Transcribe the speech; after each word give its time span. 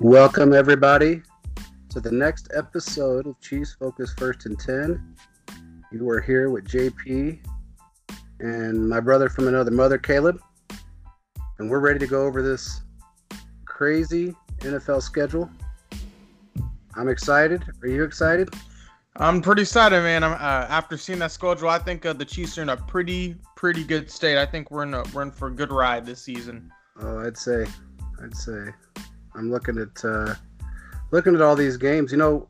Welcome, 0.00 0.52
everybody, 0.52 1.22
to 1.88 1.98
the 1.98 2.12
next 2.12 2.52
episode 2.56 3.26
of 3.26 3.40
Chiefs 3.40 3.74
Focus 3.80 4.14
First 4.16 4.46
and 4.46 4.56
10. 4.56 5.16
You 5.90 6.08
are 6.08 6.20
here 6.20 6.50
with 6.50 6.68
JP 6.68 7.40
and 8.38 8.88
my 8.88 9.00
brother 9.00 9.28
from 9.28 9.48
another 9.48 9.72
mother, 9.72 9.98
Caleb. 9.98 10.40
And 11.58 11.68
we're 11.68 11.80
ready 11.80 11.98
to 11.98 12.06
go 12.06 12.24
over 12.24 12.42
this 12.42 12.82
crazy 13.64 14.36
NFL 14.58 15.02
schedule. 15.02 15.50
I'm 16.94 17.08
excited. 17.08 17.64
Are 17.82 17.88
you 17.88 18.04
excited? 18.04 18.54
I'm 19.16 19.42
pretty 19.42 19.62
excited, 19.62 20.00
man. 20.00 20.22
I'm, 20.22 20.34
uh, 20.34 20.68
after 20.68 20.96
seeing 20.96 21.18
that 21.18 21.32
schedule, 21.32 21.70
I 21.70 21.80
think 21.80 22.06
uh, 22.06 22.12
the 22.12 22.24
Chiefs 22.24 22.56
are 22.56 22.62
in 22.62 22.68
a 22.68 22.76
pretty, 22.76 23.34
pretty 23.56 23.82
good 23.82 24.12
state. 24.12 24.38
I 24.38 24.46
think 24.46 24.70
we're 24.70 24.84
in 24.84 24.94
a, 24.94 25.02
we're 25.12 25.22
in 25.22 25.32
for 25.32 25.48
a 25.48 25.52
good 25.52 25.72
ride 25.72 26.06
this 26.06 26.22
season. 26.22 26.70
Oh, 27.00 27.26
I'd 27.26 27.36
say, 27.36 27.66
I'd 28.22 28.36
say, 28.36 28.68
I'm 29.38 29.50
looking 29.50 29.78
at 29.78 30.04
uh, 30.04 30.34
looking 31.12 31.34
at 31.34 31.40
all 31.40 31.54
these 31.54 31.76
games. 31.76 32.10
You 32.10 32.18
know, 32.18 32.48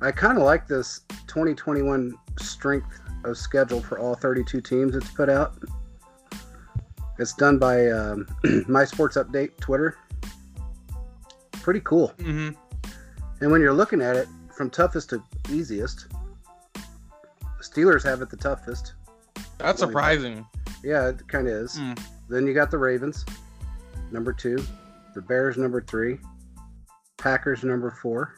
I 0.00 0.12
kind 0.12 0.38
of 0.38 0.44
like 0.44 0.66
this 0.68 1.00
2021 1.26 2.14
strength 2.38 3.00
of 3.24 3.36
schedule 3.36 3.80
for 3.80 3.98
all 3.98 4.14
32 4.14 4.60
teams 4.60 4.94
it's 4.94 5.10
put 5.10 5.28
out. 5.28 5.54
It's 7.18 7.34
done 7.34 7.58
by 7.58 7.88
um, 7.88 8.26
My 8.68 8.84
Sports 8.84 9.16
Update 9.16 9.58
Twitter. 9.58 9.98
Pretty 11.52 11.80
cool. 11.80 12.14
Mm-hmm. 12.18 12.50
And 13.42 13.52
when 13.52 13.60
you're 13.60 13.74
looking 13.74 14.00
at 14.00 14.16
it 14.16 14.28
from 14.56 14.70
toughest 14.70 15.10
to 15.10 15.22
easiest, 15.50 16.06
Steelers 17.60 18.02
have 18.04 18.22
it 18.22 18.30
the 18.30 18.36
toughest. 18.36 18.94
That's 19.58 19.80
surprising. 19.80 20.46
Yeah, 20.82 21.08
it 21.08 21.28
kind 21.28 21.46
of 21.46 21.52
is. 21.52 21.76
Mm. 21.76 22.00
Then 22.28 22.46
you 22.46 22.54
got 22.54 22.70
the 22.70 22.78
Ravens, 22.78 23.26
number 24.10 24.32
two, 24.32 24.64
the 25.14 25.22
Bears, 25.22 25.56
number 25.56 25.80
three, 25.80 26.18
Packers, 27.18 27.62
number 27.64 27.90
4 27.90 28.34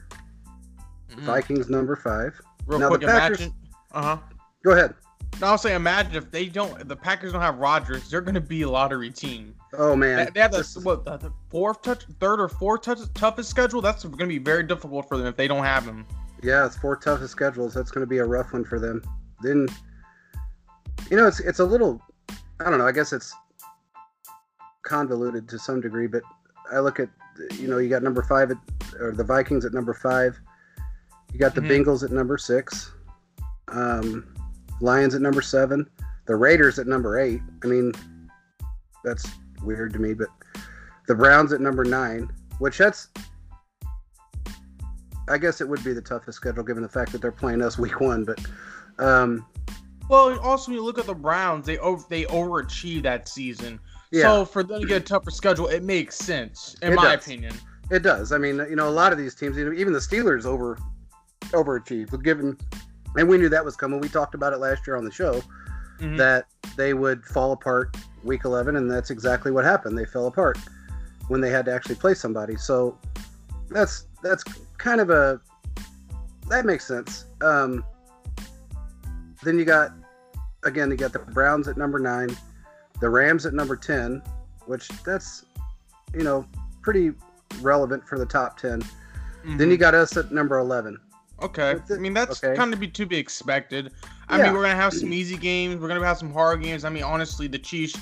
Mhm. 1.11 1.21
Vikings, 1.25 1.69
number 1.69 1.95
five. 1.95 2.41
Real 2.67 2.79
Now, 2.79 2.89
the 2.91 2.99
quick, 2.99 3.09
Packers- 3.11 3.41
imagine. 3.41 3.55
Uh 3.93 4.03
huh. 4.03 4.19
Go 4.65 4.71
ahead. 4.73 4.95
No, 5.41 5.49
I'll 5.49 5.59
say 5.59 5.75
imagine 5.75 6.15
if 6.15 6.31
they 6.31 6.47
don't, 6.47 6.89
the 6.89 6.97
Packers 6.97 7.33
don't 7.33 7.41
have 7.43 7.59
Rodgers, 7.59 8.09
they're 8.11 8.21
going 8.23 8.35
to 8.35 8.41
be 8.41 8.63
a 8.63 8.69
lottery 8.71 9.11
team. 9.11 9.55
Oh 9.75 9.95
man, 9.97 10.17
They- 10.27 10.31
they 10.33 10.41
have 10.41 10.53
the, 10.53 10.59
is- 10.59 10.79
what, 10.79 11.05
the, 11.05 11.17
the 11.19 11.33
fourth, 11.51 11.83
touch, 11.83 12.05
third 12.21 12.41
or 12.41 12.49
fourth 12.49 12.83
touch, 12.83 12.99
toughest 13.15 13.51
schedule. 13.51 13.81
That's 13.83 14.05
going 14.05 14.19
to 14.19 14.27
be 14.27 14.39
very 14.39 14.63
difficult 14.63 15.09
for 15.09 15.17
them 15.19 15.27
if 15.27 15.37
they 15.37 15.49
don't 15.49 15.65
have 15.65 15.85
him. 15.85 16.07
yeah, 16.43 16.65
it's 16.67 16.77
four 16.77 16.97
toughest 16.97 17.33
schedules. 17.33 17.75
That's 17.75 17.91
going 17.91 18.03
to 18.03 18.09
be 18.09 18.19
a 18.19 18.25
rough 18.25 18.53
one 18.53 18.65
for 18.65 18.79
them. 18.79 19.03
Then, 19.43 19.69
you 21.11 21.17
know, 21.17 21.27
it's 21.27 21.41
it's 21.41 21.59
a 21.59 21.65
little, 21.65 22.01
I 22.61 22.71
don't 22.71 22.79
know. 22.79 22.87
I 22.87 22.93
guess 22.93 23.13
it's 23.13 23.35
convoluted 24.83 25.49
to 25.51 25.59
some 25.59 25.81
degree, 25.81 26.07
but 26.07 26.23
I 26.73 26.81
look 26.81 27.01
at, 27.01 27.09
you 27.59 27.69
know, 27.69 27.79
you 27.79 27.89
got 27.89 28.03
number 28.03 28.23
five 28.23 28.51
at, 28.51 28.57
or 29.01 29.13
the 29.13 29.25
Vikings 29.25 29.65
at 29.65 29.73
number 29.73 29.95
five. 29.95 30.41
You 31.33 31.39
got 31.39 31.55
the 31.55 31.61
Mhm. 31.61 31.85
Bengals 31.85 32.03
at 32.03 32.11
number 32.11 32.37
six, 32.37 32.93
um, 33.69 34.35
Lions 34.81 35.15
at 35.15 35.23
number 35.23 35.41
seven, 35.43 35.89
the 36.27 36.37
Raiders 36.37 36.79
at 36.79 36.87
number 36.87 37.19
eight. 37.19 37.41
I 37.63 37.67
mean, 37.67 37.93
that's 39.05 39.27
weird 39.63 39.93
to 39.95 39.99
me, 39.99 40.15
but 40.15 40.29
the 41.09 41.15
Browns 41.15 41.53
at 41.53 41.61
number 41.61 41.85
nine, 41.85 42.29
which 42.59 42.79
that's 42.79 43.09
I 45.29 45.39
guess 45.39 45.61
it 45.61 45.69
would 45.69 45.83
be 45.85 45.93
the 45.93 46.03
toughest 46.03 46.37
schedule 46.37 46.65
given 46.65 46.83
the 46.83 46.89
fact 46.89 47.13
that 47.13 47.23
they're 47.23 47.31
playing 47.33 47.63
us 47.63 47.79
week 47.79 48.01
one. 48.01 48.25
But 48.25 48.41
um, 48.99 49.47
Well, 50.09 50.39
also 50.41 50.71
when 50.71 50.79
you 50.79 50.85
look 50.85 50.99
at 50.99 51.07
the 51.07 51.15
Browns, 51.15 51.65
they 51.65 51.79
over, 51.79 52.05
they 52.09 52.25
overachieved 52.25 53.05
that 53.05 53.29
season. 53.29 53.79
Yeah, 54.13 54.23
So 54.23 54.45
for 54.45 54.63
them 54.63 54.81
to 54.81 54.87
get 54.87 55.03
a 55.03 55.05
tougher 55.05 55.31
schedule, 55.31 55.67
it 55.69 55.83
makes 55.83 56.15
sense 56.17 56.77
in 56.83 56.93
It 56.93 56.97
my 56.97 57.17
does. 57.17 57.25
opinion. 57.27 57.55
it 57.91 58.03
does. 58.03 58.31
I 58.33 58.39
mean, 58.39 58.57
you 58.71 58.77
know, 58.77 58.89
a 58.89 58.91
lot 58.91 59.11
of 59.13 59.19
these 59.19 59.35
teams, 59.35 59.59
even 59.59 59.93
the 59.93 59.99
Steelers 59.99 60.45
over 60.47 60.79
overachieved. 61.51 62.23
Given, 62.23 62.57
and 63.17 63.29
we 63.29 63.37
knew 63.39 63.49
that 63.49 63.65
was 63.65 63.77
coming. 63.77 64.01
We 64.01 64.09
talked 64.09 64.35
about 64.35 64.53
it 64.53 64.59
last 64.59 64.87
year 64.87 64.97
on 64.97 65.05
the 65.05 65.11
show 65.11 65.43
Mhm. 66.01 66.17
that 66.17 66.47
they 66.77 66.95
would 66.95 67.25
fall 67.25 67.53
apart 67.53 67.97
week 68.25 68.45
11, 68.45 68.77
and 68.77 68.91
that's 68.91 69.11
exactly 69.11 69.51
what 69.51 69.65
happened. 69.65 69.99
They 69.99 70.05
fell 70.07 70.27
apart 70.27 70.57
when 71.29 71.41
they 71.41 71.51
had 71.51 71.65
to 71.67 71.75
actually 71.75 71.97
play 71.97 72.15
somebody. 72.15 72.57
So 72.57 72.97
that's 73.71 74.07
that's 74.23 74.45
kind 74.79 75.01
of 75.01 75.11
a 75.11 75.41
that 76.49 76.65
makes 76.65 76.87
sense. 76.87 77.27
Um, 77.43 77.85
then 79.43 79.59
you 79.59 79.65
got 79.65 79.93
again, 80.65 80.91
you 80.91 80.97
got 80.97 81.13
the 81.13 81.19
Browns 81.19 81.67
at 81.69 81.77
number 81.77 81.99
nine, 81.99 82.35
the 83.03 83.11
Rams 83.11 83.45
at 83.45 83.53
number 83.53 83.75
ten, 83.77 84.23
which 84.67 84.89
that's 85.05 85.45
you 86.15 86.23
know 86.23 86.47
pretty 86.83 87.13
relevant 87.61 88.07
for 88.09 88.19
the 88.19 88.25
top 88.27 88.57
10 88.59 88.83
Then 89.59 89.71
you 89.71 89.77
Mhm. 89.77 89.81
got 89.81 89.95
us 89.95 90.17
at 90.17 90.31
number 90.31 90.57
eleven. 90.59 90.97
Okay. 91.43 91.75
That's. 91.75 91.91
I 91.91 91.97
mean, 91.97 92.15
that's 92.15 92.43
Okay. 92.45 92.55
kind 92.57 92.73
of 92.73 92.79
be 92.79 92.87
to 92.87 93.05
be 93.05 93.17
expected. 93.17 93.93
I 94.29 94.39
Yeah. 94.39 94.45
mean, 94.45 94.53
we're 94.55 94.63
gonna 94.63 94.77
have 94.77 94.93
some 94.95 95.13
easy 95.13 95.37
games. 95.37 95.81
We're 95.81 95.89
gonna 95.89 96.07
have 96.07 96.17
some 96.17 96.33
hard 96.33 96.63
games. 96.63 96.85
I 96.85 96.91
mean, 96.91 97.03
honestly, 97.03 97.49
the 97.49 97.59
Chiefs, 97.59 97.97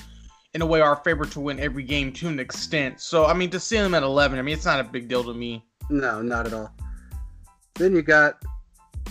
in 0.53 0.61
a 0.61 0.65
way, 0.67 0.81
are 0.81 0.97
favored 0.97 1.31
to 1.31 1.39
win 1.39 1.59
every 1.59 1.81
game 1.81 2.13
to 2.13 2.27
an 2.27 2.39
extent. 2.39 3.01
So, 3.01 3.25
I 3.25 3.33
mean, 3.33 3.49
to 3.49 3.59
see 3.59 3.77
them 3.77 3.95
at 3.95 4.03
11, 4.03 4.37
I 4.37 4.43
mean, 4.43 4.53
it's 4.53 4.65
not 4.65 4.79
a 4.79 4.83
big 4.83 5.07
deal 5.07 5.23
to 5.23 5.33
me. 5.33 5.65
No, 5.89 6.21
not 6.21 6.45
at 6.45 6.53
all. 6.53 6.71
Then 7.73 7.95
you 7.95 8.03
got 8.03 8.39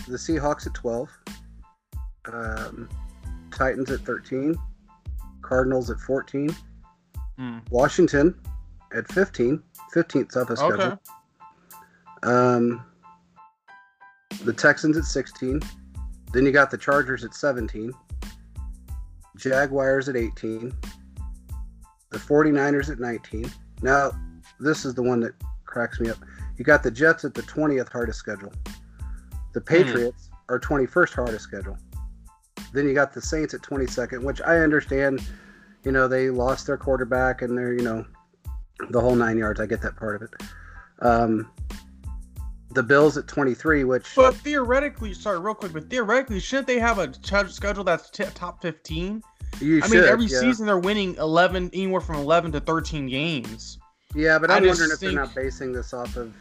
the 0.07 0.15
Seahawks 0.15 0.65
at 0.65 0.73
12, 0.73 1.09
um, 2.31 2.87
Titans 3.51 3.91
at 3.91 3.99
13, 4.01 4.55
Cardinals 5.51 5.89
at 5.89 5.99
14, 5.99 6.55
Hmm. 7.37 7.57
Washington 7.69 8.33
at 8.95 9.05
15, 9.11 9.61
15th 9.93 10.29
toughest 10.31 10.63
Okay. 10.63 10.75
schedule. 10.75 10.99
Um, 12.23 12.85
the 14.45 14.53
Texans 14.53 14.95
at 14.95 15.03
16. 15.03 15.59
Then 16.31 16.45
you 16.45 16.53
got 16.53 16.71
the 16.71 16.77
Chargers 16.77 17.25
at 17.25 17.33
17, 17.33 17.91
Jaguars 19.35 20.07
at 20.07 20.15
18, 20.15 20.71
the 22.11 22.17
49ers 22.17 22.89
at 22.89 22.99
19. 23.01 23.51
Now, 23.81 24.11
this 24.61 24.85
is 24.85 24.93
the 24.93 25.03
one 25.03 25.19
that 25.19 25.33
cracks 25.65 25.99
me 25.99 26.09
up. 26.09 26.17
You 26.55 26.63
got 26.63 26.81
the 26.81 26.91
Jets 26.91 27.25
at 27.25 27.33
the 27.33 27.41
20th 27.41 27.89
hardest 27.89 28.19
schedule. 28.19 28.53
The 29.53 29.59
Patriots 29.59 30.29
are 30.47 30.59
21st 30.59 31.13
hardest 31.13 31.43
schedule. 31.43 31.77
Then 32.73 32.87
you 32.87 32.93
got 32.93 33.13
the 33.13 33.21
Saints 33.21 33.53
at 33.53 33.61
22nd, 33.61 34.21
which 34.23 34.41
I 34.41 34.57
understand, 34.57 35.21
you 35.83 35.91
know, 35.91 36.07
they 36.07 36.29
lost 36.29 36.67
their 36.67 36.77
quarterback 36.77 37.41
and 37.41 37.57
they're, 37.57 37.73
you 37.73 37.81
know, 37.83 38.05
the 38.89 38.99
whole 39.01 39.15
nine 39.15 39.37
yards. 39.37 39.59
I 39.59 39.65
get 39.65 39.81
that 39.81 39.95
part 39.95 40.15
of 40.15 40.21
it. 40.23 40.29
Um, 41.05 41.51
the 42.71 42.83
Bills 42.83 43.17
at 43.17 43.27
23, 43.27 43.83
which 43.83 44.15
But 44.15 44.35
theoretically, 44.35 45.13
sorry, 45.13 45.39
real 45.39 45.53
quick, 45.55 45.73
but 45.73 45.89
theoretically, 45.89 46.39
shouldn't 46.39 46.67
they 46.67 46.79
have 46.79 46.99
a 46.99 47.07
ch- 47.09 47.51
schedule 47.51 47.83
that's 47.83 48.09
t- 48.09 48.23
top 48.33 48.61
15? 48.61 49.21
you 49.59 49.77
I 49.83 49.87
should. 49.87 49.91
mean, 49.91 50.03
every 50.05 50.25
yeah. 50.25 50.39
season 50.39 50.65
they're 50.65 50.79
winning 50.79 51.15
11, 51.15 51.71
anywhere 51.73 51.99
from 52.01 52.15
11 52.15 52.53
to 52.53 52.61
13 52.61 53.07
games. 53.07 53.77
Yeah, 54.15 54.39
but 54.39 54.49
I 54.49 54.57
I'm 54.57 54.65
wondering 54.65 54.91
if 54.91 54.99
think- 54.99 55.13
they're 55.13 55.23
not 55.25 55.35
basing 55.35 55.73
this 55.73 55.93
off 55.93 56.15
of, 56.15 56.33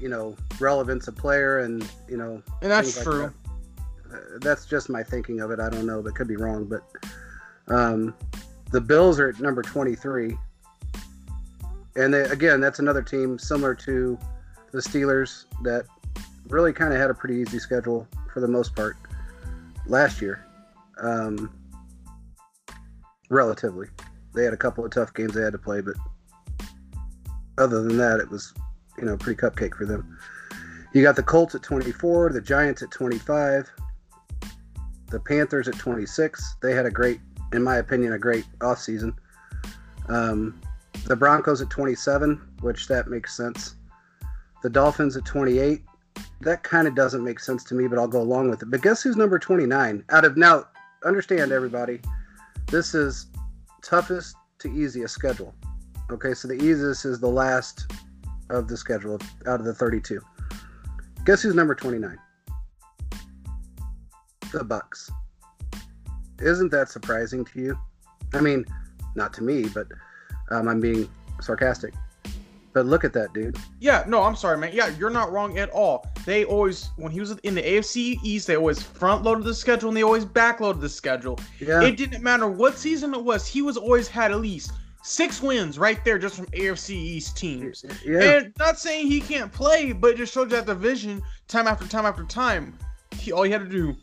you 0.00 0.08
know, 0.08 0.36
relevance 0.58 1.06
of 1.06 1.14
player 1.16 1.60
and, 1.60 1.88
you 2.08 2.16
know, 2.16 2.42
And 2.62 2.70
that's 2.70 2.96
like 2.96 3.04
true. 3.04 3.18
that. 3.22 3.32
Uh, 4.12 4.38
that's 4.40 4.66
just 4.66 4.88
my 4.88 5.02
thinking 5.02 5.40
of 5.40 5.50
it. 5.50 5.60
I 5.60 5.68
don't 5.68 5.86
know, 5.86 6.02
but 6.02 6.14
could 6.14 6.28
be 6.28 6.36
wrong. 6.36 6.64
But 6.64 6.82
um, 7.68 8.14
the 8.70 8.80
Bills 8.80 9.18
are 9.20 9.28
at 9.28 9.40
number 9.40 9.62
23. 9.62 10.36
And 11.96 12.12
they, 12.12 12.22
again, 12.22 12.60
that's 12.60 12.78
another 12.78 13.02
team 13.02 13.38
similar 13.38 13.74
to 13.74 14.18
the 14.72 14.78
Steelers 14.78 15.44
that 15.62 15.86
really 16.48 16.72
kind 16.72 16.92
of 16.92 17.00
had 17.00 17.10
a 17.10 17.14
pretty 17.14 17.36
easy 17.36 17.58
schedule 17.58 18.06
for 18.32 18.40
the 18.40 18.48
most 18.48 18.74
part 18.76 18.96
last 19.86 20.20
year. 20.20 20.44
Um, 21.00 21.52
relatively. 23.28 23.88
They 24.34 24.44
had 24.44 24.52
a 24.52 24.58
couple 24.58 24.84
of 24.84 24.90
tough 24.90 25.14
games 25.14 25.34
they 25.34 25.42
had 25.42 25.52
to 25.52 25.58
play, 25.58 25.80
but 25.80 25.94
other 27.58 27.82
than 27.82 27.96
that, 27.96 28.20
it 28.20 28.30
was, 28.30 28.52
you 28.98 29.04
know, 29.04 29.16
pretty 29.16 29.40
cupcake 29.40 29.74
for 29.74 29.86
them. 29.86 30.18
You 30.92 31.02
got 31.02 31.16
the 31.16 31.22
Colts 31.22 31.54
at 31.54 31.62
24, 31.62 32.32
the 32.32 32.40
Giants 32.40 32.82
at 32.82 32.90
25, 32.90 33.70
the 35.16 35.20
Panthers 35.20 35.66
at 35.66 35.78
26. 35.78 36.56
They 36.60 36.74
had 36.74 36.84
a 36.84 36.90
great, 36.90 37.20
in 37.54 37.62
my 37.62 37.76
opinion, 37.76 38.12
a 38.12 38.18
great 38.18 38.44
offseason. 38.58 39.14
Um, 40.10 40.60
the 41.06 41.16
Broncos 41.16 41.62
at 41.62 41.70
27, 41.70 42.38
which 42.60 42.86
that 42.88 43.08
makes 43.08 43.34
sense. 43.34 43.76
The 44.62 44.68
Dolphins 44.68 45.16
at 45.16 45.24
28. 45.24 45.82
That 46.42 46.62
kind 46.64 46.86
of 46.86 46.94
doesn't 46.94 47.24
make 47.24 47.40
sense 47.40 47.64
to 47.64 47.74
me, 47.74 47.88
but 47.88 47.98
I'll 47.98 48.06
go 48.06 48.20
along 48.20 48.50
with 48.50 48.60
it. 48.60 48.70
But 48.70 48.82
guess 48.82 49.02
who's 49.02 49.16
number 49.16 49.38
29? 49.38 50.04
Out 50.10 50.26
of 50.26 50.36
now, 50.36 50.66
understand 51.02 51.50
everybody, 51.50 51.98
this 52.66 52.94
is 52.94 53.28
toughest 53.82 54.36
to 54.58 54.68
easiest 54.68 55.14
schedule. 55.14 55.54
Okay, 56.10 56.34
so 56.34 56.46
the 56.46 56.62
easiest 56.62 57.06
is 57.06 57.20
the 57.20 57.26
last 57.26 57.90
of 58.50 58.68
the 58.68 58.76
schedule 58.76 59.18
out 59.46 59.60
of 59.60 59.64
the 59.64 59.72
32. 59.72 60.20
Guess 61.24 61.40
who's 61.40 61.54
number 61.54 61.74
29? 61.74 62.18
The 64.56 64.64
Bucs. 64.64 65.10
Isn't 66.40 66.70
that 66.70 66.88
surprising 66.88 67.44
to 67.44 67.60
you? 67.60 67.78
I 68.32 68.40
mean, 68.40 68.64
not 69.14 69.34
to 69.34 69.42
me, 69.42 69.68
but 69.68 69.86
um, 70.50 70.66
I'm 70.66 70.80
being 70.80 71.10
sarcastic. 71.42 71.92
But 72.72 72.86
look 72.86 73.04
at 73.04 73.12
that, 73.12 73.34
dude. 73.34 73.58
Yeah, 73.80 74.04
no, 74.06 74.22
I'm 74.22 74.34
sorry, 74.34 74.56
man. 74.56 74.70
Yeah, 74.72 74.88
you're 74.98 75.10
not 75.10 75.30
wrong 75.30 75.58
at 75.58 75.68
all. 75.70 76.06
They 76.24 76.46
always, 76.46 76.88
when 76.96 77.12
he 77.12 77.20
was 77.20 77.32
in 77.32 77.54
the 77.54 77.62
AFC 77.62 78.18
East, 78.22 78.46
they 78.46 78.56
always 78.56 78.82
front 78.82 79.24
loaded 79.24 79.44
the 79.44 79.52
schedule 79.52 79.90
and 79.90 79.96
they 79.96 80.02
always 80.02 80.24
back 80.24 80.60
loaded 80.60 80.80
the 80.80 80.88
schedule. 80.88 81.38
Yeah. 81.60 81.82
It 81.82 81.98
didn't 81.98 82.22
matter 82.22 82.48
what 82.48 82.78
season 82.78 83.12
it 83.12 83.22
was. 83.22 83.46
He 83.46 83.60
was 83.60 83.76
always 83.76 84.08
had 84.08 84.30
at 84.30 84.40
least 84.40 84.72
six 85.02 85.42
wins 85.42 85.78
right 85.78 86.02
there 86.02 86.18
just 86.18 86.34
from 86.34 86.46
AFC 86.46 86.90
East 86.92 87.36
teams. 87.36 87.84
yeah. 88.06 88.22
And 88.22 88.52
not 88.58 88.78
saying 88.78 89.08
he 89.08 89.20
can't 89.20 89.52
play, 89.52 89.92
but 89.92 90.12
it 90.12 90.16
just 90.16 90.32
showed 90.32 90.50
you 90.50 90.56
that 90.56 90.64
division 90.64 91.20
time 91.46 91.66
after 91.66 91.86
time 91.86 92.06
after 92.06 92.24
time. 92.24 92.78
He 93.12 93.32
all 93.32 93.42
he 93.42 93.50
had 93.50 93.60
to 93.60 93.68
do 93.68 93.96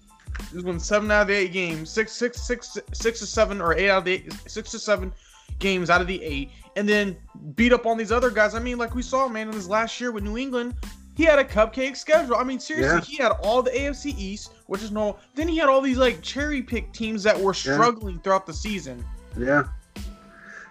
was 0.53 0.63
win 0.63 0.79
seven 0.79 1.09
out 1.11 1.23
of 1.23 1.27
the 1.27 1.33
eight 1.35 1.51
games, 1.53 1.89
six, 1.89 2.11
six, 2.11 2.41
six, 2.41 2.77
six 2.93 3.19
to 3.19 3.25
seven, 3.25 3.61
or 3.61 3.73
eight 3.75 3.89
out 3.89 3.99
of 3.99 4.05
the 4.05 4.13
eight, 4.13 4.33
six 4.47 4.71
to 4.71 4.79
seven 4.79 5.11
games 5.59 5.89
out 5.89 6.01
of 6.01 6.07
the 6.07 6.21
eight, 6.23 6.49
and 6.75 6.87
then 6.87 7.15
beat 7.55 7.73
up 7.73 7.85
on 7.85 7.97
these 7.97 8.11
other 8.11 8.29
guys. 8.29 8.55
I 8.55 8.59
mean, 8.59 8.77
like 8.77 8.95
we 8.95 9.01
saw, 9.03 9.27
man, 9.27 9.47
in 9.47 9.53
his 9.53 9.69
last 9.69 9.99
year 10.01 10.11
with 10.11 10.23
New 10.23 10.37
England, 10.37 10.75
he 11.15 11.23
had 11.23 11.37
a 11.37 11.43
cupcake 11.43 11.95
schedule. 11.95 12.35
I 12.35 12.43
mean, 12.43 12.59
seriously, 12.59 12.95
Yeah. 12.97 13.01
he 13.01 13.17
had 13.17 13.31
all 13.43 13.61
the 13.61 13.69
AFC 13.71 14.15
East, 14.17 14.51
which 14.65 14.81
is 14.81 14.91
normal. 14.91 15.19
Then 15.35 15.47
he 15.47 15.57
had 15.57 15.69
all 15.69 15.79
these 15.81 15.97
like 15.97 16.21
cherry 16.21 16.61
pick 16.63 16.91
teams 16.91 17.21
that 17.23 17.39
were 17.39 17.53
Yeah. 17.53 17.73
struggling 17.75 18.19
throughout 18.19 18.47
the 18.47 18.53
season. 18.53 19.05
Yeah. 19.37 19.63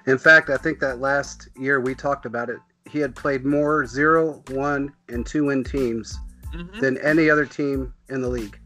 In 0.06 0.18
fact, 0.18 0.50
I 0.50 0.56
think 0.56 0.80
that 0.80 1.00
last 1.00 1.48
year 1.56 1.80
we 1.80 1.94
talked 1.94 2.26
about 2.26 2.50
it. 2.50 2.58
He 2.86 2.98
had 2.98 3.14
played 3.14 3.44
more 3.46 3.86
zero, 3.86 4.42
one, 4.50 4.92
and 5.08 5.24
two 5.24 5.44
win 5.44 5.62
teams 5.62 6.18
Mhm. 6.52 6.80
than 6.80 6.98
any 6.98 7.30
other 7.30 7.46
team 7.46 7.94
in 8.08 8.20
the 8.20 8.28
league. 8.28 8.58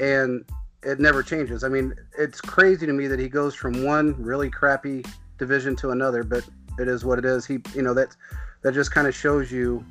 And 0.00 0.44
it 0.82 1.00
never 1.00 1.22
changes. 1.22 1.64
I 1.64 1.68
mean, 1.68 1.94
it's 2.16 2.40
crazy 2.40 2.86
to 2.86 2.92
me 2.92 3.06
that 3.08 3.18
he 3.18 3.28
goes 3.28 3.54
from 3.54 3.84
one 3.84 4.14
really 4.22 4.50
crappy 4.50 5.04
division 5.38 5.74
to 5.76 5.90
another, 5.90 6.22
but 6.22 6.46
it 6.78 6.88
is 6.88 7.04
what 7.04 7.18
it 7.18 7.24
is. 7.24 7.46
He, 7.46 7.58
you 7.74 7.82
know, 7.82 7.94
that 7.94 8.14
that 8.62 8.72
just 8.72 8.92
kind 8.92 9.06
of 9.06 9.14
shows 9.14 9.50
you 9.50 9.84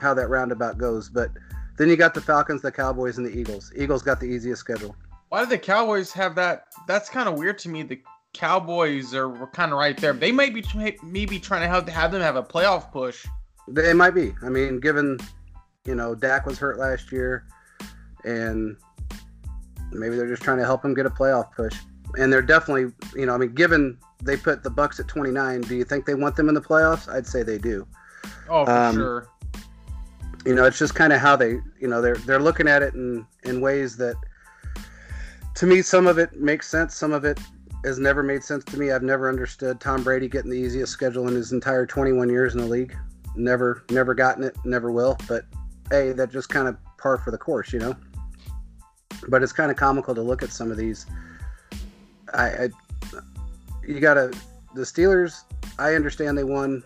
how 0.00 0.14
that 0.14 0.28
roundabout 0.28 0.78
goes. 0.78 1.08
But 1.08 1.30
then 1.76 1.88
you 1.88 1.96
got 1.96 2.14
the 2.14 2.20
Falcons, 2.20 2.62
the 2.62 2.72
Cowboys, 2.72 3.18
and 3.18 3.26
the 3.26 3.36
Eagles. 3.36 3.72
Eagles 3.76 4.02
got 4.02 4.20
the 4.20 4.26
easiest 4.26 4.60
schedule. 4.60 4.94
Why 5.30 5.42
do 5.42 5.50
the 5.50 5.58
Cowboys 5.58 6.12
have 6.12 6.34
that? 6.36 6.66
That's 6.86 7.08
kind 7.08 7.28
of 7.28 7.36
weird 7.38 7.58
to 7.60 7.68
me. 7.68 7.82
The 7.82 8.00
Cowboys 8.32 9.14
are 9.14 9.46
kind 9.48 9.72
of 9.72 9.78
right 9.78 9.96
there. 9.96 10.12
They 10.12 10.32
might 10.32 10.54
be 10.54 10.62
maybe 11.02 11.40
trying 11.40 11.62
to 11.62 11.68
have, 11.68 11.88
have 11.88 12.12
them 12.12 12.20
have 12.20 12.36
a 12.36 12.42
playoff 12.42 12.92
push. 12.92 13.26
It 13.76 13.96
might 13.96 14.10
be. 14.10 14.34
I 14.42 14.48
mean, 14.48 14.78
given 14.80 15.18
you 15.84 15.94
know 15.94 16.14
Dak 16.14 16.46
was 16.46 16.58
hurt 16.58 16.78
last 16.78 17.10
year, 17.10 17.46
and 18.24 18.76
maybe 19.94 20.16
they're 20.16 20.28
just 20.28 20.42
trying 20.42 20.58
to 20.58 20.64
help 20.64 20.84
him 20.84 20.94
get 20.94 21.06
a 21.06 21.10
playoff 21.10 21.52
push. 21.52 21.76
And 22.18 22.32
they're 22.32 22.42
definitely, 22.42 22.92
you 23.16 23.26
know, 23.26 23.34
I 23.34 23.38
mean, 23.38 23.54
given 23.54 23.98
they 24.22 24.36
put 24.36 24.62
the 24.62 24.70
Bucs 24.70 25.00
at 25.00 25.08
29, 25.08 25.62
do 25.62 25.74
you 25.74 25.84
think 25.84 26.06
they 26.06 26.14
want 26.14 26.36
them 26.36 26.48
in 26.48 26.54
the 26.54 26.60
playoffs? 26.60 27.12
I'd 27.12 27.26
say 27.26 27.42
they 27.42 27.58
do. 27.58 27.86
Oh, 28.48 28.64
for 28.64 28.70
Um, 28.70 28.94
sure. 28.94 29.28
You 30.46 30.54
know, 30.54 30.64
it's 30.64 30.78
just 30.78 30.94
kind 30.94 31.12
of 31.12 31.20
how 31.20 31.36
they, 31.36 31.52
you 31.80 31.88
know, 31.88 32.00
they're 32.02 32.16
they're 32.16 32.38
looking 32.40 32.68
at 32.68 32.82
it 32.82 32.94
in 32.94 33.26
in 33.44 33.60
ways 33.62 33.96
that, 33.96 34.14
to 35.54 35.66
me, 35.66 35.80
some 35.82 36.06
of 36.06 36.18
it 36.18 36.38
makes 36.38 36.68
sense. 36.68 36.94
Some 36.94 37.12
of 37.12 37.24
it 37.24 37.40
has 37.84 37.98
never 37.98 38.22
made 38.22 38.42
sense 38.42 38.64
to 38.64 38.78
me. 38.78 38.90
I've 38.90 39.02
never 39.02 39.28
understood 39.28 39.80
Tom 39.80 40.02
Brady 40.02 40.28
getting 40.28 40.50
the 40.50 40.58
easiest 40.58 40.92
schedule 40.92 41.28
in 41.28 41.34
his 41.34 41.52
entire 41.52 41.86
21 41.86 42.28
years 42.28 42.54
in 42.54 42.60
the 42.60 42.66
league. 42.66 42.96
Never, 43.36 43.84
never 43.90 44.14
gotten 44.14 44.44
it. 44.44 44.56
Never 44.64 44.90
will. 44.92 45.16
But 45.28 45.44
hey, 45.90 46.12
that 46.12 46.30
just 46.30 46.48
kind 46.48 46.68
of 46.68 46.76
par 46.98 47.18
for 47.18 47.30
the 47.30 47.38
course, 47.38 47.72
you 47.72 47.78
know. 47.80 47.96
But 49.28 49.42
it's 49.42 49.52
kind 49.52 49.70
of 49.70 49.76
comical 49.76 50.14
to 50.14 50.22
look 50.22 50.42
at 50.42 50.50
some 50.50 50.70
of 50.70 50.76
these. 50.76 51.06
I, 52.32 52.46
I 52.46 52.68
you 53.86 54.00
gotta 54.00 54.32
the 54.74 54.82
Steelers. 54.82 55.42
I 55.78 55.94
understand 55.94 56.36
they 56.36 56.44
won 56.44 56.82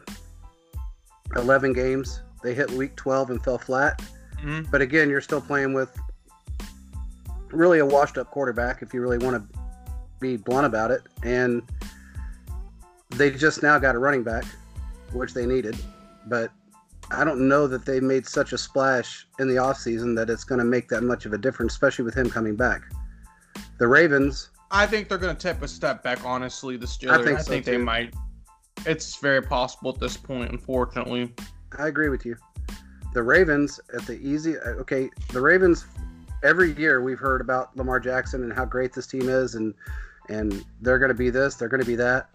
11 1.37 1.73
games. 1.73 2.23
They 2.43 2.55
hit 2.55 2.71
week 2.71 2.97
12 2.97 3.31
and 3.31 3.43
fell 3.45 3.59
flat. 3.59 4.03
Mhm. 4.43 4.71
But 4.71 4.81
again, 4.81 5.11
you're 5.11 5.21
still 5.21 5.41
playing 5.41 5.75
with 5.75 5.97
really 7.51 7.79
a 7.79 7.87
washed 7.87 8.19
up 8.19 8.31
quarterback 8.31 8.83
if 8.83 8.93
you 8.95 9.01
really 9.01 9.19
want 9.19 9.37
to 9.37 9.59
be 10.21 10.37
blunt 10.37 10.67
about 10.67 10.91
it. 10.91 11.03
And 11.23 11.63
they 13.11 13.31
just 13.31 13.63
now 13.63 13.79
got 13.79 13.95
a 13.95 13.99
running 13.99 14.23
back, 14.23 14.45
which 15.13 15.35
they 15.35 15.47
needed. 15.47 15.77
But 16.27 16.51
I 17.11 17.25
don't 17.25 17.49
know 17.49 17.67
that 17.67 17.87
they 17.87 18.01
made 18.01 18.27
such 18.27 18.53
a 18.53 18.59
splash 18.59 19.27
in 19.39 19.49
the 19.49 19.55
offseason 19.55 20.15
that 20.17 20.29
it's 20.29 20.45
going 20.45 20.59
to 20.59 20.65
make 20.65 20.89
that 20.89 21.03
much 21.03 21.27
of 21.27 21.33
a 21.33 21.39
difference, 21.39 21.73
especially 21.73 22.05
with 22.05 22.15
him 22.15 22.29
coming 22.29 22.55
back. 22.55 22.83
The 23.79 23.89
Ravens, 23.89 24.51
I 24.71 24.87
think 24.87 25.09
they're 25.09 25.19
going 25.19 25.35
to 25.35 25.41
take 25.41 25.63
a 25.63 25.69
step 25.69 26.03
back. 26.03 26.25
Honestly, 26.25 26.77
the 26.77 26.87
Steelers. 26.87 27.11
I 27.11 27.25
think 27.25 27.41
think, 27.41 27.65
so, 27.65 27.71
they 27.71 27.79
might. 27.79 28.15
It's 28.87 29.17
very 29.17 29.43
possible 29.43 29.91
at 29.91 30.01
this 30.01 30.17
point, 30.17 30.51
unfortunately. 30.51 31.35
I 31.79 31.89
agree 31.89 32.09
with 32.09 32.27
you. 32.27 32.37
The 33.15 33.23
Ravens 33.23 33.81
at 33.95 34.07
the 34.07 34.19
easy 34.21 34.59
okay, 34.59 35.09
the 35.33 35.41
Ravens 35.41 35.87
every 36.45 36.73
year 36.75 37.03
we've 37.03 37.19
heard 37.19 37.41
about 37.41 37.77
Lamar 37.77 37.99
Jackson 37.99 38.43
and 38.45 38.53
how 38.53 38.65
great 38.65 38.93
this 38.93 39.07
team 39.07 39.29
is 39.29 39.55
and 39.55 39.75
and 40.29 40.65
they're 40.83 40.99
going 40.99 41.09
to 41.09 41.15
be 41.15 41.31
this, 41.31 41.55
they're 41.55 41.69
going 41.69 41.81
to 41.81 41.87
be 41.87 41.97
that. 41.97 42.29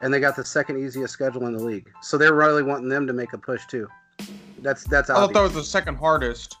And 0.00 0.12
they 0.12 0.18
got 0.18 0.34
the 0.34 0.44
second 0.44 0.78
easiest 0.78 1.12
schedule 1.12 1.46
in 1.46 1.56
the 1.56 1.62
league. 1.62 1.90
So 2.00 2.16
they're 2.16 2.34
really 2.34 2.62
wanting 2.62 2.88
them 2.88 3.06
to 3.06 3.12
make 3.12 3.32
a 3.32 3.38
push 3.38 3.66
too. 3.66 3.86
That's 4.64 4.82
that's 4.84 5.10
I 5.10 5.14
thought 5.14 5.34
that 5.34 5.42
was 5.42 5.52
the 5.52 5.62
second 5.62 5.96
hardest. 5.96 6.56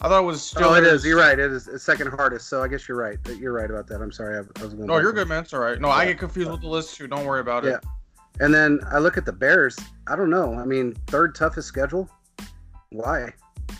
I 0.00 0.08
thought 0.08 0.22
it 0.22 0.26
was 0.26 0.40
still. 0.40 0.68
Oh, 0.68 0.74
it 0.74 0.84
is. 0.84 1.04
You're 1.04 1.18
right. 1.18 1.36
It 1.36 1.50
is 1.50 1.66
it's 1.66 1.82
second 1.82 2.12
hardest. 2.12 2.48
So 2.48 2.62
I 2.62 2.68
guess 2.68 2.86
you're 2.86 2.96
right. 2.96 3.18
You're 3.36 3.52
right 3.52 3.68
about 3.68 3.88
that. 3.88 4.00
I'm 4.00 4.12
sorry. 4.12 4.38
I, 4.38 4.60
I 4.60 4.62
was 4.62 4.74
going. 4.74 4.86
No, 4.86 4.98
you're 4.98 5.12
good, 5.12 5.26
man. 5.26 5.42
It's 5.42 5.52
all 5.52 5.58
right. 5.58 5.80
No, 5.80 5.88
I 5.88 6.06
get 6.06 6.18
confused 6.18 6.48
with 6.48 6.60
the 6.60 6.68
list 6.68 6.96
too. 6.96 7.08
Don't 7.08 7.26
worry 7.26 7.40
about 7.40 7.64
it. 7.64 7.70
Yeah. 7.70 7.90
And 8.38 8.54
then 8.54 8.78
I 8.92 8.98
look 8.98 9.16
at 9.16 9.26
the 9.26 9.32
Bears. 9.32 9.76
I 10.06 10.14
don't 10.14 10.30
know. 10.30 10.54
I 10.54 10.64
mean, 10.64 10.94
third 11.08 11.34
toughest 11.34 11.66
schedule. 11.66 12.08
Why? 12.90 13.32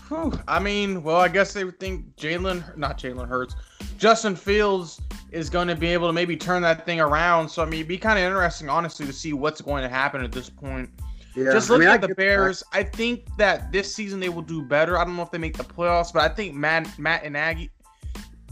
Whew. 0.08 0.32
I 0.48 0.58
mean, 0.58 1.04
well, 1.04 1.18
I 1.18 1.28
guess 1.28 1.52
they 1.52 1.62
would 1.62 1.78
think 1.78 2.16
Jalen, 2.16 2.76
not 2.76 2.98
Jalen 2.98 3.28
Hurts, 3.28 3.54
Justin 3.98 4.34
Fields 4.34 5.00
is 5.30 5.48
going 5.48 5.68
to 5.68 5.76
be 5.76 5.86
able 5.86 6.08
to 6.08 6.12
maybe 6.12 6.36
turn 6.36 6.62
that 6.62 6.84
thing 6.84 6.98
around. 6.98 7.48
So 7.48 7.62
I 7.62 7.66
mean, 7.66 7.74
it'd 7.74 7.88
be 7.88 7.98
kind 7.98 8.18
of 8.18 8.24
interesting, 8.24 8.68
honestly, 8.68 9.06
to 9.06 9.12
see 9.12 9.32
what's 9.32 9.60
going 9.60 9.84
to 9.84 9.88
happen 9.88 10.24
at 10.24 10.32
this 10.32 10.50
point. 10.50 10.90
Yeah. 11.38 11.52
Just 11.52 11.70
I 11.70 11.74
looking 11.74 11.80
mean, 11.86 11.88
I 11.90 11.94
at 11.94 12.00
the 12.00 12.08
get- 12.08 12.16
Bears, 12.16 12.62
I 12.72 12.82
think 12.82 13.24
that 13.36 13.70
this 13.70 13.94
season 13.94 14.18
they 14.20 14.28
will 14.28 14.42
do 14.42 14.62
better. 14.62 14.98
I 14.98 15.04
don't 15.04 15.16
know 15.16 15.22
if 15.22 15.30
they 15.30 15.38
make 15.38 15.56
the 15.56 15.64
playoffs, 15.64 16.12
but 16.12 16.22
I 16.22 16.34
think 16.34 16.54
Matt 16.54 16.98
Matt 16.98 17.30
Nagy 17.30 17.70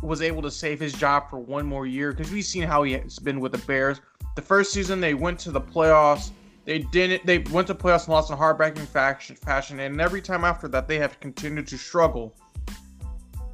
was 0.03 0.23
able 0.23 0.43
to 0.43 0.51
save 0.51 0.79
his 0.79 0.93
job 0.93 1.29
for 1.31 1.39
one 1.39 1.67
more 1.67 1.87
year 1.87 2.13
because 2.13 2.31
we've 2.31 2.45
seen 2.45 2.63
how 2.63 2.83
he 2.83 2.93
has 2.93 3.19
been 3.19 3.41
with 3.41 3.53
the 3.53 3.59
Bears. 3.59 4.01
The 4.37 4.43
first 4.43 4.73
season 4.73 5.01
they 5.01 5.15
went 5.15 5.39
to 5.41 5.51
the 5.51 5.61
playoffs. 5.61 6.31
They 6.67 6.81
didn't. 6.81 7.25
They 7.25 7.39
went 7.39 7.67
to 7.69 7.75
playoffs 7.75 8.05
and 8.05 8.09
lost 8.11 8.31
in 8.31 8.37
heartbreaking 8.37 8.87
fashion. 8.87 9.37
Fashion, 9.37 9.81
and 9.81 10.01
every 10.01 10.21
time 10.21 10.45
after 10.45 10.69
that, 10.69 10.87
they 10.89 10.99
have 10.99 11.19
continued 11.21 11.67
to 11.69 11.79
struggle. 11.79 12.35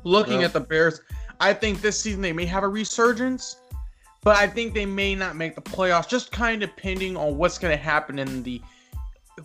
Looking 0.04 0.38
Well- 0.38 0.46
at 0.46 0.52
the 0.52 0.60
Bears, 0.60 1.00
I 1.40 1.52
think 1.54 1.80
this 1.80 1.98
season 2.00 2.20
they 2.22 2.32
may 2.32 2.46
have 2.46 2.64
a 2.64 2.68
resurgence, 2.68 3.56
but 4.22 4.36
I 4.36 4.46
think 4.46 4.74
they 4.74 4.86
may 4.86 5.14
not 5.14 5.36
make 5.36 5.54
the 5.54 5.62
playoffs. 5.62 6.08
Just 6.08 6.32
kind 6.32 6.62
of 6.62 6.70
depending 6.70 7.16
on 7.16 7.36
what's 7.36 7.58
going 7.58 7.76
to 7.76 7.82
happen 7.82 8.18
in 8.18 8.42
the 8.42 8.60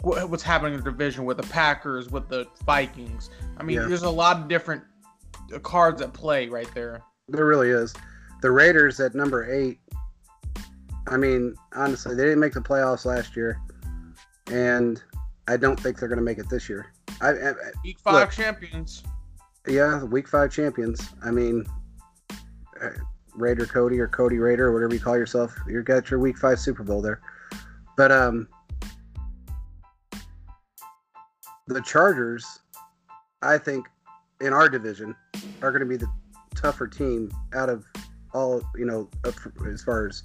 what's 0.01 0.43
happening 0.43 0.73
in 0.73 0.79
the 0.83 0.91
division 0.91 1.25
with 1.25 1.37
the 1.37 1.43
Packers, 1.47 2.09
with 2.09 2.27
the 2.29 2.47
Vikings. 2.65 3.29
I 3.57 3.63
mean, 3.63 3.77
Yeah. 3.77 3.87
there's 3.87 4.03
a 4.03 4.09
lot 4.09 4.37
of 4.37 4.47
different 4.47 4.83
uh, 5.53 5.59
cards 5.59 6.01
at 6.01 6.13
play 6.13 6.47
right 6.49 6.69
there. 6.73 7.01
There 7.29 7.45
really 7.45 7.69
is. 7.69 7.93
The 8.41 8.51
Raiders 8.51 8.99
at 8.99 9.15
number 9.15 9.51
eight. 9.51 9.79
I 11.07 11.15
mean, 11.17 11.55
honestly, 11.73 12.15
they 12.15 12.23
didn't 12.23 12.39
make 12.41 12.53
the 12.53 12.59
playoffs 12.61 13.05
last 13.05 13.35
year, 13.35 13.59
and 14.51 15.01
I 15.47 15.55
don't 15.57 15.79
think 15.79 15.99
they're 15.99 16.09
going 16.09 16.19
to 16.19 16.23
make 16.23 16.37
it 16.37 16.49
this 16.49 16.67
year. 16.67 16.87
I, 17.21 17.29
I, 17.29 17.53
Week 17.83 17.97
five 17.99 18.13
Look. 18.13 18.31
champions. 18.31 19.03
yeah, 19.67 20.03
Week 20.03 20.27
Five 20.27 20.51
champions. 20.51 21.09
I 21.23 21.31
mean, 21.31 21.65
uh, 22.81 22.89
Raider 23.33 23.65
Cody 23.65 23.99
or 23.99 24.07
Cody 24.07 24.37
Raider 24.37 24.67
or 24.67 24.73
whatever 24.73 24.93
you 24.93 24.99
call 24.99 25.17
yourself. 25.17 25.55
You 25.67 25.81
got 25.81 26.11
your 26.11 26.19
Week 26.19 26.37
Five 26.37 26.59
Super 26.59 26.83
Bowl 26.83 27.01
there, 27.01 27.21
but 27.95 28.11
um, 28.11 28.47
the 31.67 31.81
Chargers, 31.81 32.59
I 33.41 33.57
think, 33.57 33.87
in 34.41 34.53
our 34.53 34.69
division, 34.69 35.15
are 35.61 35.71
going 35.71 35.81
to 35.81 35.85
be 35.85 35.97
the 35.97 36.09
tougher 36.55 36.87
team 36.87 37.31
out 37.53 37.69
of 37.69 37.85
all. 38.33 38.61
You 38.75 38.85
know, 38.85 39.09
as 39.65 39.83
far 39.83 40.07
as 40.07 40.23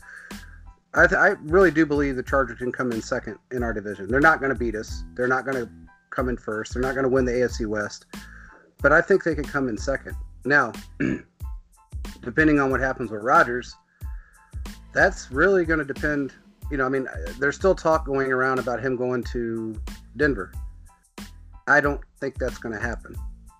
I, 0.94 1.06
th- 1.06 1.18
I 1.18 1.28
really 1.42 1.70
do 1.70 1.86
believe 1.86 2.16
the 2.16 2.22
Chargers 2.22 2.58
can 2.58 2.70
come 2.70 2.92
in 2.92 3.00
second 3.00 3.38
in 3.50 3.62
our 3.62 3.72
division. 3.72 4.08
They're 4.08 4.20
not 4.20 4.40
going 4.40 4.52
to 4.52 4.58
beat 4.58 4.74
us. 4.74 5.04
They're 5.14 5.28
not 5.28 5.44
going 5.44 5.56
to 5.56 5.70
come 6.10 6.28
in 6.28 6.36
first. 6.36 6.74
They're 6.74 6.82
not 6.82 6.94
going 6.94 7.04
to 7.04 7.08
win 7.08 7.24
the 7.24 7.32
AFC 7.32 7.66
West, 7.66 8.06
but 8.82 8.92
I 8.92 9.00
think 9.00 9.24
they 9.24 9.34
could 9.34 9.48
come 9.48 9.68
in 9.68 9.78
second. 9.78 10.14
Now, 10.44 10.72
depending 12.22 12.60
on 12.60 12.70
what 12.70 12.80
happens 12.80 13.10
with 13.10 13.22
Rodgers, 13.22 13.74
that's 14.92 15.30
really 15.30 15.64
going 15.64 15.78
to 15.78 15.84
depend. 15.84 16.34
You 16.70 16.76
know, 16.76 16.86
I 16.86 16.88
mean, 16.90 17.08
there's 17.38 17.56
still 17.56 17.74
talk 17.74 18.04
going 18.04 18.30
around 18.30 18.58
about 18.58 18.82
him 18.82 18.96
going 18.96 19.24
to 19.24 19.74
Denver. 20.16 20.52
I 21.68 21.80
don't 21.80 22.00
think 22.20 22.38
that's 22.38 22.58
going 22.58 22.74
to 22.74 22.80
happen. 22.80 23.14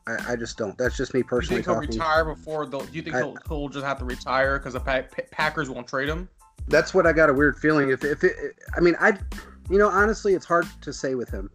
I, 0.06 0.32
I 0.32 0.36
just 0.36 0.56
don't. 0.58 0.76
That's 0.78 0.96
just 0.96 1.14
me 1.14 1.22
personally. 1.22 1.62
Do 1.62 1.70
you 1.70 1.76
think 1.76 1.88
he'll 1.88 1.98
talking. 1.98 2.00
retire 2.00 2.24
before 2.34 2.66
the? 2.66 2.78
Do 2.78 2.88
you 2.92 3.02
think 3.02 3.14
I- 3.16 3.20
he'll, 3.20 3.36
he'll 3.48 3.68
just 3.68 3.84
have 3.86 3.98
to 4.00 4.04
retire 4.04 4.58
because 4.58 4.72
the 4.74 4.80
pa- 4.80 5.02
Pa- 5.02 5.22
Packers 5.30 5.70
won't 5.70 5.86
trade 5.86 6.08
him? 6.08 6.28
That's 6.68 6.92
what 6.94 7.06
I 7.06 7.12
got 7.12 7.28
a 7.30 7.32
weird 7.32 7.56
feeling. 7.58 7.90
If 7.90 8.04
if 8.04 8.22
it, 8.24 8.56
I 8.76 8.80
mean, 8.80 8.94
I 9.00 9.16
you 9.70 9.78
know, 9.78 9.88
honestly, 9.88 10.34
it's 10.34 10.46
hard 10.46 10.66
to 10.82 10.92
say 10.92 11.14
with 11.14 11.28
him. 11.28 11.50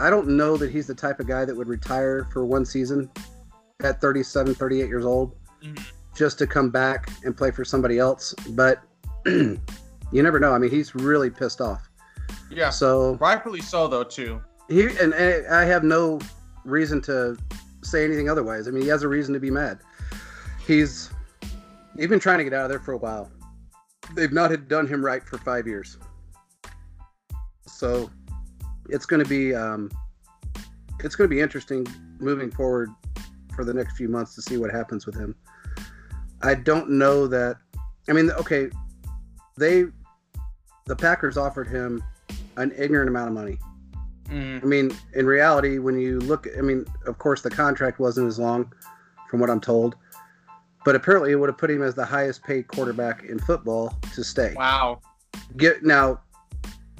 I 0.00 0.10
don't 0.10 0.28
know 0.28 0.56
that 0.56 0.70
he's 0.70 0.86
the 0.86 0.94
type 0.94 1.20
of 1.20 1.26
guy 1.26 1.44
that 1.44 1.54
would 1.56 1.68
retire 1.68 2.26
for 2.32 2.44
one 2.44 2.64
season 2.64 3.08
at 3.82 4.00
37, 4.00 4.54
38 4.54 4.88
years 4.88 5.04
old 5.04 5.36
Mhm. 5.62 5.80
just 6.16 6.38
to 6.38 6.46
come 6.46 6.70
back 6.70 7.08
and 7.24 7.36
play 7.36 7.50
for 7.52 7.64
somebody 7.64 7.98
else. 7.98 8.34
But 8.50 8.82
you 9.26 9.58
never 10.12 10.40
know. 10.40 10.52
I 10.52 10.58
mean, 10.58 10.70
he's 10.70 10.94
really 10.94 11.30
pissed 11.30 11.60
off. 11.60 11.88
Yeah, 12.50 12.70
So 12.70 13.14
rightfully 13.16 13.60
so 13.60 13.86
though 13.88 14.04
too. 14.04 14.40
He 14.68 14.86
and, 14.98 15.12
and 15.14 15.46
I 15.48 15.64
have 15.64 15.84
no 15.84 16.20
reason 16.64 17.00
to 17.02 17.36
say 17.82 18.04
anything 18.04 18.28
otherwise. 18.28 18.68
I 18.68 18.70
mean, 18.70 18.82
he 18.82 18.88
has 18.88 19.02
a 19.02 19.08
reason 19.08 19.34
to 19.34 19.40
be 19.40 19.50
mad. 19.50 19.80
He's 20.66 21.10
he's 21.96 22.08
been 22.08 22.20
trying 22.20 22.38
to 22.38 22.44
get 22.44 22.52
out 22.52 22.64
of 22.64 22.70
there 22.70 22.80
for 22.80 22.92
a 22.92 22.98
while. 22.98 23.30
They've 24.14 24.32
not 24.32 24.50
had 24.50 24.68
done 24.68 24.86
him 24.86 25.04
right 25.04 25.22
for 25.22 25.38
five 25.38 25.66
years. 25.66 25.98
So 27.66 28.10
it's 28.88 29.06
going 29.06 29.22
to 29.22 29.28
be 29.28 29.54
um, 29.54 29.90
it's 31.00 31.16
going 31.16 31.28
to 31.28 31.34
be 31.34 31.40
interesting 31.40 31.86
moving 32.18 32.50
forward 32.50 32.90
for 33.54 33.64
the 33.64 33.74
next 33.74 33.96
few 33.96 34.08
months 34.08 34.34
to 34.34 34.42
see 34.42 34.56
what 34.56 34.70
happens 34.70 35.06
with 35.06 35.14
him. 35.14 35.34
I 36.42 36.54
don't 36.54 36.90
know 36.90 37.26
that. 37.26 37.56
I 38.08 38.12
mean, 38.12 38.30
okay, 38.32 38.68
they 39.56 39.84
the 40.86 40.96
Packers 40.96 41.36
offered 41.36 41.68
him 41.68 42.02
an 42.56 42.72
ignorant 42.76 43.08
amount 43.08 43.28
of 43.28 43.34
money. 43.34 43.58
Mhm. 44.28 44.62
I 44.62 44.66
mean, 44.66 44.96
in 45.14 45.26
reality, 45.26 45.78
when 45.78 45.98
you 45.98 46.20
look, 46.20 46.46
I 46.56 46.60
mean, 46.60 46.86
of 47.06 47.18
course, 47.18 47.42
the 47.42 47.50
contract 47.50 47.98
wasn't 47.98 48.28
as 48.28 48.38
long, 48.38 48.72
from 49.28 49.40
what 49.40 49.50
I'm 49.50 49.60
told, 49.60 49.96
but 50.84 50.94
apparently 50.94 51.32
it 51.32 51.36
would 51.36 51.48
have 51.48 51.58
put 51.58 51.70
him 51.70 51.82
as 51.82 51.94
the 51.94 52.04
highest 52.04 52.42
paid 52.44 52.68
quarterback 52.68 53.24
in 53.24 53.38
football 53.38 53.98
to 54.14 54.24
stay. 54.24 54.54
Wow. 54.56 55.00
Get 55.56 55.82
now, 55.82 56.20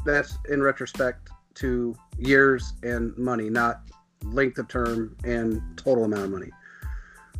that's 0.04 0.38
in 0.48 0.62
retrospect 0.62 1.30
to 1.54 1.94
years 2.18 2.74
and 2.82 3.16
money, 3.16 3.48
not 3.48 3.82
length 4.24 4.58
of 4.58 4.68
term 4.68 5.16
and 5.24 5.62
total 5.76 6.04
amount 6.04 6.24
of 6.24 6.30
money. 6.30 6.50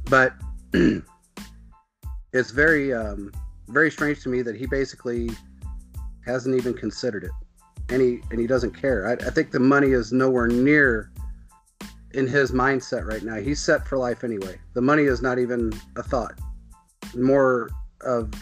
But 0.05 0.35
it's 2.33 2.51
very, 2.51 2.93
um, 2.93 3.33
very 3.69 3.91
strange 3.91 4.23
to 4.23 4.29
me 4.29 4.43
that 4.43 4.55
he 4.55 4.67
basically 4.67 5.31
hasn't 6.25 6.57
even 6.57 6.75
considered 6.75 7.25
it, 7.25 7.31
and 7.89 8.01
he 8.01 8.21
and 8.31 8.41
he 8.41 8.47
doesn't 8.47 8.73
care. 8.73 9.09
I, 9.09 9.13
I 9.13 9.31
think 9.31 9.51
the 9.51 9.61
money 9.61 9.93
is 9.93 10.13
nowhere 10.13 10.47
near 10.47 11.11
in 12.13 12.27
his 12.27 12.53
mindset 12.53 13.05
right 13.05 13.23
now. 13.23 13.37
He's 13.37 13.61
set 13.61 13.87
for 13.87 13.99
life 13.99 14.25
anyway. 14.25 14.59
The 14.75 14.81
money 14.81 15.05
is 15.05 15.21
not 15.21 15.39
even 15.39 15.73
a 15.97 16.03
thought. 16.03 16.39
More 17.15 17.69
of 18.01 18.33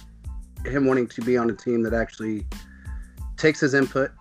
him 0.65 0.87
wanting 0.87 1.09
to 1.09 1.21
be 1.23 1.37
on 1.37 1.51
a 1.51 1.55
team 1.55 1.83
that 1.83 1.95
actually 1.95 2.47
takes 3.37 3.61
his 3.61 3.75
input, 3.75 4.13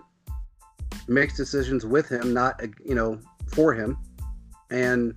makes 1.07 1.35
decisions 1.35 1.85
with 1.85 2.09
him, 2.09 2.33
not 2.33 2.61
you 2.83 2.95
know 2.95 3.19
for 3.47 3.73
him, 3.73 3.97
and 4.69 5.13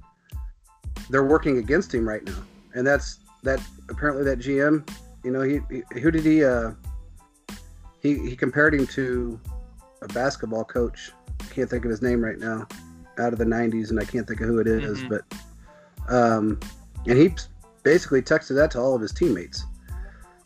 they're 1.10 1.24
working 1.24 1.58
against 1.58 1.94
him 1.94 2.06
right 2.06 2.24
now. 2.24 2.42
And 2.74 2.86
that's 2.86 3.18
that. 3.42 3.60
Apparently, 3.88 4.24
that 4.24 4.38
GM, 4.38 4.88
you 5.24 5.30
know, 5.30 5.42
he, 5.42 5.60
he 5.70 6.00
who 6.00 6.10
did 6.10 6.24
he? 6.24 6.44
Uh, 6.44 6.72
he 8.00 8.18
he 8.18 8.36
compared 8.36 8.74
him 8.74 8.86
to 8.88 9.40
a 10.04 10.08
basketball 10.08 10.64
coach. 10.64 11.10
I 11.40 11.44
Can't 11.52 11.68
think 11.68 11.84
of 11.84 11.90
his 11.90 12.02
name 12.02 12.22
right 12.22 12.38
now, 12.38 12.66
out 13.18 13.32
of 13.32 13.38
the 13.38 13.44
'90s, 13.44 13.90
and 13.90 13.98
I 13.98 14.04
can't 14.04 14.26
think 14.26 14.40
of 14.40 14.46
who 14.46 14.58
it 14.60 14.66
is, 14.66 15.02
Mhm. 15.02 15.08
But 15.08 16.14
um, 16.14 16.60
and 17.06 17.18
he 17.18 17.34
basically 17.82 18.22
texted 18.22 18.54
that 18.56 18.70
to 18.72 18.78
all 18.80 18.94
of 18.94 19.00
his 19.00 19.12
teammates. 19.12 19.64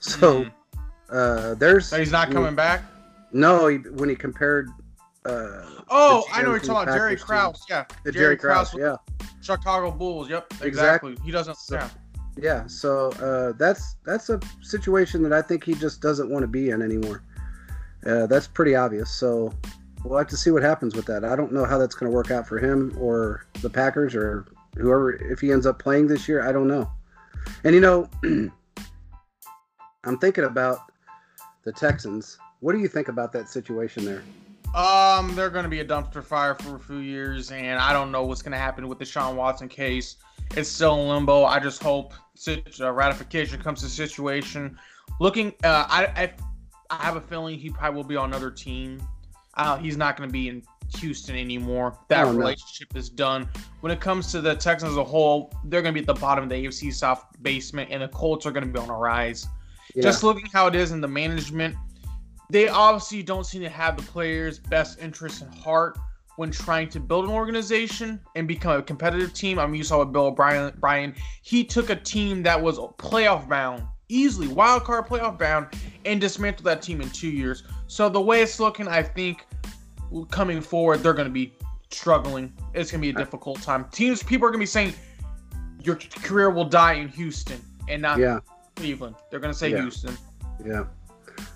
So 0.00 0.44
Mhm. 0.44 0.52
uh, 1.10 1.54
there's 1.54 1.86
So 1.86 1.98
he's 1.98 2.12
not 2.12 2.30
coming 2.30 2.54
back. 2.54 2.82
no, 3.32 3.66
he, 3.66 3.76
when 3.78 4.08
he 4.08 4.14
compared 4.16 4.68
uh, 5.24 5.62
Oh, 5.90 6.24
I 6.32 6.42
know 6.42 6.50
you're 6.50 6.58
talking 6.60 6.88
about. 6.88 6.96
Jerry 6.96 7.16
Krause. 7.16 7.64
Yeah. 7.68 7.84
the 8.04 8.12
Jerry, 8.12 8.36
Krause, 8.36 8.72
with 8.72 8.82
yeah, 8.82 8.96
Chicago 9.42 9.90
Bulls. 9.90 10.30
Yep. 10.30 10.46
Exactly. 10.62 10.68
Exactly. 10.68 11.16
He 11.24 11.30
doesn't. 11.30 11.56
So- 11.56 11.74
yeah. 11.76 11.88
yeah. 12.36 12.66
So 12.66 13.10
uh, 13.20 13.52
that's 13.58 13.96
that's 14.06 14.30
a 14.30 14.40
situation 14.62 15.22
that 15.24 15.32
I 15.32 15.42
think 15.42 15.64
he 15.64 15.74
just 15.74 16.00
doesn't 16.00 16.30
want 16.30 16.42
to 16.44 16.46
be 16.46 16.70
in 16.70 16.80
anymore. 16.82 17.22
Uh, 18.06 18.26
that's 18.26 18.46
pretty 18.46 18.74
obvious. 18.74 19.10
So 19.10 19.52
we'll 20.04 20.18
have 20.18 20.28
to 20.28 20.36
see 20.36 20.50
what 20.50 20.62
happens 20.62 20.94
with 20.94 21.06
that. 21.06 21.24
I 21.24 21.36
don't 21.36 21.52
know 21.52 21.64
how 21.64 21.78
that's 21.78 21.94
going 21.94 22.10
to 22.10 22.14
work 22.14 22.30
out 22.30 22.46
for 22.46 22.58
him 22.58 22.96
or 22.98 23.46
the 23.60 23.70
Packers 23.70 24.14
or 24.14 24.46
whoever. 24.76 25.12
If 25.12 25.40
he 25.40 25.52
ends 25.52 25.66
up 25.66 25.78
playing 25.78 26.06
this 26.06 26.28
year, 26.28 26.46
I 26.46 26.52
don't 26.52 26.68
know. 26.68 26.90
And 27.64 27.74
you 27.74 27.80
know, 27.80 28.08
I'm 30.04 30.18
thinking 30.18 30.44
about 30.44 30.92
the 31.64 31.72
Texans. 31.72 32.38
What 32.60 32.72
do 32.72 32.78
you 32.78 32.88
think 32.88 33.08
about 33.08 33.32
that 33.32 33.48
situation 33.48 34.04
there? 34.04 34.22
Um, 34.74 35.34
they're 35.34 35.50
going 35.50 35.64
to 35.64 35.68
be 35.68 35.80
a 35.80 35.84
dumpster 35.84 36.22
fire 36.22 36.54
for 36.54 36.76
a 36.76 36.78
few 36.78 36.98
years, 36.98 37.50
and 37.50 37.78
I 37.78 37.92
don't 37.92 38.12
know 38.12 38.24
what's 38.24 38.42
going 38.42 38.52
to 38.52 38.58
happen 38.58 38.86
with 38.86 38.98
the 38.98 39.04
Sean 39.04 39.36
Watson 39.36 39.68
case. 39.68 40.16
It's 40.56 40.68
still 40.68 41.00
in 41.00 41.08
limbo. 41.08 41.44
I 41.44 41.58
just 41.58 41.82
hope 41.82 42.12
sit- 42.34 42.80
uh, 42.80 42.92
ratification 42.92 43.60
comes 43.60 43.80
to 43.82 43.88
situation. 43.88 44.78
Looking, 45.20 45.54
uh, 45.64 45.86
I, 45.88 46.06
I, 46.16 46.32
I 46.90 46.96
have 47.04 47.16
a 47.16 47.20
feeling 47.20 47.58
he 47.58 47.70
probably 47.70 47.96
will 47.96 48.04
be 48.08 48.16
on 48.16 48.30
another 48.30 48.50
team. 48.50 49.02
Uh, 49.54 49.76
he's 49.76 49.96
not 49.96 50.16
going 50.16 50.28
to 50.28 50.32
be 50.32 50.48
in 50.48 50.62
Houston 50.98 51.36
anymore. 51.36 51.98
That 52.08 52.26
Oh, 52.26 52.32
no. 52.32 52.38
relationship 52.38 52.96
is 52.96 53.08
done. 53.10 53.48
When 53.80 53.92
it 53.92 54.00
comes 54.00 54.30
to 54.32 54.40
the 54.40 54.54
Texans 54.54 54.92
as 54.92 54.96
a 54.96 55.04
whole, 55.04 55.52
they're 55.64 55.82
going 55.82 55.94
to 55.94 56.00
be 56.00 56.08
at 56.08 56.14
the 56.14 56.20
bottom 56.20 56.44
of 56.44 56.50
the 56.50 56.56
AFC 56.56 56.92
South 56.92 57.24
basement, 57.42 57.90
and 57.90 58.02
the 58.02 58.08
Colts 58.08 58.46
are 58.46 58.52
going 58.52 58.66
to 58.66 58.72
be 58.72 58.78
on 58.78 58.88
a 58.88 58.96
rise 58.96 59.46
Yeah. 59.94 60.02
just 60.02 60.22
looking 60.22 60.46
how 60.52 60.66
it 60.66 60.74
is 60.74 60.92
in 60.92 61.00
the 61.00 61.08
management, 61.08 61.74
they 62.50 62.68
obviously 62.68 63.22
don't 63.22 63.44
seem 63.44 63.62
to 63.62 63.68
have 63.68 63.96
the 63.96 64.02
players' 64.04 64.58
best 64.58 64.98
interests 65.00 65.42
in 65.42 65.48
heart 65.52 65.98
when 66.36 66.50
trying 66.50 66.88
to 66.90 67.00
build 67.00 67.24
an 67.24 67.30
organization 67.32 68.20
and 68.36 68.46
become 68.46 68.78
a 68.78 68.82
competitive 68.82 69.34
team. 69.34 69.58
I 69.58 69.66
mean, 69.66 69.74
you 69.74 69.84
saw 69.84 69.98
with 69.98 70.12
Bill 70.12 70.26
O'Brien, 70.26 70.72
Brian, 70.78 71.14
he 71.42 71.64
took 71.64 71.90
a 71.90 71.96
team 71.96 72.42
that 72.44 72.62
was 72.62 72.78
playoff 72.78 73.48
bound, 73.48 73.82
easily 74.08 74.46
wild 74.46 74.84
card 74.84 75.06
playoff 75.06 75.36
bound, 75.38 75.66
and 76.08 76.20
dismantled 76.20 76.64
that 76.64 76.82
team 76.82 77.00
in 77.00 77.10
two 77.10 77.28
years. 77.28 77.62
So 77.86 78.08
the 78.08 78.20
way 78.20 78.42
it's 78.42 78.58
looking, 78.58 78.88
I 78.88 79.02
think 79.02 79.46
coming 80.30 80.60
forward, 80.60 81.00
they're 81.00 81.12
going 81.12 81.28
to 81.28 81.32
be 81.32 81.52
struggling. 81.90 82.52
It's 82.74 82.90
going 82.90 83.00
to 83.02 83.06
be 83.06 83.10
a 83.10 83.12
difficult 83.12 83.60
time. 83.60 83.84
Teams, 83.90 84.22
people 84.22 84.46
are 84.46 84.50
going 84.50 84.60
to 84.60 84.62
be 84.62 84.66
saying 84.66 84.94
your 85.82 85.96
career 85.96 86.50
will 86.50 86.64
die 86.64 86.94
in 86.94 87.08
Houston 87.08 87.60
and 87.88 88.00
not 88.00 88.18
yeah. 88.18 88.40
Cleveland. 88.74 89.16
They're 89.30 89.40
going 89.40 89.52
to 89.52 89.58
say 89.58 89.70
Yeah. 89.70 89.82
Houston. 89.82 90.16
Yeah, 90.64 90.84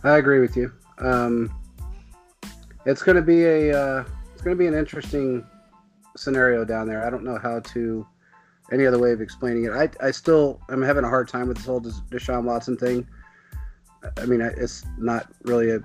I 0.04 0.18
agree 0.18 0.38
with 0.38 0.56
you. 0.56 0.70
Um, 0.98 1.52
it's 2.86 3.02
going 3.02 3.16
to 3.16 3.22
be 3.22 3.44
a 3.44 3.76
uh, 3.76 4.04
it's 4.32 4.42
going 4.42 4.56
to 4.56 4.58
be 4.58 4.66
an 4.66 4.74
interesting 4.74 5.44
scenario 6.16 6.64
down 6.64 6.86
there. 6.86 7.04
I 7.04 7.10
don't 7.10 7.24
know 7.24 7.38
how 7.38 7.60
to 7.60 8.06
any 8.70 8.86
other 8.86 8.98
way 8.98 9.10
of 9.10 9.20
explaining 9.20 9.64
it. 9.64 9.72
I 9.72 9.88
I 10.00 10.12
still 10.12 10.60
am 10.70 10.82
having 10.82 11.04
a 11.04 11.08
hard 11.08 11.26
time 11.26 11.48
with 11.48 11.56
this 11.56 11.66
whole 11.66 11.80
Des- 11.80 12.02
Deshaun 12.10 12.44
Watson 12.44 12.76
thing. 12.76 13.08
I 14.16 14.26
mean, 14.26 14.40
it's 14.40 14.84
not 14.98 15.28
really 15.42 15.70
a 15.70 15.80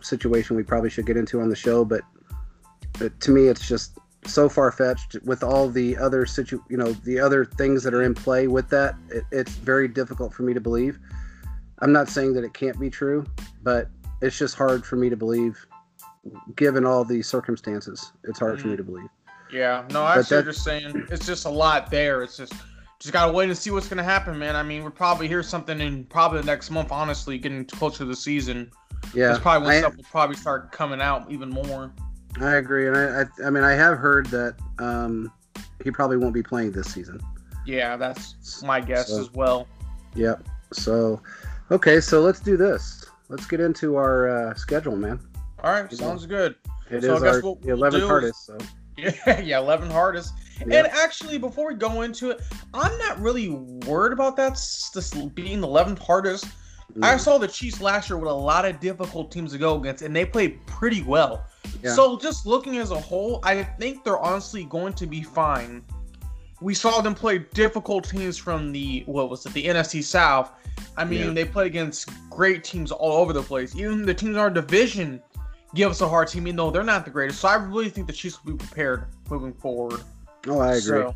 situation 0.00 0.56
we 0.56 0.62
probably 0.62 0.90
should 0.90 1.06
get 1.06 1.16
into 1.16 1.40
on 1.40 1.48
the 1.48 1.56
show, 1.56 1.84
but, 1.84 2.02
but 2.98 3.18
to 3.20 3.30
me, 3.30 3.46
it's 3.46 3.66
just 3.66 3.98
so 4.24 4.48
far 4.48 4.70
fetched 4.72 5.16
with 5.24 5.42
all 5.42 5.68
the 5.68 5.96
other 5.96 6.26
situ, 6.26 6.60
you 6.68 6.76
know, 6.76 6.92
the 6.92 7.18
other 7.18 7.44
things 7.44 7.82
that 7.84 7.94
are 7.94 8.02
in 8.02 8.14
play 8.14 8.46
with 8.46 8.68
that. 8.70 8.94
It, 9.10 9.24
it's 9.32 9.52
very 9.52 9.88
difficult 9.88 10.32
for 10.32 10.42
me 10.42 10.54
to 10.54 10.60
believe. 10.60 10.98
I'm 11.80 11.92
not 11.92 12.08
saying 12.08 12.34
that 12.34 12.44
it 12.44 12.54
can't 12.54 12.78
be 12.78 12.90
true, 12.90 13.24
but 13.62 13.88
it's 14.20 14.36
just 14.36 14.56
hard 14.56 14.84
for 14.84 14.96
me 14.96 15.08
to 15.08 15.16
believe, 15.16 15.64
given 16.56 16.84
all 16.84 17.04
the 17.04 17.22
circumstances. 17.22 18.12
It's 18.24 18.38
hard 18.38 18.60
for 18.60 18.68
me 18.68 18.74
mm. 18.74 18.78
to 18.78 18.84
believe. 18.84 19.08
Yeah, 19.52 19.84
no, 19.90 20.02
I 20.02 20.16
But 20.16 20.26
see 20.26 20.34
what 20.34 20.44
you're 20.44 20.52
saying. 20.52 21.06
It's 21.10 21.26
just 21.26 21.46
a 21.46 21.50
lot 21.50 21.90
there. 21.90 22.22
It's 22.22 22.36
just 22.36 22.52
just 23.00 23.12
gotta 23.12 23.32
wait 23.32 23.48
and 23.48 23.56
see 23.56 23.70
what's 23.70 23.88
gonna 23.88 24.02
happen, 24.02 24.38
man. 24.38 24.56
I 24.56 24.62
mean, 24.62 24.82
we'll 24.82 24.90
probably 24.90 25.28
hear 25.28 25.42
something 25.42 25.80
in 25.80 26.04
probably 26.04 26.40
the 26.40 26.46
next 26.46 26.70
month. 26.70 26.90
Honestly, 26.92 27.38
getting 27.38 27.64
closer 27.64 27.98
to 27.98 28.04
the 28.06 28.16
season, 28.16 28.70
Yeah, 29.14 29.28
that's 29.28 29.38
probably 29.40 29.66
when 29.68 29.76
I, 29.76 29.80
stuff 29.80 29.96
will 29.96 30.04
probably 30.10 30.36
start 30.36 30.72
coming 30.72 31.00
out 31.00 31.30
even 31.30 31.48
more. 31.48 31.92
I 32.40 32.56
agree, 32.56 32.88
and 32.88 32.96
I, 32.96 33.22
I, 33.22 33.46
I 33.46 33.50
mean, 33.50 33.64
I 33.64 33.72
have 33.72 33.98
heard 33.98 34.26
that 34.26 34.56
um, 34.78 35.32
he 35.82 35.90
probably 35.90 36.16
won't 36.16 36.34
be 36.34 36.42
playing 36.42 36.72
this 36.72 36.92
season. 36.92 37.20
Yeah, 37.66 37.96
that's 37.96 38.62
my 38.62 38.80
guess 38.80 39.08
So- 39.08 39.20
as 39.20 39.32
well. 39.32 39.66
Yep. 40.14 40.42
So, 40.72 41.22
okay, 41.70 42.00
so 42.00 42.20
let's 42.20 42.40
do 42.40 42.56
this. 42.56 43.04
Let's 43.28 43.46
get 43.46 43.60
into 43.60 43.96
our 43.96 44.28
uh, 44.28 44.54
schedule, 44.54 44.96
man. 44.96 45.20
All 45.62 45.72
right, 45.72 45.90
sounds 45.92 46.26
good. 46.26 46.56
It 46.90 46.98
is 46.98 47.04
So 47.04 47.16
I 47.16 47.20
guess 47.20 47.34
our 47.36 47.40
we'll 47.42 47.56
11th 47.56 47.90
do 47.92 47.96
is- 47.98 48.04
hardest. 48.08 48.46
So, 48.46 48.58
Yeah, 48.96 49.40
yeah, 49.40 49.58
eleven 49.58 49.90
hardest. 49.90 50.32
And 50.60 50.86
actually, 50.88 51.38
before 51.38 51.68
we 51.68 51.74
go 51.74 52.02
into 52.02 52.30
it, 52.30 52.40
I'm 52.74 52.96
not 52.98 53.20
really 53.20 53.50
worried 53.50 54.12
about 54.12 54.36
that. 54.36 54.54
This 54.94 55.14
being 55.34 55.60
the 55.60 55.66
eleventh 55.66 55.98
hardest. 55.98 56.46
I 57.02 57.14
mm, 57.14 57.20
saw 57.20 57.38
the 57.38 57.46
Chiefs 57.46 57.80
last 57.80 58.08
year 58.08 58.18
with 58.18 58.30
a 58.30 58.34
lot 58.34 58.64
of 58.64 58.80
difficult 58.80 59.30
teams 59.30 59.52
to 59.52 59.58
go 59.58 59.78
against, 59.78 60.02
and 60.02 60.16
they 60.16 60.24
played 60.24 60.64
pretty 60.66 61.02
well. 61.02 61.44
Yeah. 61.82 61.94
So 61.94 62.18
just 62.18 62.46
looking 62.46 62.78
as 62.78 62.90
a 62.90 62.98
whole, 62.98 63.40
I 63.44 63.62
think 63.62 64.04
they're 64.04 64.18
honestly 64.18 64.64
going 64.64 64.94
to 64.94 65.06
be 65.06 65.22
fine. 65.22 65.84
We 66.60 66.74
saw 66.74 67.00
them 67.00 67.14
play 67.14 67.38
difficult 67.38 68.08
teams 68.08 68.36
from 68.36 68.72
the 68.72 69.04
what 69.06 69.30
was 69.30 69.46
it, 69.46 69.52
the 69.52 69.66
NFC 69.66 70.02
South. 70.02 70.50
I 70.96 71.04
mean, 71.04 71.28
Yeah. 71.28 71.30
they 71.32 71.44
played 71.44 71.66
against 71.66 72.10
great 72.30 72.64
teams 72.64 72.90
all 72.90 73.12
over 73.12 73.32
the 73.32 73.42
place. 73.42 73.76
Even 73.76 74.04
the 74.04 74.14
teams 74.14 74.30
in 74.34 74.38
our 74.40 74.50
division 74.50 75.22
give 75.74 75.90
us 75.90 76.00
a 76.00 76.08
hard 76.08 76.28
team. 76.28 76.46
even 76.46 76.56
though 76.56 76.70
they're 76.70 76.82
not 76.82 77.04
the 77.04 77.10
greatest. 77.10 77.40
So 77.40 77.48
I 77.48 77.54
really 77.56 77.90
think 77.90 78.06
the 78.06 78.12
Chiefs 78.12 78.42
will 78.42 78.52
be 78.52 78.58
prepared 78.58 79.04
moving 79.30 79.52
forward. 79.52 80.00
Oh, 80.46 80.60
I 80.60 80.72
agree. 80.72 80.80
So, 80.80 81.14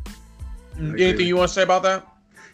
I 0.77 0.79
anything 0.79 1.27
you 1.27 1.35
want 1.35 1.49
to 1.49 1.53
say 1.53 1.63
about 1.63 1.83
that? 1.83 2.07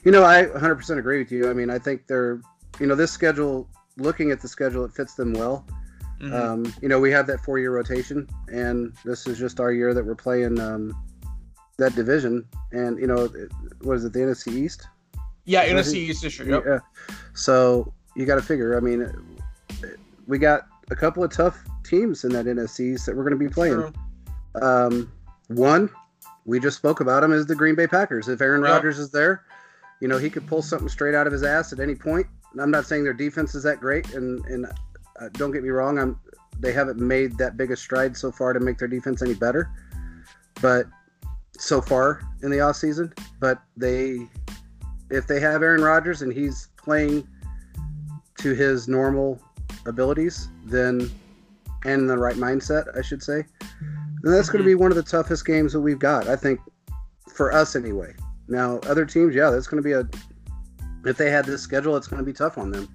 You 0.03 0.11
know, 0.11 0.23
I 0.23 0.45
100% 0.45 0.97
agree 0.97 1.19
with 1.19 1.31
you. 1.31 1.49
I 1.49 1.53
mean, 1.53 1.69
I 1.69 1.77
think 1.77 2.07
they're, 2.07 2.41
you 2.79 2.88
know, 2.88 2.95
this 2.95 3.11
schedule, 3.11 3.67
looking 3.97 4.31
at 4.31 4.39
the 4.39 4.47
schedule, 4.47 4.85
it 4.85 4.93
fits 4.93 5.15
them 5.15 5.33
well. 5.33 5.65
Mhm. 6.21 6.33
Um, 6.33 6.73
you 6.81 6.89
know, 6.89 6.99
we 6.99 7.11
have 7.11 7.27
that 7.27 7.39
four 7.41 7.59
year 7.59 7.71
rotation, 7.71 8.27
and 8.51 8.93
this 9.05 9.25
is 9.27 9.38
just 9.38 9.59
our 9.59 9.71
year 9.71 9.93
that 9.93 10.05
we're 10.05 10.15
playing 10.15 10.59
um, 10.59 10.93
that 11.77 11.95
division. 11.95 12.45
And, 12.71 12.99
you 12.99 13.07
know, 13.07 13.25
it, 13.25 13.51
what 13.81 13.95
is 13.95 14.05
it, 14.05 14.13
the 14.13 14.19
NFC 14.19 14.53
East? 14.53 14.88
yeah, 15.45 15.61
I 15.61 15.69
NFC 15.69 15.95
East 15.95 16.21
this 16.21 16.38
year. 16.38 16.49
Yep. 16.49 16.63
Yeah. 16.67 16.79
So 17.33 17.91
you 18.15 18.25
got 18.25 18.35
to 18.35 18.41
figure, 18.41 18.77
I 18.77 18.79
mean, 18.79 19.11
we 20.27 20.38
got 20.38 20.67
a 20.91 20.95
couple 20.95 21.23
of 21.23 21.31
tough 21.31 21.57
teams 21.83 22.23
in 22.23 22.31
that 22.33 22.45
NFC 22.45 22.93
East 22.93 23.07
that 23.07 23.15
we're 23.15 23.23
going 23.23 23.39
to 23.39 23.43
be 23.43 23.49
playing. 23.49 23.93
Um, 24.61 25.11
one, 25.47 25.89
we 26.50 26.60
just 26.60 26.77
spoke 26.77 27.00
about 27.00 27.24
him, 27.24 27.32
as 27.32 27.46
the 27.46 27.56
Green 27.56 27.75
Bay 27.75 27.88
Packers. 27.88 28.27
If 28.27 28.41
Aaron 28.41 28.62
Yep. 28.62 28.72
Rodgers 28.72 29.00
is 29.00 29.12
there, 29.12 29.44
you 30.00 30.08
know, 30.08 30.18
he 30.18 30.29
could 30.29 30.48
pull 30.48 30.62
something 30.62 30.89
straight 30.89 31.13
out 31.13 31.27
of 31.27 31.34
his 31.34 31.44
ass 31.44 31.72
at 31.72 31.79
any 31.79 31.96
point. 31.96 32.25
And 32.51 32.62
I'm 32.62 32.72
not 32.72 32.86
saying 32.86 33.03
their 33.03 33.13
defense 33.13 33.53
is 33.53 33.63
that 33.63 33.79
great, 33.79 34.13
and 34.15 34.44
and 34.46 34.65
uh, 34.65 35.29
don't 35.34 35.51
get 35.51 35.63
me 35.63 35.70
wrong, 35.70 36.00
I'm 36.00 36.20
they 36.60 36.74
haven't 36.74 37.00
made 37.00 37.38
that 37.38 37.56
big 37.56 37.72
a 37.72 37.75
stride 37.75 38.18
so 38.18 38.32
far 38.32 38.51
to 38.51 38.60
make 38.60 38.77
their 38.79 38.88
defense 38.88 39.22
any 39.22 39.34
better, 39.34 39.70
but 40.62 40.88
so 41.58 41.82
far 41.82 42.22
in 42.41 42.50
the 42.50 42.58
offseason. 42.58 43.18
But 43.39 43.62
they, 43.77 44.27
if 45.10 45.27
they 45.27 45.39
have 45.39 45.62
Aaron 45.62 45.82
Rodgers 45.82 46.22
and 46.22 46.34
he's 46.34 46.70
playing 46.75 47.27
to 48.39 48.53
his 48.53 48.88
normal 48.88 49.39
abilities, 49.86 50.50
then 50.65 51.10
and 51.86 52.01
in 52.01 52.08
the 52.08 52.18
right 52.18 52.36
mindset, 52.36 52.98
I 52.98 53.01
should 53.01 53.24
say, 53.24 53.46
then 54.21 54.33
that's 54.33 54.49
going 54.49 54.63
to 54.63 54.67
be 54.67 54.75
one 54.75 54.91
of 54.91 54.95
the 54.95 55.03
toughest 55.03 55.45
games 55.45 55.73
that 55.73 55.79
we've 55.81 55.99
got. 55.99 56.27
I 56.27 56.35
think 56.35 56.59
for 57.33 57.51
us 57.51 57.75
anyway. 57.75 58.13
Now, 58.47 58.77
other 58.79 59.05
teams, 59.05 59.35
yeah, 59.35 59.49
that's 59.49 59.67
going 59.67 59.81
to 59.81 59.88
be 59.88 59.93
a. 59.93 60.07
If 61.05 61.17
they 61.17 61.29
had 61.29 61.45
this 61.45 61.61
schedule, 61.61 61.95
it's 61.95 62.07
going 62.07 62.19
to 62.21 62.25
be 62.25 62.33
tough 62.33 62.57
on 62.57 62.71
them. 62.71 62.88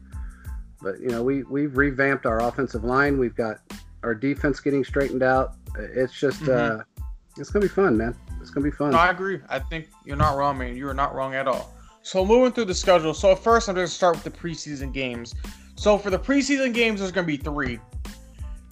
But 0.83 1.01
you 1.01 1.09
know, 1.09 1.23
we 1.23 1.45
we've 1.45 1.77
revamped 1.77 2.27
our 2.27 2.41
offensive 2.41 2.85
line. 2.85 3.19
We've 3.19 3.35
got 3.37 3.59
our 4.03 4.15
defense 4.15 4.61
getting 4.61 4.85
straightened 4.85 5.23
out. 5.23 5.55
It's 5.79 6.13
just, 6.13 6.43
Mhm. 6.43 6.81
uh, 6.81 6.85
it's 7.39 7.51
going 7.51 7.63
to 7.63 7.69
be 7.69 7.75
fun, 7.75 7.97
man. 7.97 8.15
It's 8.41 8.51
going 8.51 8.63
to 8.65 8.71
be 8.71 8.77
fun. 8.77 8.91
No, 8.91 8.99
I 8.99 9.11
agree. 9.11 9.41
I 9.49 9.59
think 9.59 9.89
you're 10.05 10.17
not 10.17 10.37
wrong, 10.37 10.59
man. 10.59 10.77
You 10.77 10.87
are 10.89 10.95
not 10.95 11.15
wrong 11.15 11.35
at 11.35 11.49
all. 11.49 11.73
So 12.03 12.23
moving 12.25 12.53
through 12.53 12.67
the 12.67 12.75
schedule. 12.75 13.15
So 13.15 13.35
first, 13.35 13.69
I'm 13.69 13.75
going 13.75 13.87
to 13.87 13.93
start 13.93 14.17
with 14.17 14.25
the 14.25 14.31
preseason 14.31 14.93
games. 14.93 15.35
So 15.77 15.97
for 15.97 16.11
the 16.11 16.19
preseason 16.19 16.75
games, 16.75 17.01
there's 17.01 17.13
going 17.13 17.27
to 17.27 17.33
be 17.33 17.39
three. 17.39 17.81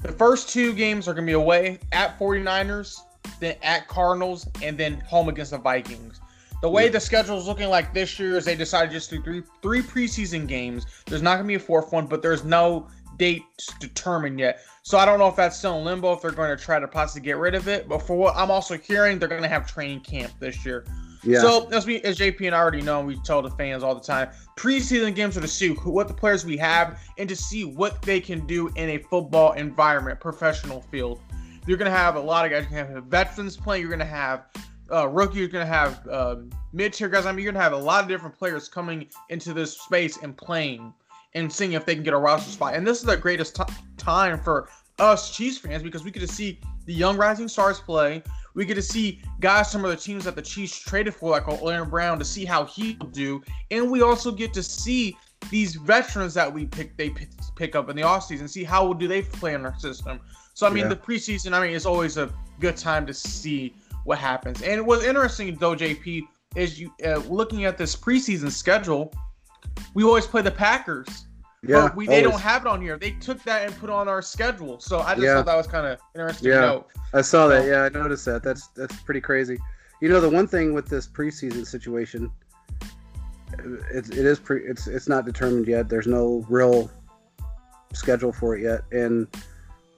The 0.03 0.13
first 0.13 0.49
two 0.49 0.73
games 0.73 1.07
are 1.07 1.15
going 1.15 1.27
to 1.27 1.31
be 1.31 1.35
away 1.35 1.79
at 1.93 2.19
49ers, 2.19 3.03
then 3.39 3.57
at 3.63 3.87
Cardinals, 3.87 4.49
and 4.61 4.77
then 4.77 5.01
home 5.01 5.29
against 5.29 5.53
the 5.53 5.59
Vikings. 5.59 6.21
The 6.61 6.69
way 6.69 6.89
the 6.89 7.01
schedule 7.01 7.39
is 7.39 7.47
looking 7.47 7.69
like 7.69 7.93
this 7.93 8.19
year 8.19 8.37
is 8.37 8.45
they 8.45 8.55
decided 8.55 8.93
just 8.93 9.11
to 9.11 9.19
do 9.19 9.23
three 9.23 9.43
three 9.63 9.83
preseason 9.83 10.47
games. 10.47 10.87
There's 11.07 11.23
not 11.23 11.35
going 11.35 11.45
to 11.45 11.49
be 11.49 11.55
a 11.55 11.59
fourth 11.59 11.93
one, 11.93 12.07
but 12.07 12.23
there's 12.23 12.45
no 12.45 12.89
date 13.17 13.43
determined 13.81 14.39
yet. 14.39 14.61
So 14.83 14.99
I 14.99 15.05
don't 15.05 15.19
know 15.19 15.29
if 15.29 15.37
that's 15.37 15.57
still 15.57 15.79
in 15.79 15.85
limbo 15.85 16.13
if 16.13 16.23
they're 16.23 16.31
going 16.31 16.57
to 16.57 16.63
try 16.63 16.79
to 16.79 16.89
possibly 16.89 17.25
get 17.25 17.37
rid 17.37 17.55
of 17.55 17.69
it. 17.69 17.89
But 17.89 17.99
for 17.99 18.17
what 18.17 18.37
I'm 18.37 18.51
also 18.51 18.77
hearing, 18.79 19.19
they're 19.19 19.29
going 19.29 19.43
to 19.43 19.49
have 19.49 19.67
training 19.67 20.01
camp 20.01 20.33
this 20.39 20.65
year. 20.65 20.85
Yeah. 21.23 21.41
So 21.41 21.69
as 21.71 21.87
we 21.87 22.01
as 22.03 22.19
JP 22.19 22.47
and 22.47 22.55
I 22.55 22.59
already 22.59 22.83
know, 22.83 23.01
we 23.01 23.17
tell 23.17 23.43
the 23.43 23.51
fans 23.51 23.83
all 23.83 23.95
the 23.95 24.01
time, 24.01 24.31
preseason 24.57 25.15
games 25.15 25.37
are 25.37 25.41
to 25.41 25.49
see 25.49 25.71
what 25.71 26.09
the 26.09 26.15
players 26.15 26.45
we 26.45 26.57
have 26.59 27.01
and 27.19 27.29
to 27.29 27.37
see 27.37 27.65
what 27.65 28.03
they 28.03 28.21
can 28.21 28.47
do 28.47 28.69
in 28.77 28.91
a 28.91 28.99
football 28.99 29.53
environment, 29.53 30.21
professional 30.21 30.83
field. 30.83 31.21
You're 31.67 31.79
gonna 31.79 31.91
have 31.91 32.17
a 32.17 32.21
lot 32.21 32.45
of 32.45 32.51
guys. 32.51 32.65
Gonna 32.65 32.95
have 32.95 33.05
veterans 33.05 33.57
playing. 33.57 33.83
You're 33.83 33.91
gonna 33.91 34.05
have 34.05 34.47
uh, 34.93 35.09
rookie. 35.09 35.39
You're 35.39 35.49
gonna 35.49 35.65
have 35.65 36.07
um, 36.09 36.51
mid-tier 36.73 37.09
guys. 37.09 37.27
I 37.27 37.33
mean, 37.33 37.45
you're 37.45 37.53
gonna 37.53 37.63
have 37.63 37.73
a 37.73 37.77
lot 37.77 38.03
of 38.03 38.09
different 38.09 38.37
players 38.37 38.69
coming 38.69 39.07
into 39.29 39.53
this 39.53 39.79
space 39.79 40.19
and 40.23 40.37
playing 40.37 40.93
and 41.35 41.51
seeing 41.53 41.73
if 41.73 41.87
they 41.87 41.95
can 41.95 42.05
get 42.05 42.15
a 42.15 42.19
roster 42.19 42.51
spot. 42.51 42.75
And 42.75 42.87
this 42.87 42.99
is 42.99 43.05
the 43.05 43.17
greatest 43.17 43.57
t- 43.57 43.63
time 43.97 44.41
for 44.41 44.69
us 44.99 45.35
Chiefs 45.35 45.59
fans 45.59 45.83
because 45.83 46.05
we 46.05 46.11
get 46.11 46.21
to 46.21 46.27
see 46.27 46.61
the 46.85 46.93
young 46.93 47.17
rising 47.17 47.49
stars 47.49 47.81
play. 47.81 48.23
We 48.55 48.65
get 48.67 48.75
to 48.75 48.83
see 48.83 49.23
guys, 49.41 49.73
from 49.73 49.85
other 49.85 49.97
teams 49.97 50.25
that 50.25 50.37
the 50.37 50.43
Chiefs 50.43 50.79
traded 50.79 51.15
for, 51.15 51.31
like 51.31 51.49
Aaron 51.49 51.89
Brown, 51.89 52.19
to 52.19 52.25
see 52.25 52.45
how 52.45 52.65
he 52.65 52.97
will 53.01 53.09
do, 53.09 53.43
and 53.71 53.91
we 53.91 54.03
also 54.03 54.31
get 54.31 54.53
to 54.55 54.63
see 54.63 55.17
these 55.51 55.75
veterans 55.75 56.35
that 56.35 56.53
we 56.53 56.67
pick 56.67 56.97
they 56.97 57.11
pick, 57.11 57.31
pick 57.57 57.75
up 57.75 57.89
in 57.89 57.97
the 57.97 58.03
offseason, 58.03 58.49
see 58.49 58.65
how 58.65 58.93
do 58.93 59.09
they 59.09 59.23
play 59.23 59.55
in 59.55 59.65
our 59.65 59.77
system. 59.79 60.21
So 60.55 60.67
I 60.67 60.71
mean, 60.71 60.85
Yeah. 60.85 60.91
the 60.91 60.97
preseason, 60.97 61.53
I 61.53 61.61
mean, 61.67 61.75
it's 61.75 61.87
always 61.87 62.17
a 62.17 62.31
good 62.61 62.77
time 62.77 63.07
to 63.07 63.15
see 63.15 63.75
what 64.05 64.19
happens. 64.19 64.63
And 64.63 64.87
what's 64.87 65.05
interesting 65.05 65.57
though, 65.57 65.75
JP, 65.75 66.23
is 66.55 66.79
you 66.79 66.93
uh, 67.05 67.17
looking 67.29 67.65
at 67.65 67.79
this 67.79 67.97
preseason 67.97 68.51
schedule. 68.51 69.13
We 69.95 70.05
always 70.05 70.27
play 70.27 70.43
the 70.43 70.51
Packers. 70.51 71.27
Yeah. 71.67 71.83
but 71.83 71.97
we, 71.97 72.07
they 72.07 72.23
don't 72.23 72.41
have 72.41 72.63
it 72.63 72.69
on 72.69 72.81
here. 72.81 72.99
They 72.99 73.13
took 73.13 73.43
that 73.45 73.67
and 73.67 73.77
put 73.79 73.91
on 73.91 74.09
our 74.09 74.23
schedule. 74.23 74.81
So 74.81 75.01
I 75.01 75.15
just 75.15 75.25
Yeah. 75.25 75.35
thought 75.37 75.47
that 75.47 75.57
was 75.57 75.67
kind 75.67 75.87
of 75.87 75.99
interesting 76.15 76.51
Yeah. 76.51 76.61
note. 76.61 76.87
I 77.15 77.21
saw 77.21 77.47
that. 77.49 77.67
Yeah, 77.67 77.83
I 77.85 77.89
noticed 77.89 78.25
that. 78.27 78.43
That's 78.43 78.69
that's 78.69 78.97
pretty 79.03 79.21
crazy. 79.21 79.59
You 80.01 80.09
know, 80.09 80.21
the 80.21 80.29
one 80.31 80.47
thing 80.47 80.75
with 80.75 80.89
this 80.89 81.07
preseason 81.07 81.65
situation, 81.67 82.31
it's 83.91 84.09
it 84.11 84.25
is 84.27 84.39
pre 84.39 84.63
it's 84.65 84.87
it's 84.87 85.09
not 85.09 85.25
determined 85.25 85.69
yet. 85.69 85.89
There's 85.89 86.07
no 86.07 86.45
real 86.49 86.91
schedule 87.93 88.33
for 88.33 88.57
it 88.57 88.63
yet, 88.63 88.83
and 88.91 89.29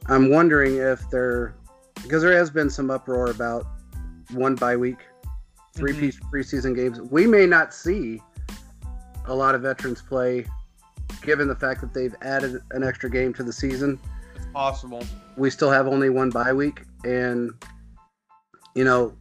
I'm 0.07 0.29
wondering 0.31 0.77
if 0.77 1.09
there 1.11 1.55
because 2.03 2.23
there 2.23 2.37
has 2.37 2.51
been 2.51 2.69
some 2.69 2.91
uproar 2.91 3.31
about 3.31 3.67
one 4.33 4.55
bye 4.57 4.77
week, 4.77 4.99
3 5.75 5.93
Mhm. 5.93 6.01
piece 6.01 6.21
preseason 6.21 6.75
games. 6.75 7.01
We 7.01 7.27
may 7.27 7.47
not 7.47 7.73
see 7.73 8.21
a 9.27 9.35
lot 9.35 9.55
of 9.55 9.63
veterans 9.63 10.03
play, 10.03 10.45
given 11.25 11.49
the 11.49 11.55
fact 11.57 11.81
that 11.81 11.93
they've 11.95 12.15
added 12.23 12.61
an 12.73 12.83
extra 12.85 13.11
game 13.11 13.33
to 13.35 13.43
the 13.43 13.53
season 13.53 13.99
It's 14.37 14.45
possible. 14.53 15.03
we 15.37 15.51
still 15.51 15.71
have 15.71 15.87
only 15.89 16.11
one 16.11 16.31
bye 16.31 16.53
week 16.53 16.83
and 17.05 17.51
you 18.75 18.85
know 18.85 19.15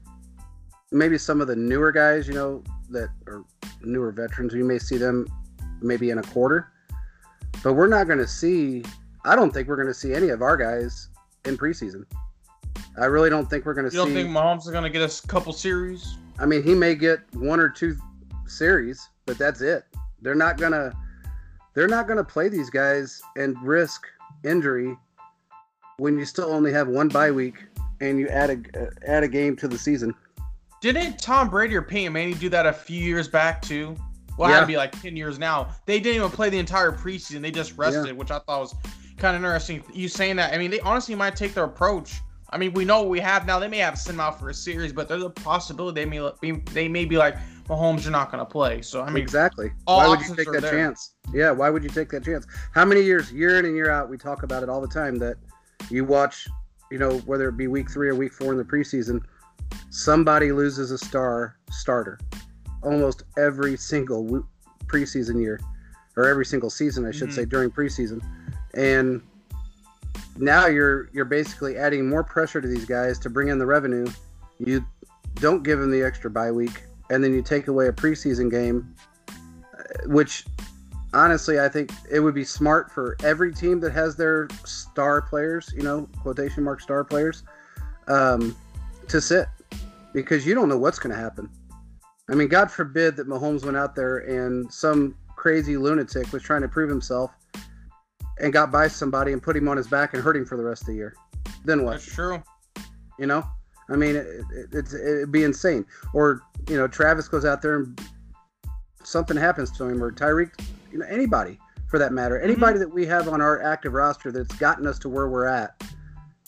maybe 0.92 1.18
some 1.18 1.42
of 1.42 1.48
the 1.48 1.56
newer 1.56 1.92
guys 1.92 2.28
you 2.28 2.34
know 2.34 2.63
that 2.89 3.10
are 3.28 3.44
newer 3.82 4.12
veterans 4.12 4.54
we 4.54 4.63
may 4.63 4.78
see 4.78 4.98
them 4.98 5.26
maybe 5.82 6.10
in 6.12 6.18
a 6.20 6.24
quarter 6.24 6.70
but 7.63 7.74
we're 7.74 7.88
not 7.88 8.06
going 8.08 8.20
to 8.20 8.28
see 8.28 8.84
i 9.26 9.36
don't 9.36 9.52
think 9.54 9.68
we're 9.68 9.76
going 9.76 9.88
to 9.88 9.94
see 9.94 10.13
any 10.13 10.30
of 10.30 10.42
our 10.42 10.56
guys 10.58 11.10
in 11.46 11.58
preseason 11.58 12.06
i 13.00 13.06
really 13.06 13.30
don't 13.30 13.50
think 13.50 13.66
we're 13.66 13.74
going 13.74 13.89
to 13.89 13.96
You 13.96 14.04
don't 14.06 14.13
think 14.13 14.30
Mahomes 14.30 14.60
is 14.66 14.70
going 14.72 14.84
to 14.84 14.89
get 14.89 15.02
us 15.02 15.24
a 15.24 15.28
couple 15.28 15.54
series? 15.54 16.18
i 16.39 16.46
mean 16.46 16.63
he 16.63 16.74
may 16.76 16.96
get 16.96 17.20
one 17.34 17.60
or 17.60 17.70
two 17.70 17.96
series 18.48 19.10
but 19.26 19.38
that's 19.38 19.62
it 19.62 19.86
they're 20.22 20.36
not 20.36 20.58
going 20.58 20.72
to 20.74 20.94
they're 21.74 21.88
not 21.88 22.08
going 22.08 22.18
to 22.18 22.24
play 22.24 22.50
these 22.50 22.70
guys 22.70 23.22
and 23.36 23.56
risk 23.64 24.06
injury 24.44 24.98
when 25.98 26.18
you 26.18 26.26
still 26.26 26.50
only 26.52 26.72
have 26.72 26.88
one 26.88 27.08
bye 27.08 27.32
week 27.32 27.56
and 28.02 28.20
you 28.20 28.28
add 28.28 28.50
a 28.50 28.82
uh, 28.84 28.90
add 29.06 29.24
a 29.24 29.28
game 29.28 29.56
to 29.58 29.68
the 29.68 29.78
season. 29.78 30.14
Didn't 30.82 31.18
Tom 31.20 31.50
Brady 31.50 31.76
or 31.76 31.82
Peyton 31.82 32.14
Manning 32.14 32.36
do 32.36 32.50
that 32.50 32.66
a 32.66 32.74
few 32.74 33.00
years 33.00 33.28
back 33.28 33.62
too? 33.62 33.96
Well, 34.38 34.50
it 34.50 34.54
had 34.54 34.58
Yeah. 34.58 34.62
to 34.62 34.68
be 34.68 34.78
like 34.78 35.02
ten 35.02 35.16
years 35.16 35.40
now. 35.40 35.70
They 35.86 36.00
didn't 36.00 36.18
even 36.18 36.30
play 36.32 36.50
the 36.50 36.58
entire 36.60 36.92
preseason. 36.92 37.42
They 37.42 37.52
just 37.52 37.78
rested, 37.78 38.18
which 38.18 38.32
I 38.32 38.40
thought 38.40 38.60
was 38.62 38.76
kind 39.18 39.36
of 39.36 39.42
interesting. 39.44 39.84
You 39.94 40.08
saying 40.10 40.36
that? 40.38 40.54
I 40.54 40.58
mean, 40.58 40.72
they 40.72 40.80
honestly 40.82 41.16
might 41.16 41.36
take 41.36 41.54
their 41.54 41.64
approach. 41.66 42.20
I 42.50 42.58
mean, 42.58 42.74
we 42.74 42.86
know 42.86 43.02
what 43.02 43.10
we 43.10 43.20
have 43.20 43.46
now. 43.48 43.58
They 43.60 43.68
may 43.68 43.78
have 43.80 43.96
to 43.96 44.00
send 44.00 44.20
out 44.20 44.40
for 44.40 44.50
a 44.50 44.54
series, 44.54 44.92
but 44.94 45.08
there's 45.08 45.24
a 45.24 45.30
possibility 45.30 46.04
they 46.04 46.06
may 46.06 46.32
be 46.42 46.52
they 46.72 46.88
may 46.88 47.06
be 47.06 47.18
like 47.18 47.38
Mahomes, 47.67 48.04
you're 48.04 48.12
not 48.12 48.32
going 48.32 48.39
to 48.43 48.49
play. 48.49 48.82
So 48.82 49.02
I 49.02 49.10
mean, 49.10 49.23
exactly. 49.23 49.71
all 49.88 49.99
Why 49.99 50.08
would 50.10 50.21
you 50.28 50.36
take 50.36 50.52
that 50.52 50.62
there. 50.62 50.71
chance? 50.71 51.13
Yeah, 51.34 51.52
why 51.52 51.69
would 51.69 51.84
you 51.84 51.89
take 51.89 52.10
that 52.10 52.23
chance? 52.23 52.45
How 52.73 52.84
many 52.86 53.02
years, 53.02 53.32
year 53.32 53.58
in 53.60 53.65
and 53.65 53.76
year 53.76 53.89
out, 53.89 54.10
we 54.10 54.17
talk 54.17 54.43
about 54.43 54.63
it 54.63 54.69
all 54.69 54.82
the 54.82 54.88
time 54.88 55.17
that 55.19 55.38
you 55.89 56.04
watch, 56.06 56.47
you 56.91 56.97
know, 56.97 57.19
whether 57.19 57.47
it 57.49 57.58
be 57.58 57.67
week 57.67 57.89
three 57.89 58.10
or 58.10 58.15
week 58.15 58.34
four 58.34 58.52
in 58.52 58.58
the 58.58 58.63
preseason, 58.63 59.21
somebody 59.89 60.52
loses 60.52 60.91
a 60.91 60.97
star 60.97 61.56
starter 61.71 62.19
almost 62.84 63.23
every 63.38 63.78
single 63.78 64.45
preseason 64.88 65.41
year 65.41 65.60
or 66.17 66.28
every 66.28 66.45
single 66.45 66.69
season, 66.69 67.06
I 67.06 67.12
should 67.12 67.30
Mhm. 67.30 67.34
say, 67.34 67.45
during 67.45 67.71
preseason. 67.71 68.21
And 68.73 69.21
now 70.38 70.67
you're 70.67 71.10
you're 71.13 71.26
basically 71.26 71.78
adding 71.78 72.08
more 72.10 72.23
pressure 72.23 72.60
to 72.62 72.67
these 72.67 72.86
guys 72.86 73.17
to 73.19 73.30
bring 73.30 73.47
in 73.47 73.58
the 73.58 73.65
revenue. 73.65 74.06
You 74.60 74.86
don't 75.36 75.63
give 75.63 75.80
them 75.80 75.89
the 75.91 76.04
extra 76.04 76.30
bye 76.30 76.52
week, 76.52 76.84
and 77.10 77.24
then 77.24 77.34
you 77.34 77.42
take 77.42 77.68
away 77.68 77.88
a 77.88 77.94
preseason 77.94 78.50
game, 78.50 78.96
which 80.06 80.46
honestly 81.13 81.60
I 81.60 81.70
think 81.70 81.92
it 82.10 82.20
would 82.20 82.36
be 82.36 82.44
smart 82.44 82.92
for 82.92 83.18
every 83.24 83.54
team 83.54 83.80
that 83.82 83.92
has 83.92 84.16
their 84.16 84.48
star 84.66 85.22
players, 85.22 85.74
you 85.76 85.84
know, 85.84 86.08
quotation 86.22 86.63
mark 86.63 86.82
star 86.82 87.04
players, 87.04 87.44
um, 88.08 88.56
to 89.08 89.22
sit 89.22 89.48
because 90.13 90.46
you 90.46 90.54
don't 90.54 90.70
know 90.70 90.78
what's 90.78 91.00
going 91.00 91.16
to 91.16 91.22
happen. 91.22 91.50
I 92.30 92.36
mean, 92.36 92.48
God 92.48 92.72
forbid 92.72 93.16
that 93.18 93.28
Mahomes 93.28 93.66
went 93.66 93.76
out 93.76 93.96
there 93.96 94.20
and 94.20 94.72
some 94.72 95.16
crazy 95.36 95.76
lunatic 95.76 96.32
was 96.32 96.42
trying 96.42 96.62
to 96.62 96.68
prove 96.68 96.89
himself 96.89 97.32
and 98.39 98.54
got 98.54 98.72
by 98.72 98.88
somebody 98.88 99.34
and 99.34 99.44
put 99.44 99.58
him 99.58 99.68
on 99.68 99.78
his 99.78 99.88
back 99.88 100.13
and 100.13 100.24
hurt 100.24 100.38
him 100.38 100.46
for 100.46 100.58
the 100.58 100.63
rest 100.63 100.84
of 100.84 100.88
the 100.88 100.96
year. 100.96 101.16
Then 101.66 101.84
what? 101.84 101.94
That's 101.94 102.06
true. 102.06 102.42
You 103.20 103.28
know, 103.28 103.46
I 103.89 103.96
mean, 103.96 104.16
it, 104.16 104.28
it, 104.54 104.68
it's 104.72 104.94
it'd 104.94 105.32
be 105.32 105.44
insane. 105.44 105.86
Or 106.13 106.42
you 106.69 106.78
know, 106.78 106.88
Travis 106.88 107.28
goes 107.28 107.45
out 107.45 107.62
there 107.62 107.78
and 107.78 107.99
something 109.04 109.36
happens 109.38 109.71
to 109.78 109.86
him, 109.86 110.02
or 110.04 110.12
Tyreek, 110.12 110.52
you 110.91 110.99
know, 110.99 111.06
anybody 111.10 111.60
for 111.88 111.99
that 111.99 112.12
matter, 112.13 112.36
Mm-hmm. 112.36 112.45
anybody 112.49 112.80
that 112.80 112.91
we 112.93 113.06
have 113.06 113.28
on 113.28 113.41
our 113.41 113.62
active 113.62 113.93
roster 113.93 114.32
that's 114.32 114.54
gotten 114.56 114.88
us 114.88 114.97
to 114.99 115.10
where 115.10 115.28
we're 115.30 115.45
at. 115.45 115.82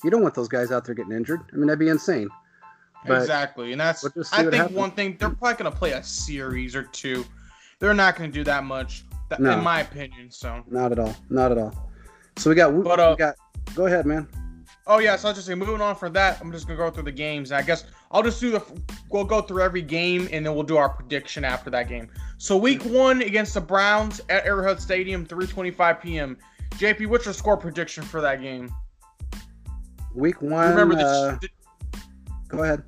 You 0.04 0.10
don't 0.10 0.22
want 0.22 0.36
those 0.36 0.48
guys 0.48 0.72
out 0.72 0.86
there 0.86 0.96
getting 0.96 1.12
injured. 1.14 1.42
I 1.52 1.56
mean, 1.56 1.68
that'd 1.68 1.80
be 1.80 1.90
insane. 1.90 2.30
But 3.08 3.22
exactly, 3.22 3.72
and 3.72 3.80
that's 3.80 4.02
we'll 4.04 4.26
I 4.34 4.42
think 4.42 4.54
happens. 4.56 4.76
one 4.76 4.90
thing 4.92 5.16
they're 5.20 5.30
probably 5.30 5.54
gonna 5.56 5.72
play 5.76 5.92
a 5.92 6.02
series 6.04 6.76
or 6.76 6.84
two. 6.84 7.24
They're 7.80 7.94
not 7.94 8.16
gonna 8.16 8.32
do 8.32 8.44
that 8.46 8.64
much, 8.64 9.06
th- 9.30 9.40
No. 9.40 9.52
in 9.52 9.64
my 9.64 9.82
opinion. 9.82 10.32
So, 10.32 10.64
Not 10.68 10.92
at 10.92 10.98
all. 10.98 11.16
Not 11.30 11.52
at 11.52 11.60
all. 11.60 11.92
So 12.38 12.50
we 12.50 12.56
got. 12.56 12.72
But, 12.84 13.00
uh, 13.00 13.16
we 13.16 13.20
got. 13.20 13.36
Go 13.76 13.86
ahead, 13.86 14.08
man. 14.08 14.28
Oh 14.88 15.00
yeah, 15.00 15.16
so 15.16 15.30
I'll 15.30 15.34
just 15.34 15.48
say 15.48 15.56
moving 15.56 15.82
on 15.82 15.96
from 15.96 16.14
that, 16.14 16.40
I'm 16.42 16.52
just 16.52 16.68
gonna 16.68 16.78
go 16.78 16.90
through 16.90 17.04
the 17.04 17.12
games. 17.12 17.52
I 17.52 17.62
guess 17.62 17.86
I'll 18.12 18.24
just 18.24 18.40
do 18.40 18.52
the 18.52 18.64
we'll 19.10 19.24
go 19.24 19.42
through 19.42 19.62
every 19.62 19.82
game 19.82 20.28
and 20.32 20.46
then 20.46 20.54
we'll 20.54 20.64
do 20.64 20.78
our 20.78 20.90
prediction 20.90 21.44
after 21.44 21.70
that 21.72 21.88
game. 21.88 22.10
So 22.38 22.58
week 22.58 22.84
one 22.84 23.22
against 23.22 23.54
the 23.54 23.62
Browns 23.62 24.22
at 24.30 24.46
Arrowhead 24.46 24.80
Stadium, 24.80 25.26
3:25 25.26 26.02
p.m. 26.02 26.38
JP, 26.72 27.08
what's 27.08 27.26
your 27.26 27.34
score 27.34 27.58
prediction 27.58 28.04
for 28.04 28.22
that 28.22 28.42
game? 28.42 28.74
Week 30.14 30.42
one. 30.42 30.70
Remember 30.70 30.96
the, 30.96 31.06
uh, 31.06 31.38
the 31.40 31.50
go 32.48 32.64
ahead. 32.64 32.84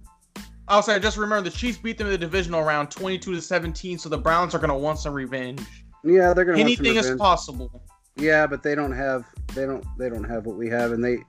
I'll 0.70 0.82
say 0.82 1.00
just 1.00 1.18
remember 1.18 1.50
the 1.50 1.56
Chiefs 1.56 1.78
beat 1.78 1.98
them 1.98 2.08
in 2.08 2.12
the 2.12 2.18
divisional 2.18 2.64
round 2.64 2.92
22 2.92 3.36
to 3.36 3.42
17, 3.42 3.98
so 3.98 4.10
the 4.10 4.18
Browns 4.18 4.54
are 4.54 4.60
gonna 4.60 4.78
want 4.78 5.00
some 5.00 5.14
revenge. 5.14 5.62
Yeah, 6.04 6.34
they're 6.34 6.46
gonna. 6.46 6.58
want 6.58 6.70
some 6.70 6.86
Anything 6.86 6.96
is 6.96 7.16
possible. 7.18 7.82
Yeah, 8.18 8.48
but 8.48 8.64
they 8.64 8.76
don't 8.76 8.92
have 8.92 9.26
they 9.54 9.66
don't 9.66 9.86
they 9.98 10.10
don't 10.10 10.24
have 10.24 10.46
what 10.46 10.58
we 10.58 10.70
have, 10.70 10.92
and 10.92 11.04
they. 11.04 11.20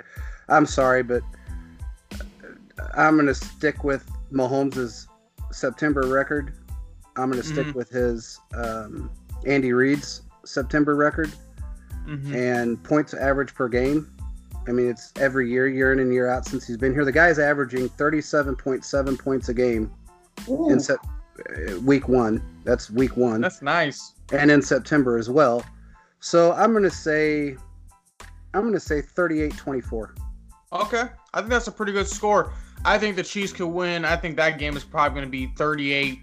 I'm 0.49 0.67
sorry, 0.67 1.03
but 1.03 1.23
I'm 2.95 3.17
gonna 3.17 3.35
stick 3.35 3.85
with 3.85 4.09
Mahomes' 4.33 5.07
September 5.51 6.03
record. 6.07 6.53
I'm 7.17 7.31
gonna 7.31 7.43
stick 7.43 7.67
Mhm. 7.69 7.75
with 7.75 7.89
his 7.91 8.39
um, 8.55 9.11
Andy 9.47 9.73
Reid's 9.73 10.23
September 10.45 10.95
record 10.95 11.31
Mhm. 12.07 12.35
and 12.35 12.83
points 12.83 13.15
average 13.15 13.55
per 13.55 13.69
game. 13.69 14.11
I 14.67 14.73
mean, 14.73 14.89
it's 14.91 15.13
every 15.17 15.51
year, 15.51 15.67
year 15.67 15.93
in 15.93 15.99
and 15.99 16.13
year 16.13 16.29
out 16.29 16.45
since 16.47 16.67
he's 16.67 16.77
been 16.77 16.93
here. 16.93 17.05
The 17.05 17.13
guy's 17.13 17.39
averaging 17.39 17.89
37.7 17.91 19.17
points 19.17 19.49
a 19.49 19.55
game 19.55 19.91
in 20.47 20.79
sep- 20.79 20.99
uh, 21.07 21.81
week 21.81 22.09
one. 22.09 22.43
That's 22.65 22.91
week 22.91 23.17
one 23.17 23.41
That's 23.41 23.63
nice. 23.63 24.13
and 24.33 24.51
in 24.51 24.61
September 24.63 25.17
as 25.17 25.31
well. 25.31 25.65
So 26.21 26.53
I'm 26.53 26.73
gonna 26.73 26.91
say, 26.91 27.57
I'm 28.55 28.63
gonna 28.65 28.81
say 28.81 29.01
38-24. 29.03 30.15
Okay, 30.73 31.05
I 31.35 31.39
think 31.41 31.51
that's 31.51 31.67
a 31.69 31.73
pretty 31.73 31.93
good 31.93 32.09
score. 32.09 32.53
I 32.85 32.99
think 32.99 33.17
the 33.17 33.23
Chiefs 33.23 33.53
could 33.53 33.67
win. 33.69 34.05
I 34.05 34.17
think 34.17 34.37
that 34.37 34.59
game 34.59 34.77
is 34.77 34.85
probably 34.85 35.15
going 35.21 35.27
to 35.27 35.31
be 35.31 35.47
38. 35.57 36.19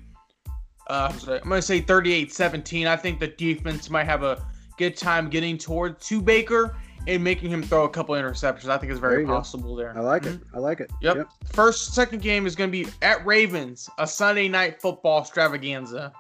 Uh, 0.88 1.12
I'm 1.28 1.50
going 1.50 1.60
to 1.60 1.62
say 1.62 1.82
38-17. 1.82 2.86
I 2.88 2.96
think 2.96 3.20
the 3.20 3.28
defense 3.28 3.90
might 3.90 4.04
have 4.06 4.22
a 4.24 4.46
good 4.78 4.96
time 4.96 5.30
getting 5.30 5.58
toward 5.58 6.00
to 6.02 6.22
Baker 6.22 6.78
and 7.08 7.24
making 7.24 7.50
him 7.50 7.64
throw 7.64 7.86
a 7.86 7.90
couple 7.90 8.14
interceptions. 8.16 8.70
I 8.70 8.78
think 8.78 8.92
it's 8.92 9.02
There 9.02 9.10
very 9.10 9.26
go. 9.26 9.34
possible 9.36 9.76
there. 9.76 9.96
I 9.98 10.02
like 10.02 10.24
Mhm. 10.24 10.36
it. 10.36 10.42
I 10.54 10.60
like 10.60 10.80
it. 10.80 10.92
Yep. 11.02 11.28
First, 11.54 11.94
second 11.96 12.22
game 12.22 12.46
is 12.46 12.56
going 12.56 12.72
to 12.72 12.84
be 12.84 12.88
at 13.02 13.26
Ravens, 13.26 13.90
a 13.98 14.06
Sunday 14.08 14.48
night 14.48 14.80
football 14.82 15.22
extravaganza. 15.22 16.14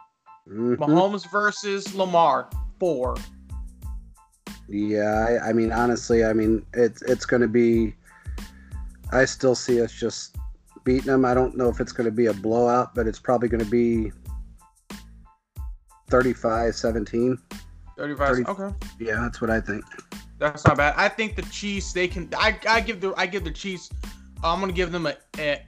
Mhm. 0.49 0.77
Mahomes 0.77 1.29
versus 1.31 1.93
Lamar, 1.95 2.49
four. 2.79 3.15
Yeah, 4.67 5.39
I, 5.43 5.49
I 5.49 5.53
mean, 5.53 5.71
honestly, 5.71 6.25
I 6.25 6.33
mean, 6.33 6.65
it's 6.73 7.01
it's 7.03 7.25
gonna 7.25 7.47
be. 7.47 7.95
I 9.15 9.25
still 9.25 9.55
see 9.55 9.81
us 9.81 9.91
just 9.91 10.35
beating 10.83 11.07
them. 11.07 11.25
I 11.25 11.33
don't 11.33 11.55
know 11.55 11.69
if 11.69 11.79
it's 11.79 11.91
gonna 11.91 12.11
be 12.11 12.27
a 12.27 12.33
blowout, 12.33 12.93
but 12.93 13.07
it's 13.07 13.19
probably 13.19 13.47
gonna 13.47 13.65
be 13.65 14.11
35-17. 16.09 17.37
35. 17.97 18.27
30. 18.27 18.45
Okay. 18.45 18.75
Yeah, 18.99 19.21
that's 19.21 19.41
what 19.41 19.49
I 19.49 19.61
think. 19.61 19.83
That's 20.37 20.65
not 20.65 20.77
bad. 20.77 20.93
I 20.97 21.07
think 21.07 21.35
the 21.35 21.43
Chiefs 21.43 21.93
they 21.93 22.07
can. 22.07 22.29
I, 22.35 22.59
I 22.67 22.81
give 22.81 22.99
the 22.99 23.13
I 23.15 23.25
give 23.25 23.43
the 23.43 23.51
Chiefs. 23.51 23.89
Uh, 24.43 24.53
I'm 24.53 24.59
gonna 24.59 24.73
give 24.73 24.91
them 24.91 25.05
a, 25.05 25.15
a 25.39 25.61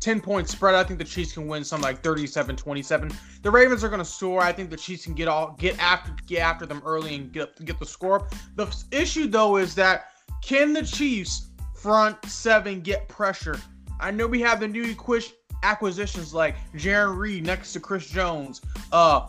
10 0.00 0.20
point 0.20 0.48
spread. 0.48 0.74
I 0.74 0.84
think 0.84 0.98
the 0.98 1.04
Chiefs 1.06 1.32
can 1.32 1.48
win 1.48 1.64
something 1.64 1.84
like 1.84 2.02
37-27. 2.02 3.14
The 3.42 3.50
Ravens 3.50 3.82
are 3.82 3.88
gonna 3.88 4.04
score. 4.04 4.42
I 4.42 4.52
think 4.52 4.68
the 4.68 4.76
Chiefs 4.76 5.04
can 5.04 5.14
get 5.14 5.26
all 5.26 5.56
get 5.58 5.78
after 5.78 6.12
get 6.26 6.40
after 6.40 6.66
them 6.66 6.82
early 6.84 7.14
and 7.14 7.32
get 7.32 7.64
get 7.64 7.78
the 7.78 7.86
score. 7.86 8.20
up. 8.20 8.34
The 8.56 8.84
issue 8.92 9.26
though 9.26 9.56
is 9.56 9.74
that 9.76 10.12
can 10.42 10.74
the 10.74 10.82
Chiefs 10.82 11.49
front 11.80 12.22
seven 12.26 12.80
get 12.80 13.08
pressure? 13.08 13.58
I 13.98 14.10
know 14.10 14.26
we 14.26 14.40
have 14.40 14.60
the 14.60 14.68
new 14.68 14.94
acquisitions 15.62 16.32
like 16.32 16.56
Jarran 16.74 17.16
Reed 17.16 17.44
next 17.44 17.72
to 17.74 17.80
Chris 17.80 18.08
Jones. 18.08 18.60
Uh, 18.92 19.28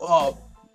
uh, 0.00 0.32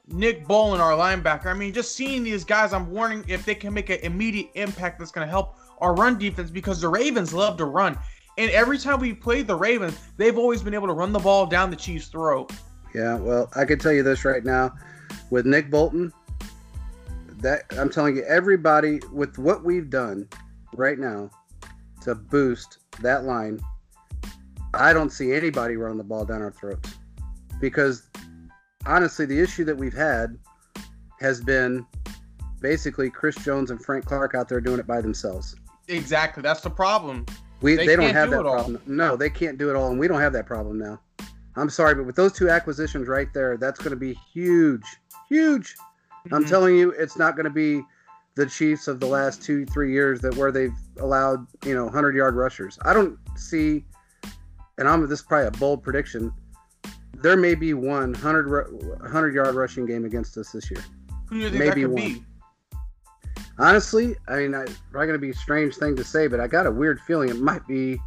Nick 0.08 0.48
Bolton, 0.48 0.82
our 0.82 0.94
linebacker. 0.94 1.48
I 1.48 1.54
mean, 1.54 1.74
just 1.74 1.96
seeing 1.96 2.24
these 2.24 2.44
guys, 2.44 2.74
I'm 2.74 2.90
wondering 2.92 3.24
if 3.28 3.46
they 3.46 3.56
can 3.56 3.74
make 3.74 3.90
an 3.90 4.00
immediate 4.00 4.50
impact 4.56 5.00
that's 5.00 5.12
going 5.12 5.26
to 5.26 5.30
help 5.30 5.58
our 5.80 5.94
run 5.94 6.18
defense 6.18 6.50
because 6.50 6.82
the 6.82 6.88
Ravens 6.88 7.34
love 7.34 7.58
to 7.58 7.66
run. 7.66 7.98
And 8.38 8.50
every 8.52 8.78
time 8.78 9.00
we 9.00 9.14
played 9.14 9.48
the 9.48 9.56
Ravens, 9.56 9.98
they've 10.18 10.38
always 10.38 10.64
been 10.64 10.74
able 10.74 10.88
to 10.88 10.94
run 10.94 11.12
the 11.12 11.20
ball 11.20 11.46
down 11.46 11.70
the 11.70 11.76
Chiefs' 11.76 12.08
throat. 12.08 12.52
Yeah, 12.96 13.16
well, 13.16 13.50
I 13.56 13.66
can 13.66 13.78
tell 13.78 13.92
you 13.92 14.02
this 14.02 14.26
right 14.26 14.44
now, 14.44 14.74
with 15.30 15.46
Nick 15.46 15.70
Bolton, 15.70 16.12
that 17.38 17.64
I'm 17.78 17.90
telling 17.90 18.16
you, 18.16 18.24
everybody 18.24 19.00
with 19.14 19.38
what 19.38 19.64
we've 19.64 19.90
done 19.90 20.28
right 20.76 21.00
now 21.00 21.30
to 22.02 22.16
boost 22.16 22.80
that 23.02 23.26
line, 23.26 23.60
I 24.74 24.94
don't 24.94 25.12
see 25.12 25.34
anybody 25.34 25.76
running 25.76 25.98
the 25.98 26.04
ball 26.04 26.26
down 26.26 26.42
our 26.42 26.52
throats. 26.52 26.96
Because 27.60 28.10
honestly, 28.86 29.26
the 29.26 29.40
issue 29.40 29.66
that 29.66 29.76
we've 29.76 29.94
had 29.94 30.38
has 31.20 31.42
been 31.42 31.86
basically 32.62 33.10
Chris 33.10 33.36
Jones 33.36 33.72
and 33.72 33.84
Frank 33.84 34.06
Clark 34.06 34.36
out 34.36 34.48
there 34.48 34.62
doing 34.62 34.80
it 34.80 34.88
by 34.88 35.02
themselves. 35.02 35.56
Exactly. 35.88 36.42
That's 36.44 36.62
the 36.62 36.70
problem. 36.70 37.26
We 37.62 37.76
They 37.76 37.88
they, 37.88 37.96
don't 37.96 38.12
have 38.12 38.30
do 38.30 38.38
that 38.38 38.44
problem. 38.44 38.82
No, 38.86 39.16
they 39.16 39.30
can't 39.30 39.58
do 39.58 39.70
it 39.70 39.76
all, 39.76 39.90
and 39.90 40.00
we 40.00 40.08
don't 40.08 40.22
have 40.22 40.34
that 40.34 40.46
problem 40.46 40.78
now. 40.78 41.02
I'm 41.56 41.70
sorry, 41.70 41.96
but 41.96 42.06
with 42.06 42.16
those 42.16 42.32
two 42.32 42.50
acquisitions 42.50 43.08
right 43.08 43.28
there, 43.34 43.58
that's 43.58 43.80
going 43.80 43.90
to 43.90 43.98
be 43.98 44.14
huge, 44.14 44.86
huge. 45.28 45.76
I'm 46.32 46.46
Mhm. 46.46 46.50
telling 46.50 46.76
you, 46.78 46.92
it's 46.92 47.18
not 47.18 47.36
going 47.36 47.46
to 47.46 47.50
be 47.50 47.84
the 48.36 48.46
Chiefs 48.46 48.88
of 48.88 49.00
the 49.00 49.06
last 49.06 49.42
two, 49.42 49.66
three 49.66 49.92
years 49.92 50.22
that 50.22 50.36
where 50.38 50.52
they've 50.52 50.74
allowed 51.00 51.46
you 51.66 51.74
know 51.74 51.86
100 51.86 52.16
yard 52.16 52.36
rushers. 52.36 52.78
I 52.84 52.94
don't 52.94 53.18
see, 53.36 53.86
and 54.78 54.88
I'm 54.88 55.02
this 55.08 55.20
is 55.20 55.26
probably 55.26 55.48
a 55.48 55.52
bold 55.52 55.84
prediction. 55.84 56.32
There 57.14 57.36
may 57.36 57.56
be 57.56 57.74
one 57.74 58.14
100 58.14 59.02
100 59.02 59.34
yard 59.34 59.56
rushing 59.56 59.86
game 59.86 60.06
against 60.06 60.38
us 60.38 60.52
this 60.52 60.72
year. 60.72 60.84
Who 61.28 61.36
do 61.36 61.42
you 61.42 61.50
think 61.50 61.60
maybe 61.60 61.82
that 61.84 61.88
could 61.88 61.94
one. 61.94 62.14
be? 62.14 62.24
Honestly, 63.60 64.16
I 64.30 64.38
mean, 64.38 64.56
I, 64.56 64.66
probably 64.90 65.08
going 65.08 65.20
to 65.20 65.20
be 65.20 65.32
a 65.32 65.36
strange 65.36 65.76
thing 65.76 65.98
to 65.98 66.04
say, 66.04 66.28
but 66.28 66.40
I 66.40 66.48
got 66.48 66.66
a 66.66 66.72
weird 66.72 67.02
feeling 67.02 67.28
it 67.28 67.42
might 67.42 67.68
be 67.68 68.00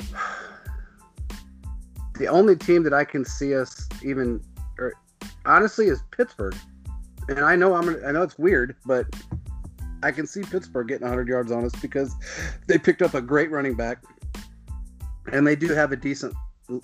the 2.18 2.26
only 2.26 2.56
team 2.56 2.82
that 2.82 2.92
I 2.92 3.04
can 3.04 3.24
see 3.24 3.54
us 3.54 3.88
even, 4.02 4.42
or 4.76 4.94
honestly, 5.46 5.86
is 5.86 6.02
Pittsburgh. 6.10 6.56
And 7.28 7.40
I 7.40 7.56
know 7.56 7.74
I'm, 7.74 7.88
I 8.04 8.12
know 8.12 8.22
it's 8.22 8.38
weird, 8.38 8.76
but 8.84 9.06
I 10.02 10.10
can 10.10 10.26
see 10.26 10.42
Pittsburgh 10.42 10.88
getting 10.88 11.02
100 11.06 11.28
yards 11.28 11.52
on 11.52 11.64
us 11.64 11.72
because 11.80 12.14
they 12.66 12.78
picked 12.78 13.02
up 13.02 13.14
a 13.14 13.20
great 13.20 13.50
running 13.50 13.74
back, 13.74 13.98
and 15.32 15.46
they 15.46 15.54
do 15.56 15.68
have 15.74 15.92
a 15.92 15.96
decent 15.96 16.34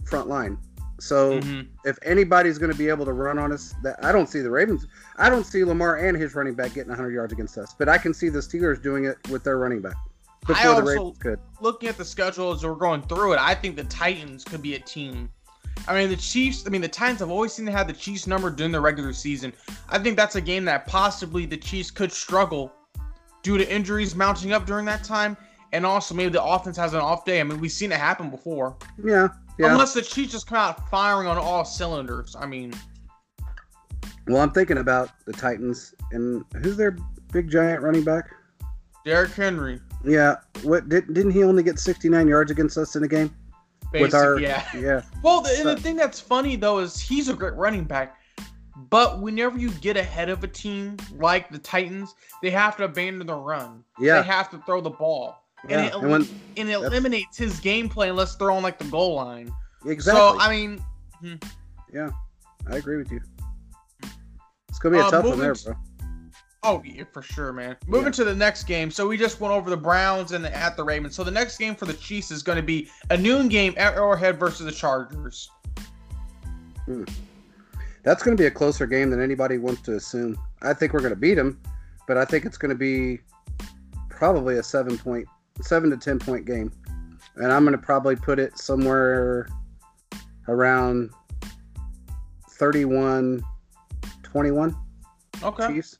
front 0.05 0.29
line. 0.29 0.59
So 0.99 1.41
Mhm. 1.41 1.67
if 1.85 1.99
anybody's 2.03 2.59
going 2.59 2.73
to 2.73 2.79
be 2.79 2.89
able 2.89 3.05
to 3.05 3.13
run 3.13 3.39
on 3.39 3.53
us, 3.53 3.75
that 3.83 4.03
I 4.05 4.13
don't 4.13 4.29
see 4.29 4.41
the 4.41 4.51
Ravens. 4.51 4.87
I 5.17 5.29
don't 5.29 5.45
see 5.45 5.63
Lamar 5.65 5.97
and 5.97 6.17
his 6.17 6.35
running 6.35 6.55
back 6.55 6.73
getting 6.75 6.91
100 6.91 7.13
yards 7.13 7.33
against 7.33 7.59
us, 7.59 7.75
but 7.79 7.89
I 7.89 7.99
can 7.99 8.15
see 8.15 8.29
the 8.31 8.39
Steelers 8.39 8.81
doing 8.83 9.05
it 9.05 9.17
with 9.31 9.45
their 9.45 9.59
running 9.59 9.81
back 9.83 9.97
I 10.49 10.67
also- 10.69 11.13
looking 11.61 11.89
at 11.89 11.97
the 11.99 12.05
schedule 12.05 12.53
as 12.53 12.65
we're 12.65 12.75
going 12.77 13.03
through 13.03 13.33
it, 13.35 13.39
I 13.41 13.55
think 13.55 13.77
the 13.77 13.85
Titans 13.85 14.45
could 14.45 14.63
be 14.63 14.75
a 14.75 14.79
team. 14.81 15.29
I 15.89 15.95
mean, 15.95 16.09
the 16.09 16.17
Chiefs, 16.17 16.65
I 16.67 16.71
mean, 16.71 16.81
the 16.81 16.89
Titans 16.89 17.21
have 17.21 17.31
always 17.31 17.53
seemed 17.53 17.67
to 17.69 17.73
have 17.73 17.87
the 17.87 17.93
Chiefs 17.93 18.27
number 18.27 18.51
during 18.51 18.73
the 18.73 18.81
regular 18.81 19.13
season. 19.13 19.53
I 19.89 19.99
think 19.99 20.17
that's 20.17 20.35
a 20.35 20.41
game 20.41 20.65
that 20.65 20.87
possibly 20.87 21.47
the 21.47 21.57
Chiefs 21.57 21.91
could 21.91 22.11
struggle 22.11 22.73
due 23.43 23.57
to 23.57 23.73
injuries 23.73 24.17
mounting 24.17 24.53
up 24.53 24.67
during 24.67 24.85
that 24.87 25.05
time. 25.05 25.37
And 25.73 25.87
also, 25.87 26.15
maybe 26.15 26.31
the 26.31 26.43
offense 26.43 26.77
has 26.77 26.95
an 26.95 27.01
off 27.01 27.25
day. 27.25 27.41
I 27.41 27.45
mean, 27.45 27.61
we've 27.61 27.71
seen 27.71 27.93
it 27.93 27.99
happen 27.99 28.31
before. 28.31 28.77
Yeah, 29.03 29.29
yeah. 29.59 29.73
Unless 29.73 29.95
the 29.95 30.03
Chiefs 30.03 30.33
just 30.33 30.47
come 30.47 30.59
out 30.59 30.89
firing 30.91 31.29
on 31.29 31.39
all 31.39 31.65
cylinders. 31.65 32.35
I 32.39 32.47
mean, 32.47 32.73
well, 34.27 34.43
I'm 34.43 34.51
thinking 34.51 34.79
about 34.79 35.11
the 35.25 35.33
Titans 35.33 35.95
and 36.11 36.45
who's 36.63 36.77
their 36.77 36.97
big 37.33 37.49
giant 37.51 37.83
running 37.83 38.03
back? 38.03 38.31
Derrick 39.05 39.33
Henry, 39.33 39.81
Yeah, 40.05 40.37
what 40.63 40.89
did, 40.89 41.15
didn't 41.15 41.31
he 41.31 41.45
only 41.45 41.63
get 41.63 41.79
69 41.79 42.27
yards 42.27 42.51
against 42.51 42.77
us 42.77 42.97
in 42.97 43.05
a 43.05 43.09
game? 43.09 43.33
Basic, 43.93 44.03
with 44.07 44.15
our 44.15 44.39
yeah. 44.39 44.65
yeah, 44.75 45.03
Well, 45.23 45.41
the, 45.41 45.51
and 45.59 45.67
the 45.69 45.77
thing 45.77 45.97
that's 45.97 46.21
funny 46.21 46.57
though 46.57 46.79
is 46.79 47.01
he's 47.01 47.29
a 47.29 47.35
great 47.35 47.55
running 47.55 47.85
back. 47.85 48.19
But 48.91 49.21
whenever 49.21 49.59
you 49.59 49.71
get 49.71 49.97
ahead 49.97 50.29
of 50.29 50.45
a 50.45 50.49
team 50.49 50.97
like 51.13 51.51
the 51.51 51.59
Titans, 51.59 52.15
they 52.43 52.51
have 52.51 52.77
to 52.77 52.85
abandon 52.85 53.27
the 53.27 53.35
run. 53.35 53.83
Yeah. 53.99 54.21
They 54.21 54.29
have 54.29 54.51
to 54.51 54.59
throw 54.67 54.81
the 54.83 54.91
ball. 54.91 55.43
Yeah, 55.69 55.79
And 55.79 55.87
it, 55.87 55.95
and 55.95 56.11
when- 56.11 56.41
and 56.59 56.69
it 56.69 56.75
eliminates 56.75 57.39
his 57.39 57.59
gameplay 57.61 58.11
unless 58.11 58.37
they're 58.37 58.51
on 58.51 58.63
like 58.63 58.79
the 58.79 58.85
goal 58.85 59.15
line. 59.15 59.51
Exactly. 59.87 60.21
So 60.21 60.39
I 60.39 60.51
mean, 60.51 61.41
yeah, 61.93 62.11
I 62.71 62.77
agree 62.77 62.99
with 62.99 63.11
you. 63.11 63.21
It's 64.69 64.79
gonna 64.79 64.97
be 64.97 65.01
a 65.01 65.07
Uh, 65.07 65.11
tough 65.11 65.25
one 65.25 65.39
there, 65.39 65.55
bro. 65.55 65.75
Oh 66.67 66.83
yeah, 66.85 67.05
for 67.13 67.23
sure, 67.23 67.53
man. 67.53 67.77
Moving 67.87 68.07
Yeah. 68.07 68.11
to 68.13 68.25
the 68.25 68.35
next 68.35 68.65
game. 68.65 68.91
So 68.91 69.09
we 69.09 69.17
just 69.17 69.41
went 69.41 69.55
over 69.55 69.71
the 69.71 69.77
Browns 69.77 70.33
and 70.33 70.45
at 70.47 70.77
the 70.77 70.85
Ravens. 70.85 71.15
So 71.15 71.25
the 71.25 71.31
next 71.31 71.57
game 71.59 71.75
for 71.75 71.87
the 71.87 71.95
Chiefs 71.95 72.31
is 72.31 72.43
going 72.43 72.57
to 72.57 72.63
be 72.63 72.91
a 73.11 73.17
noon 73.17 73.49
game 73.49 73.73
at 73.77 73.95
Arrowhead 73.95 74.39
versus 74.39 74.67
the 74.67 74.73
Chargers. 74.73 75.49
Hmm. 76.85 77.05
That's 78.05 78.23
gonna 78.23 78.37
be 78.37 78.47
a 78.47 78.51
closer 78.53 78.87
game 78.87 79.11
than 79.11 79.21
anybody 79.21 79.59
wants 79.59 79.81
to 79.83 79.97
assume. 79.97 80.39
I 80.63 80.73
think 80.75 80.93
we're 80.93 81.01
gonna 81.01 81.17
beat 81.17 81.35
them, 81.35 81.61
but 82.07 82.17
I 82.17 82.25
think 82.25 82.45
it's 82.45 82.57
gonna 82.57 82.77
be 82.77 83.19
probably 84.09 84.59
a 84.59 84.63
seven 84.63 84.97
point, 84.97 85.27
seven 85.61 85.91
to 85.91 85.97
ten 85.97 86.21
point 86.21 86.45
game, 86.47 86.71
and 87.35 87.53
I'm 87.53 87.65
gonna 87.65 87.79
probably 87.79 88.15
put 88.15 88.39
it 88.39 88.57
somewhere 88.57 89.49
around 90.47 91.11
31 92.51 93.43
21 94.23 94.77
Okay. 95.43 95.67
Chiefs. 95.67 95.97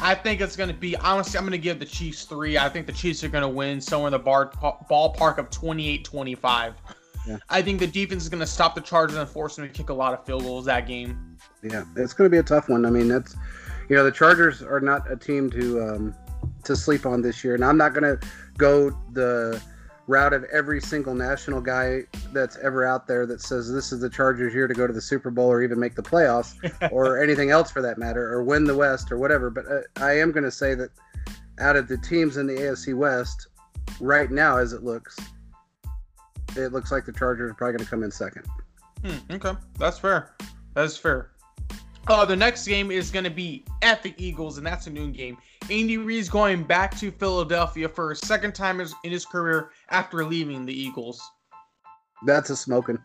I 0.00 0.14
think 0.14 0.40
it's 0.40 0.56
going 0.56 0.68
to 0.68 0.74
be 0.74 0.96
honestly. 0.96 1.38
I'm 1.38 1.44
going 1.44 1.52
to 1.52 1.58
give 1.58 1.78
the 1.78 1.84
Chiefs 1.84 2.24
three. 2.24 2.56
I 2.56 2.68
think 2.68 2.86
the 2.86 2.92
Chiefs 2.92 3.24
are 3.24 3.28
going 3.28 3.42
to 3.42 3.48
win 3.48 3.80
somewhere 3.80 4.08
in 4.08 4.12
the 4.12 4.18
bar, 4.18 4.50
ballpark 4.90 5.38
of 5.38 5.50
28-25. 5.50 6.74
Yeah. 7.26 7.36
I 7.48 7.62
think 7.62 7.80
the 7.80 7.86
defense 7.86 8.22
is 8.22 8.28
going 8.28 8.40
to 8.40 8.46
stop 8.46 8.74
the 8.74 8.80
Chargers 8.80 9.16
and 9.16 9.28
force 9.28 9.56
them 9.56 9.66
to 9.66 9.72
kick 9.72 9.90
a 9.90 9.94
lot 9.94 10.14
of 10.14 10.24
field 10.24 10.44
goals 10.44 10.64
that 10.66 10.86
game. 10.86 11.36
Yeah, 11.62 11.84
it's 11.96 12.12
going 12.12 12.30
to 12.30 12.34
be 12.34 12.38
a 12.38 12.42
tough 12.42 12.68
one. 12.68 12.86
I 12.86 12.90
mean, 12.90 13.08
that's 13.08 13.36
you 13.88 13.96
know 13.96 14.04
the 14.04 14.12
Chargers 14.12 14.62
are 14.62 14.80
not 14.80 15.10
a 15.10 15.16
team 15.16 15.50
to 15.50 15.82
um, 15.82 16.14
to 16.64 16.76
sleep 16.76 17.04
on 17.04 17.20
this 17.20 17.42
year, 17.42 17.54
and 17.54 17.64
I'm 17.64 17.76
not 17.76 17.92
going 17.92 18.04
to 18.04 18.26
go 18.56 18.90
the 19.12 19.60
route 20.08 20.32
of 20.32 20.44
every 20.44 20.80
single 20.80 21.14
national 21.14 21.60
guy 21.60 22.02
that's 22.32 22.56
ever 22.56 22.84
out 22.84 23.06
there 23.06 23.26
that 23.26 23.40
says 23.40 23.70
this 23.70 23.92
is 23.92 24.00
the 24.00 24.08
Chargers 24.08 24.54
year 24.54 24.66
to 24.66 24.74
go 24.74 24.86
to 24.86 24.92
the 24.92 25.00
Super 25.00 25.30
Bowl 25.30 25.46
or 25.46 25.62
even 25.62 25.78
make 25.78 25.94
the 25.94 26.02
playoffs 26.02 26.54
or 26.92 27.22
anything 27.22 27.50
else 27.50 27.70
for 27.70 27.82
that 27.82 27.98
matter 27.98 28.32
or 28.32 28.42
win 28.42 28.64
the 28.64 28.74
West 28.74 29.12
or 29.12 29.18
whatever. 29.18 29.50
But 29.50 29.66
uh, 29.70 29.80
I 30.02 30.18
am 30.18 30.32
going 30.32 30.44
to 30.44 30.50
say 30.50 30.74
that 30.74 30.90
out 31.60 31.76
of 31.76 31.88
the 31.88 31.98
teams 31.98 32.38
in 32.38 32.46
the 32.46 32.54
AFC 32.54 32.96
West 32.96 33.48
right 34.00 34.30
now, 34.30 34.56
as 34.56 34.72
it 34.72 34.82
looks, 34.82 35.16
it 36.56 36.72
looks 36.72 36.90
like 36.90 37.04
the 37.04 37.12
Chargers 37.12 37.50
are 37.50 37.54
probably 37.54 37.76
going 37.76 37.84
to 37.84 37.90
come 37.90 38.02
in 38.02 38.10
second. 38.10 38.44
Hmm, 39.04 39.32
okay, 39.32 39.52
that's 39.78 39.98
fair. 39.98 40.34
That's 40.74 40.96
fair. 40.96 41.30
Uh, 42.08 42.24
the 42.24 42.34
next 42.34 42.66
game 42.66 42.90
is 42.90 43.10
going 43.10 43.24
to 43.24 43.30
be 43.30 43.64
at 43.82 44.02
the 44.02 44.14
Eagles, 44.16 44.56
and 44.56 44.66
that's 44.66 44.86
a 44.86 44.90
noon 44.90 45.12
game. 45.12 45.36
Andy 45.70 45.98
Reid's 45.98 46.30
going 46.30 46.64
back 46.64 46.96
to 46.98 47.10
Philadelphia 47.10 47.86
for 47.86 48.12
a 48.12 48.16
second 48.16 48.54
time 48.54 48.80
in 48.80 49.10
his 49.10 49.26
career 49.26 49.70
after 49.90 50.24
leaving 50.24 50.64
the 50.64 50.72
Eagles. 50.72 51.20
That's 52.24 52.48
a 52.48 52.56
smoking. 52.56 52.98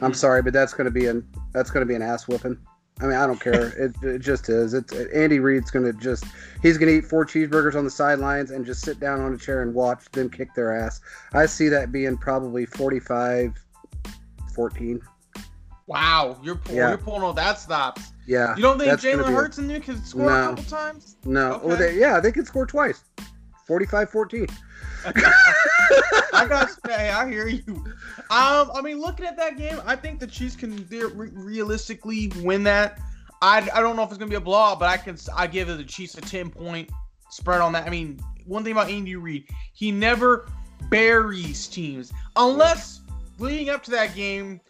I'm 0.00 0.14
sorry, 0.14 0.42
but 0.42 0.52
that's 0.52 0.74
going 0.74 0.86
to 0.86 0.90
be 0.90 1.06
an 1.06 1.26
that's 1.52 1.70
going 1.70 1.86
to 1.86 1.86
be 1.86 1.94
an 1.94 2.02
ass 2.02 2.26
whooping. 2.26 2.58
I 3.00 3.06
mean, 3.06 3.16
I 3.16 3.26
don't 3.26 3.40
care. 3.40 3.68
it, 3.78 3.94
it 4.02 4.18
just 4.18 4.48
is. 4.48 4.74
It's 4.74 4.92
Andy 4.92 5.38
Reid's 5.38 5.70
going 5.70 5.84
to 5.84 5.92
just 5.92 6.24
he's 6.60 6.76
going 6.76 6.90
to 6.90 6.98
eat 6.98 7.04
four 7.04 7.24
cheeseburgers 7.24 7.76
on 7.76 7.84
the 7.84 7.90
sidelines 7.90 8.50
and 8.50 8.66
just 8.66 8.82
sit 8.82 8.98
down 8.98 9.20
on 9.20 9.32
a 9.32 9.38
chair 9.38 9.62
and 9.62 9.72
watch 9.72 10.10
them 10.10 10.28
kick 10.28 10.54
their 10.54 10.76
ass. 10.76 11.00
I 11.32 11.46
see 11.46 11.68
that 11.68 11.92
being 11.92 12.16
probably 12.16 12.66
45 12.66 13.54
14. 14.54 15.00
Wow, 15.86 16.38
you're 16.42 16.56
pull, 16.56 16.74
Yeah. 16.74 16.88
you're 16.90 16.98
pulling 16.98 17.22
all 17.22 17.32
that 17.34 17.58
stops. 17.58 18.12
Yeah. 18.26 18.56
You 18.56 18.62
don't 18.62 18.78
think 18.78 18.92
Jalen 19.00 19.32
Hurts 19.32 19.58
and 19.58 19.70
you 19.70 19.80
can 19.80 20.02
score 20.02 20.30
a 20.30 20.46
couple 20.48 20.64
times? 20.64 21.16
No. 21.24 21.60
Well, 21.62 21.76
they, 21.76 21.98
yeah, 21.98 22.20
they 22.20 22.32
could 22.32 22.46
score 22.46 22.66
twice. 22.66 23.04
45 23.66 24.10
14. 24.10 24.46
I 25.06 26.46
got. 26.48 26.70
Hey, 26.86 27.10
I 27.10 27.28
hear 27.28 27.46
you. 27.48 27.62
Um, 28.30 28.70
I 28.74 28.80
mean, 28.82 29.00
looking 29.00 29.26
at 29.26 29.36
that 29.36 29.56
game, 29.56 29.80
I 29.86 29.96
think 29.96 30.20
the 30.20 30.26
Chiefs 30.26 30.56
can 30.56 30.86
re- 30.90 31.30
realistically 31.32 32.32
win 32.42 32.62
that. 32.64 32.98
I, 33.42 33.68
I 33.74 33.80
don't 33.80 33.96
know 33.96 34.02
if 34.02 34.08
it's 34.10 34.18
gonna 34.18 34.30
be 34.30 34.36
a 34.36 34.40
blowout, 34.40 34.78
but 34.80 34.88
I 34.88 34.96
can 34.96 35.16
I 35.36 35.46
give 35.46 35.68
the 35.68 35.84
Chiefs 35.84 36.16
a 36.16 36.20
ten 36.22 36.50
point 36.50 36.90
spread 37.30 37.60
on 37.60 37.72
that. 37.72 37.86
I 37.86 37.90
mean, 37.90 38.18
one 38.46 38.64
thing 38.64 38.72
about 38.72 38.88
Andy 38.88 39.16
Reid, 39.16 39.46
he 39.74 39.92
never 39.92 40.48
buries 40.90 41.66
teams 41.68 42.12
unless 42.36 43.00
leading 43.38 43.68
up 43.70 43.82
to 43.84 43.90
that 43.90 44.14
game, 44.14 44.60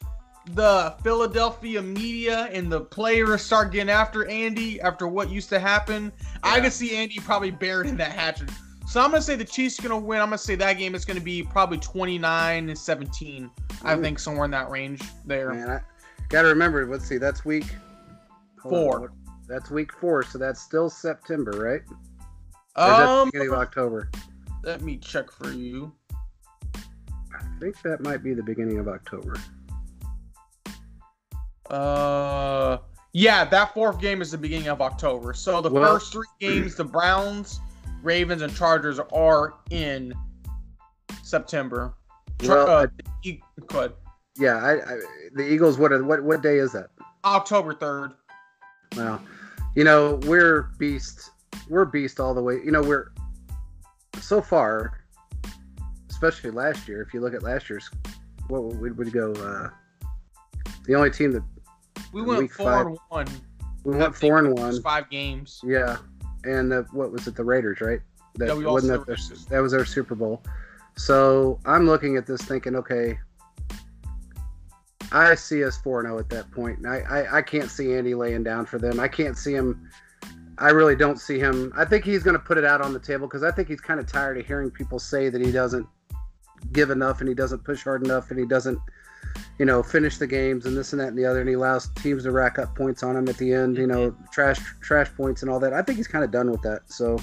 the 0.52 0.94
Philadelphia 1.02 1.80
media 1.80 2.48
and 2.52 2.70
the 2.70 2.80
players 2.80 3.42
start 3.42 3.72
getting 3.72 3.88
after 3.90 4.26
Andy 4.28 4.80
after 4.80 5.08
what 5.08 5.30
used 5.30 5.48
to 5.50 5.58
happen. 5.58 6.12
I 6.42 6.56
Yeah. 6.56 6.64
could 6.64 6.72
see 6.72 6.96
Andy 6.96 7.18
probably 7.20 7.50
buried 7.50 7.88
in 7.88 7.96
that 7.96 8.12
hatchet. 8.12 8.50
So 8.86 9.00
I'm 9.00 9.10
gonna 9.10 9.22
say 9.22 9.36
the 9.36 9.44
Chiefs 9.44 9.78
are 9.80 9.82
gonna 9.82 9.98
win. 9.98 10.20
I'm 10.20 10.26
gonna 10.26 10.38
say 10.38 10.54
that 10.56 10.74
game 10.74 10.94
is 10.94 11.04
gonna 11.06 11.20
be 11.20 11.42
probably 11.42 11.78
29 11.78 12.68
and 12.68 12.78
17. 12.78 13.50
I 13.82 13.96
think 13.96 14.18
somewhere 14.18 14.44
in 14.44 14.50
that 14.50 14.68
range 14.70 15.00
there. 15.24 15.52
Man, 15.52 15.70
I 15.70 15.80
got 16.28 16.42
to 16.42 16.48
remember, 16.48 16.86
let's 16.86 17.06
see, 17.06 17.16
that's 17.18 17.44
week 17.44 17.64
hold 18.60 18.74
on, 18.74 18.80
Four. 19.00 19.12
that's 19.48 19.70
week 19.70 19.92
four, 19.92 20.22
so 20.22 20.38
that's 20.38 20.60
still 20.60 20.88
September, 20.90 21.52
right? 21.52 21.82
Or 22.76 22.92
is 22.92 22.98
that 22.98 23.06
the 23.06 23.10
Um, 23.10 23.28
beginning 23.28 23.48
of 23.48 23.58
October? 23.58 24.10
let 24.62 24.80
me 24.82 24.96
check 24.98 25.30
for 25.30 25.50
you. 25.50 25.92
I 26.74 27.42
think 27.60 27.80
that 27.82 28.02
might 28.02 28.22
be 28.22 28.32
the 28.34 28.42
beginning 28.42 28.78
of 28.78 28.88
October. 28.88 29.34
Uh, 31.70 32.78
yeah, 33.12 33.44
that 33.44 33.72
fourth 33.74 34.00
game 34.00 34.20
is 34.22 34.30
the 34.30 34.38
beginning 34.38 34.68
of 34.68 34.80
October. 34.82 35.32
So 35.34 35.60
the 35.60 35.70
Well- 35.70 35.94
first 35.94 36.12
three 36.12 36.26
games, 36.40 36.74
the 36.74 36.84
Browns, 36.84 37.60
Ravens, 38.02 38.42
and 38.42 38.54
Chargers 38.54 38.98
are 39.12 39.54
in 39.70 40.12
September. 41.22 41.94
Well, 42.44 42.68
uh, 42.68 42.86
I- 42.86 43.02
e- 43.22 43.40
go 43.68 43.78
ahead. 43.78 43.92
yeah, 44.36 44.56
I, 44.56 44.72
I, 44.94 45.00
the 45.34 45.42
Eagles. 45.50 45.78
What 45.78 45.90
what 46.04 46.22
what 46.22 46.42
day 46.42 46.58
is 46.58 46.72
that? 46.72 46.88
October 47.24 47.72
third. 47.72 48.12
Well, 48.96 49.20
you 49.74 49.84
know 49.84 50.16
we're 50.26 50.70
beast. 50.78 51.30
We're 51.68 51.84
beast 51.84 52.20
all 52.20 52.34
the 52.34 52.42
way. 52.42 52.56
You 52.64 52.72
know 52.72 52.82
we're 52.82 53.12
so 54.20 54.42
far, 54.42 55.04
especially 56.10 56.50
last 56.50 56.88
year. 56.88 57.00
If 57.02 57.14
you 57.14 57.20
look 57.20 57.32
at 57.34 57.42
last 57.42 57.70
year's, 57.70 57.88
what 58.48 58.64
would 58.64 58.98
would 58.98 59.12
go? 59.12 59.32
Uh, 59.32 59.70
the 60.86 60.94
only 60.94 61.10
team 61.10 61.30
that 61.32 61.42
We 62.14 62.22
went 62.22 62.50
four 62.50 62.70
five. 62.70 62.86
and 62.86 62.98
one. 63.08 63.26
we 63.84 63.96
went 63.96 64.14
four 64.14 64.38
and 64.38 64.56
one. 64.56 64.80
Five 64.82 65.10
games. 65.10 65.60
Yeah, 65.64 65.96
and 66.44 66.70
the, 66.70 66.86
what 66.92 67.10
was 67.10 67.26
it? 67.26 67.34
The 67.34 67.44
Raiders, 67.44 67.80
right? 67.80 68.00
That 68.36 68.56
Yeah, 68.56 68.66
wasn't 68.68 68.92
that, 68.92 69.06
their, 69.06 69.16
that 69.50 69.60
was 69.60 69.72
their 69.72 69.84
Super 69.84 70.14
Bowl. 70.14 70.42
So 70.96 71.58
I'm 71.64 71.86
looking 71.86 72.16
at 72.16 72.26
this 72.26 72.40
thinking, 72.42 72.76
okay, 72.76 73.18
I 75.10 75.34
see 75.34 75.64
us 75.64 75.76
four 75.76 76.02
zero 76.02 76.16
oh 76.16 76.18
at 76.20 76.28
that 76.30 76.50
point. 76.52 76.78
And 76.78 76.86
I, 76.86 76.98
I 77.10 77.38
I 77.38 77.42
can't 77.42 77.70
see 77.70 77.94
Andy 77.94 78.14
laying 78.14 78.44
down 78.44 78.66
for 78.66 78.78
them. 78.78 79.00
I 79.00 79.08
can't 79.08 79.36
see 79.36 79.52
him. 79.52 79.90
I 80.58 80.70
really 80.70 80.94
don't 80.94 81.18
see 81.18 81.38
him. 81.40 81.72
I 81.76 81.84
think 81.84 82.04
he's 82.04 82.22
going 82.22 82.34
to 82.34 82.42
put 82.42 82.58
it 82.58 82.64
out 82.64 82.80
on 82.80 82.92
the 82.92 83.00
table 83.00 83.26
because 83.26 83.42
I 83.42 83.50
think 83.50 83.66
he's 83.66 83.80
kind 83.80 83.98
of 83.98 84.06
tired 84.06 84.38
of 84.38 84.46
hearing 84.46 84.70
people 84.70 85.00
say 85.00 85.28
that 85.28 85.40
he 85.40 85.50
doesn't 85.50 85.86
give 86.72 86.90
enough 86.90 87.18
and 87.20 87.28
he 87.28 87.34
doesn't 87.34 87.64
push 87.64 87.82
hard 87.82 88.04
enough 88.04 88.30
and 88.30 88.38
he 88.38 88.46
doesn't, 88.46 88.78
you 89.58 89.64
know, 89.64 89.82
finish 89.82 90.18
the 90.18 90.26
games 90.26 90.66
and 90.66 90.76
this 90.76 90.92
and 90.92 91.00
that 91.00 91.08
and 91.08 91.18
the 91.18 91.24
other 91.24 91.40
and 91.40 91.48
he 91.48 91.54
allows 91.54 91.88
teams 91.96 92.24
to 92.24 92.32
rack 92.32 92.58
up 92.58 92.74
points 92.76 93.02
on 93.02 93.16
him 93.16 93.28
at 93.28 93.36
the 93.38 93.52
end. 93.52 93.76
You 93.76 93.86
know, 93.86 94.10
mm-hmm. 94.10 94.24
trash 94.32 94.60
trash 94.80 95.08
points 95.16 95.42
and 95.42 95.50
all 95.50 95.60
that. 95.60 95.72
I 95.72 95.82
think 95.82 95.98
he's 95.98 96.08
kind 96.08 96.24
of 96.24 96.30
done 96.30 96.50
with 96.50 96.62
that. 96.62 96.82
So, 96.90 97.18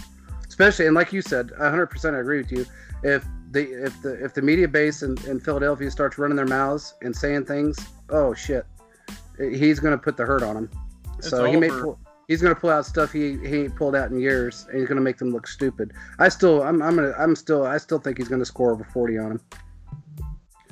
especially 0.48 0.88
and 0.88 0.96
like 0.96 1.12
you 1.14 1.22
said, 1.22 1.50
100% 1.60 2.16
I 2.16 2.20
agree 2.20 2.38
with 2.38 2.52
you. 2.52 2.66
If 3.04 3.26
the 3.52 3.86
if 3.86 4.02
the 4.02 4.24
if 4.24 4.34
the 4.34 4.42
media 4.42 4.68
base 4.68 5.04
in, 5.04 5.18
in 5.28 5.40
Philadelphia 5.40 5.92
starts 5.92 6.18
running 6.18 6.38
their 6.38 6.46
mouths 6.46 6.94
and 7.02 7.16
saying 7.16 7.46
things, 7.46 7.78
oh 8.10 8.34
shit, 8.34 8.66
he's 9.38 9.80
going 9.80 9.92
to 9.92 9.98
put 9.98 10.18
the 10.18 10.26
hurt 10.26 10.44
on 10.44 10.56
him. 10.56 10.70
It's 11.18 11.30
so 11.30 11.46
he 11.46 11.58
may 11.58 11.70
pull, 11.70 12.00
he's 12.28 12.42
going 12.42 12.54
to 12.54 12.60
pull 12.60 12.70
out 12.70 12.86
stuff 12.86 13.12
he 13.12 13.38
he 13.40 13.64
ain't 13.64 13.76
pulled 13.76 13.96
out 13.96 14.10
in 14.10 14.20
years, 14.20 14.66
and 14.70 14.80
he's 14.80 14.88
going 14.88 14.98
to 14.98 15.04
make 15.04 15.18
them 15.18 15.32
look 15.32 15.48
stupid. 15.48 15.94
I 16.20 16.30
still 16.30 16.64
I'm 16.64 16.82
I'm 16.82 16.96
gonna 16.96 17.14
I'm 17.18 17.36
still 17.36 17.66
I 17.66 17.78
still 17.78 18.00
think 18.00 18.18
he's 18.18 18.30
going 18.30 18.40
to 18.40 18.46
score 18.46 18.72
over 18.72 18.84
40 18.84 19.18
on 19.18 19.32
him. 19.32 19.42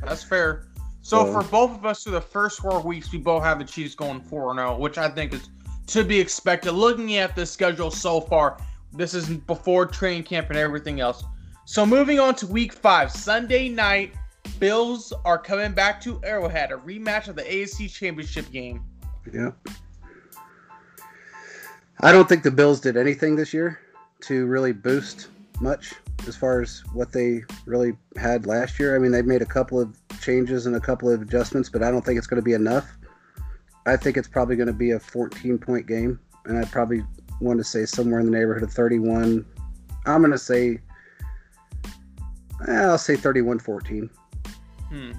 That's 0.02 0.23
fair. 0.23 0.68
So 1.10 1.26
So- 1.26 1.34
for 1.34 1.43
both 1.50 1.72
of 1.72 1.88
us 1.88 2.04
through 2.04 2.12
the 2.12 2.22
first 2.22 2.60
four 2.60 2.82
weeks, 2.82 3.12
we 3.12 3.17
both 3.17 3.41
have 3.41 3.58
the 3.58 3.65
Chiefs 3.65 3.95
going 3.95 4.22
four 4.22 4.52
and 4.52 4.60
zero, 4.60 4.78
which 4.78 5.00
I 5.00 5.10
think 5.10 5.34
is 5.34 5.50
to 5.88 6.04
be 6.04 6.19
expected. 6.19 6.74
Looking 6.74 7.15
at 7.15 7.36
the 7.36 7.48
schedule 7.48 7.89
so 7.89 8.22
far, 8.22 8.58
this 8.93 9.15
is 9.15 9.28
before 9.28 9.88
training 9.88 10.22
camp 10.22 10.52
and 10.52 10.58
everything 10.60 11.00
else. 11.00 11.24
So 11.65 11.84
moving 11.84 12.19
on 12.19 12.36
to 12.36 12.45
week 12.45 12.74
five, 12.74 13.12
Sunday 13.12 13.69
night, 13.69 14.13
Bills 14.60 15.12
are 15.26 15.39
coming 15.39 15.72
back 15.72 16.00
to 16.02 16.22
Arrowhead, 16.24 16.72
a 16.72 16.76
rematch 16.76 17.28
of 17.28 17.36
the 17.36 17.41
AFC 17.41 17.88
Championship 17.88 18.52
game. 18.52 18.84
Yeah. 19.34 19.50
I 22.02 22.12
don't 22.12 22.30
think 22.30 22.43
the 22.43 22.52
Bills 22.52 22.80
did 22.80 22.98
anything 22.98 23.36
this 23.36 23.52
year 23.52 23.80
to 24.22 24.45
really 24.45 24.74
boost 24.74 25.30
much 25.60 25.95
as 26.28 26.36
far 26.36 26.62
as 26.62 26.84
what 26.93 27.12
they 27.12 27.43
really 27.65 27.98
had 28.15 28.45
last 28.45 28.80
year. 28.80 28.95
I 28.95 29.00
mean, 29.00 29.12
they've 29.12 29.26
made 29.26 29.41
a 29.41 29.48
couple 29.48 29.80
of 29.80 29.98
changes 30.19 30.65
and 30.65 30.75
a 30.75 30.79
couple 30.79 31.10
of 31.10 31.21
adjustments, 31.21 31.69
but 31.69 31.84
I 31.84 31.91
don't 31.91 32.05
think 32.05 32.17
it's 32.17 32.27
going 32.27 32.41
to 32.41 32.45
be 32.45 32.53
enough. 32.53 32.97
I 33.86 33.97
think 33.97 34.17
it's 34.17 34.27
probably 34.27 34.55
going 34.55 34.67
to 34.67 34.73
be 34.73 34.91
a 34.91 34.99
14 34.99 35.58
point 35.58 35.88
game, 35.88 36.19
and 36.45 36.58
I 36.58 36.65
probably 36.65 37.03
want 37.41 37.60
to 37.60 37.63
say 37.63 37.86
somewhere 37.86 38.19
in 38.19 38.25
the 38.25 38.32
neighborhood 38.32 38.63
of 38.63 38.71
31. 38.71 39.45
I'm 40.05 40.21
going 40.21 40.32
to 40.32 40.38
say, 40.38 40.79
eh, 42.67 42.71
I'll 42.71 42.97
say 42.97 43.15
31 43.15 43.60
14. 43.60 44.10
Hmm. 44.89 45.12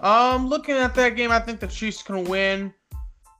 Um, 0.00 0.48
looking 0.48 0.76
at 0.76 0.94
that 0.94 1.16
game, 1.16 1.30
I 1.30 1.40
think 1.40 1.60
the 1.60 1.66
Chiefs 1.66 2.02
can 2.02 2.24
win. 2.24 2.72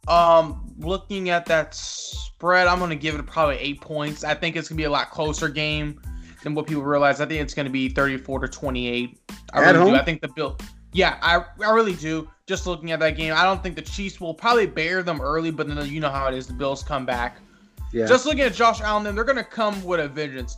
Um, 0.09 0.75
looking 0.79 1.29
at 1.29 1.47
that 1.47 1.75
spread, 1.75 2.67
I'm 2.67 2.79
gonna 2.79 2.97
give 2.97 3.15
it 3.15 3.27
probably 3.27 3.57
eight 3.57 3.81
points. 3.81 4.25
I 4.25 4.35
think 4.35 4.57
it's 4.57 4.69
gonna 4.69 4.79
be 4.79 4.85
a 4.85 4.91
lot 4.91 5.11
closer 5.11 5.49
game 5.49 6.01
than 6.43 6.55
what 6.55 6.67
people 6.67 6.83
realize. 6.83 7.21
I 7.21 7.27
think 7.27 7.41
it's 7.43 7.55
gonna 7.55 7.71
be 7.71 7.89
34 7.89 8.41
to 8.41 8.49
28. 8.49 9.19
I 9.53 9.59
At 9.59 9.67
really 9.67 9.79
home? 9.79 9.89
do. 9.95 9.97
I 10.01 10.05
think 10.05 10.21
the 10.21 10.29
Bill. 10.29 10.57
Yeah, 10.93 11.19
I 11.23 11.45
I 11.65 11.71
really 11.73 11.95
do. 11.95 12.29
Just 12.47 12.67
looking 12.67 12.93
at 12.93 13.01
that 13.01 13.17
game, 13.17 13.35
I 13.37 13.45
don't 13.45 13.63
think 13.63 13.77
the 13.77 13.83
Chiefs 13.83 14.21
will 14.21 14.33
probably 14.35 14.67
bear 14.67 15.03
them 15.03 15.21
early, 15.21 15.51
but 15.51 15.69
then 15.69 15.87
you 15.87 16.01
know 16.01 16.09
how 16.09 16.29
it 16.29 16.35
is. 16.35 16.47
The 16.47 16.55
Bills 16.55 16.83
come 16.83 17.05
back. 17.05 17.37
Yeah. 17.93 18.07
Just 18.07 18.25
looking 18.27 18.41
at 18.43 18.55
Josh 18.55 18.81
Allen, 18.81 19.05
then 19.05 19.15
they're 19.15 19.25
gonna 19.25 19.45
come 19.45 19.83
with 19.85 20.01
a 20.01 20.09
vengeance. 20.09 20.57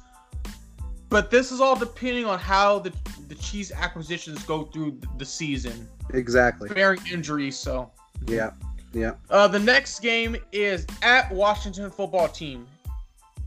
But 1.08 1.30
this 1.30 1.50
is 1.50 1.60
all 1.60 1.74
depending 1.76 2.24
on 2.26 2.38
how 2.38 2.78
the 2.78 2.92
the 3.28 3.34
Chiefs 3.36 3.72
acquisitions 3.72 4.42
go 4.44 4.64
through 4.64 4.98
the 5.18 5.24
season, 5.24 5.88
exactly. 6.14 6.68
bearing 6.68 7.00
injuries. 7.12 7.56
So 7.56 7.90
Yeah. 8.26 8.50
Yeah. 8.92 9.12
uh, 9.30 9.46
the 9.46 9.58
next 9.58 10.00
game 10.00 10.36
is 10.52 10.84
at 11.02 11.30
Washington 11.32 11.90
Football 11.90 12.26
Team, 12.28 12.66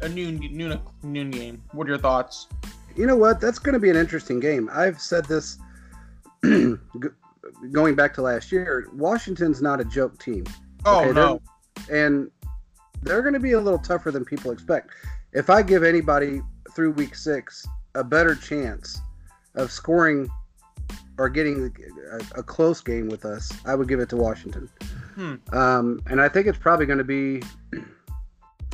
a 0.03 0.09
noon 0.09 0.39
noon 0.51 0.79
noon 1.01 1.31
game. 1.31 1.63
What 1.71 1.87
are 1.87 1.91
your 1.91 1.99
thoughts? 1.99 2.47
You 2.95 3.07
know 3.07 3.15
what? 3.15 3.39
That's 3.39 3.57
going 3.57 3.73
to 3.73 3.79
be 3.79 3.89
an 3.89 3.95
interesting 3.95 4.39
game. 4.39 4.69
I've 4.71 4.99
said 4.99 5.25
this 5.25 5.57
going 6.41 7.95
back 7.95 8.13
to 8.15 8.21
last 8.21 8.51
year. 8.51 8.87
Washington's 8.93 9.61
not 9.61 9.79
a 9.79 9.85
joke 9.85 10.19
team. 10.19 10.45
Oh 10.85 11.01
Okay, 11.01 11.11
no, 11.13 11.41
and 11.91 12.29
they're 13.01 13.21
going 13.21 13.33
to 13.33 13.39
be 13.39 13.53
a 13.53 13.59
little 13.59 13.79
tougher 13.79 14.11
than 14.11 14.25
people 14.25 14.51
expect. 14.51 14.91
If 15.31 15.49
I 15.49 15.61
give 15.61 15.83
anybody 15.83 16.41
through 16.75 16.91
week 16.91 17.15
six 17.15 17.65
a 17.95 18.03
better 18.03 18.35
chance 18.35 19.01
of 19.55 19.71
scoring 19.71 20.29
or 21.17 21.29
getting 21.29 21.71
a, 22.11 22.39
a 22.39 22.43
close 22.43 22.81
game 22.81 23.07
with 23.07 23.25
us, 23.25 23.51
I 23.65 23.75
would 23.75 23.87
give 23.87 23.99
it 23.99 24.09
to 24.09 24.17
Washington. 24.17 24.69
Hmm. 25.15 25.35
Um, 25.51 26.01
and 26.07 26.19
I 26.19 26.27
think 26.27 26.47
it's 26.47 26.57
probably 26.57 26.85
going 26.85 26.97
to 26.97 27.03
be 27.03 27.41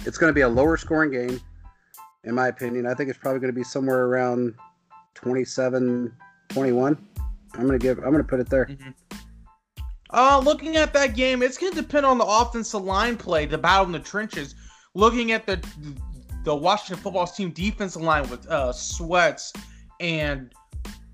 it's 0.06 0.18
going 0.18 0.30
to 0.30 0.34
be 0.34 0.42
a 0.42 0.50
lower 0.50 0.78
scoring 0.78 1.12
game, 1.12 1.40
in 2.24 2.36
my 2.36 2.48
opinion. 2.48 2.86
I 2.86 2.94
think 2.94 3.10
it's 3.10 3.20
probably 3.20 3.40
going 3.40 3.54
to 3.54 3.58
be 3.58 3.64
somewhere 3.64 4.06
around 4.06 4.54
27 5.16 6.14
21. 6.50 6.98
I'm 7.54 7.60
going 7.62 7.72
to 7.72 7.80
give 7.80 7.98
I'm 8.00 8.12
going 8.12 8.18
to 8.18 8.24
put 8.24 8.40
it 8.40 8.50
there. 8.50 8.70
Uh, 10.12 10.42
looking 10.44 10.76
at 10.78 10.92
that 10.94 11.16
game, 11.16 11.44
it's 11.44 11.58
going 11.58 11.72
to 11.74 11.82
depend 11.82 12.06
on 12.06 12.18
the 12.18 12.26
offensive 12.26 12.82
line 12.82 13.16
play, 13.16 13.46
the 13.46 13.58
battle 13.58 13.86
in 13.86 13.92
the 13.92 14.00
trenches. 14.00 14.56
Looking 14.96 15.32
at 15.32 15.46
the 15.46 15.64
the 16.46 16.56
Washington 16.56 17.02
football 17.04 17.28
team 17.28 17.52
defensive 17.52 18.02
line 18.02 18.28
with 18.30 18.48
uh, 18.50 18.72
Sweats 18.74 19.54
and 20.00 20.52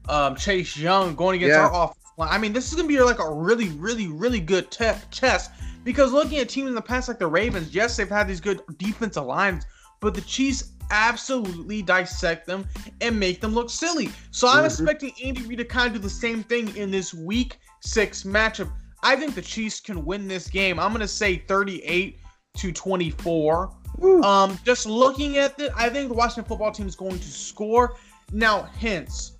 um, 0.07 0.35
Chase 0.35 0.77
Young 0.77 1.15
going 1.15 1.37
against 1.37 1.55
Yeah. 1.55 1.67
our 1.67 1.85
offensive 1.85 2.01
line. 2.17 2.29
I 2.31 2.37
mean, 2.37 2.53
this 2.53 2.67
is 2.69 2.75
going 2.75 2.87
to 2.87 2.93
be 2.93 3.01
like 3.01 3.19
a 3.19 3.33
really, 3.33 3.69
really, 3.69 4.07
really 4.07 4.39
good 4.39 4.71
te- 4.71 4.93
test 5.11 5.51
because 5.83 6.11
looking 6.11 6.39
at 6.39 6.49
teams 6.49 6.69
in 6.69 6.75
the 6.75 6.81
past 6.81 7.07
like 7.07 7.19
the 7.19 7.27
Ravens, 7.27 7.73
yes, 7.73 7.97
they've 7.97 8.07
had 8.09 8.27
these 8.27 8.41
good 8.41 8.61
defensive 8.77 9.25
lines, 9.25 9.65
but 10.01 10.13
the 10.13 10.21
Chiefs 10.21 10.71
absolutely 10.91 11.81
dissect 11.81 12.45
them 12.45 12.65
and 13.01 13.19
make 13.19 13.41
them 13.41 13.53
look 13.53 13.69
silly. 13.69 14.09
So 14.31 14.47
I'm 14.47 14.63
Mhm. 14.63 14.65
expecting 14.67 15.11
Andy 15.23 15.41
Reid 15.43 15.57
to 15.59 15.65
kind 15.65 15.87
of 15.87 15.93
do 15.93 15.99
the 15.99 16.09
same 16.13 16.43
thing 16.43 16.75
in 16.77 16.91
this 16.91 17.13
week 17.13 17.57
six 17.81 18.23
matchup. 18.23 18.71
I 19.03 19.15
think 19.15 19.35
the 19.35 19.41
Chiefs 19.41 19.79
can 19.79 20.05
win 20.05 20.27
this 20.27 20.47
game. 20.47 20.79
I'm 20.79 20.91
gonna 20.91 21.07
say 21.07 21.37
38 21.47 22.19
to 22.57 22.71
24. 22.71 23.71
Woo. 23.97 24.21
Um, 24.23 24.59
just 24.65 24.85
looking 24.85 25.37
at 25.37 25.59
it, 25.59 25.71
I 25.75 25.89
think 25.89 26.09
the 26.09 26.15
Washington 26.15 26.45
football 26.45 26.71
team 26.71 26.87
is 26.87 26.95
going 26.95 27.19
to 27.19 27.27
score. 27.27 27.95
Now, 28.31 28.63
hence, 28.77 29.33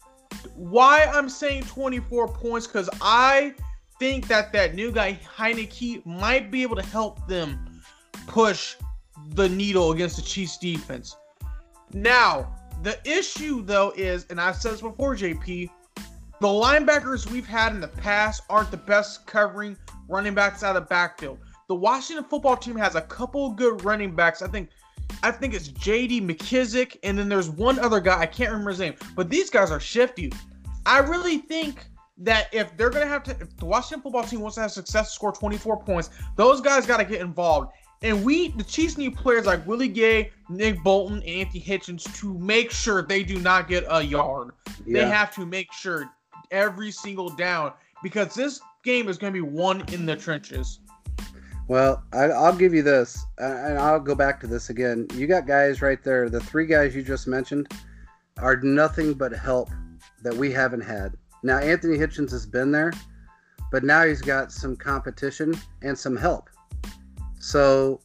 why 0.56 1.04
I'm 1.04 1.30
saying 1.30 1.63
24 1.63 2.28
points 2.30 2.67
because 2.67 2.89
I 3.02 3.56
think 4.00 4.28
that 4.28 4.52
that 4.54 4.76
new 4.76 4.91
guy 4.91 5.19
Heinicke 5.38 6.06
might 6.06 6.52
be 6.52 6.62
able 6.63 6.76
to 6.76 6.86
help 6.86 7.28
them 7.28 7.82
push 8.28 8.76
the 9.30 9.48
needle 9.50 9.91
against 9.91 10.17
the 10.17 10.21
Chiefs 10.21 10.58
defense. 10.58 11.15
Now, 11.93 12.54
the 12.84 13.00
issue 13.10 13.63
though 13.63 13.93
is, 13.95 14.26
and 14.30 14.39
I've 14.39 14.56
said 14.56 14.74
this 14.74 14.82
before, 14.82 15.15
JP, 15.15 15.69
the 16.41 16.48
linebackers 16.48 17.30
we've 17.32 17.48
had 17.48 17.74
in 17.74 17.80
the 17.80 17.88
past 17.88 18.43
aren't 18.50 18.71
the 18.71 18.78
best 18.78 19.26
covering 19.26 19.78
running 20.08 20.36
backs 20.36 20.63
out 20.63 20.76
of 20.76 20.84
the 20.84 20.88
backfield. 20.88 21.39
The 21.67 21.76
Washington 21.76 22.26
football 22.26 22.58
team 22.58 22.76
has 22.76 22.95
a 22.95 23.02
couple 23.02 23.52
good 23.52 23.84
running 23.84 24.13
backs. 24.15 24.41
I 24.41 24.48
think 24.48 24.69
I 25.24 25.32
think 25.32 25.54
it's 25.54 25.70
JD 25.70 26.22
McKissic, 26.28 26.98
and 27.04 27.18
then 27.18 27.30
there's 27.30 27.50
one 27.50 27.80
other 27.80 28.00
guy, 28.00 28.20
I 28.20 28.26
can't 28.26 28.52
remember 28.52 28.72
his 28.72 28.80
name, 28.80 28.96
but 29.16 29.30
these 29.30 29.50
guys 29.50 29.72
are 29.72 29.80
shifty. 29.80 30.32
I 30.86 31.00
really 31.00 31.40
think 31.40 31.86
that 32.18 32.48
if 32.54 32.76
they're 32.78 32.90
gonna 32.90 33.08
have 33.08 33.24
to 33.24 33.32
if 33.32 33.58
the 33.58 33.66
Washington 33.66 34.02
football 34.02 34.24
team 34.24 34.40
wants 34.40 34.56
to 34.56 34.62
have 34.62 34.72
success 34.72 35.14
score 35.14 35.32
24 35.32 35.84
points, 35.84 36.10
those 36.36 36.62
guys 36.62 36.86
gotta 36.86 37.06
get 37.06 37.22
involved. 37.22 37.72
And 38.02 38.24
we 38.24 38.50
the 38.50 38.64
Chiefs 38.64 38.98
need 38.98 39.16
players 39.16 39.46
like 39.46 39.66
Willie 39.66 39.88
Gay, 39.88 40.32
Nick 40.50 40.84
Bolton, 40.84 41.18
and 41.18 41.26
Anthony 41.26 41.62
Hitchens 41.62 42.04
to 42.20 42.38
make 42.38 42.72
sure 42.72 43.02
they 43.02 43.24
do 43.24 43.40
not 43.40 43.68
get 43.68 43.84
a 43.90 44.02
yard 44.02 44.52
yeah. 44.86 45.04
they 45.04 45.10
have 45.10 45.34
to 45.36 45.46
make 45.46 45.72
sure 45.72 46.10
every 46.52 46.92
single 46.92 47.30
down 47.30 47.74
because 48.04 48.34
this 48.36 48.60
game 48.84 49.08
is 49.08 49.18
going 49.18 49.34
to 49.34 49.42
be 49.42 49.48
won 49.48 49.84
in 49.92 50.06
the 50.06 50.16
trenches. 50.16 50.80
Well, 51.67 52.04
I, 52.13 52.25
I'll 52.25 52.56
give 52.56 52.73
you 52.73 52.84
this, 52.84 53.25
and 53.39 53.80
I'll 53.80 53.99
go 53.99 54.13
back 54.13 54.39
to 54.41 54.47
this 54.47 54.69
again. 54.69 55.08
You 55.15 55.25
got 55.25 55.47
guys 55.47 55.82
right 55.82 56.01
there. 56.04 56.30
The 56.30 56.39
three 56.39 56.67
guys 56.67 56.95
you 56.95 57.01
just 57.01 57.28
mentioned 57.28 57.71
are 58.38 58.58
nothing 58.58 59.13
but 59.13 59.32
help 59.32 59.69
that 60.21 60.34
we 60.34 60.51
haven't 60.51 60.82
had. 60.82 61.15
Now, 61.41 61.58
Anthony 61.58 61.97
Hitchens 61.97 62.32
has 62.32 62.45
been 62.45 62.71
there, 62.71 62.93
but 63.71 63.84
now 63.84 64.06
he's 64.06 64.21
got 64.21 64.51
some 64.51 64.75
competition 64.75 65.56
and 65.82 65.97
some 65.97 66.15
help. 66.15 66.49
So 67.39 67.99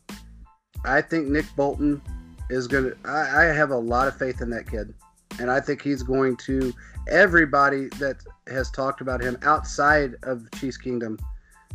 I 0.84 1.02
think 1.02 1.28
Nick 1.28 1.46
Bolton 1.56 2.00
is 2.48 2.66
going 2.66 2.84
to, 2.84 2.96
I 3.04 3.44
have 3.44 3.70
a 3.70 3.76
lot 3.76 4.08
of 4.08 4.16
faith 4.16 4.40
in 4.40 4.50
that 4.50 4.70
kid. 4.70 4.94
And 5.38 5.50
I 5.50 5.60
think 5.60 5.80
he's 5.80 6.02
going 6.02 6.36
to, 6.38 6.72
everybody 7.08 7.88
that 7.98 8.16
has 8.48 8.70
talked 8.70 9.00
about 9.00 9.22
him 9.22 9.38
outside 9.42 10.16
of 10.22 10.50
Chiefs 10.52 10.76
Kingdom 10.76 11.18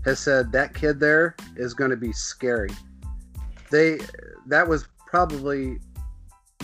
has 0.05 0.19
said 0.19 0.51
that 0.51 0.73
kid 0.73 0.99
there 0.99 1.35
is 1.57 1.73
going 1.73 1.89
to 1.89 1.97
be 1.97 2.13
scary. 2.13 2.69
They 3.71 3.97
that 4.45 4.67
was 4.67 4.87
probably 5.07 5.79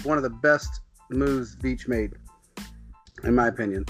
one 0.03 0.17
of 0.17 0.23
the 0.23 0.29
best 0.29 0.81
moves 1.09 1.55
Veach 1.55 1.87
made, 1.87 2.13
in 3.23 3.35
my 3.35 3.47
opinion. 3.47 3.85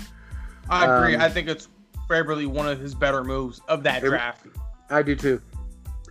I 0.69 0.85
agree. 0.85 1.15
Um, 1.15 1.21
I 1.21 1.29
think 1.29 1.49
it's 1.49 1.67
probably 2.07 2.45
one 2.45 2.67
of 2.67 2.79
his 2.79 2.95
better 2.95 3.23
moves 3.23 3.61
of 3.67 3.83
that 3.83 4.03
It- 4.03 4.09
draft. 4.09 4.47
I 4.89 5.01
do 5.01 5.15
too. 5.15 5.41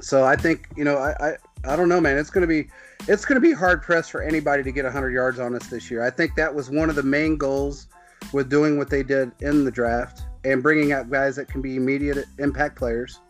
So 0.00 0.24
I 0.24 0.37
think 0.37 0.68
you 0.76 0.85
know 0.85 0.96
I 0.96 1.14
I, 1.20 1.37
I 1.72 1.76
don't 1.76 1.88
know, 1.88 2.00
man. 2.00 2.18
It's 2.18 2.31
going 2.31 2.42
to 2.42 2.48
be 2.48 2.68
it's 3.09 3.24
going 3.24 3.40
to 3.40 3.46
be 3.46 3.53
hard 3.53 3.83
pressed 3.83 4.11
for 4.11 4.22
anybody 4.22 4.62
to 4.62 4.70
get 4.70 4.85
100 4.85 5.11
yards 5.11 5.38
on 5.38 5.55
us 5.55 5.66
this 5.68 5.90
year. 5.90 6.05
I 6.05 6.11
think 6.11 6.35
that 6.37 6.55
was 6.55 6.70
one 6.70 6.90
of 6.90 6.96
the 6.96 7.03
main 7.03 7.37
goals 7.37 7.87
with 8.33 8.50
doing 8.50 8.76
what 8.76 8.90
they 8.90 9.03
did 9.03 9.33
in 9.40 9.64
the 9.64 9.70
draft 9.70 10.22
and 10.44 10.62
bringing 10.62 10.92
out 10.92 11.11
guys 11.11 11.37
that 11.37 11.48
can 11.48 11.62
be 11.62 11.76
immediate 11.76 12.26
impact 12.38 12.76
players 12.76 13.20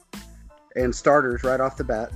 and 0.76 0.94
starters 0.94 1.42
right 1.44 1.60
off 1.60 1.76
the 1.76 1.84
bat. 1.84 2.12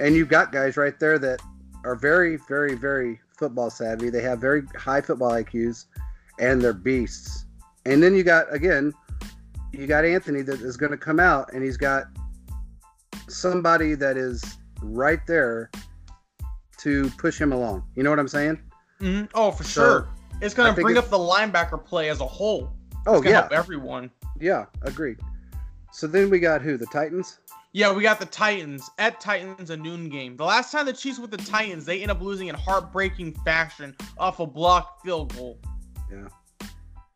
And 0.00 0.14
you've 0.14 0.28
got 0.28 0.52
guys 0.52 0.76
right 0.76 0.98
there 0.98 1.18
that 1.18 1.40
are 1.84 1.94
very, 1.94 2.36
very, 2.48 2.74
very 2.74 3.20
football 3.36 3.70
savvy. 3.70 4.10
They 4.10 4.22
have 4.22 4.40
very 4.40 4.62
high 4.76 5.00
football 5.00 5.30
IQs 5.32 5.86
and 6.38 6.60
they're 6.60 6.72
beasts. 6.72 7.46
And 7.86 8.02
then 8.02 8.14
you 8.14 8.22
got, 8.24 8.52
again, 8.52 8.92
you 9.72 9.86
got 9.86 10.04
Anthony 10.04 10.42
that 10.42 10.60
is 10.60 10.76
going 10.76 10.92
to 10.92 10.98
come 10.98 11.20
out 11.20 11.52
and 11.52 11.62
he's 11.62 11.76
got 11.76 12.04
somebody 13.28 13.94
that 13.94 14.16
is 14.16 14.42
right 14.82 15.20
there 15.26 15.70
to 16.78 17.10
push 17.18 17.40
him 17.40 17.52
along. 17.52 17.84
You 17.96 18.02
know 18.02 18.10
what 18.10 18.18
I'm 18.18 18.28
saying? 18.28 18.60
Mhm. 19.00 19.28
Oh, 19.34 19.50
for 19.50 19.64
So, 19.64 19.70
sure. 19.82 20.08
It's 20.40 20.54
going 20.54 20.74
to 20.74 20.80
bring 20.80 20.98
up 20.98 21.08
the 21.10 21.18
linebacker 21.18 21.82
play 21.84 22.10
as 22.10 22.20
a 22.20 22.26
whole. 22.26 22.70
Oh, 23.06 23.14
It's 23.16 23.24
to 23.24 23.30
yeah. 23.30 23.40
help 23.40 23.52
everyone. 23.52 24.10
Yeah, 24.38 24.66
agreed. 24.82 25.18
So 25.92 26.06
then 26.06 26.28
we 26.28 26.40
got 26.40 26.60
who? 26.60 26.76
The 26.76 26.86
Titans? 26.86 27.38
Yeah, 27.74 27.92
we 27.92 28.04
got 28.04 28.20
the 28.20 28.26
Titans 28.26 28.88
at 28.98 29.20
Titans 29.20 29.70
a 29.70 29.76
noon 29.76 30.08
game. 30.08 30.36
The 30.36 30.44
last 30.44 30.70
time 30.70 30.86
the 30.86 30.92
Chiefs 30.92 31.18
with 31.18 31.32
the 31.32 31.36
Titans, 31.36 31.84
they 31.84 32.02
end 32.02 32.10
up 32.12 32.22
losing 32.22 32.46
in 32.46 32.54
heartbreaking 32.54 33.34
fashion 33.44 33.96
off 34.16 34.38
a 34.38 34.46
blocked 34.46 35.02
field 35.04 35.34
goal. 35.34 35.58
Yeah, 36.08 36.28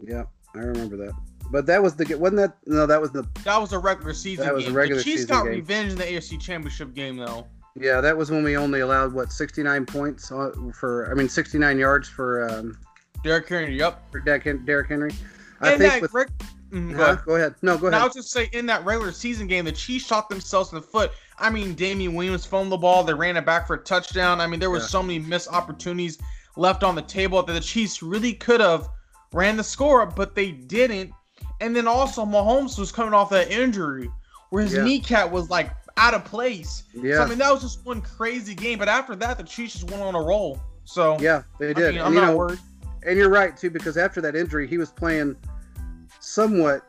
yeah, 0.00 0.22
I 0.56 0.59
remember 0.59 0.96
that. 0.96 1.12
But 1.52 1.64
that 1.66 1.80
was 1.80 1.94
the 1.94 2.12
wasn't 2.16 2.38
that 2.40 2.56
no 2.66 2.86
that 2.86 3.00
was 3.00 3.12
the 3.12 3.24
That 3.44 3.59
was 3.61 3.72
a 3.72 3.78
regular 3.78 4.12
season 4.12 4.44
That 4.44 4.52
was 4.52 4.64
a 4.64 4.66
game. 4.66 4.76
regular 4.76 4.98
the 4.98 5.04
Chiefs 5.04 5.20
season 5.22 5.28
got 5.36 5.44
game. 5.44 5.52
revenge 5.54 5.92
in 5.92 5.98
the 5.98 6.04
AFC 6.04 6.40
Championship 6.40 6.92
game, 6.92 7.16
though. 7.16 7.46
yeah 7.76 8.00
that 8.00 8.16
was 8.16 8.30
when 8.32 8.42
we 8.42 8.56
only 8.56 8.80
allowed 8.80 9.12
what 9.14 9.30
69 9.32 9.86
points 9.86 10.28
for 10.74 11.09
I 11.09 11.14
mean 11.14 11.28
69 11.28 11.78
yards 11.78 12.09
for 12.09 12.50
um 12.50 12.76
Derrick 13.22 13.48
Henry, 13.48 13.76
yep. 13.78 14.11
for 14.11 14.18
Derrick 14.18 14.66
Derrick 14.66 14.88
Henry. 14.88 15.12
I 15.61 15.70
and 15.72 15.80
think 15.80 15.92
that 15.92 16.02
with 16.02 16.12
reg- 16.12 16.30
Mm, 16.72 16.94
Huh? 16.94 17.16
Go 17.24 17.36
ahead. 17.36 17.54
No, 17.62 17.78
go 17.78 17.86
I 17.86 17.90
ahead. 17.90 18.02
was 18.04 18.14
just 18.14 18.30
say 18.30 18.48
in 18.52 18.66
that 18.66 18.84
regular 18.84 19.12
season 19.12 19.46
game, 19.46 19.64
the 19.64 19.72
Chiefs 19.72 20.06
shot 20.06 20.28
themselves 20.28 20.70
in 20.72 20.76
the 20.76 20.82
foot. 20.82 21.12
I 21.38 21.48
mean, 21.50 21.74
Damien 21.74 22.14
Williams 22.14 22.44
fumbled 22.44 22.72
the 22.72 22.76
ball. 22.76 23.04
They 23.04 23.14
ran 23.14 23.36
it 23.36 23.46
back 23.46 23.66
for 23.66 23.74
a 23.74 23.78
touchdown. 23.78 24.40
I 24.40 24.46
mean, 24.46 24.60
there 24.60 24.70
was 24.70 24.82
Yeah. 24.82 24.88
so 24.88 25.02
many 25.02 25.18
missed 25.18 25.48
opportunities 25.50 26.18
left 26.56 26.82
on 26.82 26.94
the 26.94 27.02
table 27.02 27.42
that 27.42 27.52
the 27.52 27.60
Chiefs 27.60 28.02
really 28.02 28.32
could 28.34 28.60
have 28.60 28.88
ran 29.32 29.56
the 29.56 29.64
score 29.64 30.02
up, 30.02 30.14
but 30.16 30.34
they 30.34 30.50
didn't. 30.50 31.12
And 31.60 31.74
then 31.74 31.86
also, 31.88 32.24
Mahomes 32.24 32.78
was 32.78 32.92
coming 32.92 33.14
off 33.14 33.30
that 33.30 33.50
injury 33.50 34.10
where 34.50 34.62
his 34.62 34.74
Yeah. 34.74 34.84
kneecap 34.84 35.30
was 35.30 35.48
like 35.50 35.70
out 35.96 36.14
of 36.14 36.24
place. 36.24 36.84
So, 36.94 37.00
Yeah. 37.02 37.22
I 37.22 37.26
mean, 37.28 37.38
that 37.38 37.52
was 37.52 37.62
just 37.62 37.84
one 37.86 38.00
crazy 38.02 38.54
game. 38.54 38.78
But 38.78 38.88
after 38.88 39.16
that, 39.16 39.38
the 39.38 39.44
Chiefs 39.44 39.72
just 39.74 39.90
went 39.90 40.02
on 40.02 40.14
a 40.14 40.20
roll. 40.22 40.60
So, 40.84 41.16
Yeah, 41.20 41.42
they 41.58 41.70
I 41.70 41.72
did. 41.72 41.94
mean, 41.94 42.04
I'm 42.04 42.14
you 42.14 42.20
not 42.20 42.26
know, 42.30 42.36
worried. 42.36 42.58
and 43.04 43.16
you're 43.16 43.28
right 43.30 43.56
too, 43.56 43.70
because 43.70 43.96
after 43.96 44.20
that 44.22 44.34
injury, 44.36 44.66
he 44.66 44.78
was 44.78 44.90
playing 44.90 45.36
somewhat 46.29 46.83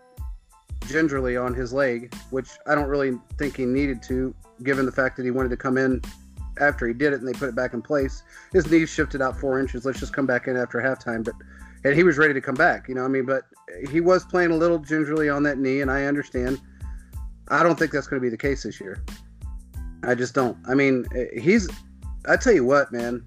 gingerly 0.87 1.37
on 1.37 1.53
his 1.53 1.71
leg, 1.71 2.13
which 2.29 2.49
I 2.67 2.75
don't 2.75 2.87
really 2.89 3.17
think 3.37 3.55
he 3.55 3.65
needed 3.65 4.01
to, 4.03 4.33
given 4.63 4.85
the 4.85 4.91
fact 4.91 5.17
that 5.17 5.23
he 5.23 5.31
wanted 5.31 5.49
to 5.49 5.57
come 5.57 5.77
in 5.77 6.01
after 6.59 6.87
he 6.87 6.93
did 6.93 7.13
it 7.13 7.19
and 7.19 7.27
they 7.27 7.33
put 7.33 7.47
it 7.47 7.55
back 7.55 7.73
in 7.73 7.81
place. 7.81 8.23
His 8.51 8.69
knee 8.69 8.85
shifted 8.85 9.21
out 9.21 9.39
four 9.39 9.59
inches. 9.59 9.85
Let's 9.85 9.99
just 9.99 10.13
come 10.13 10.25
back 10.25 10.47
in 10.47 10.57
after 10.57 10.79
halftime, 10.79 11.23
but 11.23 11.33
and 11.85 11.95
he 11.95 12.03
was 12.03 12.17
ready 12.17 12.33
to 12.33 12.41
come 12.41 12.55
back. 12.55 12.89
You 12.89 12.95
know, 12.95 13.05
I 13.05 13.07
mean, 13.07 13.25
but 13.25 13.43
he 13.89 14.01
was 14.01 14.25
playing 14.25 14.51
a 14.51 14.55
little 14.57 14.79
gingerly 14.79 15.29
on 15.29 15.43
that 15.43 15.57
knee, 15.57 15.79
and 15.79 15.89
I 15.89 16.05
understand. 16.05 16.59
I 17.47 17.63
don't 17.63 17.79
think 17.79 17.91
that's 17.91 18.07
going 18.07 18.21
to 18.21 18.23
be 18.23 18.29
the 18.29 18.37
case 18.37 18.63
this 18.63 18.81
year. 18.81 19.03
I 20.03 20.15
just 20.15 20.35
don't. 20.35 20.57
I 20.67 20.75
mean, 20.75 21.05
he's. 21.33 21.69
I 22.27 22.35
tell 22.35 22.53
you 22.53 22.65
what, 22.65 22.91
man 22.91 23.25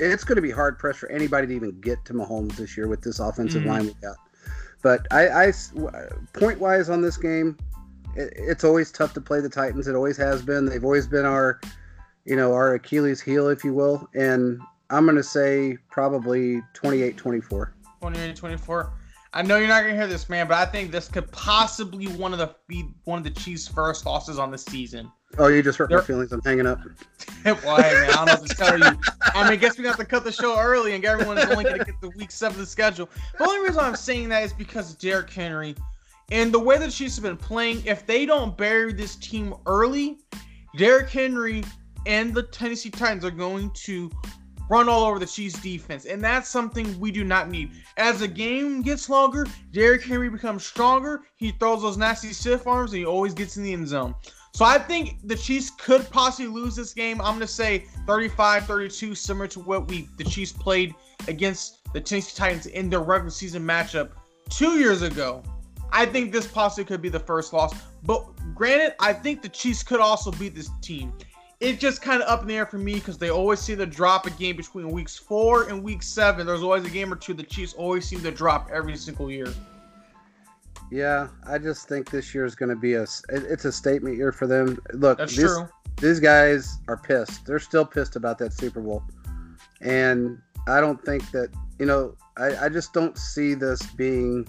it's 0.00 0.22
going 0.22 0.36
to 0.36 0.42
be 0.42 0.50
hard 0.50 0.78
pressed 0.78 1.00
for 1.00 1.10
anybody 1.10 1.46
to 1.46 1.52
even 1.54 1.80
get 1.80 2.04
to 2.04 2.12
Mahomes 2.12 2.54
this 2.56 2.76
year 2.76 2.86
with 2.86 3.02
this 3.02 3.18
offensive 3.18 3.62
Mhm. 3.62 3.66
line 3.66 3.86
we 3.86 3.94
got. 3.94 4.16
But 4.82 5.06
I, 5.10 5.28
I 5.28 5.52
point 6.32 6.60
wise 6.60 6.88
on 6.88 7.02
this 7.02 7.16
game, 7.16 7.56
it, 8.16 8.32
it's 8.36 8.64
always 8.64 8.92
tough 8.92 9.12
to 9.14 9.20
play 9.20 9.40
the 9.40 9.48
Titans. 9.48 9.88
It 9.88 9.94
always 9.94 10.16
has 10.16 10.42
been. 10.42 10.66
They've 10.66 10.84
always 10.84 11.06
been 11.06 11.26
our, 11.26 11.60
you 12.24 12.36
know, 12.36 12.52
our 12.52 12.74
Achilles 12.74 13.20
heel, 13.20 13.48
if 13.48 13.64
you 13.64 13.74
will. 13.74 14.08
And 14.14 14.60
I'm 14.90 15.04
going 15.04 15.16
to 15.16 15.22
say 15.22 15.78
probably 15.90 16.62
28-24. 16.74 17.72
28 18.00 18.36
24. 18.36 18.92
I 19.34 19.42
know 19.42 19.58
you're 19.58 19.68
not 19.68 19.82
gonna 19.82 19.94
hear 19.94 20.06
this, 20.06 20.28
man, 20.28 20.48
but 20.48 20.56
I 20.56 20.64
think 20.64 20.90
this 20.90 21.08
could 21.08 21.30
possibly 21.32 22.06
one 22.06 22.32
of 22.32 22.38
the 22.38 22.54
be 22.66 22.88
one 23.04 23.18
of 23.18 23.24
the 23.24 23.30
Chiefs' 23.30 23.68
first 23.68 24.06
losses 24.06 24.38
on 24.38 24.50
the 24.50 24.56
season. 24.56 25.12
Oh, 25.36 25.48
you 25.48 25.62
just 25.62 25.78
hurt 25.78 25.90
my 25.90 25.96
They're- 25.96 26.04
feelings. 26.04 26.32
I'm 26.32 26.40
hanging 26.40 26.66
up. 26.66 26.80
well, 27.44 27.76
hey, 27.82 27.92
man, 27.92 28.10
I 28.10 28.12
don't 28.14 28.26
know 28.26 28.32
what 28.34 28.46
to 28.48 28.54
tell 28.56 28.78
you. 28.78 28.98
I 29.34 29.42
mean, 29.44 29.52
I 29.52 29.56
guess 29.56 29.76
we 29.76 29.84
got 29.84 29.98
to 29.98 30.04
cut 30.04 30.24
the 30.24 30.32
show 30.32 30.58
early, 30.58 30.94
and 30.94 31.04
everyone 31.04 31.38
is 31.38 31.50
only 31.50 31.64
gonna 31.64 31.84
get 31.84 32.00
the 32.00 32.10
week 32.16 32.30
seven 32.30 32.54
of 32.54 32.60
the 32.60 32.66
schedule. 32.66 33.08
The 33.38 33.44
only 33.46 33.60
reason 33.60 33.80
I'm 33.80 33.94
saying 33.96 34.30
that 34.30 34.42
is 34.42 34.52
because 34.52 34.92
of 34.92 34.98
Derrick 34.98 35.30
Henry 35.30 35.74
and 36.30 36.52
the 36.52 36.58
way 36.58 36.78
the 36.78 36.90
Chiefs 36.90 37.16
have 37.16 37.24
been 37.24 37.36
playing. 37.36 37.84
If 37.86 38.06
they 38.06 38.26
don't 38.26 38.56
bury 38.56 38.92
this 38.92 39.16
team 39.16 39.54
early, 39.66 40.18
Derrick 40.76 41.10
Henry 41.10 41.62
and 42.06 42.34
the 42.34 42.42
Tennessee 42.44 42.90
Titans 42.90 43.24
are 43.24 43.30
going 43.30 43.70
to 43.72 44.10
run 44.70 44.88
all 44.88 45.04
over 45.04 45.18
the 45.18 45.26
Chiefs 45.26 45.60
defense, 45.60 46.04
and 46.04 46.22
that's 46.22 46.48
something 46.48 46.98
we 47.00 47.10
do 47.10 47.24
not 47.24 47.48
need. 47.48 47.70
As 47.96 48.20
the 48.20 48.28
game 48.28 48.82
gets 48.82 49.08
longer, 49.08 49.46
Derrick 49.72 50.02
Henry 50.02 50.28
becomes 50.28 50.64
stronger. 50.66 51.22
He 51.36 51.52
throws 51.52 51.82
those 51.82 51.96
nasty 51.96 52.32
stiff 52.32 52.66
arms, 52.66 52.92
and 52.92 52.98
he 52.98 53.06
always 53.06 53.32
gets 53.34 53.56
in 53.56 53.62
the 53.62 53.72
end 53.72 53.88
zone. 53.88 54.14
So 54.58 54.64
I 54.64 54.76
think 54.76 55.18
the 55.22 55.36
Chiefs 55.36 55.70
could 55.70 56.10
possibly 56.10 56.48
lose 56.48 56.74
this 56.74 56.92
game. 56.92 57.20
I'm 57.20 57.36
going 57.36 57.42
to 57.42 57.46
say 57.46 57.84
35-32, 58.06 59.16
similar 59.16 59.46
to 59.46 59.60
what 59.60 59.86
we 59.86 60.08
the 60.16 60.24
Chiefs 60.24 60.50
played 60.50 60.96
against 61.28 61.78
the 61.92 62.00
Tennessee 62.00 62.32
Titans 62.34 62.66
in 62.66 62.90
their 62.90 62.98
regular 62.98 63.30
season 63.30 63.64
matchup 63.64 64.10
two 64.50 64.80
years 64.80 65.02
ago. 65.02 65.44
I 65.92 66.06
think 66.06 66.32
this 66.32 66.48
possibly 66.48 66.86
could 66.86 67.00
be 67.00 67.08
the 67.08 67.20
first 67.20 67.52
loss. 67.52 67.72
But 68.02 68.24
granted, 68.56 68.96
I 68.98 69.12
think 69.12 69.42
the 69.42 69.48
Chiefs 69.48 69.84
could 69.84 70.00
also 70.00 70.32
beat 70.32 70.56
this 70.56 70.70
team. 70.82 71.12
It's 71.60 71.80
just 71.80 72.02
kind 72.02 72.20
of 72.20 72.28
up 72.28 72.42
in 72.42 72.48
the 72.48 72.56
air 72.56 72.66
for 72.66 72.78
me 72.78 72.94
because 72.94 73.16
they 73.16 73.30
always 73.30 73.60
seem 73.60 73.78
to 73.78 73.86
drop 73.86 74.26
a 74.26 74.30
game 74.30 74.56
between 74.56 74.90
weeks 74.90 75.16
four 75.16 75.68
and 75.68 75.84
week 75.84 76.02
seven. 76.02 76.48
There's 76.48 76.64
always 76.64 76.84
a 76.84 76.90
game 76.90 77.12
or 77.12 77.16
two 77.16 77.32
the 77.32 77.44
Chiefs 77.44 77.74
always 77.74 78.08
seem 78.08 78.22
to 78.22 78.32
drop 78.32 78.70
every 78.72 78.96
single 78.96 79.30
year. 79.30 79.54
Yeah, 80.90 81.28
I 81.46 81.58
just 81.58 81.88
think 81.88 82.10
this 82.10 82.34
year 82.34 82.44
is 82.44 82.54
going 82.54 82.70
to 82.70 82.76
be 82.76 82.94
a 82.94 83.06
it's 83.28 83.64
a 83.64 83.72
statement 83.72 84.16
year 84.16 84.32
for 84.32 84.46
them. 84.46 84.78
Look, 84.92 85.18
That's 85.18 85.36
this, 85.36 85.54
true. 85.54 85.68
these 86.00 86.20
guys 86.20 86.78
are 86.88 86.96
pissed. 86.96 87.44
They're 87.44 87.58
still 87.58 87.84
pissed 87.84 88.16
about 88.16 88.38
that 88.38 88.52
Super 88.52 88.80
Bowl. 88.80 89.02
And 89.80 90.38
I 90.66 90.80
don't 90.80 91.02
think 91.04 91.30
that, 91.32 91.50
you 91.78 91.86
know, 91.86 92.16
I, 92.36 92.66
I 92.66 92.68
just 92.68 92.92
don't 92.92 93.16
see 93.18 93.54
this 93.54 93.82
being 93.92 94.46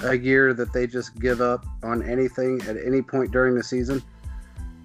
a 0.00 0.16
year 0.16 0.54
that 0.54 0.72
they 0.72 0.86
just 0.86 1.18
give 1.20 1.40
up 1.40 1.64
on 1.82 2.02
anything 2.02 2.60
at 2.62 2.76
any 2.76 3.02
point 3.02 3.30
during 3.30 3.54
the 3.54 3.62
season. 3.62 4.02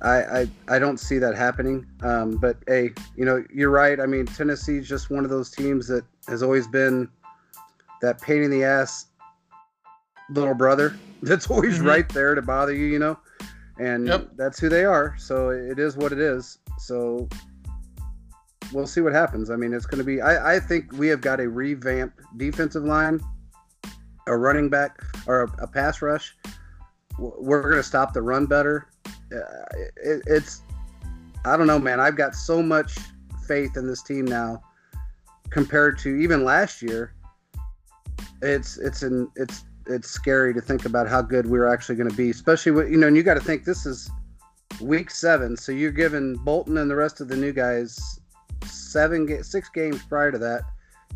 I, 0.01 0.23
I, 0.23 0.47
I 0.67 0.79
don't 0.79 0.99
see 0.99 1.19
that 1.19 1.35
happening. 1.35 1.85
Um, 2.01 2.37
but 2.37 2.57
hey, 2.67 2.91
you 3.15 3.25
know, 3.25 3.43
you're 3.53 3.69
right. 3.69 3.99
I 3.99 4.05
mean, 4.05 4.25
Tennessee's 4.25 4.87
just 4.87 5.09
one 5.09 5.23
of 5.23 5.29
those 5.29 5.51
teams 5.51 5.87
that 5.87 6.03
has 6.27 6.43
always 6.43 6.67
been 6.67 7.07
that 8.01 8.21
pain 8.21 8.43
in 8.43 8.49
the 8.49 8.63
ass 8.63 9.07
little 10.31 10.53
brother 10.53 10.95
that's 11.21 11.49
always 11.49 11.79
Mhm. 11.79 11.85
right 11.85 12.09
there 12.09 12.35
to 12.35 12.41
bother 12.41 12.73
you, 12.73 12.85
you 12.85 12.99
know? 12.99 13.17
And 13.79 14.07
Yep. 14.07 14.31
that's 14.35 14.59
who 14.59 14.69
they 14.69 14.85
are. 14.85 15.15
So 15.17 15.49
it 15.49 15.79
is 15.79 15.95
what 15.97 16.11
it 16.11 16.19
is. 16.19 16.59
So 16.79 17.27
we'll 18.71 18.87
see 18.87 19.01
what 19.01 19.13
happens. 19.13 19.49
I 19.49 19.55
mean, 19.55 19.73
it's 19.73 19.85
going 19.85 19.99
to 19.99 20.03
be, 20.03 20.21
I, 20.21 20.55
I 20.55 20.59
think 20.59 20.91
we 20.93 21.07
have 21.07 21.21
got 21.21 21.39
a 21.39 21.49
revamped 21.49 22.19
defensive 22.37 22.83
line, 22.83 23.19
a 24.27 24.37
running 24.37 24.69
back, 24.69 24.99
or 25.27 25.43
a, 25.43 25.63
a 25.63 25.67
pass 25.67 26.01
rush. 26.01 26.35
We're 27.17 27.61
going 27.63 27.75
to 27.75 27.83
stop 27.83 28.13
the 28.13 28.21
run 28.21 28.45
better. 28.45 28.87
Uh, 29.07 29.39
it, 30.03 30.21
it's, 30.27 30.61
I 31.45 31.57
don't 31.57 31.67
know, 31.67 31.79
man. 31.79 31.99
I've 31.99 32.15
got 32.17 32.35
so 32.35 32.61
much 32.61 32.97
faith 33.47 33.77
in 33.77 33.87
this 33.87 34.01
team 34.03 34.25
now 34.25 34.61
compared 35.49 35.97
to 35.99 36.15
even 36.17 36.43
last 36.43 36.81
year. 36.81 37.13
It's, 38.41 38.77
it's, 38.77 39.03
an, 39.03 39.29
it's, 39.35 39.63
it's 39.91 40.09
scary 40.09 40.53
to 40.53 40.61
think 40.61 40.85
about 40.85 41.07
how 41.07 41.21
good 41.21 41.45
we're 41.47 41.67
actually 41.67 41.95
going 41.95 42.09
to 42.09 42.15
be, 42.15 42.29
especially 42.29 42.71
with, 42.71 42.89
you 42.89 42.97
know, 42.97 43.07
and 43.07 43.15
you 43.17 43.23
got 43.23 43.35
to 43.35 43.39
think 43.41 43.63
this 43.65 43.85
is 43.85 44.09
week 44.79 45.09
seven. 45.11 45.55
So 45.57 45.71
you're 45.71 45.91
giving 45.91 46.35
Bolton 46.35 46.77
and 46.77 46.89
the 46.89 46.95
rest 46.95 47.21
of 47.21 47.27
the 47.27 47.35
new 47.35 47.51
guys 47.51 48.19
seven, 48.65 49.25
ga- 49.25 49.43
six 49.43 49.69
games 49.69 50.01
prior 50.03 50.31
to 50.31 50.37
that 50.39 50.61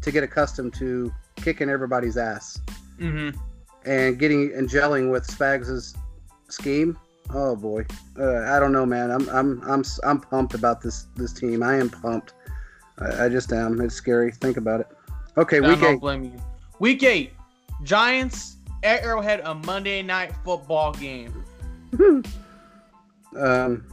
to 0.01 0.11
get 0.11 0.23
accustomed 0.23 0.73
to 0.76 1.11
kicking 1.38 1.69
everybody's 1.69 2.17
ass 2.17 2.59
Mm-hmm. 2.99 3.38
and 3.86 4.17
getting 4.17 4.53
and 4.55 4.69
gelling 4.69 5.11
with 5.11 5.28
Spags' 5.28 5.95
scheme. 6.49 6.97
Oh 7.34 7.55
boy, 7.55 7.86
uh, 8.17 8.43
I 8.43 8.59
don't 8.59 8.71
know, 8.71 8.86
man. 8.86 9.11
I'm 9.11 9.28
I'm 9.30 9.61
I'm 9.69 9.84
I'm 10.05 10.21
pumped 10.21 10.53
about 10.53 10.80
this 10.82 11.07
this 11.17 11.34
team. 11.34 11.61
I 11.61 11.76
am 11.76 11.89
pumped. 11.89 12.36
I, 12.99 13.26
I 13.26 13.30
just 13.30 13.51
am. 13.51 13.82
It's 13.82 13.95
scary. 13.95 14.32
Think 14.32 14.55
about 14.55 14.80
it. 14.80 14.88
Okay, 15.38 15.57
I 15.57 15.67
week 15.67 15.82
eight. 15.84 15.99
blame 15.99 16.23
you. 16.23 16.41
Week 16.80 17.03
eight, 17.03 17.34
Giants 17.84 18.55
at 18.86 19.04
Arrowhead, 19.04 19.42
a 19.44 19.56
Monday 19.56 20.02
night 20.02 20.34
football 20.44 20.94
game. 20.94 21.44
um, 23.38 23.86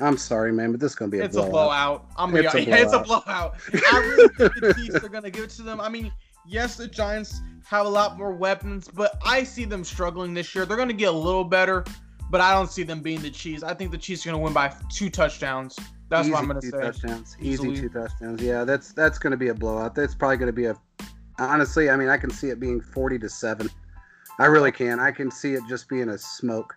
I'm 0.00 0.16
sorry, 0.16 0.52
man, 0.52 0.70
but 0.72 0.80
this 0.80 0.92
is 0.92 0.96
gonna 0.96 1.10
be 1.10 1.20
a 1.20 1.24
It's 1.24 1.34
blowout. 1.34 1.48
a 1.48 1.52
blowout. 1.52 2.06
I'm 2.16 2.30
gonna 2.30 2.42
It's 2.44 2.54
a 2.54 2.62
yeah, 2.64 2.76
it's 2.82 2.92
a 2.92 2.98
blowout. 3.00 3.24
blowout. 3.24 3.54
I 3.92 3.98
really 3.98 4.28
think 4.36 4.54
the 4.60 4.74
Chiefs 4.74 5.04
are 5.04 5.08
gonna 5.08 5.30
give 5.30 5.44
it 5.44 5.50
to 5.50 5.62
them. 5.62 5.80
I 5.80 5.88
mean, 5.88 6.12
yes, 6.46 6.76
the 6.76 6.86
Giants 6.86 7.40
have 7.66 7.86
a 7.86 7.88
lot 7.88 8.18
more 8.18 8.32
weapons, 8.32 8.88
but 8.88 9.18
I 9.24 9.44
see 9.44 9.64
them 9.64 9.84
struggling 9.84 10.34
this 10.34 10.54
year. 10.54 10.66
They're 10.66 10.76
gonna 10.76 10.92
get 10.92 11.08
a 11.08 11.16
little 11.16 11.44
better, 11.44 11.84
but 12.30 12.40
I 12.40 12.52
don't 12.52 12.70
see 12.70 12.82
them 12.82 13.00
being 13.00 13.20
the 13.22 13.30
Chiefs. 13.30 13.62
I 13.62 13.74
think 13.74 13.90
the 13.90 13.98
Chiefs 13.98 14.26
are 14.26 14.30
gonna 14.30 14.42
win 14.42 14.52
by 14.52 14.74
two 14.90 15.08
touchdowns. 15.10 15.78
That's 16.08 16.28
what 16.28 16.38
I'm 16.38 16.46
gonna 16.46 16.60
two 16.60 16.70
say. 16.70 16.80
touchdowns. 16.80 17.36
Easily. 17.40 17.72
Easy 17.72 17.82
two 17.82 17.88
touchdowns. 17.88 18.42
Yeah, 18.42 18.64
that's 18.64 18.92
that's 18.92 19.18
gonna 19.18 19.36
be 19.38 19.48
a 19.48 19.54
blowout. 19.54 19.94
That's 19.94 20.14
probably 20.14 20.36
gonna 20.36 20.52
be 20.52 20.66
a. 20.66 20.76
Honestly, 21.38 21.88
I 21.88 21.96
mean, 21.96 22.08
I 22.08 22.18
can 22.18 22.30
see 22.30 22.48
it 22.48 22.60
being 22.60 22.80
forty 22.80 23.18
to 23.18 23.28
seven. 23.28 23.70
I 24.38 24.46
really 24.46 24.72
can. 24.72 24.98
I 25.00 25.10
can 25.10 25.30
see 25.30 25.54
it 25.54 25.62
just 25.68 25.88
being 25.88 26.08
a 26.08 26.18
smoke, 26.18 26.76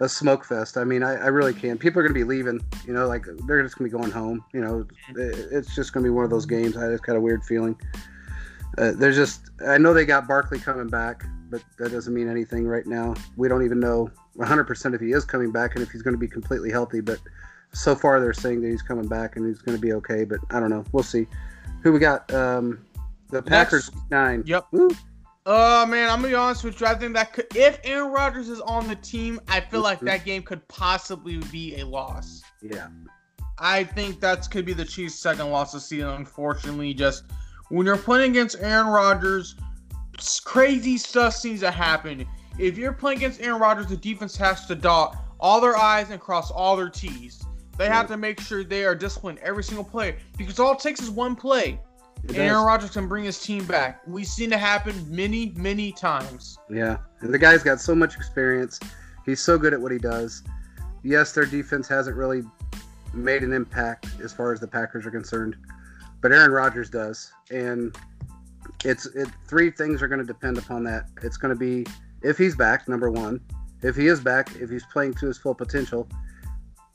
a 0.00 0.08
smoke 0.08 0.44
fest. 0.44 0.76
I 0.76 0.84
mean, 0.84 1.02
I, 1.02 1.14
I 1.14 1.26
really 1.28 1.54
can. 1.54 1.78
People 1.78 2.00
are 2.00 2.02
gonna 2.02 2.14
be 2.14 2.24
leaving. 2.24 2.60
You 2.86 2.92
know, 2.92 3.06
like 3.08 3.24
they're 3.46 3.62
just 3.62 3.78
gonna 3.78 3.88
be 3.90 3.96
going 3.96 4.10
home. 4.10 4.44
You 4.52 4.60
know, 4.60 4.86
it- 5.16 5.48
it's 5.50 5.74
just 5.74 5.92
gonna 5.92 6.04
be 6.04 6.10
one 6.10 6.24
of 6.24 6.30
those 6.30 6.46
games. 6.46 6.76
I 6.76 6.88
just 6.90 7.04
got 7.04 7.16
a 7.16 7.20
weird 7.20 7.44
feeling. 7.44 7.78
Uh, 8.78 8.92
there's 8.94 9.16
just. 9.16 9.50
I 9.66 9.78
know 9.78 9.92
they 9.92 10.04
got 10.06 10.26
Barkley 10.26 10.58
coming 10.58 10.88
back, 10.88 11.24
but 11.50 11.62
that 11.78 11.90
doesn't 11.92 12.12
mean 12.14 12.28
anything 12.28 12.66
right 12.66 12.86
now. 12.86 13.14
We 13.36 13.48
don't 13.48 13.64
even 13.64 13.78
know 13.80 14.10
100% 14.38 14.94
if 14.94 15.00
he 15.00 15.12
is 15.12 15.24
coming 15.24 15.52
back 15.52 15.74
and 15.74 15.82
if 15.82 15.90
he's 15.90 16.00
going 16.02 16.14
to 16.14 16.18
be 16.18 16.26
completely 16.28 16.70
healthy. 16.70 17.00
But 17.02 17.18
so 17.74 17.94
far 17.94 18.18
they're 18.20 18.32
saying 18.32 18.62
that 18.62 18.68
he's 18.68 18.80
coming 18.82 19.06
back 19.06 19.36
and 19.36 19.46
he's 19.46 19.60
going 19.60 19.76
to 19.76 19.80
be 19.80 19.92
okay. 19.94 20.24
But 20.24 20.40
I 20.50 20.58
don't 20.58 20.70
know. 20.70 20.84
We'll 20.92 21.02
see. 21.02 21.26
Who 21.82 21.92
we 21.92 21.98
got? 21.98 22.32
Um, 22.32 22.84
the 23.28 23.42
Packers 23.42 23.92
week 23.92 24.02
nine. 24.10 24.42
Yep. 24.46 24.66
Woo. 24.72 24.90
Uh 25.44 25.84
man, 25.88 26.08
I'm 26.08 26.18
gonna 26.18 26.28
be 26.28 26.34
honest 26.34 26.62
with 26.62 26.80
you. 26.80 26.86
I 26.86 26.94
think 26.94 27.14
that 27.14 27.32
could, 27.32 27.46
if 27.56 27.80
Aaron 27.82 28.12
Rodgers 28.12 28.48
is 28.48 28.60
on 28.60 28.86
the 28.86 28.94
team, 28.94 29.40
I 29.48 29.60
feel 29.60 29.80
like 29.80 29.98
that 30.00 30.24
game 30.24 30.42
could 30.42 30.66
possibly 30.68 31.38
be 31.50 31.80
a 31.80 31.86
loss. 31.86 32.42
Yeah. 32.60 32.88
I 33.58 33.84
think 33.84 34.20
that's 34.20 34.46
could 34.46 34.64
be 34.64 34.72
the 34.72 34.84
Chiefs' 34.84 35.16
second 35.16 35.50
loss 35.50 35.74
of 35.74 35.82
season. 35.82 36.08
Unfortunately, 36.08 36.94
just 36.94 37.24
when 37.70 37.86
you're 37.86 37.96
playing 37.96 38.30
against 38.30 38.56
Aaron 38.60 38.86
Rodgers, 38.86 39.56
crazy 40.44 40.96
stuff 40.96 41.34
seems 41.34 41.60
to 41.60 41.70
happen. 41.70 42.24
If 42.58 42.78
you're 42.78 42.92
playing 42.92 43.18
against 43.18 43.40
Aaron 43.40 43.60
Rodgers, 43.60 43.86
the 43.86 43.96
defense 43.96 44.36
has 44.36 44.66
to 44.66 44.74
dot 44.74 45.16
all 45.40 45.60
their 45.60 45.76
I's 45.76 46.10
and 46.10 46.20
cross 46.20 46.50
all 46.50 46.76
their 46.76 46.88
T's. 46.88 47.44
They 47.78 47.88
have 47.88 48.06
to 48.08 48.16
make 48.16 48.40
sure 48.40 48.62
they 48.62 48.84
are 48.84 48.94
disciplined 48.94 49.38
every 49.40 49.64
single 49.64 49.84
play 49.84 50.16
because 50.36 50.60
all 50.60 50.72
it 50.74 50.78
takes 50.78 51.00
is 51.00 51.10
one 51.10 51.34
play. 51.34 51.80
It 52.24 52.36
Aaron 52.36 52.52
does. 52.52 52.64
Rodgers 52.64 52.90
can 52.90 53.08
bring 53.08 53.24
his 53.24 53.40
team 53.40 53.64
back. 53.64 54.00
We've 54.06 54.26
seen 54.26 54.52
it 54.52 54.58
happen 54.58 54.94
many, 55.08 55.52
many 55.56 55.92
times. 55.92 56.58
Yeah, 56.70 56.98
and 57.20 57.32
the 57.32 57.38
guy's 57.38 57.62
got 57.62 57.80
so 57.80 57.94
much 57.94 58.14
experience. 58.14 58.78
He's 59.26 59.40
so 59.40 59.58
good 59.58 59.72
at 59.72 59.80
what 59.80 59.92
he 59.92 59.98
does. 59.98 60.42
Yes, 61.02 61.32
their 61.32 61.46
defense 61.46 61.88
hasn't 61.88 62.16
really 62.16 62.42
made 63.12 63.42
an 63.42 63.52
impact 63.52 64.06
as 64.22 64.32
far 64.32 64.52
as 64.52 64.60
the 64.60 64.68
Packers 64.68 65.04
are 65.04 65.10
concerned, 65.10 65.56
but 66.20 66.32
Aaron 66.32 66.52
Rodgers 66.52 66.88
does, 66.88 67.32
and 67.50 67.96
it's 68.84 69.06
it. 69.06 69.28
Three 69.48 69.70
things 69.70 70.02
are 70.02 70.08
going 70.08 70.20
to 70.20 70.26
depend 70.26 70.58
upon 70.58 70.84
that. 70.84 71.06
It's 71.22 71.36
going 71.36 71.54
to 71.54 71.58
be 71.58 71.84
if 72.22 72.38
he's 72.38 72.54
back, 72.54 72.88
number 72.88 73.10
one. 73.10 73.40
If 73.82 73.96
he 73.96 74.06
is 74.06 74.20
back, 74.20 74.54
if 74.60 74.70
he's 74.70 74.86
playing 74.86 75.14
to 75.14 75.26
his 75.26 75.38
full 75.38 75.56
potential, 75.56 76.08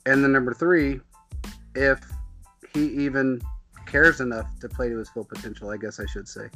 and 0.06 0.24
then 0.24 0.32
number 0.32 0.54
three, 0.54 1.00
if 1.74 2.00
he 2.72 2.86
even 3.04 3.42
cares 3.88 4.20
enough 4.20 4.46
to 4.60 4.68
play 4.68 4.88
to 4.88 4.96
his 4.98 5.08
full 5.08 5.24
potential. 5.24 5.70
I 5.70 5.76
guess 5.76 5.98
I 5.98 6.06
should 6.06 6.28
say 6.28 6.48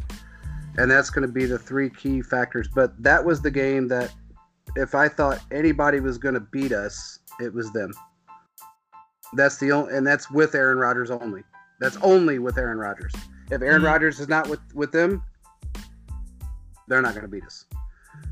and 0.79 0.91
that's 0.91 1.11
going 1.11 1.27
to 1.27 1.33
be 1.33 1.45
the 1.45 1.59
three 1.59 1.91
key 1.91 2.23
factors. 2.23 2.67
But 2.67 3.01
that 3.03 3.23
was 3.23 3.43
the 3.43 3.51
game 3.51 3.89
that, 3.89 4.11
if 4.75 4.95
I 4.95 5.07
thought 5.07 5.39
anybody 5.51 6.01
was 6.01 6.17
going 6.17 6.33
to 6.33 6.41
beat 6.41 6.73
us, 6.73 7.19
it 7.41 7.53
was 7.53 7.71
them. 7.73 7.93
That's 9.35 9.59
the 9.59 9.71
only, 9.73 9.95
and 9.95 10.07
that's 10.07 10.31
with 10.31 10.55
Aaron 10.55 10.79
Rodgers 10.79 11.11
only. 11.11 11.43
That's 11.81 11.99
only 12.03 12.39
with 12.39 12.57
Aaron 12.57 12.79
Rodgers. 12.79 13.13
If 13.51 13.61
Aaron 13.61 13.83
Mhm. 13.83 13.87
Rodgers 13.87 14.19
is 14.21 14.29
not 14.29 14.49
with 14.49 14.61
with 14.75 14.93
them, 14.93 15.23
they're 16.89 17.03
not 17.03 17.13
going 17.13 17.23
to 17.25 17.29
beat 17.29 17.45
us. 17.45 17.65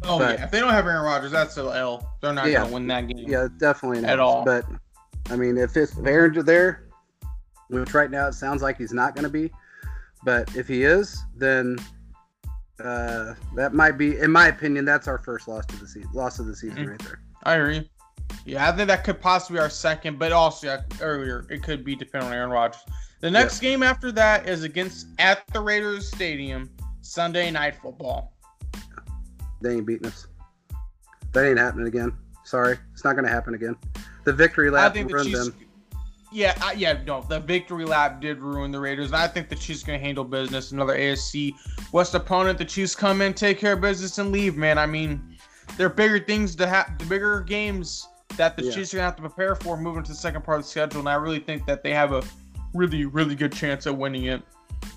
Oh 0.04 0.18
But- 0.18 0.38
yeah, 0.38 0.44
if 0.44 0.50
they 0.50 0.60
don't 0.60 0.72
have 0.72 0.86
Aaron 0.86 1.04
Rodgers, 1.04 1.32
that's 1.32 1.56
a 1.58 1.62
L. 1.64 2.16
They're 2.22 2.32
not 2.32 2.46
Yeah. 2.48 2.62
gonna 2.62 2.72
win 2.72 2.86
that 2.86 3.06
game. 3.08 3.28
Yeah, 3.28 3.48
definitely 3.58 4.00
not. 4.02 4.10
At 4.10 4.18
all. 4.18 4.44
But 4.44 4.64
I 5.30 5.36
mean, 5.36 5.58
if 5.58 5.76
it's 5.76 5.96
if 5.96 6.06
Aaron's 6.06 6.42
there, 6.44 6.84
which 7.70 7.94
right 7.94 8.10
now 8.10 8.26
it 8.26 8.34
sounds 8.34 8.62
like 8.62 8.76
he's 8.76 8.92
not 8.92 9.14
going 9.14 9.24
to 9.24 9.30
be, 9.30 9.50
but 10.24 10.54
if 10.56 10.68
he 10.68 10.82
is, 10.84 11.22
then 11.36 11.78
uh, 12.82 13.34
that 13.54 13.72
might 13.74 13.92
be, 13.92 14.18
in 14.18 14.30
my 14.30 14.48
opinion, 14.48 14.84
that's 14.84 15.06
our 15.08 15.18
first 15.18 15.48
loss 15.48 15.66
to 15.66 15.76
the 15.76 15.86
season. 15.86 16.10
Loss 16.12 16.38
of 16.38 16.46
the 16.46 16.56
season, 16.56 16.84
Mhm. 16.86 16.90
right 16.90 16.98
there. 17.00 17.20
I 17.44 17.54
agree. 17.54 17.90
Yeah, 18.44 18.68
I 18.68 18.72
think 18.76 18.88
that 18.88 19.04
could 19.04 19.20
possibly 19.20 19.56
be 19.56 19.60
our 19.60 19.70
second, 19.70 20.18
but 20.18 20.32
also 20.32 20.66
yeah, 20.68 20.82
earlier 21.00 21.46
it 21.50 21.62
could 21.62 21.84
be 21.84 21.94
depending 21.94 22.28
on 22.28 22.34
Aaron 22.34 22.50
Rodgers. 22.50 22.80
The 23.20 23.30
next 23.30 23.60
game 23.60 23.82
after 23.82 24.10
that 24.12 24.48
is 24.48 24.62
against 24.62 25.08
at 25.18 25.46
the 25.52 25.60
Raiders 25.60 26.08
Stadium, 26.08 26.70
Sunday 27.02 27.50
night 27.50 27.76
football. 27.76 28.32
They 29.60 29.74
ain't 29.74 29.86
beating 29.86 30.06
us. 30.06 30.26
That 31.32 31.44
ain't 31.46 31.58
happening 31.58 31.86
again. 31.86 32.12
Sorry, 32.44 32.78
it's 32.92 33.04
not 33.04 33.12
going 33.14 33.24
to 33.26 33.30
happen 33.30 33.54
again. 33.54 33.76
The 34.24 34.32
victory 34.32 34.70
lap 34.70 34.94
think 34.94 35.08
the 35.08 35.14
ruined 35.14 35.30
Chiefs. 35.30 35.48
them. 35.50 35.54
Yeah, 36.32 36.56
I, 36.62 36.72
yeah, 36.74 37.00
no, 37.06 37.22
the 37.22 37.40
victory 37.40 37.84
lap 37.84 38.20
did 38.20 38.38
ruin 38.38 38.70
the 38.70 38.78
Raiders. 38.78 39.06
And 39.06 39.16
I 39.16 39.26
think 39.26 39.48
the 39.48 39.56
Chiefs 39.56 39.82
gonna 39.82 39.98
handle 39.98 40.24
business. 40.24 40.70
Another 40.70 40.96
AFC 40.96 41.54
West 41.92 42.14
opponent. 42.14 42.58
The 42.58 42.64
Chiefs 42.64 42.94
come 42.94 43.20
in, 43.20 43.34
take 43.34 43.58
care 43.58 43.72
of 43.72 43.80
business, 43.80 44.18
and 44.18 44.30
leave. 44.30 44.56
Man, 44.56 44.78
I 44.78 44.86
mean, 44.86 45.36
there 45.76 45.86
are 45.86 45.90
bigger 45.90 46.20
things 46.20 46.54
to 46.56 46.66
have, 46.66 46.96
the 46.98 47.04
bigger 47.06 47.40
games 47.40 48.06
that 48.36 48.56
the 48.56 48.64
Yeah. 48.64 48.72
Chiefs 48.72 48.94
are 48.94 48.98
gonna 48.98 49.06
have 49.06 49.16
to 49.16 49.22
prepare 49.22 49.56
for 49.56 49.76
moving 49.76 50.04
to 50.04 50.10
the 50.12 50.16
second 50.16 50.44
part 50.44 50.58
of 50.58 50.64
the 50.64 50.70
schedule. 50.70 51.00
And 51.00 51.08
I 51.08 51.14
really 51.14 51.40
think 51.40 51.66
that 51.66 51.82
they 51.82 51.92
have 51.92 52.12
a 52.12 52.22
really, 52.74 53.06
really 53.06 53.34
good 53.34 53.52
chance 53.52 53.86
of 53.86 53.96
winning 53.98 54.26
it. 54.26 54.40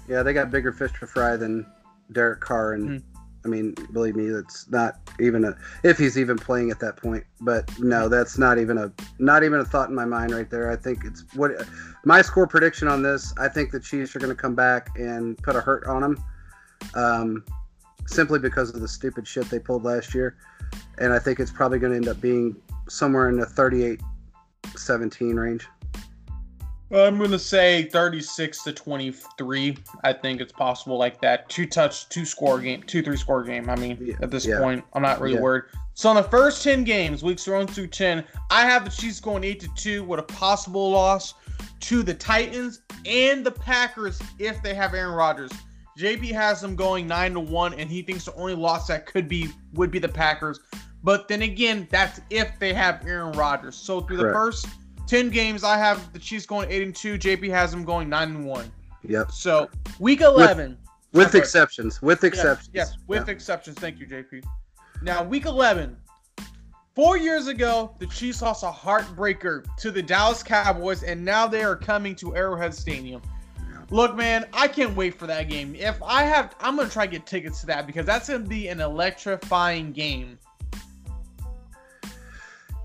Yeah, 0.08 0.22
they 0.22 0.34
got 0.34 0.52
bigger 0.52 0.72
fish 0.72 0.92
to 1.00 1.08
fry 1.08 1.36
than 1.36 1.66
Derek 2.12 2.42
Carr, 2.42 2.74
and 2.74 2.90
Mhm. 3.02 3.04
I 3.46 3.48
mean, 3.48 3.76
believe 3.92 4.16
me, 4.16 4.30
that's 4.30 4.70
not 4.70 5.00
even 5.20 5.44
a 5.44 5.56
if 5.84 5.98
he's 5.98 6.18
even 6.18 6.38
playing 6.38 6.72
at 6.72 6.80
that 6.80 6.98
point. 6.98 7.24
But 7.42 7.70
no, 7.80 8.08
that's 8.08 8.38
not 8.38 8.58
even 8.58 8.78
a 8.78 8.92
not 9.20 9.44
even 9.44 9.60
a 9.60 9.66
thought 9.66 9.90
in 9.90 9.96
my 9.96 10.06
mind 10.06 10.34
right 10.34 10.50
there. 10.50 10.72
I 10.72 10.76
think 10.76 11.04
it's 11.04 11.26
what 11.34 11.52
my 12.06 12.22
score 12.22 12.48
prediction 12.48 12.88
on 12.88 13.02
this. 13.02 13.34
I 13.38 13.48
think 13.48 13.72
the 13.72 13.80
Chiefs 13.80 14.16
are 14.16 14.20
going 14.20 14.36
to 14.36 14.42
come 14.42 14.56
back 14.56 14.90
and 14.98 15.38
put 15.40 15.56
a 15.56 15.62
hurt 15.62 15.86
on 15.86 16.02
them, 16.02 16.24
um, 16.96 17.46
simply 18.08 18.40
because 18.40 18.74
of 18.74 18.80
the 18.82 18.88
stupid 18.88 19.28
shit 19.28 19.50
they 19.50 19.60
pulled 19.60 19.84
last 19.84 20.14
year, 20.14 20.38
and 21.00 21.12
I 21.12 21.20
think 21.20 21.40
it's 21.40 21.52
probably 21.52 21.80
going 21.80 21.92
to 21.92 21.98
end 21.98 22.08
up 22.08 22.22
being 22.22 22.56
somewhere 22.88 23.30
in 23.30 23.38
the 23.38 23.46
38-17 23.46 25.36
range. 25.36 25.68
I'm 26.94 27.18
gonna 27.18 27.40
say 27.40 27.84
36 27.86 28.64
to 28.64 28.72
23. 28.74 29.78
I 30.04 30.14
think 30.14 30.42
it's 30.42 30.52
possible 30.54 30.98
like 30.98 31.20
that. 31.22 31.50
Two 31.50 31.66
touch, 31.66 32.08
two 32.10 32.24
score 32.24 32.60
game, 32.60 32.84
two 32.84 33.02
three 33.02 33.18
score 33.18 33.44
game. 33.44 33.70
I 33.70 33.76
mean, 33.76 33.98
Yeah, 34.00 34.16
at 34.22 34.30
this 34.30 34.46
yeah. 34.46 34.60
point, 34.60 34.86
I'm 34.94 35.02
not 35.02 35.20
really 35.20 35.36
Yeah. 35.36 35.42
worried. 35.42 35.64
So 35.96 36.10
on 36.10 36.16
the 36.16 36.24
first 36.24 36.64
10 36.64 36.84
games, 36.84 37.24
weeks 37.24 37.48
one 37.48 37.66
through 37.68 37.88
10, 37.88 38.24
I 38.52 38.66
have 38.66 38.86
the 38.86 38.92
Chiefs 38.92 39.20
going 39.20 39.44
eight 39.44 39.60
to 39.62 39.70
two 39.76 40.04
with 40.04 40.20
a 40.20 40.24
possible 40.24 40.92
loss 40.92 41.34
to 41.82 42.04
the 42.04 42.14
Titans 42.14 42.82
and 43.06 43.46
the 43.46 43.52
Packers 43.52 44.22
if 44.40 44.62
they 44.62 44.74
have 44.74 44.94
Aaron 44.94 45.16
Rodgers. 45.16 45.52
JP 45.98 46.32
has 46.32 46.62
them 46.62 46.76
going 46.76 47.08
nine 47.08 47.34
to 47.34 47.40
one, 47.40 47.74
and 47.76 47.90
he 47.90 48.02
thinks 48.02 48.26
the 48.26 48.34
only 48.36 48.56
loss 48.56 48.88
that 48.88 49.06
could 49.06 49.28
be 49.28 49.50
would 49.74 49.92
be 49.92 50.00
the 50.00 50.10
Packers. 50.10 50.60
But 51.04 51.28
then 51.28 51.42
again, 51.42 51.88
that's 51.92 52.22
if 52.30 52.58
they 52.60 52.74
have 52.74 53.06
Aaron 53.06 53.34
Rodgers. 53.34 53.76
So 53.76 54.02
through 54.02 54.18
the 54.18 54.32
first 54.32 54.68
10 55.08 55.30
games, 55.30 55.64
I 55.64 55.78
have 55.78 56.12
the 56.14 56.20
Chiefs 56.20 56.46
going 56.46 56.70
8 56.72 56.82
and 56.84 56.96
2. 56.96 57.18
JP 57.18 57.50
has 57.50 57.72
them 57.72 57.84
going 57.84 58.10
9 58.10 58.30
and 58.30 58.46
1. 58.46 58.72
Yep, 59.04 59.32
So, 59.32 59.70
week 60.00 60.22
11. 60.22 60.78
with 61.12 61.28
Okay. 61.30 61.40
exceptions. 61.40 62.02
With 62.02 62.24
Yes, 62.24 62.34
exceptions. 62.34 62.70
Yes, 62.74 62.98
with 63.08 63.28
Yeah. 63.28 63.34
exceptions. 63.34 63.78
Thank 63.78 64.00
you, 64.00 64.06
JP. 64.08 64.42
Now, 65.02 65.24
week 65.24 65.46
11. 65.46 65.98
Four 66.96 67.18
years 67.18 67.48
ago, 67.48 67.96
the 68.00 68.06
Chiefs 68.08 68.42
lost 68.42 68.64
a 68.64 68.68
heartbreaker 68.72 69.66
to 69.78 69.92
the 69.92 70.02
Dallas 70.02 70.44
Cowboys, 70.44 71.04
and 71.04 71.26
now 71.26 71.48
they 71.48 71.64
are 71.64 71.76
coming 71.76 72.16
to 72.18 72.36
Arrowhead 72.36 72.74
Stadium. 72.74 73.22
Look, 73.90 74.16
man, 74.16 74.46
I 74.54 74.68
can't 74.68 74.96
wait 74.96 75.20
for 75.20 75.28
that 75.28 75.50
game. 75.50 75.76
If 75.76 76.02
I 76.02 76.24
have, 76.24 76.56
I'm 76.62 76.78
gonna 76.78 76.90
try 76.90 77.06
to 77.06 77.12
get 77.12 77.26
tickets 77.26 77.60
to 77.62 77.66
that 77.68 77.86
because 77.86 78.06
that's 78.06 78.30
gonna 78.30 78.40
be 78.46 78.70
an 78.70 78.80
electrifying 78.80 79.92
game. 79.92 80.40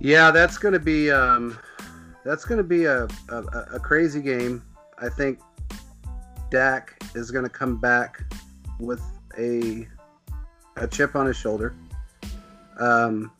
Yeah, 0.00 0.30
that's 0.30 0.58
going 0.58 0.74
to 0.74 0.78
be 0.80 1.10
um, 1.10 1.58
that's 2.28 2.44
going 2.44 2.58
to 2.58 2.64
be 2.64 2.84
a, 2.84 3.08
a 3.30 3.38
a 3.72 3.80
crazy 3.80 4.20
game. 4.20 4.62
I 4.98 5.08
think 5.08 5.38
Dak 6.50 7.02
is 7.14 7.30
going 7.30 7.44
to 7.44 7.50
come 7.50 7.80
back 7.80 8.22
with 8.78 9.02
a 9.38 9.88
a 10.76 10.86
chip 10.86 11.16
on 11.16 11.24
his 11.24 11.38
shoulder. 11.38 11.74
Um, 12.78 13.32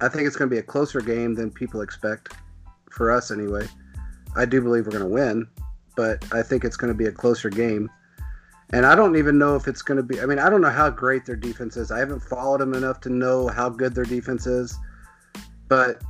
I 0.00 0.08
think 0.08 0.26
it's 0.26 0.34
going 0.34 0.50
to 0.50 0.54
be 0.54 0.58
a 0.58 0.62
closer 0.62 1.00
game 1.00 1.36
than 1.36 1.52
people 1.52 1.82
expect 1.82 2.34
for 2.90 3.12
us 3.12 3.30
anyway. 3.30 3.68
I 4.36 4.44
do 4.44 4.60
believe 4.60 4.86
we're 4.86 4.98
going 4.98 5.04
to 5.04 5.08
win, 5.08 5.46
but 5.96 6.24
I 6.32 6.42
think 6.42 6.64
it's 6.64 6.76
going 6.76 6.92
to 6.92 6.98
be 6.98 7.06
a 7.06 7.12
closer 7.12 7.48
game. 7.48 7.88
And 8.70 8.84
I 8.84 8.96
don't 8.96 9.14
even 9.14 9.38
know 9.38 9.54
if 9.54 9.68
it's 9.68 9.82
going 9.82 9.98
to 9.98 10.02
be. 10.02 10.20
I 10.20 10.26
mean, 10.26 10.40
I 10.40 10.50
don't 10.50 10.60
know 10.60 10.68
how 10.70 10.90
great 10.90 11.26
their 11.26 11.36
defense 11.36 11.76
is. 11.76 11.92
I 11.92 12.00
haven't 12.00 12.24
followed 12.24 12.60
them 12.60 12.74
enough 12.74 13.00
to 13.02 13.08
know 13.08 13.46
how 13.46 13.68
good 13.68 13.94
their 13.94 14.04
defense 14.04 14.48
is. 14.48 14.76
But, 15.68 16.02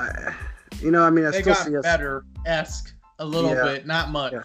I, 0.00 0.34
you 0.80 0.90
know, 0.90 1.02
I 1.02 1.10
mean, 1.10 1.26
I 1.26 1.30
They 1.30 1.42
still 1.42 1.54
got 1.54 1.66
see 1.66 1.76
us. 1.76 1.82
better 1.82 2.24
esque 2.46 2.94
a 3.18 3.24
little 3.24 3.54
Yeah. 3.54 3.64
bit, 3.64 3.86
not 3.86 4.10
much. 4.10 4.32
Yeah. 4.32 4.42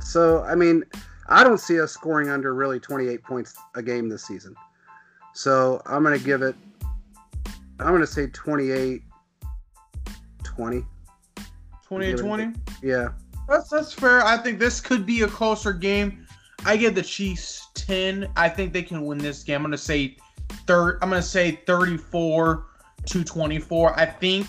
So, 0.00 0.42
I 0.44 0.54
mean, 0.54 0.84
I 1.28 1.42
don't 1.44 1.58
see 1.60 1.80
us 1.80 1.92
scoring 1.92 2.28
under 2.28 2.54
really 2.54 2.78
28 2.80 3.22
points 3.22 3.54
a 3.74 3.82
game 3.82 4.08
this 4.08 4.24
season. 4.24 4.54
So, 5.32 5.80
I'm 5.86 6.02
going 6.02 6.18
to 6.18 6.24
give 6.24 6.42
it, 6.42 6.54
I'm 7.78 7.88
going 7.88 8.00
to 8.00 8.06
say 8.06 8.26
28 8.28 9.02
20. 10.44 10.84
20 11.86 12.06
Give 12.06 12.14
it 12.14 12.20
a 12.20 12.22
20. 12.22 12.52
Yeah. 12.82 13.08
That's 13.48 13.68
that's 13.68 13.92
fair. 13.92 14.24
I 14.24 14.36
think 14.36 14.58
this 14.60 14.80
could 14.80 15.04
be 15.06 15.22
a 15.22 15.26
closer 15.28 15.72
game. 15.72 16.26
I 16.64 16.76
give 16.76 16.94
the 16.94 17.02
Chiefs 17.02 17.68
10. 17.74 18.28
I 18.36 18.48
think 18.48 18.72
they 18.72 18.82
can 18.82 19.04
win 19.04 19.18
this 19.18 19.42
game. 19.42 19.56
I'm 19.56 19.62
gonna 19.62 19.78
say 19.78 20.16
third 20.66 20.98
I'm 21.02 21.08
gonna 21.10 21.22
say 21.22 21.60
34 21.66 22.66
to 23.06 23.24
24. 23.24 23.98
I 23.98 24.06
think 24.06 24.46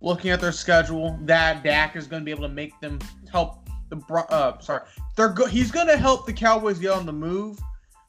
looking 0.00 0.30
at 0.30 0.40
their 0.40 0.52
schedule, 0.52 1.18
that 1.22 1.62
Dak 1.64 1.96
is 1.96 2.06
gonna 2.06 2.24
be 2.24 2.30
able 2.30 2.42
to 2.42 2.48
make 2.54 2.78
them 2.80 2.98
help 3.30 3.68
the 3.90 3.96
Bro- 3.96 4.22
uh 4.30 4.58
sorry. 4.60 4.82
They're 5.16 5.28
go- 5.30 5.46
he's 5.46 5.70
gonna 5.70 5.96
help 5.96 6.26
the 6.26 6.32
Cowboys 6.32 6.78
get 6.78 6.90
on 6.92 7.06
the 7.06 7.12
move. 7.12 7.58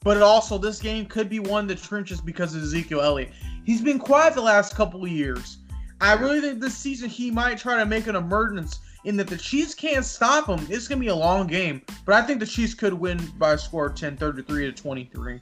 But 0.02 0.16
it 0.16 0.22
also 0.22 0.56
this 0.56 0.80
game 0.80 1.04
could 1.06 1.28
be 1.28 1.40
one 1.40 1.64
of 1.64 1.68
the 1.68 1.74
trenches 1.74 2.20
because 2.22 2.54
of 2.54 2.62
Ezekiel 2.62 3.00
Elliott. 3.02 3.32
He's 3.64 3.82
been 3.82 3.98
quiet 3.98 4.34
the 4.34 4.40
last 4.40 4.74
couple 4.74 5.04
of 5.04 5.10
years. 5.10 5.58
I 6.00 6.14
really 6.14 6.40
think 6.40 6.60
this 6.60 6.74
season 6.74 7.10
he 7.10 7.30
might 7.30 7.58
try 7.58 7.76
to 7.76 7.84
make 7.84 8.06
an 8.06 8.16
emergence 8.16 8.78
in 9.04 9.16
that 9.18 9.26
the 9.26 9.36
Chiefs 9.36 9.74
can't 9.74 10.04
stop 10.04 10.46
him. 10.46 10.66
It's 10.70 10.88
gonna 10.88 11.00
be 11.00 11.08
a 11.08 11.14
long 11.14 11.46
game, 11.46 11.82
but 12.06 12.14
I 12.14 12.22
think 12.22 12.40
the 12.40 12.46
Chiefs 12.46 12.72
could 12.72 12.94
win 12.94 13.18
by 13.38 13.52
a 13.52 13.58
score 13.58 13.86
of 13.88 13.94
10, 13.94 14.16
33 14.16 14.66
to 14.66 14.72
23. 14.72 15.40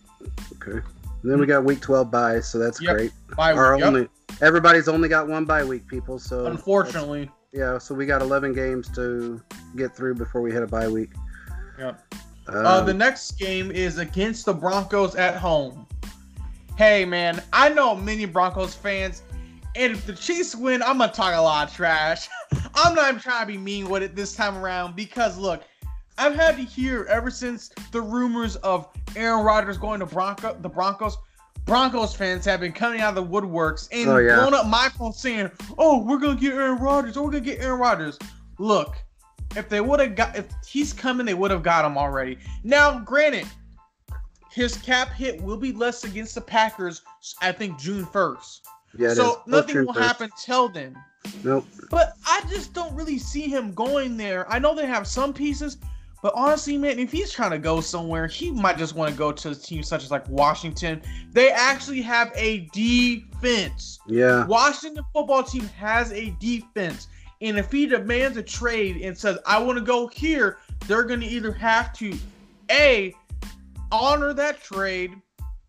Okay. 0.60 0.80
And 1.22 1.32
then 1.32 1.38
we 1.38 1.46
got 1.46 1.64
week 1.64 1.80
12 1.80 2.10
bye, 2.10 2.40
so 2.40 2.58
that's 2.58 2.80
Yep. 2.80 2.96
great. 2.96 3.12
By 3.36 3.52
Our 3.52 3.78
yep, 3.78 3.86
only, 3.86 4.08
everybody's 4.40 4.88
only 4.88 5.08
got 5.08 5.28
one 5.28 5.44
bye 5.44 5.64
week, 5.64 5.86
people. 5.86 6.18
So 6.18 6.46
unfortunately. 6.46 7.30
yeah, 7.52 7.78
so 7.78 7.94
we 7.94 8.06
got 8.06 8.22
11 8.22 8.52
games 8.52 8.88
to 8.94 9.40
get 9.76 9.94
through 9.94 10.14
before 10.14 10.40
we 10.40 10.52
hit 10.52 10.62
a 10.62 10.66
bye 10.66 10.88
week. 10.88 11.10
Yep. 11.78 12.14
uh, 12.48 12.78
Um, 12.80 12.86
the 12.86 12.94
next 12.94 13.38
game 13.38 13.70
is 13.70 13.98
against 13.98 14.46
the 14.46 14.54
Broncos 14.54 15.14
at 15.14 15.36
home. 15.36 15.86
Hey, 16.76 17.04
man, 17.04 17.42
I 17.52 17.68
know 17.70 17.94
many 17.96 18.24
Broncos 18.24 18.74
fans, 18.74 19.22
and 19.74 19.92
if 19.92 20.06
the 20.06 20.12
Chiefs 20.12 20.54
win, 20.54 20.82
I'm 20.82 20.98
gonna 20.98 21.12
talk 21.12 21.34
a 21.34 21.40
lot 21.40 21.68
of 21.68 21.74
trash. 21.74 22.28
I'm 22.74 22.94
not 22.94 23.08
even 23.08 23.20
trying 23.20 23.46
to 23.46 23.52
be 23.52 23.58
mean 23.58 23.88
with 23.88 24.02
it 24.02 24.14
this 24.14 24.34
time 24.34 24.56
around 24.56 24.94
because 24.94 25.36
look, 25.38 25.62
I've 26.18 26.34
had 26.34 26.56
to 26.56 26.62
hear 26.62 27.04
ever 27.08 27.30
since 27.30 27.70
the 27.92 28.00
rumors 28.00 28.56
of 28.56 28.88
Aaron 29.16 29.44
Rodgers 29.44 29.76
going 29.78 30.00
to 30.00 30.06
Bronco, 30.06 30.56
the 30.60 30.68
Broncos. 30.68 31.16
Broncos 31.68 32.16
fans 32.16 32.46
have 32.46 32.60
been 32.60 32.72
coming 32.72 33.00
out 33.02 33.16
of 33.16 33.28
the 33.28 33.40
woodworks 33.40 33.88
and 33.92 34.08
Oh, 34.08 34.16
yeah. 34.16 34.36
blowing 34.36 34.54
up 34.54 34.66
my 34.66 34.88
phone 34.96 35.12
saying, 35.12 35.50
"Oh, 35.76 36.02
we're 36.02 36.16
gonna 36.18 36.34
get 36.40 36.54
Aaron 36.54 36.78
Rodgers. 36.78 37.16
Oh, 37.18 37.22
we're 37.24 37.30
gonna 37.30 37.44
get 37.44 37.60
Aaron 37.60 37.78
Rodgers." 37.78 38.18
Look, 38.58 38.96
if 39.54 39.68
they 39.68 39.82
would 39.82 40.00
have 40.00 40.16
got, 40.16 40.34
if 40.34 40.46
he's 40.66 40.94
coming, 40.94 41.26
they 41.26 41.34
would 41.34 41.50
have 41.50 41.62
got 41.62 41.84
him 41.84 41.98
already. 41.98 42.38
Now, 42.64 42.98
granted, 43.00 43.46
his 44.50 44.78
cap 44.78 45.10
hit 45.12 45.42
will 45.42 45.58
be 45.58 45.72
less 45.72 46.04
against 46.04 46.34
the 46.34 46.40
Packers. 46.40 47.02
I 47.42 47.52
think 47.52 47.78
June 47.78 48.06
first. 48.06 48.66
yeah, 48.96 49.12
so 49.12 49.42
nothing 49.46 49.84
will 49.84 49.92
1st. 49.92 50.00
happen 50.02 50.30
till 50.42 50.70
then. 50.70 50.96
Nope. 51.44 51.66
But 51.90 52.14
I 52.26 52.40
just 52.48 52.72
don't 52.72 52.94
really 52.94 53.18
see 53.18 53.42
him 53.48 53.74
going 53.74 54.16
there. 54.16 54.50
I 54.50 54.58
know 54.58 54.74
they 54.74 54.86
have 54.86 55.06
some 55.06 55.34
pieces, 55.34 55.76
but 56.22 56.32
honestly, 56.34 56.76
man, 56.76 56.98
if 56.98 57.12
he's 57.12 57.30
trying 57.30 57.52
to 57.52 57.58
go 57.58 57.80
somewhere, 57.80 58.26
he 58.26 58.50
might 58.50 58.76
just 58.76 58.94
want 58.94 59.12
to 59.12 59.16
go 59.16 59.30
to 59.32 59.50
a 59.50 59.54
team 59.54 59.82
such 59.82 60.02
as 60.04 60.10
like 60.10 60.28
Washington. 60.28 61.00
They 61.32 61.50
actually 61.50 62.02
have 62.02 62.32
a 62.34 62.68
defense. 62.72 63.98
Yeah. 64.06 64.46
Washington 64.46 65.04
football 65.12 65.42
team 65.42 65.64
has 65.78 66.12
a 66.12 66.30
defense. 66.40 67.08
And 67.40 67.56
if 67.56 67.70
he 67.70 67.86
demands 67.86 68.36
a 68.36 68.42
trade 68.42 68.96
and 68.96 69.16
says, 69.16 69.38
I 69.46 69.62
want 69.62 69.78
to 69.78 69.84
go 69.84 70.08
here, 70.08 70.58
they're 70.86 71.04
going 71.04 71.20
to 71.20 71.26
either 71.26 71.52
have 71.52 71.92
to 71.94 72.12
A, 72.70 73.14
honor 73.92 74.32
that 74.34 74.60
trade, 74.62 75.14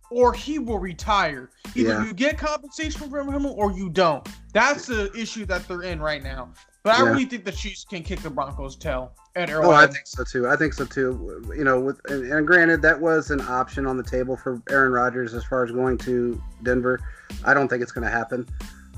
or 0.09 0.33
he 0.33 0.57
will 0.57 0.79
retire. 0.79 1.51
Either 1.75 1.89
Yeah. 1.89 2.05
you 2.05 2.13
get 2.13 2.39
compensation 2.39 3.07
from 3.09 3.31
him 3.31 3.45
or 3.45 3.71
you 3.71 3.89
don't. 3.89 4.27
That's 4.53 4.87
the 4.87 5.11
issue 5.15 5.45
that 5.45 5.67
they're 5.67 5.83
in 5.83 6.01
right 6.01 6.23
now. 6.23 6.49
But 6.83 6.95
I 6.95 7.03
Yeah. 7.03 7.09
really 7.11 7.25
think 7.25 7.45
the 7.45 7.51
Chiefs 7.51 7.85
can 7.87 8.01
kick 8.01 8.21
the 8.21 8.29
Broncos' 8.31 8.75
tail 8.75 9.13
Oh, 9.49 9.71
I 9.71 9.87
think 9.87 10.05
so 10.07 10.23
too. 10.23 10.47
I 10.47 10.55
think 10.55 10.73
so 10.73 10.85
too. 10.85 11.43
You 11.55 11.63
know, 11.63 11.79
with 11.79 11.99
and, 12.09 12.31
and 12.31 12.45
granted, 12.47 12.81
that 12.81 12.99
was 12.99 13.31
an 13.31 13.41
option 13.41 13.85
on 13.85 13.97
the 13.97 14.03
table 14.03 14.35
for 14.35 14.61
Aaron 14.69 14.91
Rodgers 14.91 15.33
as 15.33 15.43
far 15.45 15.63
as 15.63 15.71
going 15.71 15.97
to 15.99 16.41
Denver. 16.63 16.99
I 17.45 17.53
don't 17.53 17.67
think 17.67 17.81
it's 17.81 17.91
going 17.91 18.05
to 18.05 18.11
happen. 18.11 18.47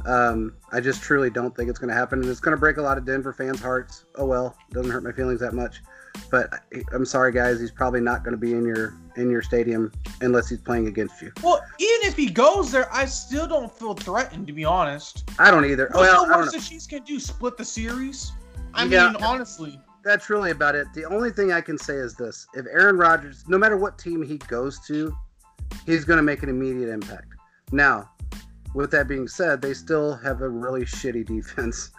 Um, 0.06 0.54
I 0.72 0.80
just 0.80 1.04
truly 1.04 1.30
don't 1.30 1.56
think 1.56 1.70
it's 1.70 1.78
going 1.78 1.90
to 1.90 1.96
happen, 1.96 2.22
and 2.22 2.30
it's 2.30 2.40
going 2.40 2.56
to 2.56 2.60
break 2.60 2.78
a 2.78 2.82
lot 2.82 2.98
of 2.98 3.06
Denver 3.06 3.34
fans' 3.34 3.62
hearts. 3.62 4.06
Oh 4.16 4.26
well, 4.26 4.56
doesn't 4.72 4.92
hurt 4.92 5.04
my 5.04 5.12
feelings 5.12 5.40
that 5.42 5.54
much. 5.54 5.82
But 6.32 6.52
I- 6.74 6.84
I'm 6.94 7.06
sorry, 7.06 7.32
guys. 7.32 7.60
He's 7.60 7.72
probably 7.72 8.02
not 8.02 8.24
going 8.24 8.32
to 8.34 8.38
be 8.38 8.54
in 8.54 8.66
your 8.66 8.96
in 9.16 9.30
your 9.30 9.42
stadium 9.44 9.92
unless 10.22 10.50
he's 10.50 10.60
playing 10.62 10.88
against 10.88 11.22
you. 11.22 11.32
well, 11.44 11.62
even 11.78 12.08
if 12.08 12.16
he 12.16 12.30
goes 12.30 12.72
there, 12.72 12.92
I 12.92 13.06
still 13.06 13.46
don't 13.48 13.72
feel 13.72 13.94
threatened, 13.94 14.48
to 14.48 14.54
be 14.54 14.66
honest. 14.66 15.30
I 15.38 15.52
don't 15.52 15.66
either. 15.66 15.90
What's 15.92 16.12
well, 16.12 16.26
the 16.26 16.34
worst 16.36 16.54
the 16.54 16.60
Chiefs 16.62 16.88
can 16.88 17.04
do? 17.04 17.20
Split 17.20 17.58
the 17.58 17.66
series? 17.66 18.32
I 18.74 18.86
Yeah. 18.86 19.12
mean, 19.12 19.24
honestly. 19.24 19.80
That's 20.04 20.30
really 20.30 20.52
about 20.52 20.76
it. 20.76 20.88
The 20.94 21.06
only 21.06 21.32
thing 21.32 21.52
I 21.52 21.62
can 21.62 21.78
say 21.78 21.96
is 21.96 22.16
this: 22.16 22.48
if 22.54 22.66
Aaron 22.68 22.98
Rodgers, 22.98 23.44
no 23.48 23.58
matter 23.58 23.78
what 23.78 23.98
team 23.98 24.22
he 24.24 24.38
goes 24.38 24.80
to, 24.88 25.16
he's 25.86 26.06
going 26.06 26.18
to 26.18 26.24
make 26.24 26.44
an 26.44 26.50
immediate 26.50 26.90
impact. 26.92 27.28
Now, 27.72 28.10
with 28.74 28.92
that 28.92 29.08
being 29.08 29.28
said, 29.28 29.62
they 29.62 29.74
still 29.74 30.16
have 30.18 30.42
a 30.42 30.50
really 30.50 30.82
shitty 30.86 31.26
defense. 31.26 31.92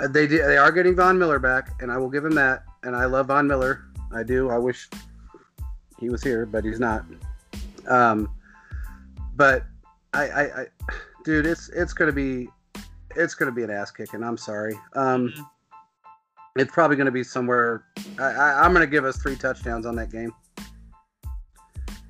Uh, 0.00 0.08
They 0.08 0.26
they 0.26 0.56
are 0.56 0.70
getting 0.72 0.94
Von 0.94 1.18
Miller 1.18 1.38
back, 1.38 1.70
and 1.80 1.90
I 1.90 1.98
will 1.98 2.10
give 2.10 2.24
him 2.24 2.34
that. 2.34 2.64
And 2.84 2.94
I 2.94 3.06
love 3.06 3.26
Von 3.28 3.46
Miller. 3.46 3.84
I 4.12 4.22
do. 4.22 4.48
I 4.50 4.58
wish 4.58 4.88
he 5.98 6.08
was 6.10 6.22
here, 6.22 6.46
but 6.46 6.64
he's 6.64 6.78
not. 6.80 7.04
Um, 7.88 8.28
but 9.34 9.64
I, 10.14 10.28
I, 10.28 10.42
I 10.62 10.66
dude, 11.24 11.46
it's 11.46 11.68
it's 11.70 11.92
gonna 11.92 12.12
be 12.12 12.48
it's 13.16 13.34
gonna 13.34 13.50
be 13.52 13.62
an 13.64 13.70
ass 13.70 13.90
kicking. 13.90 14.22
I'm 14.22 14.36
sorry. 14.36 14.74
Um, 14.94 15.28
Mhm. 15.36 15.46
It's 16.60 16.72
probably 16.72 16.96
going 16.96 17.06
to 17.06 17.12
be 17.12 17.24
somewhere. 17.24 17.84
I, 18.18 18.62
I'm 18.62 18.72
going 18.72 18.86
to 18.86 18.90
give 18.90 19.04
us 19.04 19.16
three 19.18 19.36
touchdowns 19.36 19.86
on 19.86 19.96
that 19.96 20.10
game. 20.10 20.32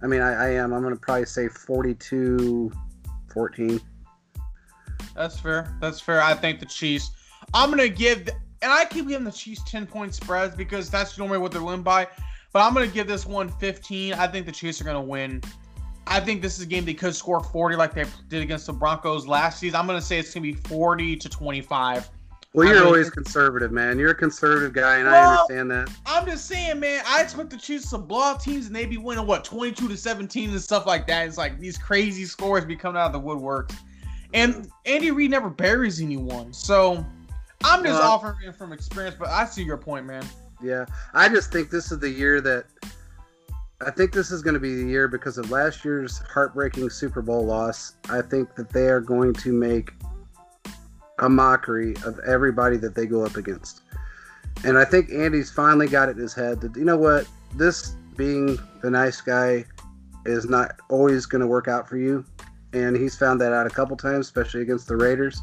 I 0.03 0.07
mean, 0.07 0.21
I, 0.21 0.47
I 0.47 0.49
am. 0.51 0.73
I'm 0.73 0.83
going 0.83 0.95
to 0.95 1.01
probably 1.01 1.27
say 1.27 1.49
42 1.49 2.71
14. 3.33 3.81
That's 5.15 5.39
fair. 5.39 5.77
That's 5.81 6.01
fair. 6.01 6.23
I 6.23 6.35
think 6.35 6.61
the 6.61 6.67
Chiefs. 6.67 7.11
I'm 7.55 7.71
gonna 7.71 7.89
give, 7.89 8.27
the, 8.27 8.33
and 8.63 8.73
I 8.73 8.85
keep 8.85 9.09
giving 9.09 9.25
the 9.25 9.33
Chiefs 9.33 9.63
10 9.67 9.87
point 9.87 10.15
spreads 10.15 10.55
because 10.55 10.91
that's 10.91 11.19
normally 11.19 11.39
what 11.39 11.53
they're 11.53 11.63
win 11.63 11.83
by. 11.83 12.07
But 12.53 12.61
I'm 12.61 12.73
gonna 12.73 12.87
give 12.87 13.07
this 13.07 13.27
one 13.27 13.49
15. 13.49 14.15
I 14.15 14.27
think 14.27 14.47
the 14.47 14.53
Chiefs 14.53 14.81
are 14.81 14.85
gonna 14.85 15.01
win. 15.01 15.43
I 16.07 16.21
think 16.21 16.41
this 16.41 16.57
is 16.57 16.63
a 16.63 16.67
game 16.67 16.85
they 16.85 16.95
could 16.95 17.15
score 17.15 17.43
40 17.43 17.77
like 17.77 17.95
they 17.95 18.05
did 18.29 18.43
against 18.43 18.67
the 18.67 18.73
Broncos 18.73 19.27
last 19.27 19.59
season. 19.59 19.79
I'm 19.79 19.87
gonna 19.87 20.01
say 20.01 20.19
it's 20.19 20.33
gonna 20.33 20.43
be 20.43 20.55
40 20.55 21.17
to 21.17 21.29
25. 21.29 22.09
Well, 22.55 22.67
you're 22.67 22.85
always 22.85 23.11
conservative, 23.11 23.73
man. 23.73 23.99
You're 23.99 24.13
a 24.13 24.15
conservative 24.15 24.73
guy, 24.73 24.99
and 24.99 25.09
I 25.09 25.33
understand 25.33 25.71
that. 25.71 25.91
I'm 26.07 26.27
just 26.27 26.47
saying, 26.47 26.81
man. 26.81 27.03
I 27.07 27.23
expect 27.23 27.51
the 27.51 27.59
Chiefs 27.59 27.91
to 27.91 27.99
blow 27.99 28.23
out 28.23 28.41
teams 28.41 28.67
and 28.67 28.75
they 28.75 28.87
be 28.87 28.97
winning 28.97 29.27
what 29.27 29.45
22 29.45 29.87
to 29.87 29.97
17 29.97 30.51
and 30.51 30.61
stuff 30.61 30.87
like 30.87 31.07
that. 31.09 31.27
It's 31.27 31.37
like 31.37 31.61
these 31.61 31.77
crazy 31.77 32.25
scores 32.25 32.65
be 32.65 32.75
coming 32.75 33.01
out 33.01 33.07
of 33.07 33.13
the 33.13 33.19
woodwork, 33.19 33.71
and 34.33 34.71
Andy 34.87 35.11
Reid 35.11 35.31
never 35.31 35.51
buries 35.51 36.01
anyone. 36.01 36.53
So 36.53 37.05
I'm 37.65 37.85
just 37.85 38.01
Well- 38.01 38.13
offering 38.13 38.53
from 38.53 38.73
experience, 38.73 39.17
but 39.19 39.29
I 39.29 39.45
see 39.45 39.63
your 39.63 39.77
point, 39.77 40.07
man. 40.07 40.25
Yeah. 40.63 40.87
I 41.15 41.29
just 41.29 41.53
think 41.53 41.71
this 41.71 41.93
is 41.93 41.99
the 41.99 42.11
year 42.11 42.41
that. 42.41 42.65
I 43.81 43.93
think 43.93 44.11
this 44.11 44.33
is 44.33 44.43
going 44.43 44.55
to 44.55 44.61
be 44.61 44.75
the 44.75 44.89
year 44.89 45.07
because 45.07 45.39
of 45.39 45.53
last 45.53 45.85
year's 45.85 46.19
heartbreaking 46.19 46.91
Super 46.91 47.23
Bowl 47.23 47.47
loss. 47.47 47.93
I 48.09 48.23
think 48.23 48.57
that 48.57 48.71
they 48.71 48.89
are 48.89 49.01
going 49.01 49.33
to 49.35 49.53
make 49.53 49.93
a 51.19 51.29
mockery 51.29 51.95
of 52.05 52.19
everybody 52.21 52.77
that 52.79 52.95
they 52.95 53.07
go 53.07 53.25
up 53.25 53.37
against. 53.37 53.83
And 54.65 54.77
I 54.77 54.85
think 54.85 55.11
Andy's 55.11 55.51
finally 55.51 55.89
got 55.89 56.09
it 56.09 56.13
in 56.13 56.23
his 56.23 56.35
head 56.35 56.61
that, 56.61 56.77
you 56.77 56.85
know 56.85 56.97
what, 56.97 57.27
this 57.55 57.91
being 58.17 58.59
the 58.83 58.91
nice 58.91 59.21
guy 59.21 59.65
is 60.27 60.49
not 60.49 60.73
always 60.89 61.27
going 61.27 61.41
to 61.41 61.47
work 61.47 61.69
out 61.69 61.89
for 61.89 61.97
you. 61.97 62.25
And 62.73 62.97
he's 62.97 63.17
found 63.17 63.41
that 63.41 63.53
out 63.53 63.67
a 63.67 63.71
couple 63.71 63.97
times, 63.97 64.27
especially 64.27 64.63
against 64.63 64.89
the 64.89 64.97
Raiders. 64.97 65.41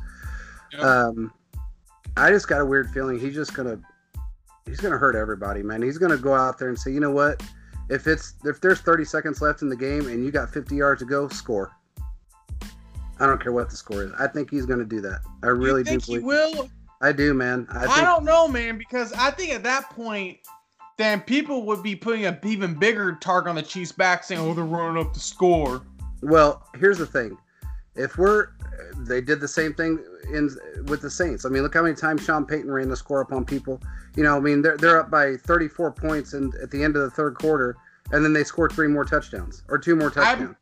Yep. 0.74 0.82
Um, 0.82 1.34
I 2.18 2.30
just 2.30 2.48
got 2.48 2.62
a 2.62 2.66
weird 2.66 2.92
feeling 2.92 3.20
he's 3.20 3.34
just 3.34 3.54
going 3.54 3.68
to 3.68 3.82
he's 4.66 4.80
going 4.80 4.92
to 4.92 4.98
hurt 4.98 5.16
everybody, 5.16 5.64
man. 5.64 5.82
He's 5.82 5.98
going 5.98 6.12
to 6.12 6.18
go 6.18 6.34
out 6.34 6.58
there 6.58 6.70
and 6.70 6.78
say, 6.78 6.92
you 6.92 7.00
know 7.00 7.12
what, 7.12 7.44
if 7.90 8.08
it's 8.08 8.36
if 8.44 8.62
there's 8.62 8.82
30 8.82 9.06
seconds 9.06 9.42
left 9.42 9.62
in 9.62 9.70
the 9.70 9.76
game 9.76 10.08
and 10.08 10.24
you 10.24 10.32
got 10.32 10.50
50 10.50 10.76
yards 10.76 11.00
to 11.02 11.06
go, 11.06 11.28
score. 11.30 11.72
I 13.20 13.26
don't 13.26 13.42
care 13.42 13.52
what 13.52 13.70
the 13.70 13.76
score 13.76 14.04
is. 14.04 14.12
I 14.20 14.28
think 14.28 14.50
he's 14.50 14.66
going 14.66 14.80
to 14.80 14.86
do 14.86 15.02
that. 15.02 15.22
I 15.44 15.48
really 15.48 15.82
you 15.82 15.86
think 15.86 16.06
do 16.06 16.14
he 16.14 16.20
will? 16.20 16.70
I 17.02 17.12
do, 17.12 17.34
man. 17.34 17.68
I 17.70 17.86
I, 17.86 18.02
don't 18.02 18.24
know, 18.24 18.48
man, 18.48 18.78
because 18.78 19.14
I 19.14 19.32
think 19.32 19.54
at 19.54 19.64
that 19.64 19.90
point, 19.90 20.40
then 20.98 21.22
people 21.22 21.66
would 21.66 21.84
be 21.84 21.96
putting 21.96 22.26
an 22.26 22.40
even 22.44 22.74
bigger 22.74 23.18
target 23.22 23.50
on 23.50 23.56
the 23.56 23.62
Chiefs' 23.62 23.92
back, 23.92 24.24
saying, 24.24 24.42
"Oh, 24.42 24.54
they're 24.54 24.64
running 24.64 25.04
up 25.04 25.14
the 25.14 25.20
score." 25.20 25.82
Well, 26.22 26.68
here's 26.80 26.98
the 26.98 27.06
thing. 27.06 27.38
If 27.96 28.18
we're 28.18 28.50
they 28.98 29.22
did 29.22 29.40
the 29.40 29.48
same 29.48 29.74
thing 29.74 30.04
in 30.32 30.50
with 30.86 31.02
the 31.02 31.10
Saints. 31.10 31.46
I 31.46 31.50
mean, 31.50 31.64
look 31.64 31.74
how 31.74 31.84
many 31.84 31.96
times 31.96 32.24
Sean 32.24 32.46
Payton 32.46 32.72
ran 32.72 32.90
the 32.90 32.96
score 32.96 33.22
up 33.22 33.32
on 33.32 33.46
people. 33.46 33.82
You 34.16 34.24
know, 34.24 34.36
I 34.36 34.40
mean, 34.40 34.62
they're 34.62 34.78
they're 34.78 35.00
up 35.00 35.12
by 35.12 35.38
34 35.38 35.92
points 35.92 36.34
and 36.34 36.54
at 36.56 36.72
the 36.72 36.84
end 36.84 36.96
of 36.96 37.04
the 37.04 37.10
third 37.10 37.36
quarter, 37.36 37.76
and 38.12 38.24
then 38.24 38.34
they 38.34 38.44
scored 38.44 38.72
three 38.72 38.88
more 38.88 39.06
touchdowns 39.06 39.64
or 39.70 39.78
two 39.78 39.96
more 39.96 40.10
touchdowns. 40.10 40.56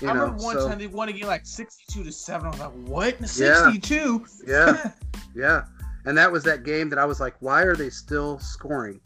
You 0.00 0.08
I 0.08 0.12
know, 0.14 0.20
remember 0.24 0.42
one 0.42 0.56
so- 0.56 0.68
time 0.68 0.78
they 0.78 0.86
won 0.86 1.08
again 1.08 1.26
like 1.26 1.44
62 1.46 2.04
to 2.04 2.12
7. 2.12 2.46
I 2.46 2.50
was 2.50 2.60
like, 2.60 2.72
what? 2.88 3.28
62? 3.28 4.24
Yeah, 4.46 4.90
yeah. 5.34 5.64
And 6.04 6.16
that 6.16 6.30
was 6.30 6.44
that 6.44 6.62
game 6.64 6.88
that 6.90 6.98
I 6.98 7.04
was 7.04 7.18
like, 7.20 7.34
why 7.40 7.62
are 7.62 7.74
they 7.74 7.90
still 7.90 8.38
scoring? 8.38 9.00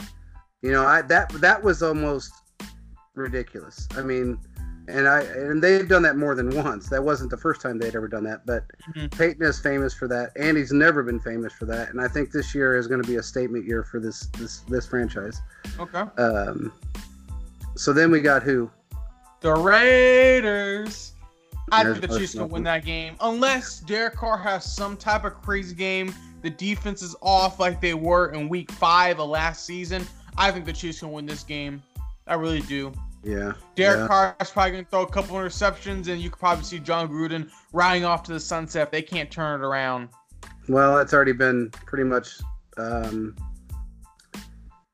You 0.63 0.73
know, 0.73 0.85
I 0.85 1.01
that 1.03 1.31
that 1.41 1.63
was 1.63 1.83
almost 1.83 2.33
ridiculous. 3.15 3.89
I 3.97 4.03
mean, 4.03 4.39
and 4.89 5.09
I 5.09 5.23
and 5.23 5.63
they've 5.63 5.89
done 5.89 6.03
that 6.03 6.17
more 6.19 6.35
than 6.35 6.51
once. 6.63 6.89
That 6.91 7.03
wasn't 7.03 7.31
the 7.31 7.37
first 7.39 7.61
time 7.63 7.79
they'd 7.79 7.95
ever 7.97 8.09
done 8.09 8.25
that, 8.25 8.45
but 8.45 8.65
Mhm. 8.95 9.11
Payton 9.17 9.43
is 9.43 9.59
famous 9.59 9.95
for 9.95 10.09
that. 10.09 10.33
Andy's 10.37 10.73
never 10.73 11.03
been 11.03 11.21
famous 11.21 11.53
for 11.55 11.65
that, 11.67 11.89
and 11.91 12.01
I 12.01 12.09
think 12.09 12.33
this 12.33 12.55
year 12.55 12.77
is 12.77 12.87
going 12.87 13.01
to 13.01 13.09
be 13.09 13.17
a 13.17 13.23
statement 13.23 13.65
year 13.67 13.83
for 13.83 13.99
this 14.01 14.27
this 14.39 14.59
this 14.69 14.87
franchise. 14.87 15.41
okay. 15.79 16.01
Um, 16.21 16.73
so 17.77 17.93
then 17.95 18.11
we 18.11 18.21
got 18.21 18.43
who? 18.43 18.71
The 19.41 19.55
Raiders. 19.55 21.13
I 21.73 21.85
think 21.85 22.01
the 22.01 22.19
Chiefs 22.19 22.35
can 22.35 22.49
win 22.49 22.65
that 22.65 22.85
game. 22.85 23.17
Unless 23.21 23.81
Derek 23.81 24.17
Carr 24.17 24.37
has 24.37 24.65
some 24.71 24.97
type 24.97 25.25
of 25.25 25.35
crazy 25.35 25.75
game, 25.75 26.15
the 26.43 26.51
defense 26.51 27.03
is 27.03 27.15
off 27.23 27.61
like 27.61 27.81
they 27.81 27.95
were 27.95 28.33
in 28.33 28.49
week 28.49 28.71
five 28.73 29.21
of 29.21 29.29
last 29.29 29.65
season. 29.65 30.07
I 30.37 30.51
think 30.51 30.65
the 30.65 30.73
Chiefs 30.73 31.01
can 31.01 31.13
win 31.13 31.27
this 31.27 31.43
game. 31.43 31.83
I 32.27 32.35
really 32.35 32.61
do. 32.63 32.93
Yeah, 33.23 33.53
Derek 33.77 34.01
yeah. 34.01 34.07
Carr 34.07 34.37
is 34.41 34.51
probably 34.51 34.73
going 34.73 34.85
to 34.85 34.91
throw 34.91 35.03
a 35.03 35.11
couple 35.11 35.37
interceptions, 35.37 36.09
and 36.09 36.21
you 36.21 36.31
could 36.31 36.39
probably 36.39 36.65
see 36.65 36.79
Jon 36.79 37.09
Gruden 37.09 37.51
riding 37.73 38.05
off 38.05 38.23
to 38.25 38.33
the 38.33 38.41
sunset 38.41 38.89
if 38.89 38.91
they 38.91 39.03
can't 39.03 39.31
turn 39.31 39.61
it 39.61 39.65
around. 39.65 40.09
Well, 40.69 40.99
it's 40.99 41.13
already 41.13 41.33
been 41.33 41.71
pretty 41.71 42.05
much 42.05 42.41
um, 42.79 43.37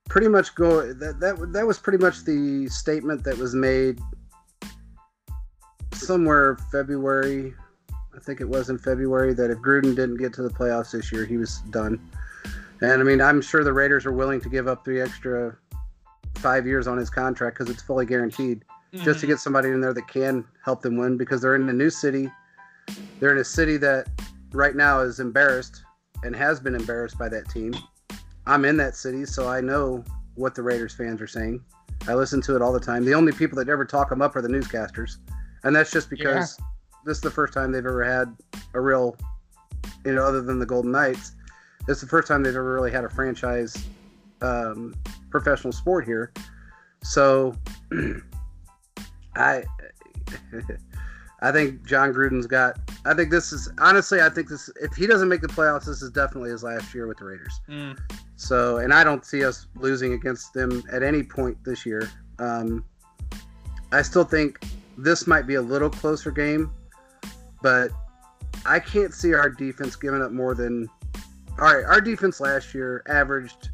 pretty 0.08 0.28
much 0.28 0.54
go 0.54 0.92
that 0.92 1.20
that 1.20 1.52
that 1.52 1.66
was 1.66 1.78
pretty 1.78 1.98
much 1.98 2.24
the 2.24 2.68
statement 2.68 3.22
that 3.24 3.36
was 3.38 3.54
made 3.54 4.00
somewhere 5.96 6.56
February. 6.70 7.54
I 8.14 8.18
think 8.20 8.40
it 8.40 8.48
was 8.48 8.70
in 8.70 8.78
February 8.78 9.34
that 9.34 9.50
if 9.50 9.58
Gruden 9.58 9.94
didn't 9.94 10.16
get 10.16 10.32
to 10.34 10.42
the 10.42 10.48
playoffs 10.48 10.92
this 10.92 11.12
year, 11.12 11.24
he 11.24 11.36
was 11.36 11.60
done. 11.70 12.00
And 12.80 13.00
I 13.00 13.04
mean, 13.04 13.20
I'm 13.20 13.40
sure 13.40 13.64
the 13.64 13.72
Raiders 13.72 14.06
are 14.06 14.12
willing 14.12 14.40
to 14.42 14.48
give 14.48 14.68
up 14.68 14.84
the 14.84 15.00
extra 15.00 15.56
five 16.36 16.66
years 16.66 16.86
on 16.86 16.98
his 16.98 17.10
contract 17.10 17.58
because 17.58 17.72
it's 17.72 17.82
fully 17.82 18.06
guaranteed, 18.06 18.64
mm-hmm. 18.92 19.04
just 19.04 19.20
to 19.20 19.26
mm-hmm. 19.26 19.32
get 19.32 19.40
somebody 19.40 19.70
in 19.70 19.80
there 19.80 19.94
that 19.94 20.08
can 20.08 20.44
help 20.64 20.82
them 20.82 20.96
win 20.96 21.16
because 21.16 21.40
they're 21.40 21.56
in 21.56 21.68
a 21.68 21.72
new 21.72 21.90
city. 21.90 22.30
They're 23.18 23.32
in 23.32 23.38
a 23.38 23.44
city 23.44 23.76
that 23.78 24.08
right 24.52 24.76
now 24.76 25.00
is 25.00 25.20
embarrassed 25.20 25.82
and 26.22 26.34
has 26.36 26.60
been 26.60 26.74
embarrassed 26.74 27.18
by 27.18 27.28
that 27.30 27.48
team. 27.48 27.74
I'm 28.46 28.64
in 28.64 28.76
that 28.76 28.94
city, 28.96 29.26
so 29.26 29.48
I 29.48 29.60
know 29.60 30.04
what 30.34 30.54
the 30.54 30.62
Raiders 30.62 30.94
fans 30.94 31.20
are 31.20 31.26
saying. 31.26 31.64
I 32.06 32.14
listen 32.14 32.40
to 32.42 32.54
it 32.54 32.62
all 32.62 32.72
the 32.72 32.80
time. 32.80 33.04
The 33.04 33.14
only 33.14 33.32
people 33.32 33.56
that 33.58 33.68
ever 33.68 33.84
talk 33.84 34.10
them 34.10 34.22
up 34.22 34.36
are 34.36 34.42
the 34.42 34.48
newscasters, 34.48 35.16
and 35.66 35.74
that's 35.74 35.90
just 35.90 36.08
because 36.08 36.56
yeah. 36.58 36.66
this 37.04 37.16
is 37.16 37.20
the 37.20 37.30
first 37.30 37.52
time 37.52 37.72
they've 37.72 37.84
ever 37.84 38.04
had 38.04 38.34
a 38.74 38.80
real, 38.80 39.16
you 40.04 40.14
know, 40.14 40.22
other 40.22 40.40
than 40.40 40.60
the 40.60 40.66
Golden 40.66 40.92
Knights, 40.92 41.32
it's 41.88 42.00
the 42.00 42.06
first 42.06 42.28
time 42.28 42.44
they've 42.44 42.54
ever 42.54 42.72
really 42.72 42.92
had 42.92 43.04
a 43.04 43.10
franchise 43.10 43.76
um, 44.42 44.94
professional 45.28 45.72
sport 45.72 46.04
here. 46.04 46.32
So, 47.02 47.54
I. 49.36 49.64
I 51.42 51.52
think 51.52 51.84
Jon 51.84 52.14
Gruden's 52.14 52.46
got. 52.46 52.78
I 53.04 53.12
think 53.12 53.30
this 53.30 53.52
is 53.52 53.70
honestly. 53.78 54.22
I 54.22 54.30
think 54.30 54.48
this. 54.48 54.70
If 54.80 54.94
he 54.94 55.06
doesn't 55.06 55.28
make 55.28 55.42
the 55.42 55.48
playoffs, 55.48 55.84
this 55.84 56.00
is 56.00 56.10
definitely 56.10 56.48
his 56.48 56.62
last 56.62 56.94
year 56.94 57.06
with 57.06 57.18
the 57.18 57.26
Raiders. 57.26 57.60
Mm. 57.68 57.98
So, 58.36 58.78
and 58.78 58.92
I 58.92 59.04
don't 59.04 59.22
see 59.22 59.44
us 59.44 59.66
losing 59.76 60.14
against 60.14 60.54
them 60.54 60.82
at 60.90 61.02
any 61.02 61.22
point 61.22 61.62
this 61.62 61.84
year. 61.84 62.08
Um, 62.38 62.86
I 63.92 64.00
still 64.00 64.24
think 64.24 64.58
this 64.96 65.26
might 65.26 65.46
be 65.46 65.54
a 65.54 65.62
little 65.62 65.90
closer 65.90 66.30
game, 66.30 66.72
but 67.62 67.90
I 68.64 68.78
can't 68.78 69.12
see 69.12 69.34
our 69.34 69.50
defense 69.50 69.96
giving 69.96 70.22
up 70.22 70.32
more 70.32 70.54
than. 70.54 70.88
All 71.58 71.74
right, 71.74 71.84
our 71.84 72.00
defense 72.00 72.40
last 72.40 72.74
year 72.74 73.02
averaged. 73.08 73.70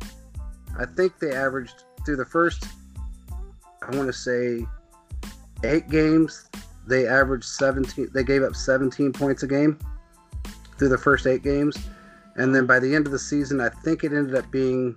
I 0.79 0.87
think 0.87 1.18
they 1.18 1.33
averaged 1.33 1.85
through 2.05 2.16
the 2.16 2.25
first. 2.25 2.64
I 3.83 3.97
want 3.97 4.07
to 4.09 4.12
say 4.12 4.64
eight 5.64 5.89
games 5.89 6.49
they 6.87 7.07
averaged 7.07 7.45
17 7.45 8.11
they 8.12 8.25
gave 8.25 8.43
up 8.43 8.55
17 8.55 9.12
points 9.12 9.43
a 9.43 9.47
game 9.47 9.79
through 10.79 10.89
the 10.89 10.99
first 10.99 11.27
eight 11.27 11.43
games 11.43 11.77
and 12.37 12.55
then 12.55 12.66
by 12.66 12.79
the 12.79 12.95
end 12.95 13.07
of 13.07 13.12
the 13.12 13.18
season 13.18 13.61
i 13.61 13.68
think 13.68 14.05
it 14.05 14.12
ended 14.12 14.35
up 14.35 14.51
being 14.51 14.97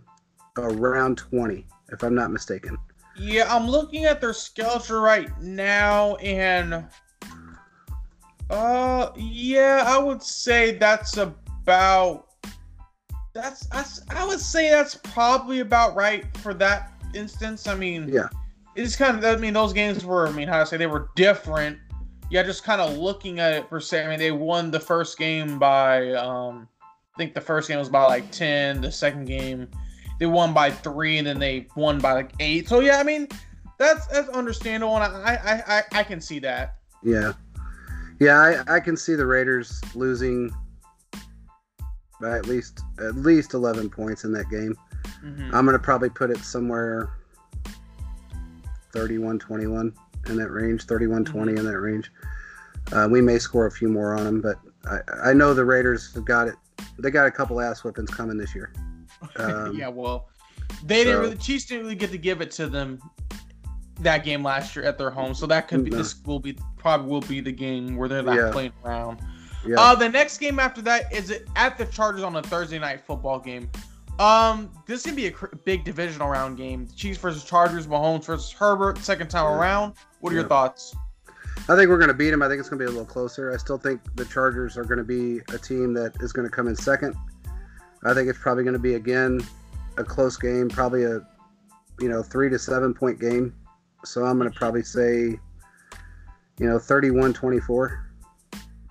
around 0.57 1.17
20 1.17 1.65
if 1.91 2.03
i'm 2.03 2.15
not 2.15 2.31
mistaken 2.31 2.77
yeah 3.17 3.53
i'm 3.53 3.67
looking 3.67 4.05
at 4.05 4.19
their 4.21 4.33
schedule 4.33 4.99
right 4.99 5.29
now 5.41 6.15
and 6.15 6.85
uh 8.49 9.09
yeah 9.15 9.83
i 9.87 9.97
would 9.97 10.21
say 10.21 10.77
that's 10.77 11.17
about 11.17 12.27
that's 13.33 13.67
I, 13.71 13.85
I 14.21 14.25
would 14.25 14.39
say 14.39 14.69
that's 14.69 14.95
probably 14.95 15.59
about 15.59 15.95
right 15.95 16.25
for 16.37 16.53
that 16.55 16.91
instance 17.13 17.67
i 17.67 17.75
mean 17.75 18.07
yeah 18.09 18.27
it's 18.75 18.95
kind 18.95 19.17
of 19.17 19.23
I 19.23 19.39
mean 19.39 19.53
those 19.53 19.73
games 19.73 20.05
were 20.05 20.27
I 20.27 20.31
mean 20.31 20.47
how 20.47 20.59
to 20.59 20.65
say 20.65 20.77
they 20.77 20.87
were 20.87 21.09
different. 21.15 21.79
Yeah, 22.29 22.43
just 22.43 22.63
kind 22.63 22.81
of 22.81 22.97
looking 22.97 23.39
at 23.39 23.53
it 23.53 23.69
per 23.69 23.79
se. 23.79 24.05
I 24.05 24.09
mean 24.09 24.19
they 24.19 24.31
won 24.31 24.71
the 24.71 24.79
first 24.79 25.17
game 25.17 25.57
by 25.57 26.11
um 26.11 26.67
I 26.83 27.17
think 27.17 27.33
the 27.33 27.41
first 27.41 27.69
game 27.69 27.79
was 27.79 27.89
by 27.89 28.03
like 28.03 28.29
ten. 28.31 28.81
The 28.81 28.91
second 28.91 29.25
game 29.25 29.69
they 30.19 30.25
won 30.25 30.53
by 30.53 30.71
three, 30.71 31.17
and 31.17 31.27
then 31.27 31.39
they 31.39 31.67
won 31.75 31.99
by 31.99 32.13
like 32.13 32.31
eight. 32.39 32.67
So 32.67 32.79
yeah, 32.79 32.97
I 32.99 33.03
mean 33.03 33.27
that's 33.77 34.07
that's 34.07 34.29
understandable, 34.29 34.95
and 34.95 35.03
I 35.03 35.35
I 35.35 35.77
I, 35.77 35.83
I 35.99 36.03
can 36.03 36.21
see 36.21 36.39
that. 36.39 36.77
Yeah, 37.03 37.33
yeah, 38.19 38.63
I 38.67 38.75
I 38.75 38.79
can 38.79 38.97
see 38.97 39.15
the 39.15 39.25
Raiders 39.25 39.81
losing 39.93 40.51
by 42.21 42.37
at 42.37 42.45
least 42.45 42.81
at 42.99 43.15
least 43.15 43.53
eleven 43.53 43.89
points 43.89 44.23
in 44.23 44.31
that 44.33 44.49
game. 44.49 44.75
Mm-hmm. 45.23 45.53
I'm 45.53 45.65
gonna 45.65 45.79
probably 45.79 46.09
put 46.09 46.31
it 46.31 46.37
somewhere 46.39 47.09
31 48.95 49.39
21 49.39 49.93
in 50.27 50.37
that 50.37 50.49
range, 50.49 50.85
31 50.85 51.25
20 51.25 51.51
mm-hmm. 51.51 51.59
in 51.59 51.65
that 51.65 51.79
range. 51.79 52.11
Uh, 52.91 53.07
we 53.09 53.21
may 53.21 53.37
score 53.37 53.65
a 53.65 53.71
few 53.71 53.89
more 53.89 54.15
on 54.15 54.23
them, 54.23 54.41
but 54.41 54.57
I, 54.85 55.29
I 55.29 55.33
know 55.33 55.53
the 55.53 55.65
Raiders 55.65 56.13
have 56.13 56.25
got 56.25 56.47
it. 56.47 56.55
They 56.97 57.11
got 57.11 57.27
a 57.27 57.31
couple 57.31 57.59
ass 57.59 57.81
whippings 57.81 58.09
coming 58.09 58.37
this 58.37 58.55
year. 58.55 58.71
Um, 59.37 59.75
yeah, 59.75 59.87
well, 59.87 60.29
they 60.83 60.99
so, 60.99 61.03
didn't 61.05 61.21
really. 61.21 61.35
Chiefs 61.37 61.65
didn't 61.65 61.83
really 61.83 61.95
get 61.95 62.11
to 62.11 62.17
give 62.17 62.41
it 62.41 62.51
to 62.51 62.67
them 62.67 62.99
that 63.99 64.23
game 64.23 64.43
last 64.43 64.75
year 64.75 64.85
at 64.85 64.97
their 64.97 65.09
home, 65.09 65.33
so 65.33 65.45
that 65.47 65.67
could 65.67 65.83
be. 65.83 65.89
No. 65.89 65.97
This 65.97 66.15
will 66.25 66.39
be 66.39 66.57
probably 66.77 67.09
will 67.09 67.21
be 67.21 67.41
the 67.41 67.51
game 67.51 67.95
where 67.95 68.07
they're 68.07 68.23
not 68.23 68.35
yeah. 68.35 68.51
playing 68.51 68.73
around. 68.83 69.19
Yeah. 69.65 69.79
Uh, 69.79 69.95
the 69.95 70.09
next 70.09 70.37
game 70.37 70.59
after 70.59 70.81
that 70.83 71.11
is 71.11 71.33
at 71.55 71.77
the 71.77 71.85
Chargers 71.85 72.23
on 72.23 72.35
a 72.35 72.43
Thursday 72.43 72.77
night 72.77 73.01
football 73.01 73.39
game. 73.39 73.69
Um, 74.19 74.71
this 74.85 75.03
can 75.03 75.15
be 75.15 75.27
a 75.27 75.31
cr- 75.31 75.55
big 75.63 75.83
divisional 75.83 76.29
round 76.29 76.57
game. 76.57 76.85
The 76.85 76.93
Chiefs 76.93 77.17
versus 77.17 77.43
Chargers, 77.43 77.87
Mahomes 77.87 78.25
versus 78.25 78.51
Herbert, 78.51 78.97
second 78.99 79.29
time 79.29 79.45
yeah. 79.45 79.57
around. 79.57 79.93
What 80.19 80.31
are 80.31 80.35
yeah. 80.35 80.41
your 80.41 80.49
thoughts? 80.49 80.95
I 81.67 81.75
think 81.75 81.89
we're 81.89 81.97
gonna 81.97 82.13
beat 82.13 82.29
them. 82.29 82.41
I 82.41 82.47
think 82.47 82.59
it's 82.59 82.69
gonna 82.69 82.79
be 82.79 82.85
a 82.85 82.89
little 82.89 83.05
closer. 83.05 83.51
I 83.51 83.57
still 83.57 83.77
think 83.77 84.01
the 84.15 84.25
Chargers 84.25 84.77
are 84.77 84.83
gonna 84.83 85.03
be 85.03 85.39
a 85.49 85.57
team 85.57 85.93
that 85.95 86.13
is 86.21 86.31
gonna 86.31 86.49
come 86.49 86.67
in 86.67 86.75
second. 86.75 87.15
I 88.05 88.13
think 88.13 88.29
it's 88.29 88.39
probably 88.39 88.63
gonna 88.63 88.79
be 88.79 88.95
again 88.95 89.41
a 89.97 90.03
close 90.03 90.37
game, 90.37 90.69
probably 90.69 91.03
a 91.03 91.21
you 91.99 92.09
know 92.09 92.21
three 92.21 92.49
to 92.49 92.59
seven 92.59 92.93
point 92.93 93.19
game. 93.19 93.53
So 94.03 94.23
I'm 94.23 94.37
gonna 94.37 94.51
probably 94.51 94.83
say 94.83 95.39
you 96.59 96.67
know 96.67 96.77
31-24. 96.77 98.01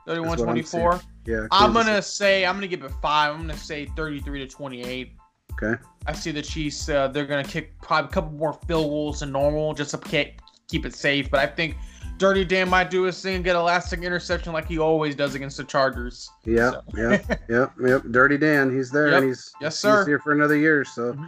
31-24. 0.06 1.02
Yeah. 1.26 1.46
I'm 1.50 1.72
gonna 1.72 2.02
say 2.02 2.44
I'm 2.44 2.56
gonna 2.56 2.66
give 2.66 2.82
it 2.82 2.92
five. 3.00 3.34
I'm 3.34 3.42
gonna 3.42 3.56
say 3.56 3.86
33 3.96 4.40
to 4.40 4.46
28. 4.46 5.12
Okay. 5.52 5.80
I 6.06 6.12
see 6.12 6.32
the 6.32 6.42
Chiefs. 6.42 6.88
Uh, 6.88 7.08
they're 7.08 7.26
gonna 7.26 7.44
kick 7.44 7.80
probably 7.80 8.08
a 8.10 8.12
couple 8.12 8.32
more 8.32 8.52
field 8.66 8.88
goals 8.88 9.20
than 9.20 9.32
normal 9.32 9.72
just 9.72 9.92
to 9.92 10.32
keep 10.68 10.84
it 10.84 10.94
safe. 10.94 11.30
But 11.30 11.40
I 11.40 11.46
think 11.46 11.76
Dirty 12.18 12.44
Dan 12.44 12.68
might 12.68 12.90
do 12.90 13.02
his 13.02 13.20
thing 13.20 13.36
and 13.36 13.44
get 13.44 13.56
a 13.56 13.62
last 13.62 13.90
second 13.90 14.04
interception 14.04 14.52
like 14.52 14.68
he 14.68 14.78
always 14.78 15.16
does 15.16 15.34
against 15.34 15.56
the 15.56 15.64
Chargers. 15.64 16.30
Yeah, 16.44 16.70
so. 16.70 16.82
yeah, 16.96 17.36
yeah, 17.48 17.66
yep. 17.80 18.02
Dirty 18.10 18.38
Dan, 18.38 18.74
he's 18.74 18.90
there. 18.90 19.10
Yep. 19.10 19.22
he's 19.24 19.52
yes, 19.60 19.78
sir. 19.78 19.98
He's 19.98 20.06
here 20.06 20.18
for 20.20 20.32
another 20.32 20.56
year. 20.56 20.84
So, 20.84 21.12
mm-hmm. 21.12 21.26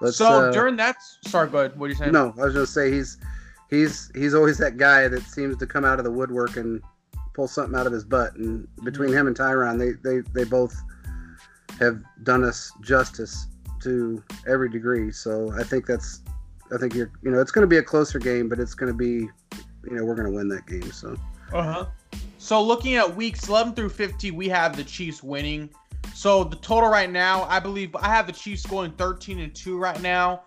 let's. 0.00 0.16
So 0.16 0.48
uh, 0.48 0.52
during 0.52 0.76
that, 0.76 0.96
sorry, 1.26 1.48
ahead. 1.48 1.78
What 1.78 1.86
are 1.86 1.88
you 1.88 1.94
saying? 1.94 2.12
No, 2.12 2.32
I 2.38 2.44
was 2.44 2.54
gonna 2.54 2.66
say 2.66 2.92
he's 2.92 3.18
he's 3.70 4.10
he's 4.14 4.34
always 4.34 4.58
that 4.58 4.76
guy 4.76 5.08
that 5.08 5.22
seems 5.22 5.56
to 5.56 5.66
come 5.66 5.84
out 5.84 5.98
of 5.98 6.04
the 6.04 6.12
woodwork 6.12 6.56
and 6.56 6.80
pull 7.34 7.48
something 7.48 7.78
out 7.78 7.86
of 7.86 7.92
his 7.92 8.04
butt. 8.04 8.34
And 8.36 8.68
between 8.84 9.12
him 9.12 9.26
and 9.26 9.36
Tyrann, 9.36 9.78
they 9.78 9.92
they 10.08 10.20
they 10.32 10.48
both 10.48 10.74
have 11.80 12.02
done 12.22 12.44
us 12.44 12.70
justice 12.82 13.46
to 13.82 14.22
every 14.46 14.68
degree. 14.68 15.10
So 15.10 15.52
I 15.58 15.62
think 15.62 15.86
that's 15.86 16.22
I 16.72 16.78
think 16.78 16.94
you're 16.94 17.10
you 17.22 17.30
know 17.30 17.40
it's 17.40 17.50
going 17.50 17.62
to 17.62 17.68
be 17.68 17.78
a 17.78 17.82
closer 17.82 18.18
game, 18.18 18.48
but 18.48 18.60
it's 18.60 18.74
going 18.74 18.92
to 18.92 18.96
be 18.96 19.28
you 19.84 19.96
know 19.96 20.04
we're 20.04 20.14
going 20.14 20.30
to 20.30 20.34
win 20.34 20.48
that 20.48 20.66
game. 20.66 20.90
So. 20.92 21.16
Uh 21.52 21.62
huh. 21.62 21.86
So 22.38 22.62
looking 22.62 22.94
at 22.94 23.16
weeks 23.16 23.48
11 23.48 23.74
through 23.74 23.90
50, 23.90 24.30
we 24.30 24.48
have 24.48 24.76
the 24.76 24.84
Chiefs 24.84 25.22
winning. 25.22 25.68
So 26.14 26.44
the 26.44 26.56
total 26.56 26.88
right 26.88 27.10
now, 27.10 27.44
I 27.44 27.60
believe 27.60 27.94
I 27.96 28.08
have 28.08 28.26
the 28.26 28.32
Chiefs 28.32 28.64
going 28.64 28.92
13 28.92 29.40
and 29.40 29.54
2 29.54 29.78
right 29.78 30.00
now. 30.00 30.42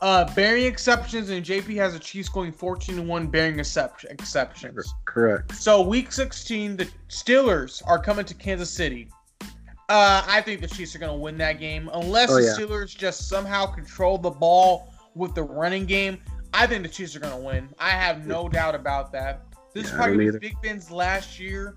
Uh, 0.00 0.32
bearing 0.34 0.64
exceptions, 0.64 1.30
and 1.30 1.46
JP 1.46 1.76
has 1.76 1.92
the 1.92 1.98
Chiefs 1.98 2.28
going 2.28 2.50
14 2.50 2.96
to 2.96 3.02
1, 3.02 3.26
bearing 3.28 3.60
exceptions. 3.60 4.94
Correct. 5.04 5.54
So, 5.54 5.80
week 5.80 6.10
16, 6.10 6.76
the 6.76 6.88
Steelers 7.08 7.82
are 7.86 8.00
coming 8.00 8.24
to 8.24 8.34
Kansas 8.34 8.68
City. 8.68 9.08
Uh, 9.88 10.24
I 10.26 10.40
think 10.40 10.60
the 10.60 10.66
Chiefs 10.66 10.96
are 10.96 10.98
going 10.98 11.12
to 11.12 11.18
win 11.18 11.38
that 11.38 11.60
game. 11.60 11.88
Unless 11.92 12.30
oh, 12.30 12.36
the 12.36 12.42
yeah. 12.42 12.54
Steelers 12.56 12.96
just 12.96 13.28
somehow 13.28 13.66
control 13.66 14.18
the 14.18 14.30
ball 14.30 14.92
with 15.14 15.36
the 15.36 15.42
running 15.44 15.86
game, 15.86 16.18
I 16.54 16.66
think 16.66 16.82
the 16.82 16.88
Chiefs 16.88 17.16
are 17.16 17.20
going 17.20 17.32
to 17.32 17.38
win. 17.38 17.68
I 17.78 17.90
have 17.90 18.26
no 18.26 18.48
doubt 18.48 18.74
about 18.74 19.12
that. 19.12 19.42
This 19.74 19.84
yeah, 19.84 19.90
is 19.90 19.96
probably 19.96 20.38
Big 20.38 20.54
Ben's 20.62 20.90
last 20.90 21.40
year. 21.40 21.76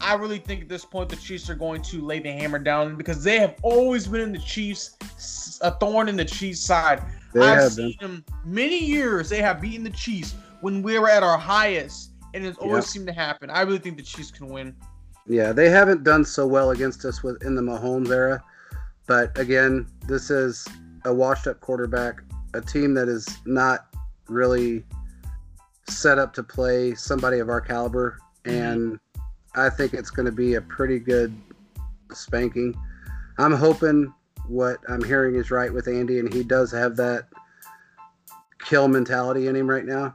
I 0.00 0.14
really 0.14 0.38
think 0.38 0.62
at 0.62 0.68
this 0.68 0.84
point 0.84 1.08
the 1.08 1.16
Chiefs 1.16 1.48
are 1.48 1.54
going 1.54 1.82
to 1.82 2.00
lay 2.00 2.18
the 2.18 2.32
hammer 2.32 2.58
down 2.58 2.96
because 2.96 3.22
they 3.22 3.38
have 3.38 3.56
always 3.62 4.06
been 4.06 4.20
in 4.20 4.32
the 4.32 4.38
Chiefs, 4.38 4.96
a 5.62 5.70
thorn 5.70 6.08
in 6.08 6.16
the 6.16 6.24
Chiefs' 6.24 6.60
side. 6.60 7.02
They 7.32 7.40
I've 7.40 7.72
seen 7.72 7.96
them 8.00 8.24
many 8.44 8.78
years. 8.78 9.28
They 9.28 9.40
have 9.40 9.60
beaten 9.60 9.84
the 9.84 9.90
Chiefs 9.90 10.34
when 10.60 10.82
we 10.82 10.98
were 10.98 11.08
at 11.08 11.22
our 11.22 11.38
highest, 11.38 12.10
and 12.34 12.44
it's 12.44 12.58
always 12.58 12.84
yep. 12.84 12.84
seemed 12.84 13.06
to 13.06 13.12
happen. 13.12 13.50
I 13.50 13.62
really 13.62 13.78
think 13.78 13.96
the 13.96 14.02
Chiefs 14.02 14.30
can 14.30 14.48
win. 14.48 14.74
Yeah, 15.26 15.52
they 15.52 15.70
haven't 15.70 16.04
done 16.04 16.24
so 16.24 16.46
well 16.46 16.70
against 16.70 17.04
us 17.04 17.22
with 17.22 17.42
in 17.44 17.54
the 17.54 17.62
Mahomes 17.62 18.10
era, 18.10 18.42
but 19.06 19.36
again, 19.38 19.86
this 20.06 20.30
is 20.30 20.66
a 21.04 21.12
washed-up 21.12 21.60
quarterback, 21.60 22.22
a 22.56 22.60
team 22.60 22.94
that 22.94 23.08
is 23.08 23.38
not 23.44 23.86
really 24.28 24.84
set 25.88 26.18
up 26.18 26.32
to 26.34 26.42
play 26.42 26.94
somebody 26.94 27.38
of 27.38 27.48
our 27.48 27.60
caliber, 27.60 28.18
mm-hmm. 28.44 28.56
and 28.56 29.00
I 29.54 29.70
think 29.70 29.94
it's 29.94 30.10
going 30.10 30.26
to 30.26 30.32
be 30.32 30.54
a 30.54 30.60
pretty 30.60 30.98
good 30.98 31.36
spanking. 32.12 32.74
I'm 33.38 33.52
hoping 33.52 34.12
what 34.48 34.78
I'm 34.88 35.02
hearing 35.02 35.36
is 35.36 35.50
right 35.50 35.72
with 35.72 35.88
Andy, 35.88 36.18
and 36.18 36.32
he 36.32 36.42
does 36.42 36.72
have 36.72 36.96
that 36.96 37.28
kill 38.60 38.88
mentality 38.88 39.46
in 39.46 39.56
him 39.56 39.68
right 39.68 39.84
now. 39.84 40.14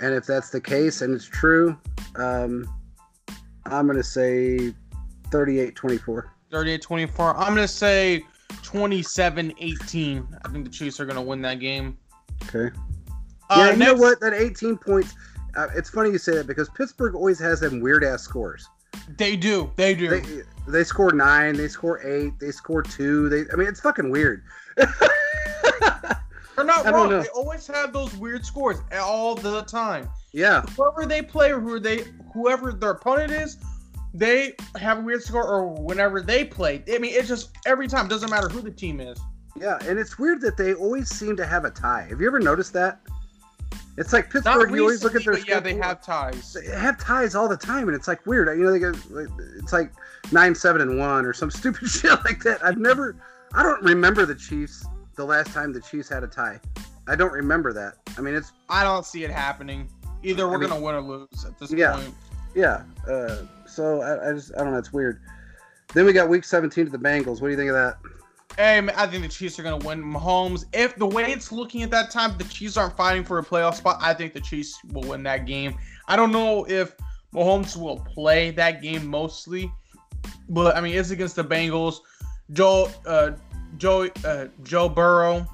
And 0.00 0.14
if 0.14 0.26
that's 0.26 0.50
the 0.50 0.60
case 0.60 1.02
and 1.02 1.14
it's 1.14 1.26
true, 1.26 1.76
um, 2.16 2.66
I'm 3.66 3.86
going 3.86 3.98
to 3.98 4.04
say 4.04 4.74
38 5.30 5.74
24. 5.74 6.32
38 6.50 6.82
24. 6.82 7.36
I'm 7.36 7.54
going 7.54 7.56
to 7.56 7.68
say 7.68 8.24
27 8.70 9.52
18. 9.58 10.28
I 10.44 10.48
think 10.48 10.64
the 10.64 10.70
Chiefs 10.70 11.00
are 11.00 11.04
going 11.04 11.16
to 11.16 11.22
win 11.22 11.42
that 11.42 11.58
game. 11.58 11.98
Okay. 12.44 12.74
Uh, 13.48 13.56
yeah, 13.56 13.70
you 13.72 13.76
know 13.76 13.94
what? 13.94 14.20
That 14.20 14.32
18 14.32 14.78
points. 14.78 15.14
Uh, 15.56 15.66
it's 15.74 15.90
funny 15.90 16.10
you 16.10 16.18
say 16.18 16.36
that 16.36 16.46
because 16.46 16.68
Pittsburgh 16.68 17.16
always 17.16 17.40
has 17.40 17.60
them 17.60 17.80
weird 17.80 18.04
ass 18.04 18.22
scores. 18.22 18.68
They 19.16 19.36
do. 19.36 19.72
They 19.76 19.94
do. 19.94 20.08
They 20.08 20.42
they 20.68 20.84
score 20.84 21.10
nine, 21.12 21.56
they 21.56 21.66
score 21.66 22.00
eight, 22.06 22.38
they 22.38 22.52
score 22.52 22.82
two. 22.82 23.28
They 23.28 23.44
I 23.52 23.56
mean 23.56 23.66
it's 23.66 23.80
fucking 23.80 24.10
weird. 24.10 24.44
They're 24.76 24.88
not 26.58 26.86
I 26.86 26.90
wrong. 26.90 27.10
They 27.10 27.26
always 27.34 27.66
have 27.66 27.92
those 27.92 28.14
weird 28.16 28.46
scores 28.46 28.78
all 29.00 29.34
the 29.34 29.62
time. 29.62 30.08
yeah, 30.32 30.62
Whoever 30.76 31.06
they 31.06 31.22
play 31.22 31.52
or 31.52 31.58
who 31.60 31.80
they 31.80 32.04
whoever 32.32 32.72
their 32.72 32.90
opponent 32.90 33.32
is, 33.32 33.56
they 34.12 34.54
have 34.76 34.98
a 34.98 35.00
weird 35.02 35.22
score 35.22 35.46
or 35.46 35.66
whenever 35.68 36.20
they 36.20 36.44
play. 36.44 36.82
I 36.92 36.98
mean, 36.98 37.12
it's 37.14 37.28
just 37.28 37.50
every 37.66 37.86
time. 37.88 38.08
Doesn't 38.08 38.30
matter 38.30 38.48
who 38.48 38.60
the 38.60 38.70
team 38.70 39.00
is. 39.00 39.18
yeah, 39.56 39.78
and 39.86 39.98
it's 39.98 40.18
weird 40.18 40.40
that 40.42 40.56
they 40.56 40.74
always 40.74 41.08
seem 41.08 41.36
to 41.36 41.46
have 41.46 41.64
a 41.64 41.70
tie. 41.70 42.06
Have 42.08 42.20
you 42.20 42.26
ever 42.26 42.40
noticed 42.40 42.72
that? 42.74 43.00
It's 43.96 44.12
like 44.12 44.30
Pittsburgh. 44.30 44.70
You 44.72 44.80
always 44.82 45.04
look 45.04 45.14
at 45.14 45.24
their 45.24 45.34
recently, 45.34 45.52
yeah, 45.54 45.60
they 45.60 45.74
have 45.76 46.00
ties. 46.02 46.54
they 46.54 46.74
have 46.74 46.98
ties 46.98 47.34
all 47.34 47.48
the 47.48 47.56
time, 47.56 47.88
and 47.88 47.94
it's 47.94 48.08
like 48.08 48.24
weird. 48.26 48.48
You 48.58 48.64
know, 48.64 48.70
they 48.72 48.78
get 48.78 48.96
it's 49.58 49.72
like 49.72 49.92
nine, 50.32 50.54
seven, 50.54 50.80
and 50.80 50.98
one, 50.98 51.26
or 51.26 51.32
some 51.32 51.50
stupid 51.60 51.88
shit 51.88 52.12
like 52.24 52.42
that. 52.44 52.64
I've 52.64 52.78
never, 52.78 53.16
I 53.52 53.62
don't 53.62 53.82
remember 53.82 54.24
the 54.24 54.34
Chiefs 54.34 54.86
the 55.16 55.24
last 55.24 55.52
time 55.52 55.72
the 55.72 55.80
Chiefs 55.80 56.08
had 56.08 56.22
a 56.24 56.28
tie. 56.28 56.60
I 57.08 57.14
don't 57.16 57.32
remember 57.32 57.72
that. 57.74 57.94
I 58.16 58.20
mean, 58.22 58.34
it's 58.34 58.52
I 58.68 58.84
don't 58.84 59.04
see 59.04 59.24
it 59.24 59.30
happening. 59.30 59.88
Either 60.22 60.48
we're 60.48 60.54
I 60.54 60.58
mean- 60.60 60.68
gonna 60.70 60.80
win 60.80 60.94
or 60.94 61.00
lose 61.02 61.44
at 61.44 61.58
this 61.58 61.70
Yeah. 61.72 61.94
point. 61.96 62.14
yeah. 62.54 62.82
Uh, 63.08 63.36
so 63.80 64.02
I, 64.02 64.28
I 64.28 64.32
just, 64.34 64.52
I 64.56 64.62
don't 64.62 64.72
know. 64.72 64.78
It's 64.78 64.92
weird. 64.92 65.22
Then 65.94 66.04
we 66.04 66.12
got 66.12 66.28
Week 66.28 66.44
17 66.44 66.84
to 66.84 66.90
the 66.90 66.98
Bengals. 66.98 67.40
What 67.40 67.48
do 67.48 67.48
you 67.48 67.56
think 67.56 67.70
of 67.70 67.76
that? 67.76 67.96
Hey, 68.56 68.86
I 68.94 69.06
think 69.06 69.22
the 69.22 69.28
Chiefs 69.28 69.58
are 69.58 69.62
gonna 69.62 69.84
win. 69.86 70.02
Mahomes, 70.02 70.66
if 70.74 70.96
the 70.96 71.06
way 71.06 71.32
it's 71.32 71.50
looking 71.50 71.82
at 71.82 71.90
that 71.92 72.10
time, 72.10 72.36
the 72.36 72.44
Chiefs 72.44 72.76
aren't 72.76 72.96
fighting 72.96 73.24
for 73.24 73.38
a 73.38 73.44
playoff 73.44 73.76
spot. 73.76 73.98
I 74.02 74.12
think 74.12 74.34
the 74.34 74.40
Chiefs 74.40 74.78
will 74.92 75.08
win 75.08 75.22
that 75.22 75.46
game. 75.46 75.76
I 76.08 76.16
don't 76.16 76.30
know 76.30 76.66
if 76.68 76.94
Mahomes 77.32 77.74
will 77.74 78.00
play 78.00 78.50
that 78.50 78.82
game 78.82 79.06
mostly, 79.06 79.72
but 80.50 80.76
I 80.76 80.82
mean 80.82 80.94
it's 80.94 81.10
against 81.10 81.36
the 81.36 81.44
Bengals. 81.44 82.00
Joe, 82.52 82.90
uh, 83.06 83.30
Joe, 83.78 84.08
uh, 84.24 84.46
Joe 84.62 84.88
Burrow 84.90 85.46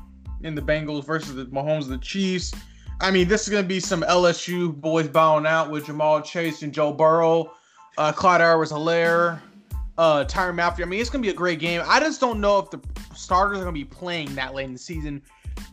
in 0.43 0.55
the 0.55 0.63
Bengals 0.63 1.05
versus 1.05 1.37
the 1.37 1.45
Mahomes 1.47 1.85
and 1.85 1.93
the 1.93 1.99
Chiefs. 1.99 2.53
I 3.01 3.11
mean, 3.11 3.29
this 3.29 3.43
is 3.43 3.51
gonna 3.51 3.69
be 3.69 3.79
some 3.79 4.03
LSU 4.03 4.75
boys 4.75 5.07
bowing 5.07 5.47
out 5.47 5.71
with 5.71 5.87
Ja'Marr 5.87 6.25
Chase 6.25 6.63
and 6.63 6.73
Joe 6.73 6.93
Burrow, 6.93 7.53
uh, 7.99 8.13
Clyde 8.13 8.41
Edwards-Helaire 8.41 9.41
uh 9.99 10.25
Tyrann 10.25 10.55
Mathieu. 10.55 10.85
I 10.85 10.89
mean, 10.89 11.01
it's 11.01 11.11
gonna 11.11 11.23
be 11.23 11.31
a 11.31 11.35
great 11.35 11.59
game. 11.59 11.83
I 11.87 12.01
just 12.01 12.21
don't 12.21 12.41
know 12.41 12.59
if 12.59 12.71
the 12.71 12.81
starters 13.15 13.59
are 13.59 13.61
gonna 13.61 13.73
be 13.73 13.85
playing 13.85 14.35
that 14.35 14.55
late 14.55 14.67
in 14.67 14.73
the 14.73 14.79
season, 14.79 15.23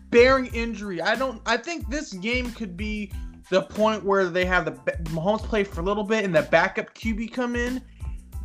bearing 0.10 0.48
injury. 0.48 1.02
I 1.02 1.16
don't. 1.16 1.42
I 1.46 1.58
think 1.58 1.90
this 1.90 2.14
game 2.14 2.52
could 2.52 2.78
be 2.78 3.12
the 3.50 3.62
point 3.62 4.04
where 4.04 4.30
they 4.30 4.46
have 4.46 4.66
the 4.66 4.72
Mahomes 5.12 5.44
play 5.44 5.64
for 5.64 5.82
a 5.82 5.84
little 5.84 6.04
bit 6.04 6.24
and 6.24 6.34
the 6.34 6.44
backup 6.44 6.94
QB 6.96 7.34
come 7.34 7.56
in, 7.56 7.82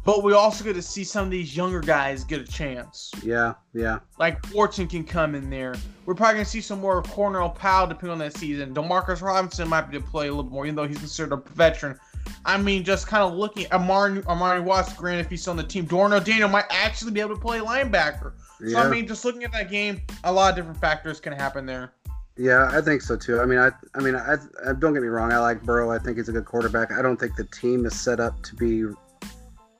but 0.04 0.24
we 0.24 0.32
also 0.32 0.64
get 0.64 0.74
to 0.74 0.82
see 0.82 1.04
some 1.04 1.26
of 1.26 1.30
these 1.30 1.56
younger 1.56 1.80
guys 1.80 2.24
get 2.24 2.40
a 2.40 2.44
chance. 2.44 3.12
Yeah, 3.22 3.54
yeah. 3.72 4.00
Like 4.18 4.44
Fortune 4.46 4.88
can 4.88 5.04
come 5.04 5.36
in 5.36 5.48
there. 5.48 5.76
We're 6.06 6.14
probably 6.14 6.34
gonna 6.34 6.44
see 6.46 6.60
some 6.60 6.80
more 6.80 7.02
Cornell 7.02 7.50
Powell 7.50 7.86
depending 7.86 8.10
on 8.10 8.18
that 8.18 8.36
season. 8.36 8.74
Demarcus 8.74 9.22
Robinson 9.22 9.68
might 9.68 9.82
be 9.82 9.98
to 9.98 10.04
play 10.04 10.26
a 10.26 10.34
little 10.34 10.50
more, 10.50 10.66
even 10.66 10.74
though 10.74 10.88
he's 10.88 10.98
considered 10.98 11.32
a 11.32 11.50
veteran. 11.52 11.98
I 12.44 12.56
mean, 12.58 12.84
just 12.84 13.06
kind 13.06 13.22
of 13.22 13.34
looking 13.34 13.64
at 13.66 13.72
Amari, 13.72 14.22
Amari 14.26 14.60
Watts, 14.60 14.92
granted, 14.94 15.20
if 15.20 15.30
he's 15.30 15.46
on 15.48 15.56
the 15.56 15.62
team, 15.62 15.84
Dorian 15.84 16.12
O'Daniel 16.12 16.48
might 16.48 16.64
actually 16.70 17.12
be 17.12 17.20
able 17.20 17.34
to 17.34 17.40
play 17.40 17.58
linebacker. 17.60 18.32
So, 18.70 18.78
I 18.78 18.88
mean, 18.88 19.06
just 19.06 19.24
looking 19.24 19.44
at 19.44 19.52
that 19.52 19.70
game, 19.70 20.00
a 20.24 20.32
lot 20.32 20.50
of 20.50 20.56
different 20.56 20.80
factors 20.80 21.20
can 21.20 21.32
happen 21.32 21.64
there. 21.66 21.92
Yeah, 22.36 22.70
I 22.72 22.80
think 22.80 23.02
so 23.02 23.16
too. 23.16 23.40
I 23.40 23.44
mean, 23.46 23.58
I, 23.58 23.70
I 23.94 24.00
mean, 24.00 24.14
I, 24.14 24.36
I 24.66 24.72
don't 24.72 24.92
get 24.94 25.02
me 25.02 25.08
wrong. 25.08 25.32
I 25.32 25.38
like 25.38 25.62
Burrow. 25.62 25.90
I 25.90 25.98
think 25.98 26.16
he's 26.18 26.28
a 26.28 26.32
good 26.32 26.44
quarterback. 26.44 26.92
I 26.92 27.02
don't 27.02 27.18
think 27.18 27.34
the 27.36 27.44
team 27.44 27.84
is 27.86 27.98
set 27.98 28.20
up 28.20 28.40
to 28.44 28.54
be 28.56 28.84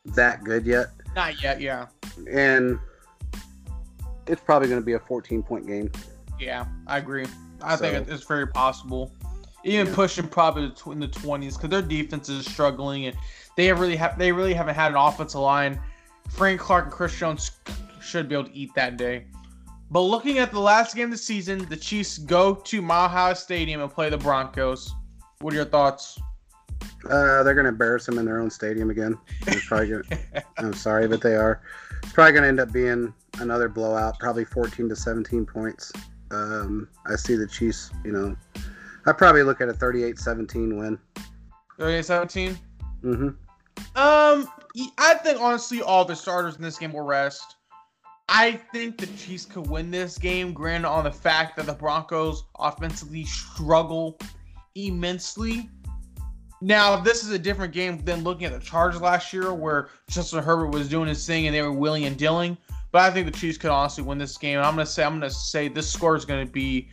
that 0.06 0.42
good 0.44 0.64
yet, 0.66 0.86
Not 1.14 1.40
yet, 1.42 1.60
yeah. 1.60 1.86
and 2.30 2.78
it's 4.26 4.40
probably 4.42 4.68
going 4.68 4.80
to 4.80 4.84
be 4.84 4.94
a 4.94 4.98
14 4.98 5.42
point 5.42 5.66
game. 5.66 5.90
Yeah, 6.38 6.66
I 6.86 6.98
agree. 6.98 7.26
I 7.62 7.76
think 7.76 7.94
So- 7.94 8.00
it- 8.02 8.08
it's 8.08 8.24
very 8.24 8.46
possible. 8.46 9.12
Even 9.64 9.86
Yeah. 9.88 9.94
pushing 9.94 10.28
probably 10.28 10.70
to 10.70 10.92
in 10.92 11.00
the 11.00 11.08
twenties 11.08 11.56
because 11.56 11.70
their 11.70 11.82
defense 11.82 12.28
is 12.28 12.46
struggling 12.46 13.06
and 13.06 13.16
they 13.56 13.66
have 13.66 13.80
really 13.80 13.96
have 13.96 14.18
they 14.18 14.30
really 14.32 14.54
haven't 14.54 14.74
had 14.74 14.92
an 14.92 14.96
offensive 14.96 15.40
line. 15.40 15.80
Frank 16.30 16.60
Clark 16.60 16.84
and 16.86 16.92
Chris 16.92 17.18
Jones 17.18 17.50
should 18.00 18.28
be 18.28 18.34
able 18.34 18.44
to 18.44 18.54
eat 18.54 18.74
that 18.74 18.96
day. 18.96 19.26
But 19.90 20.00
looking 20.02 20.38
at 20.38 20.50
the 20.52 20.60
last 20.60 20.94
game 20.94 21.06
of 21.06 21.10
the 21.12 21.16
season, 21.16 21.66
the 21.70 21.76
Chiefs 21.76 22.18
go 22.18 22.54
to 22.54 22.82
Mile 22.82 23.08
High 23.08 23.32
Stadium 23.32 23.80
and 23.80 23.90
play 23.90 24.10
the 24.10 24.18
Broncos. 24.18 24.94
What 25.40 25.52
are 25.54 25.56
your 25.56 25.64
thoughts? 25.64 26.18
Uh, 27.08 27.42
they're 27.42 27.54
going 27.54 27.64
to 27.64 27.70
embarrass 27.70 28.04
them 28.06 28.18
in 28.18 28.24
their 28.26 28.38
own 28.40 28.50
stadium 28.50 28.90
again. 28.90 29.16
It's 29.46 29.66
probably 29.66 29.88
gonna, 29.88 30.02
I'm 30.58 30.74
sorry, 30.74 31.08
but 31.08 31.22
they 31.22 31.36
are. 31.36 31.62
It's 32.02 32.12
probably 32.12 32.32
going 32.32 32.42
to 32.42 32.48
end 32.48 32.60
up 32.60 32.70
being 32.70 33.14
another 33.40 33.68
blowout, 33.68 34.18
probably 34.18 34.44
14 34.44 34.88
to 34.90 34.96
17 34.96 35.46
points. 35.46 35.90
Um, 36.30 36.88
I 37.06 37.16
see 37.16 37.36
the 37.36 37.46
Chiefs. 37.46 37.90
You 38.04 38.12
know, 38.12 38.36
I 39.08 39.12
probably 39.12 39.42
look 39.42 39.60
at 39.60 39.68
a 39.68 39.72
38-17 39.72 40.78
win. 40.78 40.98
38-17? 41.78 42.56
hmm 43.00 43.28
Um, 43.96 44.48
I 44.98 45.14
think 45.22 45.40
honestly, 45.40 45.80
all 45.80 46.04
the 46.04 46.14
starters 46.14 46.56
in 46.56 46.62
this 46.62 46.78
game 46.78 46.92
will 46.92 47.02
rest. 47.02 47.56
I 48.28 48.52
think 48.72 48.98
the 48.98 49.06
Chiefs 49.06 49.46
could 49.46 49.66
win 49.66 49.90
this 49.90 50.18
game, 50.18 50.52
granted 50.52 50.88
on 50.88 51.04
the 51.04 51.10
fact 51.10 51.56
that 51.56 51.64
the 51.64 51.72
Broncos 51.72 52.44
offensively 52.58 53.24
struggle 53.24 54.18
immensely. 54.74 55.70
Now, 56.60 57.00
this 57.00 57.24
is 57.24 57.30
a 57.30 57.38
different 57.38 57.72
game 57.72 58.04
than 58.04 58.24
looking 58.24 58.44
at 58.44 58.52
the 58.52 58.58
Chargers 58.58 59.00
last 59.00 59.32
year, 59.32 59.54
where 59.54 59.88
Justin 60.10 60.42
Herbert 60.42 60.68
was 60.68 60.88
doing 60.88 61.08
his 61.08 61.26
thing 61.26 61.46
and 61.46 61.54
they 61.54 61.62
were 61.62 61.72
willing 61.72 62.04
and 62.04 62.18
dealing. 62.18 62.58
But 62.92 63.02
I 63.02 63.10
think 63.10 63.26
the 63.26 63.38
Chiefs 63.38 63.56
could 63.56 63.70
honestly 63.70 64.04
win 64.04 64.18
this 64.18 64.36
game. 64.36 64.58
I'm 64.58 64.74
gonna 64.74 64.84
say, 64.84 65.04
I'm 65.04 65.14
gonna 65.14 65.30
say 65.30 65.68
this 65.68 65.90
score 65.90 66.16
is 66.16 66.26
gonna 66.26 66.46
be, 66.46 66.90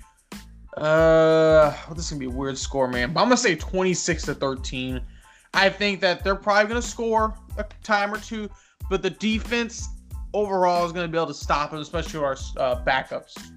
uh, 0.77 1.73
this 1.93 2.05
is 2.05 2.11
gonna 2.11 2.19
be 2.19 2.25
a 2.25 2.29
weird 2.29 2.57
score, 2.57 2.87
man. 2.87 3.13
But 3.13 3.21
I'm 3.21 3.27
gonna 3.27 3.37
say 3.37 3.55
26 3.55 4.23
to 4.23 4.35
13. 4.35 5.01
I 5.53 5.69
think 5.69 6.01
that 6.01 6.23
they're 6.23 6.35
probably 6.35 6.67
to 6.81 6.87
score 6.87 7.33
a 7.57 7.65
time 7.83 8.13
or 8.13 8.17
two, 8.17 8.49
but 8.89 9.01
the 9.01 9.09
defense 9.09 9.87
overall 10.33 10.85
is 10.85 10.91
to 11.05 11.11
be 11.11 11.17
able 11.17 11.27
to 11.27 11.33
stop 11.33 11.71
them, 11.71 11.79
especially 11.79 12.19
our 12.19 12.33
uh, 12.57 12.83
backups. 12.83 13.51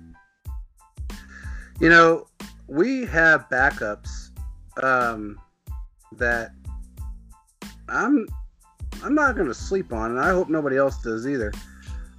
You 1.80 1.88
know, 1.88 2.26
we 2.68 3.04
have 3.06 3.48
backups 3.48 4.30
um, 4.82 5.40
that 6.12 6.52
I'm 7.88 8.26
I'm 9.02 9.14
not 9.14 9.36
to 9.48 9.54
sleep 9.54 9.92
on, 9.92 10.12
and 10.12 10.20
I 10.20 10.30
hope 10.30 10.48
nobody 10.48 10.76
else 10.76 11.02
does 11.02 11.26
either. 11.26 11.52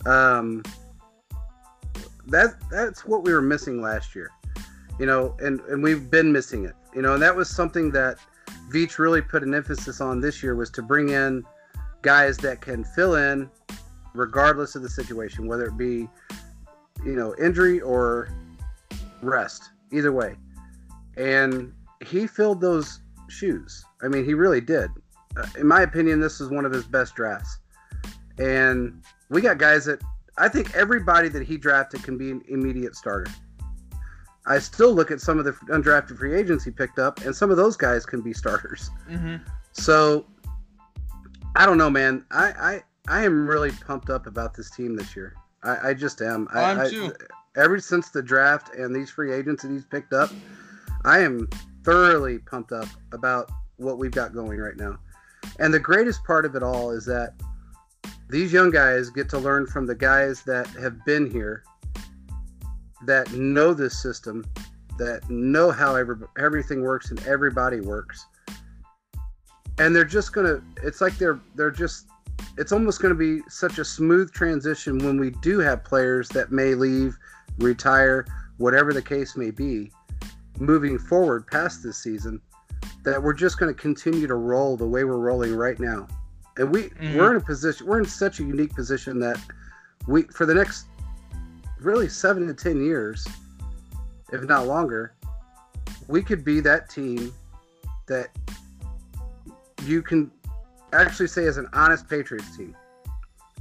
Um, 0.05 0.63
that 2.27 2.55
that's 2.69 3.05
what 3.05 3.23
we 3.23 3.33
were 3.33 3.41
missing 3.41 3.81
last 3.81 4.15
year, 4.15 4.29
you 4.99 5.05
know, 5.05 5.35
and 5.39 5.59
and 5.61 5.81
we've 5.81 6.11
been 6.11 6.31
missing 6.31 6.65
it, 6.65 6.75
you 6.93 7.01
know, 7.01 7.13
and 7.13 7.23
that 7.23 7.35
was 7.35 7.49
something 7.49 7.91
that 7.91 8.17
Veach 8.71 8.97
really 8.97 9.21
put 9.21 9.43
an 9.43 9.53
emphasis 9.53 10.01
on 10.01 10.21
this 10.21 10.43
year 10.43 10.55
was 10.55 10.69
to 10.71 10.81
bring 10.81 11.09
in 11.09 11.43
guys 12.01 12.37
that 12.37 12.61
can 12.61 12.83
fill 12.83 13.15
in 13.15 13.49
regardless 14.13 14.75
of 14.75 14.81
the 14.81 14.89
situation, 14.89 15.47
whether 15.47 15.65
it 15.65 15.77
be 15.77 16.07
you 17.03 17.15
know 17.15 17.33
injury 17.39 17.81
or 17.81 18.29
rest, 19.21 19.69
either 19.91 20.11
way. 20.11 20.35
And 21.17 21.73
he 22.05 22.27
filled 22.27 22.61
those 22.61 23.01
shoes. 23.29 23.83
I 24.01 24.07
mean, 24.07 24.25
he 24.25 24.33
really 24.33 24.61
did. 24.61 24.89
Uh, 25.37 25.45
in 25.57 25.67
my 25.67 25.81
opinion, 25.81 26.19
this 26.19 26.41
is 26.41 26.49
one 26.49 26.65
of 26.65 26.71
his 26.71 26.85
best 26.85 27.15
drafts. 27.15 27.59
And 28.37 29.03
we 29.29 29.41
got 29.41 29.57
guys 29.57 29.85
that 29.85 30.01
I 30.37 30.47
think 30.47 30.73
everybody 30.75 31.27
that 31.29 31.43
he 31.43 31.57
drafted 31.57 32.03
can 32.03 32.17
be 32.17 32.31
an 32.31 32.41
immediate 32.47 32.95
starter. 32.95 33.31
I 34.49 34.59
still 34.59 34.93
look 34.93 35.11
at 35.11 35.21
some 35.21 35.37
of 35.39 35.45
the 35.45 35.51
undrafted 35.71 36.17
free 36.17 36.35
agents 36.35 36.65
he 36.65 36.71
picked 36.71 36.99
up, 36.99 37.21
and 37.21 37.35
some 37.35 37.51
of 37.51 37.57
those 37.57 37.77
guys 37.77 38.05
can 38.05 38.21
be 38.21 38.33
starters. 38.33 38.89
Mm-hmm. 39.09 39.37
So 39.71 40.25
I 41.55 41.65
don't 41.65 41.77
know, 41.77 41.89
man. 41.89 42.25
I 42.31 42.45
I, 42.47 42.83
I 43.07 43.25
am 43.25 43.47
really 43.47 43.71
pumped 43.71 44.09
up 44.09 44.27
about 44.27 44.55
this 44.55 44.69
team 44.71 44.95
this 44.95 45.15
year. 45.15 45.35
I, 45.63 45.89
I 45.89 45.93
just 45.93 46.21
am. 46.21 46.47
I, 46.51 46.63
I'm 46.63 46.79
I- 46.79 46.89
too. 46.89 47.13
ever 47.55 47.79
since 47.79 48.09
the 48.09 48.21
draft 48.21 48.73
and 48.73 48.95
these 48.95 49.09
free 49.09 49.33
agents 49.33 49.63
that 49.63 49.71
he's 49.71 49.85
picked 49.85 50.13
up, 50.13 50.31
I 51.05 51.19
am 51.19 51.47
thoroughly 51.83 52.39
pumped 52.39 52.71
up 52.71 52.87
about 53.13 53.51
what 53.77 53.97
we've 53.97 54.11
got 54.11 54.33
going 54.33 54.59
right 54.59 54.77
now. 54.77 54.97
And 55.59 55.73
the 55.73 55.79
greatest 55.79 56.23
part 56.23 56.45
of 56.45 56.55
it 56.55 56.63
all 56.63 56.91
is 56.91 57.05
that 57.05 57.33
these 58.29 58.53
young 58.53 58.69
guys 58.69 59.09
get 59.09 59.29
to 59.29 59.37
learn 59.37 59.65
from 59.65 59.85
the 59.85 59.95
guys 59.95 60.43
that 60.43 60.67
have 60.67 61.03
been 61.05 61.29
here, 61.29 61.63
that 63.05 63.31
know 63.33 63.73
this 63.73 64.01
system, 64.01 64.45
that 64.97 65.29
know 65.29 65.71
how 65.71 65.95
every, 65.95 66.15
everything 66.37 66.81
works 66.81 67.09
and 67.11 67.25
everybody 67.25 67.79
works. 67.79 68.25
And 69.77 69.95
they're 69.95 70.03
just 70.03 70.33
gonna. 70.33 70.61
It's 70.83 70.99
like 70.99 71.17
they're 71.17 71.39
they're 71.55 71.71
just. 71.71 72.07
It's 72.57 72.71
almost 72.71 73.01
going 73.01 73.13
to 73.13 73.17
be 73.17 73.41
such 73.49 73.79
a 73.79 73.85
smooth 73.85 74.31
transition 74.31 74.97
when 74.99 75.19
we 75.19 75.29
do 75.29 75.59
have 75.59 75.83
players 75.83 76.27
that 76.29 76.51
may 76.51 76.73
leave, 76.73 77.17
retire, 77.57 78.25
whatever 78.57 78.93
the 78.93 79.01
case 79.01 79.35
may 79.37 79.51
be, 79.51 79.91
moving 80.57 80.97
forward 80.97 81.47
past 81.47 81.83
this 81.83 81.97
season, 81.97 82.41
that 83.03 83.21
we're 83.21 83.33
just 83.33 83.57
going 83.59 83.73
to 83.73 83.79
continue 83.81 84.27
to 84.27 84.35
roll 84.35 84.75
the 84.77 84.87
way 84.87 85.03
we're 85.05 85.17
rolling 85.17 85.55
right 85.55 85.79
now. 85.79 86.07
And 86.57 86.69
we 86.73 86.89
Mhm. 86.89 87.15
we're 87.15 87.31
in 87.31 87.37
a 87.37 87.45
position 87.45 87.87
we're 87.87 87.99
in 87.99 88.05
such 88.05 88.39
a 88.41 88.43
unique 88.43 88.73
position 88.75 89.19
that 89.19 89.39
we 90.07 90.23
for 90.23 90.45
the 90.45 90.53
next 90.53 90.87
really 91.81 92.09
7 92.09 92.47
to 92.47 92.53
10 92.53 92.83
years, 92.83 93.27
if 94.31 94.43
not 94.43 94.67
longer, 94.67 95.13
we 96.07 96.21
could 96.21 96.43
be 96.43 96.59
that 96.61 96.89
team 96.89 97.33
that 98.07 98.29
you 99.85 100.01
can 100.01 100.31
actually 100.93 101.27
say 101.27 101.43
is 101.43 101.57
an 101.57 101.67
honest 101.73 102.09
Patriots 102.09 102.55
team 102.57 102.75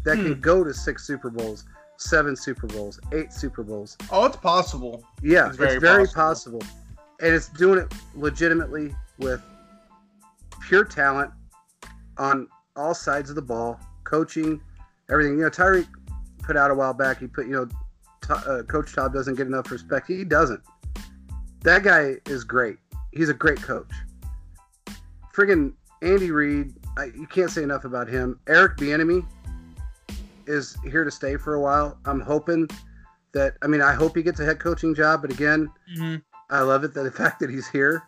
that 0.05 0.17
can 0.17 0.35
Hmm. 0.35 0.41
go 0.41 0.65
to 0.65 0.73
6 0.73 1.05
Super 1.07 1.31
Bowls, 1.31 1.65
7 1.99 2.35
Super 2.37 2.67
Bowls, 2.67 2.99
8 3.13 3.33
Super 3.33 3.63
Bowls. 3.63 3.97
Oh, 4.11 4.25
it's 4.25 4.37
possible. 4.37 5.05
Yeah, 5.23 5.47
It's 5.47 5.51
it's 5.51 5.59
very 5.59 5.79
very, 5.79 6.07
possible. 6.07 6.61
possible. 6.61 6.85
And 7.21 7.35
it's 7.35 7.49
doing 7.49 7.79
it 7.81 7.93
legitimately 8.15 8.95
with 9.19 9.43
pure 10.67 10.85
talent 10.85 11.33
on 12.17 12.49
all 12.77 12.95
sides 12.95 13.29
of 13.31 13.37
the 13.37 13.43
ball, 13.43 13.79
coaching, 14.05 14.61
everything. 15.11 15.35
You 15.39 15.45
know, 15.45 15.51
Tyreek 15.51 15.89
put 16.43 16.57
out 16.57 16.71
a 16.71 16.75
while 16.75 16.95
back, 16.95 17.19
he 17.19 17.27
put, 17.27 17.47
you 17.47 17.53
know, 17.53 17.69
uh, 18.29 18.63
Coach 18.69 18.95
Todd 18.95 19.13
doesn't 19.13 19.35
get 19.35 19.47
enough 19.47 19.71
respect. 19.71 20.07
He 20.07 20.25
doesn't. 20.25 20.61
That 21.63 21.83
guy 21.83 22.17
is 22.27 22.45
great. 22.45 22.79
He's 23.13 23.29
a 23.29 23.35
great 23.35 23.61
coach. 23.61 23.91
Friggin' 25.35 25.73
Andy 26.03 26.31
Reid, 26.31 26.75
I, 26.97 27.07
you 27.07 27.27
can't 27.27 27.51
say 27.51 27.63
enough 27.63 27.85
about 27.85 28.09
him. 28.09 28.39
Eric 28.47 28.77
Bieniemy 28.77 29.27
is 30.47 30.77
here 30.85 31.05
to 31.05 31.11
stay 31.11 31.37
for 31.37 31.55
a 31.55 31.61
while. 31.61 31.99
I'm 32.05 32.21
hoping 32.21 32.69
that 33.33 33.57
I 33.63 33.67
mean 33.67 33.83
I 33.83 33.93
hope 33.93 34.17
he 34.17 34.23
gets 34.23 34.41
a 34.41 34.45
head 34.45 34.59
coaching 34.59 34.95
job, 34.95 35.23
but 35.23 35.33
again, 35.33 35.71
hmm 35.97 36.17
I 36.51 36.61
love 36.61 36.83
it 36.83 36.95
that 36.95 37.03
the 37.03 37.11
fact 37.23 37.41
that 37.41 37.51
he's 37.51 37.69
here 37.69 38.03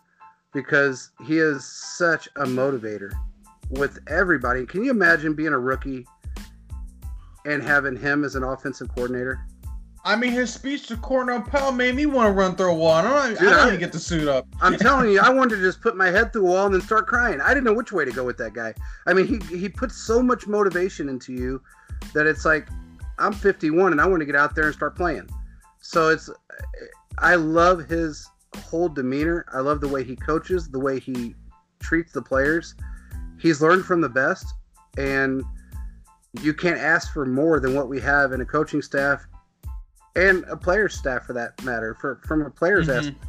because 0.53 1.11
he 1.25 1.37
is 1.37 1.63
such 1.65 2.27
a 2.37 2.43
motivator 2.43 3.11
with 3.69 3.99
everybody. 4.07 4.65
Can 4.65 4.83
you 4.83 4.91
imagine 4.91 5.33
being 5.33 5.53
a 5.53 5.59
rookie 5.59 6.05
and 7.45 7.63
having 7.63 7.95
him 7.95 8.23
as 8.23 8.35
an 8.35 8.43
offensive 8.43 8.89
coordinator? 8.93 9.39
I 10.03 10.15
mean, 10.15 10.31
his 10.31 10.51
speech 10.51 10.87
to 10.87 10.97
Cornell 10.97 11.41
Powell 11.41 11.71
made 11.71 11.93
me 11.95 12.07
want 12.07 12.27
to 12.27 12.31
run 12.31 12.55
through 12.55 12.71
a 12.71 12.75
wall. 12.75 12.91
I 12.93 13.01
don't, 13.03 13.37
Dude, 13.39 13.47
I 13.47 13.51
don't 13.51 13.59
I- 13.59 13.67
even 13.67 13.79
get 13.79 13.91
the 13.91 13.99
suit 13.99 14.27
up. 14.27 14.47
I'm 14.59 14.75
telling 14.77 15.11
you, 15.11 15.19
I 15.19 15.29
wanted 15.29 15.57
to 15.57 15.61
just 15.61 15.79
put 15.81 15.95
my 15.95 16.09
head 16.09 16.33
through 16.33 16.47
a 16.47 16.49
wall 16.49 16.65
and 16.65 16.73
then 16.73 16.81
start 16.81 17.05
crying. 17.07 17.39
I 17.39 17.49
didn't 17.49 17.65
know 17.65 17.73
which 17.73 17.91
way 17.91 18.03
to 18.05 18.11
go 18.11 18.23
with 18.23 18.37
that 18.37 18.53
guy. 18.53 18.73
I 19.05 19.13
mean, 19.13 19.27
he 19.27 19.37
he 19.57 19.69
puts 19.69 19.95
so 19.95 20.23
much 20.23 20.47
motivation 20.47 21.07
into 21.07 21.33
you 21.33 21.61
that 22.13 22.25
it's 22.25 22.45
like 22.45 22.67
I'm 23.19 23.33
51 23.33 23.91
and 23.91 24.01
I 24.01 24.07
want 24.07 24.21
to 24.21 24.25
get 24.25 24.35
out 24.35 24.55
there 24.55 24.65
and 24.65 24.73
start 24.73 24.95
playing. 24.95 25.29
So 25.81 26.09
it's 26.09 26.29
I 27.19 27.35
love 27.35 27.87
his 27.87 28.27
whole 28.63 28.89
demeanor. 28.89 29.45
I 29.53 29.59
love 29.59 29.81
the 29.81 29.87
way 29.87 30.03
he 30.03 30.15
coaches, 30.15 30.69
the 30.69 30.79
way 30.79 30.99
he 30.99 31.35
treats 31.79 32.11
the 32.11 32.21
players. 32.23 32.73
He's 33.39 33.61
learned 33.61 33.85
from 33.85 34.01
the 34.01 34.09
best 34.09 34.45
and 34.97 35.43
you 36.41 36.53
can't 36.53 36.79
ask 36.79 37.13
for 37.13 37.25
more 37.25 37.59
than 37.59 37.75
what 37.75 37.87
we 37.87 37.99
have 38.01 38.31
in 38.31 38.41
a 38.41 38.45
coaching 38.45 38.81
staff 38.81 39.25
and 40.15 40.43
a 40.49 40.57
player's 40.57 40.95
staff 40.95 41.23
for 41.25 41.33
that 41.33 41.63
matter. 41.63 41.95
For 41.99 42.21
from 42.27 42.41
a 42.41 42.49
player's 42.49 42.87
Mhm. 42.87 42.97
aspect 42.97 43.25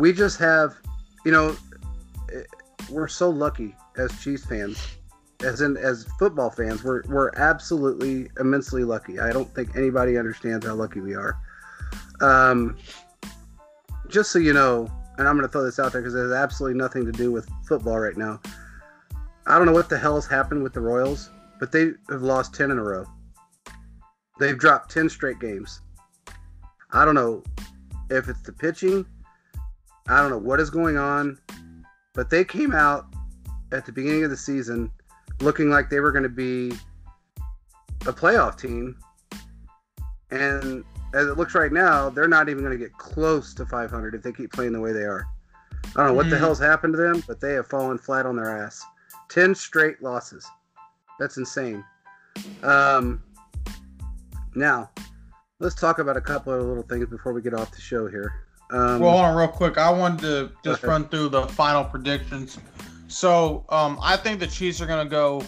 we 0.00 0.12
just 0.14 0.38
have, 0.38 0.76
you 1.26 1.30
know, 1.32 1.54
eh, 2.32 2.42
we're 2.88 3.06
so 3.08 3.28
lucky 3.28 3.76
as 3.98 4.10
Chiefs 4.20 4.46
fans, 4.46 4.78
as 5.44 5.60
in 5.60 5.76
as 5.76 6.06
football 6.18 6.50
fans. 6.50 6.82
We're 6.82 7.02
we're 7.06 7.30
absolutely 7.36 8.30
immensely 8.40 8.82
lucky. 8.82 9.20
I 9.20 9.30
don't 9.30 9.54
think 9.54 9.76
anybody 9.76 10.16
understands 10.16 10.64
how 10.66 10.74
lucky 10.74 11.00
we 11.00 11.14
are. 11.14 11.36
Um, 12.22 12.76
just 14.08 14.30
so 14.30 14.38
you 14.38 14.52
know, 14.54 14.90
and 15.18 15.28
I'm 15.28 15.36
going 15.36 15.46
to 15.46 15.52
throw 15.52 15.62
this 15.64 15.78
out 15.78 15.92
there 15.92 16.00
because 16.00 16.14
it 16.14 16.22
has 16.22 16.32
absolutely 16.32 16.78
nothing 16.78 17.04
to 17.04 17.12
do 17.12 17.30
with 17.30 17.48
football 17.66 17.98
right 17.98 18.16
now. 18.16 18.40
I 19.46 19.56
don't 19.58 19.66
know 19.66 19.72
what 19.72 19.88
the 19.88 19.98
hell 19.98 20.14
has 20.14 20.26
happened 20.26 20.62
with 20.62 20.72
the 20.72 20.80
Royals, 20.80 21.30
but 21.58 21.72
they 21.72 21.92
have 22.08 22.22
lost 22.22 22.54
ten 22.54 22.70
in 22.70 22.78
a 22.78 22.82
row. 22.82 23.04
They've 24.38 24.58
dropped 24.58 24.90
ten 24.90 25.08
straight 25.10 25.38
games. 25.40 25.82
I 26.92 27.04
don't 27.04 27.14
know 27.14 27.42
if 28.10 28.28
it's 28.28 28.42
the 28.42 28.52
pitching. 28.52 29.06
I 30.08 30.20
don't 30.20 30.30
know 30.30 30.38
what 30.38 30.58
is 30.60 30.70
going 30.70 30.96
on, 30.96 31.38
but 32.14 32.30
they 32.30 32.44
came 32.44 32.72
out 32.72 33.06
at 33.72 33.86
the 33.86 33.92
beginning 33.92 34.24
of 34.24 34.30
the 34.30 34.36
season 34.36 34.90
looking 35.40 35.70
like 35.70 35.88
they 35.88 36.00
were 36.00 36.10
going 36.10 36.24
to 36.24 36.28
be 36.28 36.72
a 38.06 38.12
playoff 38.12 38.58
team. 38.58 38.96
And 40.30 40.84
as 41.14 41.26
it 41.26 41.36
looks 41.36 41.54
right 41.54 41.72
now, 41.72 42.08
they're 42.10 42.28
not 42.28 42.48
even 42.48 42.64
going 42.64 42.76
to 42.76 42.82
get 42.82 42.96
close 42.98 43.54
to 43.54 43.66
500 43.66 44.14
if 44.14 44.22
they 44.22 44.32
keep 44.32 44.52
playing 44.52 44.72
the 44.72 44.80
way 44.80 44.92
they 44.92 45.04
are. 45.04 45.26
I 45.96 45.98
don't 45.98 46.08
know 46.08 46.14
what 46.14 46.30
the 46.30 46.36
Mhm. 46.36 46.40
hell's 46.40 46.58
happened 46.58 46.94
to 46.94 46.98
them, 46.98 47.22
but 47.26 47.40
they 47.40 47.54
have 47.54 47.66
fallen 47.66 47.98
flat 47.98 48.26
on 48.26 48.36
their 48.36 48.48
ass. 48.64 48.84
10 49.28 49.54
straight 49.54 50.02
losses. 50.02 50.46
That's 51.18 51.36
insane. 51.36 51.84
Um, 52.62 53.22
now, 54.54 54.90
let's 55.60 55.74
talk 55.74 55.98
about 55.98 56.16
a 56.16 56.20
couple 56.20 56.52
of 56.52 56.64
little 56.64 56.82
things 56.82 57.06
before 57.08 57.32
we 57.32 57.40
get 57.42 57.54
off 57.54 57.70
the 57.70 57.80
show 57.80 58.08
here. 58.08 58.32
Um, 58.72 59.00
Well, 59.00 59.12
hold 59.12 59.24
on 59.24 59.36
real 59.36 59.48
quick. 59.48 59.78
I 59.78 59.90
wanted 59.90 60.20
to 60.20 60.50
just 60.64 60.82
run 60.82 61.08
through 61.08 61.28
the 61.28 61.46
final 61.48 61.84
predictions. 61.84 62.58
So, 63.08 63.64
um, 63.68 63.98
I 64.02 64.16
think 64.16 64.40
the 64.40 64.46
Chiefs 64.46 64.80
are 64.80 64.86
gonna 64.86 65.08
go 65.08 65.42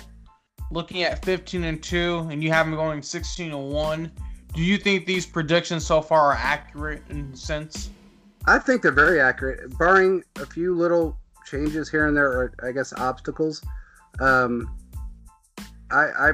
looking 0.70 1.02
at 1.02 1.24
15 1.24 1.64
and 1.64 1.82
two, 1.82 2.26
and 2.30 2.42
you 2.42 2.50
have 2.50 2.66
them 2.66 2.74
going 2.74 3.02
16 3.02 3.52
and 3.52 3.70
one. 3.70 4.10
Do 4.54 4.62
you 4.62 4.76
think 4.76 5.06
these 5.06 5.24
predictions 5.24 5.86
so 5.86 6.02
far 6.02 6.32
are 6.32 6.34
accurate 6.34 7.02
in 7.08 7.30
a 7.32 7.36
sense? 7.36 7.90
I 8.46 8.58
think 8.58 8.82
they're 8.82 8.92
very 8.92 9.20
accurate, 9.20 9.78
barring 9.78 10.24
a 10.36 10.46
few 10.46 10.74
little 10.74 11.16
changes 11.46 11.88
here 11.88 12.06
and 12.08 12.16
there, 12.16 12.26
or 12.26 12.52
I 12.62 12.72
guess 12.72 12.92
obstacles. 12.94 13.62
Um, 14.20 14.76
I, 15.90 16.04
I 16.04 16.32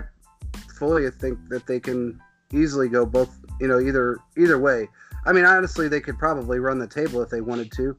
fully 0.78 1.08
think 1.10 1.48
that 1.48 1.66
they 1.66 1.78
can 1.78 2.20
easily 2.52 2.88
go 2.88 3.04
both, 3.04 3.36
you 3.60 3.68
know, 3.68 3.80
either 3.80 4.18
either 4.36 4.58
way. 4.58 4.88
I 5.26 5.32
mean, 5.32 5.44
honestly, 5.44 5.88
they 5.88 6.00
could 6.00 6.18
probably 6.18 6.58
run 6.58 6.78
the 6.78 6.86
table 6.86 7.20
if 7.22 7.28
they 7.28 7.40
wanted 7.40 7.70
to, 7.72 7.96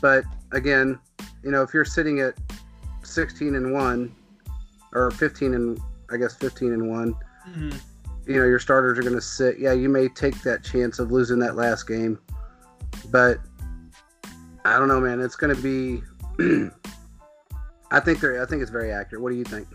but 0.00 0.24
again, 0.52 0.98
you 1.42 1.50
know, 1.50 1.62
if 1.62 1.74
you're 1.74 1.84
sitting 1.84 2.20
at 2.20 2.34
16 3.02 3.54
and 3.54 3.72
one, 3.72 4.14
or 4.92 5.10
15 5.10 5.54
and 5.54 5.80
I 6.10 6.16
guess 6.16 6.36
15 6.36 6.72
and 6.72 6.88
one, 6.88 7.14
Mm-hmm. 7.48 7.70
you 8.26 8.38
know 8.38 8.44
your 8.44 8.58
starters 8.58 8.98
are 8.98 9.02
going 9.02 9.14
to 9.14 9.20
sit. 9.20 9.58
Yeah, 9.58 9.72
you 9.72 9.88
may 9.88 10.08
take 10.08 10.40
that 10.42 10.62
chance 10.62 10.98
of 10.98 11.10
losing 11.10 11.38
that 11.38 11.56
last 11.56 11.88
game, 11.88 12.18
but 13.10 13.38
I 14.64 14.78
don't 14.78 14.88
know, 14.88 15.00
man. 15.00 15.20
It's 15.20 15.36
going 15.36 15.56
to 15.56 15.62
be. 15.62 16.02
I 17.90 17.98
think 17.98 18.20
they're. 18.20 18.42
I 18.42 18.46
think 18.46 18.60
it's 18.60 18.70
very 18.70 18.92
accurate. 18.92 19.22
What 19.22 19.30
do 19.30 19.36
you 19.36 19.44
think? 19.44 19.66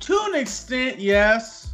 To 0.00 0.20
an 0.26 0.34
extent, 0.34 0.98
yes. 0.98 1.69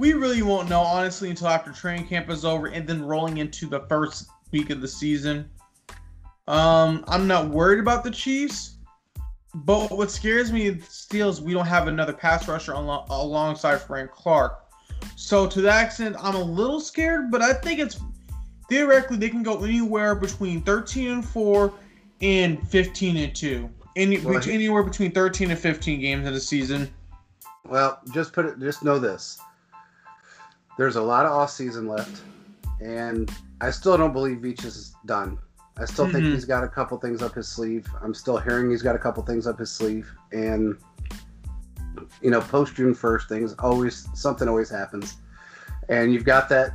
We 0.00 0.14
really 0.14 0.40
won't 0.40 0.70
know 0.70 0.80
honestly 0.80 1.28
until 1.28 1.48
after 1.48 1.72
training 1.72 2.06
camp 2.06 2.30
is 2.30 2.42
over 2.42 2.68
and 2.68 2.88
then 2.88 3.04
rolling 3.04 3.36
into 3.36 3.66
the 3.66 3.80
first 3.80 4.30
week 4.50 4.70
of 4.70 4.80
the 4.80 4.88
season. 4.88 5.50
Um, 6.48 7.04
I'm 7.06 7.26
not 7.26 7.50
worried 7.50 7.80
about 7.80 8.02
the 8.02 8.10
Chiefs, 8.10 8.76
but 9.54 9.90
what 9.90 10.10
scares 10.10 10.52
me 10.52 10.80
still 10.80 11.28
is 11.28 11.42
we 11.42 11.52
don't 11.52 11.66
have 11.66 11.86
another 11.86 12.14
pass 12.14 12.48
rusher 12.48 12.72
al- 12.72 13.04
alongside 13.10 13.82
Frank 13.82 14.10
Clark. 14.10 14.64
So 15.16 15.46
to 15.46 15.60
that 15.60 15.84
extent, 15.88 16.16
I'm 16.18 16.34
a 16.34 16.42
little 16.42 16.80
scared, 16.80 17.30
but 17.30 17.42
I 17.42 17.52
think 17.52 17.78
it's 17.78 18.00
theoretically 18.70 19.18
they 19.18 19.28
can 19.28 19.42
go 19.42 19.62
anywhere 19.62 20.14
between 20.14 20.62
13 20.62 21.10
and 21.10 21.22
four 21.28 21.74
and 22.22 22.66
15 22.70 23.18
and 23.18 23.36
two. 23.36 23.68
Any, 23.96 24.16
anywhere 24.50 24.82
between 24.82 25.12
13 25.12 25.50
and 25.50 25.60
15 25.60 26.00
games 26.00 26.26
in 26.26 26.32
the 26.32 26.40
season. 26.40 26.90
Well, 27.66 28.00
just 28.14 28.32
put 28.32 28.46
it. 28.46 28.58
Just 28.58 28.82
know 28.82 28.98
this. 28.98 29.38
There's 30.80 30.96
a 30.96 31.02
lot 31.02 31.26
of 31.26 31.32
off 31.32 31.50
season 31.50 31.86
left, 31.86 32.22
and 32.80 33.30
I 33.60 33.70
still 33.70 33.98
don't 33.98 34.14
believe 34.14 34.38
Veach 34.38 34.64
is 34.64 34.94
done. 35.04 35.36
I 35.76 35.84
still 35.84 36.10
think 36.10 36.24
Mhm. 36.24 36.32
he's 36.32 36.46
got 36.46 36.64
a 36.64 36.68
couple 36.68 36.96
things 36.96 37.20
up 37.20 37.34
his 37.34 37.46
sleeve. 37.46 37.86
I'm 38.02 38.14
still 38.14 38.38
hearing 38.38 38.70
he's 38.70 38.80
got 38.80 38.94
a 38.94 38.98
couple 38.98 39.22
things 39.22 39.46
up 39.46 39.58
his 39.58 39.70
sleeve, 39.70 40.10
and 40.32 40.78
you 42.22 42.30
know, 42.30 42.40
post 42.40 42.76
June 42.76 42.94
first, 42.94 43.28
things 43.28 43.54
always 43.58 44.08
something 44.14 44.48
always 44.48 44.70
happens, 44.70 45.18
and 45.90 46.14
you've 46.14 46.24
got 46.24 46.48
that 46.48 46.72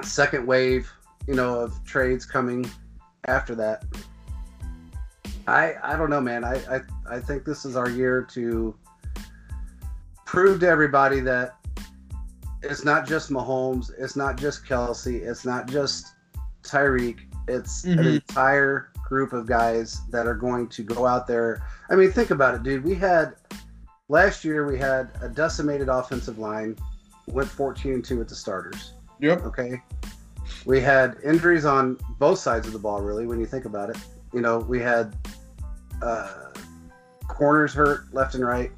second 0.00 0.46
wave, 0.46 0.90
you 1.26 1.34
know, 1.34 1.60
of 1.60 1.84
trades 1.84 2.24
coming 2.24 2.70
after 3.26 3.54
that. 3.54 3.84
I 5.46 5.74
I 5.82 5.94
don't 5.94 6.08
know, 6.08 6.22
man. 6.22 6.42
I 6.42 6.54
I, 6.74 6.80
I 7.16 7.20
think 7.20 7.44
this 7.44 7.66
is 7.66 7.76
our 7.76 7.90
year 7.90 8.22
to 8.30 8.74
prove 10.24 10.60
to 10.60 10.68
everybody 10.68 11.20
that 11.20 11.59
it's 12.62 12.84
not 12.84 13.06
just 13.06 13.30
Mahomes, 13.30 13.90
it's 13.98 14.16
not 14.16 14.36
just 14.36 14.64
Kelce, 14.64 15.22
it's 15.22 15.44
not 15.44 15.68
just 15.68 16.14
Tyreek, 16.62 17.20
it's 17.48 17.84
an 17.84 17.98
Mhm. 17.98 18.14
entire 18.16 18.88
group 19.08 19.32
of 19.32 19.46
guys 19.46 20.00
that 20.10 20.26
are 20.26 20.34
going 20.34 20.68
to 20.68 20.82
go 20.82 21.06
out 21.06 21.26
there. 21.26 21.62
I 21.88 21.96
mean, 21.96 22.12
think 22.12 22.30
about 22.30 22.54
it, 22.54 22.62
dude. 22.62 22.84
We 22.84 22.94
had 22.94 23.34
last 24.08 24.44
year 24.44 24.66
we 24.66 24.78
had 24.78 25.10
a 25.20 25.28
decimated 25.28 25.88
offensive 25.88 26.38
line, 26.38 26.76
went 27.26 27.48
14 27.48 27.94
and 27.94 28.04
2 28.04 28.18
with 28.18 28.28
the 28.28 28.34
starters. 28.34 28.92
Yep. 29.20 29.44
Okay. 29.46 29.82
We 30.64 30.80
had 30.80 31.16
injuries 31.24 31.64
on 31.64 31.96
both 32.18 32.38
sides 32.38 32.66
of 32.66 32.72
the 32.72 32.78
ball, 32.78 33.00
really, 33.02 33.26
when 33.26 33.40
you 33.40 33.46
think 33.46 33.64
about 33.64 33.90
it. 33.90 33.96
You 34.32 34.40
know, 34.40 34.58
we 34.58 34.80
had 34.80 35.16
uh, 36.02 36.50
corners 37.28 37.72
hurt 37.74 38.12
left 38.12 38.34
and 38.34 38.44
right. 38.44 38.70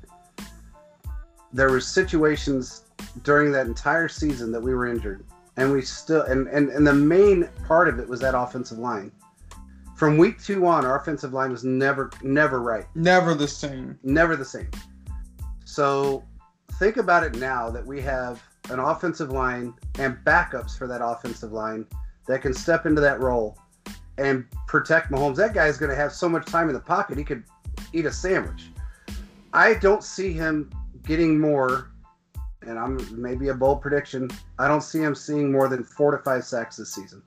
There 1.52 1.70
were 1.70 1.80
situations 1.80 2.81
during 3.22 3.52
that 3.52 3.66
entire 3.66 4.08
season 4.08 4.52
that 4.52 4.60
we 4.60 4.74
were 4.74 4.86
injured, 4.86 5.24
and 5.56 5.72
we 5.72 5.82
still 5.82 6.22
and, 6.22 6.48
and 6.48 6.70
and 6.70 6.86
the 6.86 6.94
main 6.94 7.48
part 7.66 7.88
of 7.88 7.98
it 7.98 8.08
was 8.08 8.20
that 8.20 8.34
offensive 8.34 8.78
line. 8.78 9.12
From 9.96 10.18
week 10.18 10.42
two 10.42 10.66
on, 10.66 10.84
our 10.84 10.98
offensive 10.98 11.32
line 11.32 11.50
was 11.50 11.62
never 11.64 12.10
never 12.22 12.60
right 12.60 12.86
Never 12.94 13.34
the 13.34 13.46
same. 13.46 13.98
never 14.02 14.36
the 14.36 14.44
same. 14.44 14.70
So 15.64 16.24
think 16.74 16.96
about 16.96 17.22
it 17.22 17.36
now 17.36 17.70
that 17.70 17.86
we 17.86 18.00
have 18.00 18.42
an 18.70 18.78
offensive 18.78 19.30
line 19.30 19.74
and 19.98 20.16
backups 20.24 20.76
for 20.76 20.86
that 20.88 21.00
offensive 21.04 21.52
line 21.52 21.86
that 22.26 22.42
can 22.42 22.52
step 22.52 22.86
into 22.86 23.00
that 23.00 23.20
role 23.20 23.58
and 24.18 24.44
protect 24.66 25.10
Mahomes. 25.10 25.36
That 25.36 25.54
guy's 25.54 25.78
going 25.78 25.90
to 25.90 25.96
have 25.96 26.12
so 26.12 26.28
much 26.28 26.46
time 26.46 26.68
in 26.68 26.74
the 26.74 26.80
pocket 26.80 27.18
he 27.18 27.24
could 27.24 27.44
eat 27.92 28.06
a 28.06 28.12
sandwich. 28.12 28.70
I 29.52 29.74
don't 29.74 30.02
see 30.02 30.32
him 30.32 30.70
getting 31.04 31.38
more, 31.38 31.91
and 32.66 32.78
I'm 32.78 32.98
maybe 33.20 33.48
a 33.48 33.54
bold 33.54 33.80
prediction. 33.82 34.30
I 34.58 34.68
don't 34.68 34.82
see 34.82 35.00
him 35.00 35.14
seeing 35.14 35.50
more 35.52 35.68
than 35.68 35.84
four 35.84 36.10
to 36.16 36.18
five 36.22 36.44
sacks 36.44 36.76
this 36.76 36.94
season, 36.94 37.22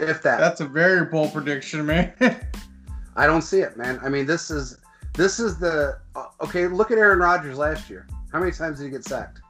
if 0.00 0.22
that. 0.22 0.38
That's 0.40 0.60
a 0.60 0.66
very 0.66 1.06
bold 1.06 1.32
prediction, 1.32 1.86
man. 1.86 2.12
I 3.16 3.26
don't 3.26 3.42
see 3.42 3.60
it, 3.60 3.76
man. 3.76 4.00
I 4.02 4.08
mean, 4.08 4.26
this 4.26 4.50
is 4.50 4.78
this 5.14 5.38
is 5.38 5.58
the 5.58 5.98
uh, 6.16 6.26
okay. 6.42 6.66
Look 6.66 6.90
at 6.90 6.98
Aaron 6.98 7.18
Rodgers 7.20 7.56
last 7.58 7.88
year. 7.88 8.06
How 8.32 8.40
many 8.40 8.50
times 8.52 8.78
did 8.78 8.84
he 8.86 8.90
get 8.90 9.04
sacked? 9.04 9.40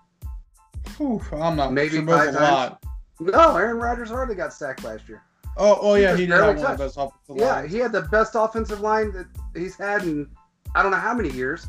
Whew, 0.99 1.20
I'm 1.32 1.57
not 1.57 1.72
Maybe 1.72 1.97
sure, 1.97 2.07
five 2.07 2.26
times. 2.26 2.37
lot. 2.37 2.85
No, 3.20 3.57
Aaron 3.57 3.78
Rodgers 3.78 4.11
hardly 4.11 4.35
got 4.35 4.53
sacked 4.53 4.85
last 4.85 5.09
year. 5.09 5.22
Oh, 5.57 5.78
oh 5.80 5.95
yeah, 5.95 6.09
just 6.09 6.20
he 6.20 6.26
did 6.26 6.32
have 6.35 6.57
one 6.57 6.66
of 6.66 6.78
the 6.78 6.85
best 6.85 6.97
offensive 6.99 7.37
Yeah, 7.37 7.53
lines. 7.53 7.72
he 7.72 7.78
had 7.78 7.93
the 7.93 8.03
best 8.03 8.32
offensive 8.35 8.80
line 8.80 9.12
that 9.12 9.26
he's 9.55 9.76
had 9.76 10.03
in 10.03 10.28
I 10.74 10.82
don't 10.82 10.91
know 10.91 10.99
how 10.99 11.14
many 11.14 11.30
years. 11.30 11.66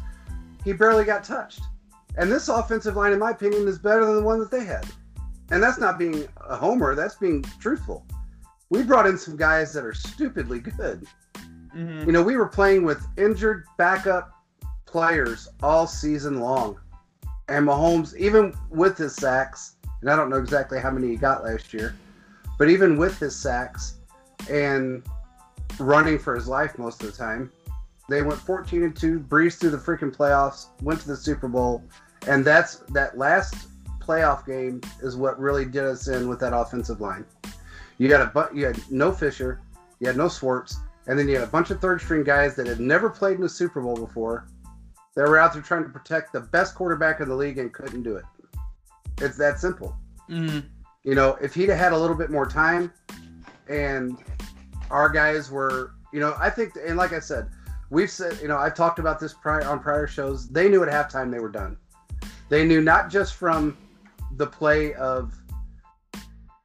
He 0.64 0.74
barely 0.74 1.06
got 1.06 1.24
touched. 1.24 1.62
And 2.18 2.32
this 2.32 2.48
offensive 2.50 2.96
line, 2.96 3.14
in 3.14 3.20
my 3.20 3.32
opinion, 3.32 3.68
is 3.68 3.78
better 3.78 4.06
than 4.06 4.16
the 4.16 4.24
one 4.24 4.40
that 4.40 4.52
they 4.52 4.64
had. 4.64 4.86
And 5.52 5.62
that's 5.62 5.78
not 5.78 6.00
being 6.00 6.28
a 6.38 6.56
homer. 6.56 6.96
That's 6.96 7.16
being 7.16 7.44
truthful. 7.60 8.06
We 8.70 8.84
brought 8.84 9.06
in 9.06 9.18
some 9.18 9.38
guys 9.38 9.74
that 9.74 9.86
are 9.86 9.94
stupidly 9.94 10.60
good. 10.60 11.06
Mhm. 11.76 12.06
You 12.06 12.12
know, 12.12 12.24
we 12.24 12.38
were 12.38 12.48
playing 12.48 12.84
with 12.84 13.06
injured 13.18 13.66
backup 13.78 14.32
players 14.86 15.48
all 15.62 15.86
season 15.86 16.40
long. 16.40 16.80
And 17.48 17.68
Mahomes, 17.68 18.16
even 18.16 18.56
with 18.70 18.98
his 18.98 19.16
sacks, 19.16 19.76
and 20.02 20.10
I 20.10 20.16
don't 20.16 20.30
know 20.30 20.38
exactly 20.38 20.80
how 20.80 20.90
many 20.90 21.10
he 21.10 21.16
got 21.16 21.44
last 21.44 21.74
year, 21.74 21.96
but 22.58 22.70
even 22.70 22.98
with 22.98 23.20
his 23.20 23.36
sacks 23.36 23.96
and 24.50 25.04
running 25.80 26.18
for 26.18 26.34
his 26.34 26.48
life 26.48 26.78
most 26.78 27.04
of 27.04 27.12
the 27.12 27.18
time, 27.18 27.52
they 28.08 28.22
went 28.22 28.40
14 28.40 28.84
and 28.84 28.96
2, 28.96 29.20
breezed 29.20 29.60
through 29.60 29.72
the 29.72 29.78
freaking 29.78 30.16
playoffs, 30.16 30.68
went 30.82 31.02
to 31.02 31.08
the 31.08 31.18
Super 31.18 31.48
Bowl, 31.48 31.84
and 32.28 32.44
that's 32.46 32.78
that 32.90 33.18
last 33.18 33.68
playoff 34.00 34.46
game 34.46 34.82
is 35.02 35.16
what 35.16 35.40
really 35.40 35.66
did 35.66 35.84
us 35.84 36.08
in 36.08 36.28
with 36.28 36.40
that 36.40 36.56
offensive 36.56 37.02
line. 37.02 37.26
You 37.98 38.08
got 38.08 38.22
a 38.22 38.26
bu- 38.28 38.58
you 38.58 38.66
had 38.66 38.80
no 38.92 39.12
Fisher, 39.12 39.62
you 40.00 40.08
had 40.08 40.18
no 40.18 40.30
Schwartz, 40.30 40.78
and 41.08 41.18
then 41.18 41.28
you 41.28 41.36
had 41.36 41.44
a 41.44 41.52
bunch 41.52 41.72
of 41.72 41.80
third 41.80 42.02
string 42.02 42.24
guys 42.24 42.56
that 42.56 42.68
had 42.68 42.80
never 42.80 43.10
played 43.10 43.38
in 43.38 43.44
a 43.44 43.50
Super 43.50 43.82
Bowl 43.82 43.96
before. 43.96 44.48
That 45.16 45.30
were 45.30 45.40
out 45.40 45.54
there 45.54 45.62
trying 45.62 45.84
to 45.84 45.90
protect 45.90 46.34
the 46.34 46.42
best 46.42 46.76
quarterback 46.76 47.22
in 47.22 47.30
the 47.30 47.36
league 47.36 47.58
and 47.58 47.72
couldn't 47.74 48.04
do 48.04 48.18
it. 48.18 48.26
It's 49.22 49.38
that 49.38 49.60
simple. 49.60 49.96
Mhm. 50.30 50.66
You 51.04 51.16
know, 51.16 51.38
if 51.42 51.54
he'd 51.54 51.70
have 51.70 51.80
had 51.80 51.94
a 51.94 51.98
little 51.98 52.18
bit 52.18 52.30
more 52.30 52.46
time 52.46 52.92
and 53.70 54.18
our 54.92 55.08
guys 55.08 55.50
were, 55.50 55.92
you 56.12 56.20
know, 56.20 56.36
I 56.38 56.50
think, 56.50 56.74
and 56.86 56.98
like 56.98 57.14
I 57.14 57.20
said, 57.20 57.50
we've 57.90 58.12
said, 58.12 58.40
you 58.42 58.50
know, 58.50 58.58
I've 58.58 58.76
talked 58.76 59.00
about 59.00 59.20
this 59.20 59.34
prior 59.34 59.64
on 59.64 59.80
prior 59.80 60.06
shows. 60.06 60.50
They 60.50 60.68
knew 60.68 60.84
at 60.84 60.90
halftime 60.90 61.32
they 61.32 61.40
were 61.40 61.50
done. 61.50 61.78
They 62.50 62.66
knew 62.66 62.82
not 62.82 63.10
just 63.10 63.36
from 63.36 63.78
the 64.38 64.48
play 64.48 64.94
of 64.94 65.34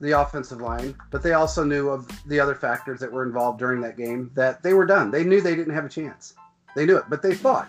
the 0.00 0.18
offensive 0.18 0.60
line, 0.60 0.94
but 1.10 1.22
they 1.22 1.34
also 1.34 1.62
knew 1.62 1.88
of 1.90 2.08
the 2.26 2.40
other 2.40 2.54
factors 2.54 3.00
that 3.00 3.12
were 3.12 3.24
involved 3.24 3.58
during 3.58 3.80
that 3.82 3.96
game 3.96 4.30
that 4.34 4.62
they 4.62 4.72
were 4.72 4.86
done. 4.86 5.10
They 5.10 5.24
knew 5.24 5.40
they 5.40 5.54
didn't 5.54 5.74
have 5.74 5.84
a 5.84 5.90
chance. 5.90 6.34
They 6.74 6.86
knew 6.86 6.96
it, 6.96 7.04
but 7.08 7.22
they 7.22 7.34
fought. 7.34 7.68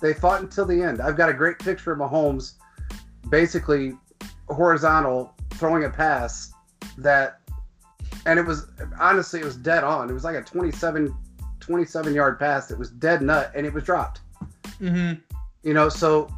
They 0.00 0.14
fought 0.14 0.40
until 0.40 0.64
the 0.64 0.80
end. 0.82 1.00
I've 1.00 1.16
got 1.16 1.28
a 1.28 1.34
great 1.34 1.58
picture 1.58 1.92
of 1.92 1.98
Mahomes 1.98 2.54
basically 3.28 3.94
horizontal 4.48 5.34
throwing 5.50 5.84
a 5.84 5.90
pass 5.90 6.52
that 6.96 7.40
and 8.24 8.38
it 8.38 8.46
was 8.46 8.68
honestly 8.98 9.40
it 9.40 9.44
was 9.44 9.56
dead 9.56 9.84
on. 9.84 10.08
It 10.08 10.12
was 10.12 10.24
like 10.24 10.36
a 10.36 10.42
27 10.42 11.14
27 11.60 12.14
yard 12.14 12.38
pass 12.38 12.68
that 12.68 12.78
was 12.78 12.90
dead 12.90 13.20
nut 13.20 13.52
and 13.54 13.66
it 13.66 13.72
was 13.72 13.84
dropped. 13.84 14.20
Mhm. 14.80 15.20
You 15.62 15.74
know, 15.74 15.88
so 15.88 16.30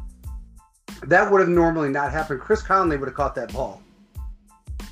that 1.03 1.31
would 1.31 1.39
have 1.41 1.49
normally 1.49 1.89
not 1.89 2.11
happened. 2.11 2.41
Chris 2.41 2.61
Conley 2.61 2.97
would 2.97 3.07
have 3.07 3.15
caught 3.15 3.35
that 3.35 3.51
ball. 3.53 3.81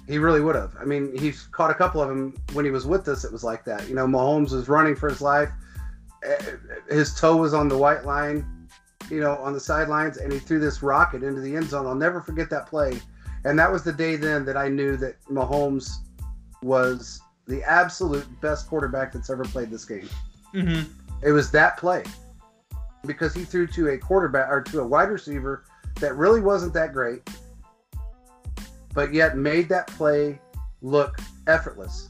He 0.07 0.17
really 0.17 0.41
would 0.41 0.55
have. 0.55 0.75
I 0.79 0.85
mean, 0.85 1.15
he's 1.17 1.43
caught 1.51 1.69
a 1.69 1.75
couple 1.75 2.01
of 2.01 2.09
them 2.09 2.35
when 2.53 2.65
he 2.65 2.71
was 2.71 2.87
with 2.87 3.07
us. 3.07 3.23
It 3.23 3.31
was 3.31 3.43
like 3.43 3.63
that. 3.65 3.87
You 3.87 3.95
know, 3.95 4.07
Mahomes 4.07 4.51
was 4.51 4.67
running 4.67 4.95
for 4.95 5.07
his 5.07 5.21
life. 5.21 5.49
Eh, 6.23 6.37
His 6.89 7.13
toe 7.13 7.37
was 7.37 7.53
on 7.53 7.67
the 7.67 7.77
white 7.77 8.05
line, 8.05 8.67
you 9.11 9.19
know, 9.21 9.35
on 9.35 9.53
the 9.53 9.59
sidelines, 9.59 10.17
and 10.17 10.33
he 10.33 10.39
threw 10.39 10.59
this 10.59 10.81
rocket 10.81 11.23
into 11.23 11.41
the 11.41 11.55
end 11.55 11.69
zone. 11.69 11.85
I'll 11.85 11.93
never 11.93 12.21
forget 12.21 12.49
that 12.49 12.65
play. 12.65 12.99
And 13.45 13.57
that 13.59 13.71
was 13.71 13.83
the 13.83 13.93
day 13.93 14.15
then 14.15 14.45
that 14.45 14.57
I 14.57 14.67
knew 14.67 14.97
that 14.97 15.21
Mahomes 15.25 15.89
was 16.63 17.21
the 17.47 17.63
absolute 17.63 18.25
best 18.41 18.67
quarterback 18.67 19.13
that's 19.13 19.29
ever 19.29 19.43
played 19.43 19.69
this 19.69 19.85
game. 19.85 20.09
Mhm. 20.53 20.87
It 21.21 21.31
was 21.31 21.51
that 21.51 21.77
play 21.77 22.03
because 23.05 23.33
he 23.33 23.43
threw 23.45 23.67
to 23.67 23.89
a 23.89 23.97
quarterback 23.97 24.49
or 24.49 24.61
to 24.61 24.81
a 24.81 24.87
wide 24.87 25.09
receiver 25.09 25.63
that 25.99 26.15
really 26.15 26.41
wasn't 26.41 26.73
that 26.73 26.93
great, 26.93 27.21
but 28.93 29.13
yet 29.13 29.37
made 29.37 29.69
that 29.69 29.87
play 29.87 30.39
look 30.81 31.19
effortless. 31.47 32.09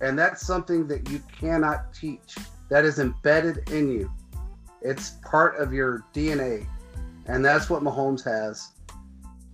And 0.00 0.18
that's 0.18 0.46
something 0.46 0.86
that 0.88 1.08
you 1.10 1.20
cannot 1.40 1.92
teach. 1.94 2.36
That 2.68 2.84
is 2.84 2.98
embedded 2.98 3.68
in 3.70 3.90
you. 3.90 4.10
It's 4.82 5.10
part 5.22 5.56
of 5.58 5.72
your 5.72 6.04
DNA. 6.14 6.66
And 7.26 7.44
that's 7.44 7.70
what 7.70 7.82
Mahomes 7.82 8.22
has. 8.24 8.72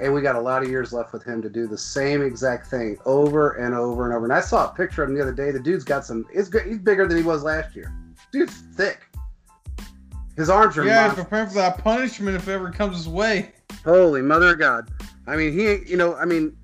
And 0.01 0.13
we 0.13 0.21
got 0.21 0.35
a 0.35 0.41
lot 0.41 0.63
of 0.63 0.69
years 0.69 0.93
left 0.93 1.13
with 1.13 1.23
him 1.23 1.41
to 1.43 1.49
do 1.49 1.67
the 1.69 1.79
same 1.79 2.23
exact 2.23 2.67
thing 2.67 2.99
over 3.07 3.53
and 3.53 3.75
over 3.75 4.05
and 4.05 4.15
over. 4.15 4.25
And 4.25 4.33
I 4.33 4.41
saw 4.41 4.69
a 4.69 4.75
picture 4.75 5.03
of 5.05 5.11
him 5.11 5.15
the 5.15 5.23
other 5.23 5.33
day. 5.33 5.53
The 5.53 5.61
dude's 5.61 5.85
got 5.85 6.05
some. 6.05 6.27
It's 6.33 6.49
good. 6.49 6.67
He's 6.67 6.79
bigger 6.79 7.07
than 7.07 7.17
he 7.17 7.23
was 7.23 7.45
last 7.45 7.77
year. 7.77 7.95
Dude's 8.33 8.63
thick. 8.75 9.01
His 10.37 10.51
arms 10.51 10.77
are 10.77 10.85
Yeah, 10.85 11.09
he's 11.09 11.17
monstrous. 11.17 11.25
preparing 11.25 11.49
for 11.49 11.55
that 11.55 11.79
punishment 11.79 12.37
if 12.37 12.49
it 12.49 12.53
ever 12.53 12.71
comes 12.71 12.97
his 12.97 13.09
way. 13.09 13.53
Holy 13.85 14.23
mother 14.23 14.53
of 14.53 14.59
God. 14.59 14.91
I 15.27 15.37
mean, 15.37 15.53
he, 15.53 15.91
you 15.91 15.97
know, 15.97 16.15
I 16.17 16.25
mean, 16.25 16.57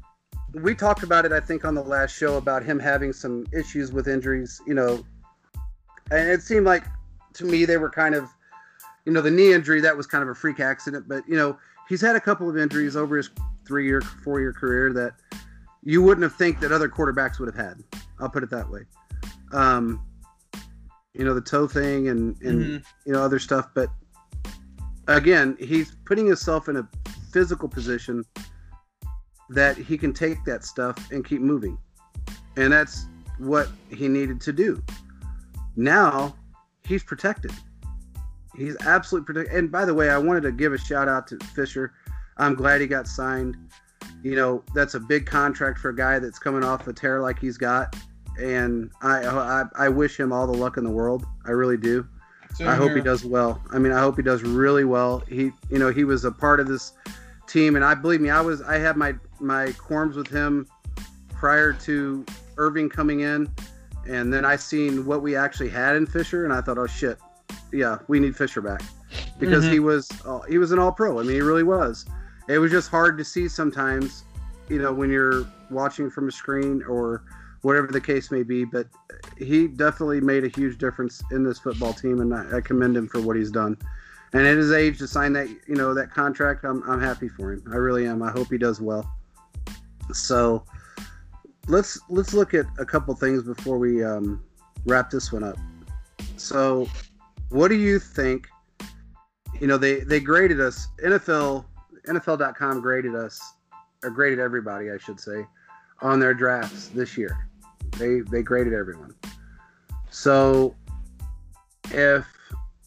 we 0.54 0.74
talked 0.74 1.02
about 1.02 1.24
it, 1.24 1.32
I 1.32 1.40
think, 1.40 1.64
on 1.64 1.74
the 1.74 1.82
last 1.82 2.16
show 2.16 2.36
about 2.36 2.64
him 2.64 2.78
having 2.78 3.12
some 3.12 3.46
issues 3.52 3.92
with 3.92 4.08
injuries, 4.08 4.60
you 4.66 4.74
know, 4.74 5.04
and 6.10 6.28
it 6.30 6.42
seemed 6.42 6.66
like 6.66 6.84
to 7.34 7.44
me 7.44 7.64
they 7.64 7.76
were 7.76 7.90
kind 7.90 8.14
of, 8.14 8.28
you 9.04 9.12
know, 9.12 9.20
the 9.20 9.30
knee 9.30 9.52
injury, 9.52 9.80
that 9.80 9.96
was 9.96 10.06
kind 10.06 10.22
of 10.22 10.28
a 10.28 10.34
freak 10.34 10.60
accident, 10.60 11.06
but, 11.08 11.22
you 11.28 11.36
know, 11.36 11.58
he's 11.88 12.00
had 12.00 12.16
a 12.16 12.20
couple 12.20 12.48
of 12.48 12.56
injuries 12.56 12.96
over 12.96 13.16
his 13.16 13.30
three 13.66 13.86
year, 13.86 14.00
four 14.00 14.40
year 14.40 14.52
career 14.52 14.92
that 14.92 15.12
you 15.82 16.02
wouldn't 16.02 16.22
have 16.22 16.34
think 16.34 16.60
that 16.60 16.72
other 16.72 16.88
quarterbacks 16.88 17.38
would 17.38 17.54
have 17.54 17.66
had. 17.66 17.82
I'll 18.18 18.28
put 18.28 18.42
it 18.42 18.50
that 18.50 18.68
way. 18.68 18.82
Um, 19.52 20.04
you 21.14 21.24
know, 21.24 21.34
the 21.34 21.40
toe 21.40 21.66
thing 21.66 22.08
and, 22.08 22.40
and 22.42 22.60
Mhm. 22.60 22.84
you 23.04 23.12
know, 23.12 23.22
other 23.22 23.38
stuff, 23.38 23.68
but 23.74 23.90
again, 25.08 25.56
he's 25.58 25.96
putting 26.04 26.26
himself 26.26 26.68
in 26.68 26.76
a 26.76 26.88
physical 27.32 27.68
position 27.68 28.24
that 29.50 29.76
he 29.76 29.96
can 29.98 30.12
take 30.12 30.44
that 30.44 30.64
stuff 30.64 31.10
and 31.10 31.24
keep 31.24 31.40
moving. 31.40 31.78
And 32.56 32.72
that's 32.72 33.06
what 33.38 33.68
he 33.90 34.08
needed 34.08 34.40
to 34.42 34.52
do. 34.52 34.82
Now 35.76 36.36
he's 36.84 37.02
protected. 37.02 37.52
He's 38.56 38.76
absolutely 38.80 39.26
protected. 39.26 39.56
And 39.56 39.72
by 39.72 39.84
the 39.84 39.94
way, 39.94 40.10
I 40.10 40.18
wanted 40.18 40.42
to 40.42 40.52
give 40.52 40.72
a 40.72 40.78
shout 40.78 41.08
out 41.08 41.26
to 41.28 41.38
Fisher. 41.54 41.94
I'm 42.36 42.54
glad 42.54 42.80
he 42.80 42.86
got 42.86 43.06
signed. 43.06 43.56
You 44.22 44.34
know, 44.36 44.64
that's 44.74 44.94
a 44.94 45.00
big 45.00 45.26
contract 45.26 45.78
for 45.78 45.90
a 45.90 45.96
guy 45.96 46.18
that's 46.18 46.38
coming 46.38 46.64
off 46.64 46.86
a 46.88 46.92
tear 46.92 47.20
like 47.20 47.38
he's 47.38 47.56
got. 47.56 47.96
And 48.40 48.90
I, 49.00 49.24
I, 49.24 49.64
I 49.76 49.88
wish 49.88 50.18
him 50.18 50.32
all 50.32 50.46
the 50.46 50.56
luck 50.56 50.76
in 50.76 50.84
the 50.84 50.90
world. 50.90 51.24
I 51.46 51.52
really 51.52 51.76
do. 51.76 52.06
I 52.60 52.74
hope 52.74 52.92
he 52.92 53.00
does 53.00 53.24
well. 53.24 53.62
I 53.70 53.78
mean, 53.78 53.92
I 53.92 54.00
hope 54.00 54.16
he 54.16 54.22
does 54.22 54.42
really 54.42 54.84
well. 54.84 55.20
He, 55.28 55.52
you 55.70 55.78
know, 55.78 55.92
he 55.92 56.04
was 56.04 56.24
a 56.24 56.32
part 56.32 56.60
of 56.60 56.66
this 56.66 56.92
team, 57.46 57.76
and 57.76 57.84
I 57.84 57.94
believe 57.94 58.20
me, 58.20 58.30
I 58.30 58.40
was, 58.40 58.62
I 58.62 58.78
had 58.78 58.96
my 58.96 59.14
my 59.40 59.72
qualms 59.72 60.16
with 60.16 60.28
him 60.28 60.66
prior 61.28 61.72
to 61.72 62.24
Irving 62.56 62.88
coming 62.88 63.20
in, 63.20 63.48
and 64.08 64.32
then 64.32 64.44
I 64.44 64.56
seen 64.56 65.06
what 65.06 65.22
we 65.22 65.36
actually 65.36 65.68
had 65.68 65.96
in 65.96 66.06
Fisher, 66.06 66.44
and 66.44 66.52
I 66.52 66.60
thought, 66.60 66.78
oh 66.78 66.86
shit, 66.86 67.18
yeah, 67.72 67.98
we 68.08 68.18
need 68.18 68.36
Fisher 68.36 68.60
back 68.60 68.82
because 69.38 69.64
mm-hmm. 69.64 69.74
he 69.74 69.80
was 69.80 70.10
uh, 70.26 70.40
he 70.42 70.58
was 70.58 70.72
an 70.72 70.78
All 70.78 70.92
Pro. 70.92 71.20
I 71.20 71.22
mean, 71.22 71.32
he 71.32 71.40
really 71.40 71.62
was. 71.62 72.06
It 72.48 72.58
was 72.58 72.70
just 72.70 72.90
hard 72.90 73.18
to 73.18 73.24
see 73.24 73.46
sometimes, 73.48 74.24
you 74.68 74.80
know, 74.80 74.92
when 74.92 75.10
you're 75.10 75.46
watching 75.70 76.10
from 76.10 76.28
a 76.28 76.32
screen 76.32 76.82
or 76.88 77.22
whatever 77.62 77.88
the 77.88 78.00
case 78.00 78.30
may 78.30 78.42
be. 78.42 78.64
But 78.64 78.86
he 79.36 79.68
definitely 79.68 80.20
made 80.20 80.44
a 80.44 80.48
huge 80.48 80.78
difference 80.78 81.22
in 81.30 81.44
this 81.44 81.58
football 81.58 81.92
team, 81.92 82.20
and 82.20 82.34
I, 82.34 82.58
I 82.58 82.60
commend 82.60 82.96
him 82.96 83.08
for 83.08 83.20
what 83.20 83.36
he's 83.36 83.50
done. 83.50 83.76
And 84.32 84.46
at 84.46 84.56
his 84.56 84.72
age, 84.72 84.98
to 84.98 85.08
sign 85.08 85.32
that 85.34 85.48
you 85.48 85.74
know 85.74 85.94
that 85.94 86.10
contract, 86.10 86.64
I'm 86.64 86.82
I'm 86.88 87.00
happy 87.00 87.28
for 87.28 87.52
him. 87.52 87.62
I 87.70 87.76
really 87.76 88.06
am. 88.06 88.22
I 88.22 88.30
hope 88.30 88.48
he 88.48 88.58
does 88.58 88.80
well. 88.80 89.10
So 90.12 90.64
let's 91.68 91.98
let's 92.08 92.34
look 92.34 92.54
at 92.54 92.66
a 92.78 92.84
couple 92.84 93.14
things 93.14 93.42
before 93.42 93.78
we 93.78 94.04
um, 94.04 94.42
wrap 94.86 95.10
this 95.10 95.32
one 95.32 95.44
up. 95.44 95.56
So, 96.36 96.88
what 97.50 97.68
do 97.68 97.74
you 97.76 97.98
think? 97.98 98.48
You 99.60 99.66
know, 99.66 99.78
they 99.78 100.00
they 100.00 100.20
graded 100.20 100.60
us. 100.60 100.88
NFL 101.04 101.64
NFL.com 102.06 102.80
graded 102.80 103.14
us, 103.14 103.40
or 104.02 104.10
graded 104.10 104.38
everybody, 104.38 104.90
I 104.90 104.98
should 104.98 105.20
say, 105.20 105.46
on 106.00 106.20
their 106.20 106.34
drafts 106.34 106.88
this 106.88 107.16
year. 107.16 107.47
They 107.92 108.20
they 108.20 108.42
graded 108.42 108.72
everyone. 108.72 109.14
So 110.10 110.74
if 111.90 112.26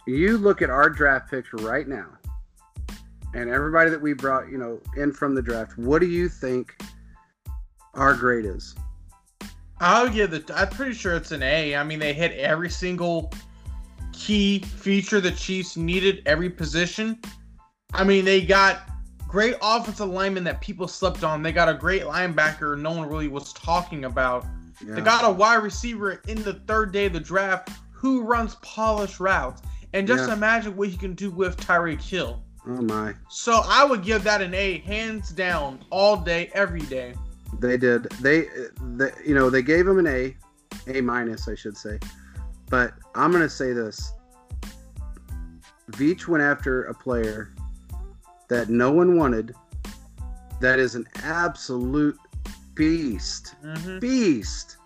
you 0.07 0.37
look 0.37 0.61
at 0.61 0.69
our 0.69 0.89
draft 0.89 1.29
picks 1.29 1.53
right 1.53 1.87
now, 1.87 2.07
and 3.33 3.49
everybody 3.49 3.89
that 3.89 4.01
we 4.01 4.13
brought, 4.13 4.49
you 4.49 4.57
know, 4.57 4.79
in 4.97 5.11
from 5.11 5.35
the 5.35 5.41
draft, 5.41 5.77
what 5.77 5.99
do 5.99 6.07
you 6.07 6.27
think 6.27 6.81
our 7.93 8.13
grade 8.13 8.45
is? 8.45 8.75
Oh, 9.43 9.47
I'll 9.79 10.09
give 10.09 10.31
the. 10.31 10.53
I'm 10.55 10.69
pretty 10.69 10.93
sure 10.93 11.15
it's 11.15 11.31
an 11.31 11.41
A. 11.41 11.75
I 11.75 11.83
mean, 11.83 11.99
they 11.99 12.13
hit 12.13 12.33
every 12.33 12.69
single 12.69 13.31
key 14.11 14.59
feature 14.59 15.19
the 15.19 15.31
Chiefs 15.31 15.77
needed, 15.77 16.21
every 16.25 16.49
position. 16.49 17.19
I 17.93 18.03
mean, 18.03 18.23
they 18.23 18.45
got 18.45 18.89
great 19.27 19.55
offensive 19.61 20.09
lineman 20.09 20.43
that 20.43 20.61
people 20.61 20.87
slept 20.87 21.23
on. 21.23 21.41
They 21.41 21.51
got 21.51 21.69
a 21.69 21.73
great 21.73 22.03
linebacker 22.03 22.77
no 22.79 22.91
one 22.91 23.07
really 23.07 23.27
was 23.27 23.53
talking 23.53 24.05
about. 24.05 24.45
Yeah. 24.85 24.95
They 24.95 25.01
got 25.01 25.25
a 25.25 25.29
wide 25.31 25.63
receiver 25.63 26.21
in 26.27 26.41
the 26.43 26.53
third 26.53 26.91
day 26.91 27.05
of 27.05 27.13
the 27.13 27.19
draft 27.19 27.69
who 27.91 28.23
runs 28.23 28.55
polished 28.55 29.19
routes. 29.19 29.61
And 29.93 30.07
just 30.07 30.27
yeah. 30.27 30.33
imagine 30.33 30.75
what 30.77 30.89
he 30.89 30.97
can 30.97 31.13
do 31.13 31.29
with 31.29 31.57
Tyreek 31.57 32.01
Hill. 32.01 32.41
Oh 32.67 32.81
my. 32.81 33.13
So 33.29 33.61
I 33.65 33.83
would 33.83 34.03
give 34.03 34.23
that 34.23 34.41
an 34.41 34.53
A, 34.53 34.79
hands 34.79 35.31
down, 35.31 35.83
all 35.89 36.17
day, 36.17 36.49
every 36.53 36.81
day. 36.81 37.13
They 37.59 37.77
did. 37.77 38.03
They, 38.21 38.47
they 38.95 39.11
you 39.25 39.35
know, 39.35 39.49
they 39.49 39.61
gave 39.61 39.87
him 39.87 39.99
an 39.99 40.07
A, 40.07 40.35
A 40.87 41.01
minus, 41.01 41.47
I 41.47 41.55
should 41.55 41.77
say. 41.77 41.99
But 42.69 42.93
I'm 43.15 43.31
gonna 43.31 43.49
say 43.49 43.73
this. 43.73 44.13
Veach 45.91 46.27
went 46.27 46.43
after 46.43 46.83
a 46.83 46.93
player 46.93 47.53
that 48.47 48.69
no 48.69 48.91
one 48.91 49.17
wanted. 49.17 49.53
That 50.61 50.79
is 50.79 50.95
an 50.95 51.07
absolute 51.23 52.17
beast. 52.81 53.55
Mm-hmm. 53.63 53.99
Beast. 53.99 54.77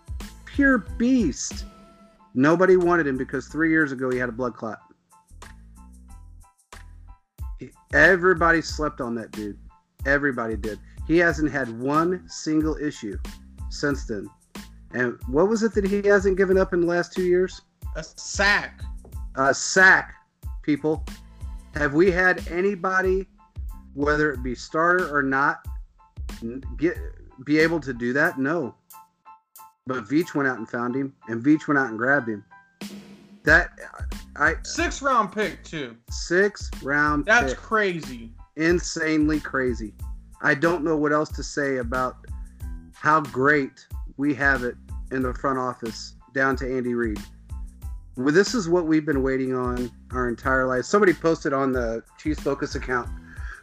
Pure 0.43 0.79
beast. 0.97 1.63
Nobody 2.33 2.75
wanted 2.75 3.07
him 3.07 3.15
because 3.15 3.47
three 3.47 3.69
years 3.69 3.93
ago 3.93 4.11
he 4.11 4.17
had 4.17 4.27
a 4.27 4.33
blood 4.33 4.53
clot. 4.53 4.79
Everybody 7.93 8.61
slept 8.61 8.99
on 8.99 9.15
that 9.15 9.31
dude. 9.31 9.57
Everybody 10.05 10.57
did. 10.57 10.77
He 11.07 11.17
hasn't 11.19 11.49
had 11.49 11.79
one 11.79 12.27
single 12.27 12.75
issue 12.75 13.17
since 13.69 14.05
then. 14.05 14.27
And 14.93 15.17
what 15.29 15.47
was 15.47 15.63
it 15.63 15.73
that 15.75 15.85
he 15.85 16.05
hasn't 16.05 16.37
given 16.37 16.57
up 16.57 16.73
in 16.73 16.81
the 16.81 16.87
last 16.87 17.13
two 17.13 17.23
years? 17.23 17.61
A 17.95 18.03
sack. 18.03 18.81
A 19.35 19.53
sack, 19.53 20.15
people. 20.63 21.05
Have 21.75 21.93
we 21.93 22.11
had 22.11 22.45
anybody, 22.49 23.25
whether 23.93 24.33
it 24.33 24.43
be 24.43 24.53
starter 24.53 25.15
or 25.15 25.23
not, 25.23 25.65
get 26.77 26.97
be 27.43 27.59
able 27.59 27.79
to 27.81 27.93
do 27.93 28.13
that? 28.13 28.39
No. 28.39 28.75
But 29.87 30.05
Veach 30.05 30.33
went 30.33 30.47
out 30.47 30.57
and 30.57 30.69
found 30.69 30.95
him, 30.95 31.13
and 31.27 31.43
Veach 31.43 31.67
went 31.67 31.77
out 31.77 31.89
and 31.89 31.97
grabbed 31.97 32.29
him. 32.29 32.43
That 33.43 33.69
I 34.35 34.55
six 34.63 35.01
round 35.01 35.31
pick 35.31 35.63
too. 35.63 35.95
Six 36.09 36.71
round. 36.81 37.25
That's 37.25 37.53
pick. 37.53 37.61
crazy. 37.61 38.31
Insanely 38.55 39.39
crazy. 39.39 39.93
I 40.41 40.55
don't 40.55 40.83
know 40.83 40.97
what 40.97 41.13
else 41.13 41.29
to 41.33 41.43
say 41.43 41.77
about 41.77 42.17
how 42.93 43.21
great 43.21 43.85
we 44.17 44.33
have 44.33 44.63
it 44.63 44.75
in 45.11 45.21
the 45.21 45.33
front 45.33 45.59
office 45.59 46.15
down 46.33 46.55
to 46.57 46.65
Andy 46.65 46.93
Reid. 46.93 47.19
Well, 48.17 48.33
this 48.33 48.55
is 48.55 48.67
what 48.67 48.85
we've 48.85 49.05
been 49.05 49.21
waiting 49.21 49.53
on 49.53 49.91
our 50.11 50.29
entire 50.29 50.65
life. 50.65 50.85
Somebody 50.85 51.13
posted 51.13 51.53
on 51.53 51.71
the 51.71 52.03
Chiefs 52.17 52.41
Focus 52.41 52.75
account. 52.75 53.09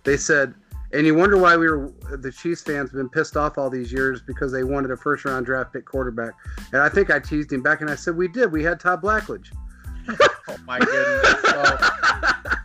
They 0.04 0.16
said 0.16 0.54
and 0.92 1.06
you 1.06 1.14
wonder 1.14 1.38
why 1.38 1.56
we 1.56 1.68
were 1.68 1.92
the 2.16 2.30
Chiefs 2.30 2.62
fans 2.62 2.90
have 2.90 2.96
been 2.96 3.08
pissed 3.08 3.36
off 3.36 3.56
all 3.58 3.70
these 3.70 3.92
years 3.92 4.20
because 4.20 4.52
they 4.52 4.64
wanted 4.64 4.90
a 4.90 4.96
first 4.96 5.24
round 5.24 5.46
draft 5.46 5.72
pick 5.72 5.86
quarterback. 5.86 6.32
And 6.72 6.82
I 6.82 6.88
think 6.88 7.10
I 7.10 7.18
teased 7.18 7.52
him 7.52 7.62
back 7.62 7.80
and 7.80 7.90
I 7.90 7.94
said 7.94 8.16
we 8.16 8.28
did. 8.28 8.52
We 8.52 8.62
had 8.62 8.78
Todd 8.80 9.02
Blackledge. 9.02 9.52
oh 10.08 10.56
my 10.66 10.78
goodness. 10.78 11.36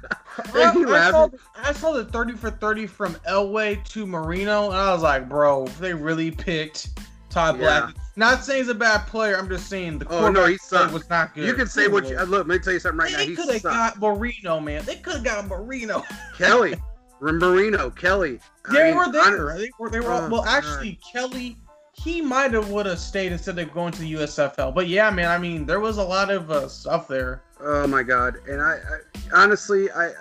I, 0.53 0.71
I, 0.71 1.11
saw, 1.11 1.29
I, 1.55 1.73
saw, 1.73 1.91
the 1.93 2.05
30 2.05 2.33
for 2.33 2.51
30 2.51 2.85
from 2.87 3.15
Elway 3.27 3.83
to 3.89 4.05
Marino, 4.05 4.67
and 4.67 4.75
I 4.75 4.93
was 4.93 5.01
like, 5.01 5.27
bro, 5.27 5.65
they 5.79 5.93
really 5.93 6.29
picked 6.29 6.89
Todd 7.29 7.55
yeah. 7.55 7.61
Black. 7.61 7.95
Not 8.15 8.43
saying 8.43 8.63
he's 8.63 8.69
a 8.69 8.75
bad 8.75 9.05
player. 9.07 9.37
I'm 9.37 9.49
just 9.49 9.67
saying 9.67 9.99
the 9.99 10.07
oh 10.09 10.29
no, 10.29 10.45
he 10.45 10.57
sucked. 10.57 10.93
was 10.93 11.07
not 11.09 11.35
good. 11.35 11.45
You 11.45 11.53
can 11.53 11.67
say 11.67 11.87
what 11.87 12.09
you 12.09 12.17
look. 12.17 12.47
Let 12.47 12.47
me 12.47 12.59
tell 12.59 12.73
you 12.73 12.79
something 12.79 12.99
right 12.99 13.11
they 13.11 13.17
now. 13.17 13.25
They 13.25 13.35
could 13.35 13.53
have 13.53 13.63
got 13.63 13.99
Marino, 13.99 14.59
man. 14.59 14.83
They 14.85 14.95
could 14.95 15.15
have 15.15 15.23
got 15.23 15.47
Marino. 15.47 16.03
Kelly, 16.35 16.75
Marino, 17.21 17.89
Kelly. 17.89 18.39
They 18.71 18.81
I 18.81 18.85
mean, 18.87 18.97
were 18.97 19.11
there. 19.11 19.57
They 19.57 19.71
were. 19.79 19.89
They 19.89 19.99
were. 19.99 20.11
Uh, 20.11 20.29
well, 20.29 20.45
actually, 20.45 20.99
uh, 21.03 21.11
Kelly. 21.11 21.57
He 21.93 22.21
might 22.21 22.53
have 22.53 22.69
would 22.69 22.85
have 22.85 22.99
stayed 22.99 23.31
instead 23.31 23.57
of 23.57 23.73
going 23.73 23.91
to 23.93 23.99
the 24.01 24.13
USFL. 24.13 24.73
But 24.73 24.87
yeah, 24.87 25.09
man. 25.09 25.31
I 25.31 25.39
mean, 25.39 25.65
there 25.65 25.79
was 25.79 25.97
a 25.97 26.03
lot 26.03 26.29
of 26.29 26.51
uh, 26.51 26.67
stuff 26.67 27.07
there. 27.07 27.41
Oh 27.59 27.87
my 27.87 28.03
god! 28.03 28.37
And 28.47 28.61
I, 28.61 28.75
I 28.75 29.41
honestly, 29.41 29.89
I, 29.91 30.11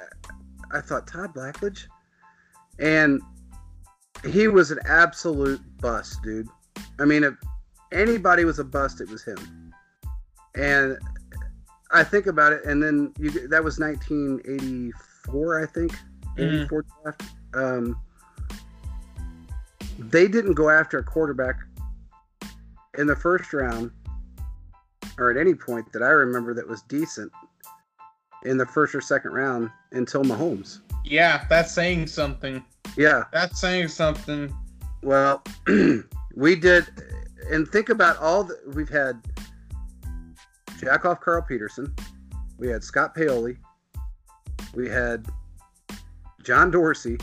I 0.72 0.80
thought 0.80 1.06
Todd 1.06 1.34
Blackledge, 1.34 1.86
and 2.78 3.20
he 4.24 4.48
was 4.48 4.70
an 4.70 4.78
absolute 4.86 5.60
bust, 5.78 6.22
dude. 6.22 6.48
I 6.98 7.04
mean, 7.04 7.24
if 7.24 7.34
anybody 7.92 8.44
was 8.44 8.58
a 8.58 8.64
bust, 8.64 9.00
it 9.00 9.10
was 9.10 9.22
him. 9.22 9.72
And 10.54 10.96
I 11.92 12.02
think 12.02 12.26
about 12.26 12.52
it, 12.52 12.64
and 12.64 12.82
then 12.82 13.12
you, 13.18 13.30
that 13.48 13.62
was 13.62 13.78
1984, 13.78 15.62
I 15.62 15.66
think. 15.66 15.92
84 16.38 16.82
mm. 16.82 16.86
draft. 17.02 17.22
Um, 17.54 18.00
they 19.98 20.28
didn't 20.28 20.54
go 20.54 20.70
after 20.70 20.98
a 20.98 21.04
quarterback 21.04 21.56
in 22.98 23.06
the 23.06 23.16
first 23.16 23.52
round 23.52 23.90
or 25.18 25.30
at 25.30 25.36
any 25.36 25.54
point 25.54 25.90
that 25.92 26.02
I 26.02 26.08
remember 26.08 26.54
that 26.54 26.68
was 26.68 26.82
decent 26.82 27.32
in 28.44 28.58
the 28.58 28.66
first 28.66 28.94
or 28.94 29.00
second 29.00 29.32
round 29.32 29.70
until 29.92 30.22
Mahomes. 30.22 30.80
Yeah, 31.04 31.46
that's 31.48 31.72
saying 31.72 32.08
something. 32.08 32.62
Yeah. 32.96 33.24
That's 33.32 33.60
saying 33.60 33.88
something. 33.88 34.54
Well, 35.02 35.42
we 36.34 36.56
did 36.56 36.86
and 37.50 37.68
think 37.68 37.88
about 37.88 38.18
all 38.18 38.44
that 38.44 38.74
we've 38.74 38.88
had 38.88 39.20
Jack 40.78 41.04
off 41.04 41.20
Carl 41.20 41.42
Peterson, 41.42 41.94
we 42.58 42.68
had 42.68 42.82
Scott 42.82 43.14
Pioli, 43.14 43.56
we 44.74 44.88
had 44.88 45.26
John 46.46 46.70
Dorsey, 46.70 47.18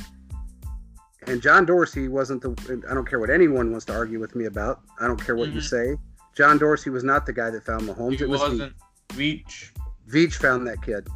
and 1.27 1.41
John 1.41 1.65
Dorsey 1.65 2.09
wasn't 2.09 2.41
the. 2.41 2.83
I 2.91 2.93
don't 2.93 3.07
care 3.07 3.19
what 3.19 3.29
anyone 3.29 3.71
wants 3.71 3.85
to 3.85 3.93
argue 3.93 4.19
with 4.19 4.35
me 4.35 4.45
about. 4.45 4.81
I 4.99 5.07
don't 5.07 5.23
care 5.23 5.37
what 5.37 5.47
mm-hmm. 5.47 5.55
you 5.55 5.61
say. 5.61 5.95
John 6.35 6.57
Dorsey 6.57 6.89
was 6.89 7.05
not 7.05 7.25
the 7.25 7.31
guy 7.31 7.49
that 7.49 7.63
found 7.63 7.83
Mahomes. 7.83 8.17
He 8.17 8.25
it 8.25 8.29
was 8.29 8.41
wasn't. 8.41 8.73
Veach. 9.09 9.71
Veach 10.09 10.33
found 10.33 10.67
that 10.67 10.81
kid. 10.81 11.07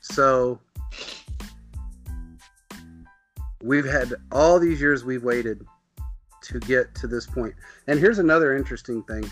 So 0.00 0.58
we've 3.62 3.84
had 3.84 4.12
all 4.32 4.58
these 4.58 4.80
years 4.80 5.04
we've 5.04 5.22
waited 5.22 5.64
to 6.42 6.58
get 6.58 6.96
to 6.96 7.06
this 7.06 7.26
point. 7.26 7.54
And 7.86 8.00
here's 8.00 8.18
another 8.18 8.56
interesting 8.56 9.04
thing. 9.04 9.30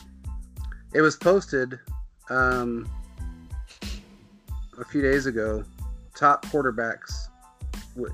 It 0.95 1.01
was 1.01 1.17
posted 1.17 1.81
um, 2.29 2.89
a 4.79 4.85
few 4.85 5.03
days 5.03 5.27
ago. 5.27 5.65
Top 6.15 6.47
quarterbacks 6.47 7.30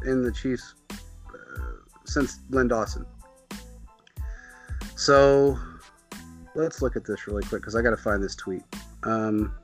in 0.05 0.23
the 0.23 0.33
Chiefs 0.33 0.75
uh, 0.91 1.35
since 2.05 2.41
Len 2.51 2.69
Dawson. 2.69 3.05
So 4.97 5.59
let's 6.55 6.81
look 6.81 6.97
at 6.97 7.05
this 7.05 7.27
really 7.27 7.43
quick 7.43 7.63
because 7.63 7.77
I 7.77 7.83
got 7.83 7.91
to 7.91 7.97
find 7.97 8.23
this 8.23 8.35
tweet. 8.35 8.63
Um, 9.03 9.55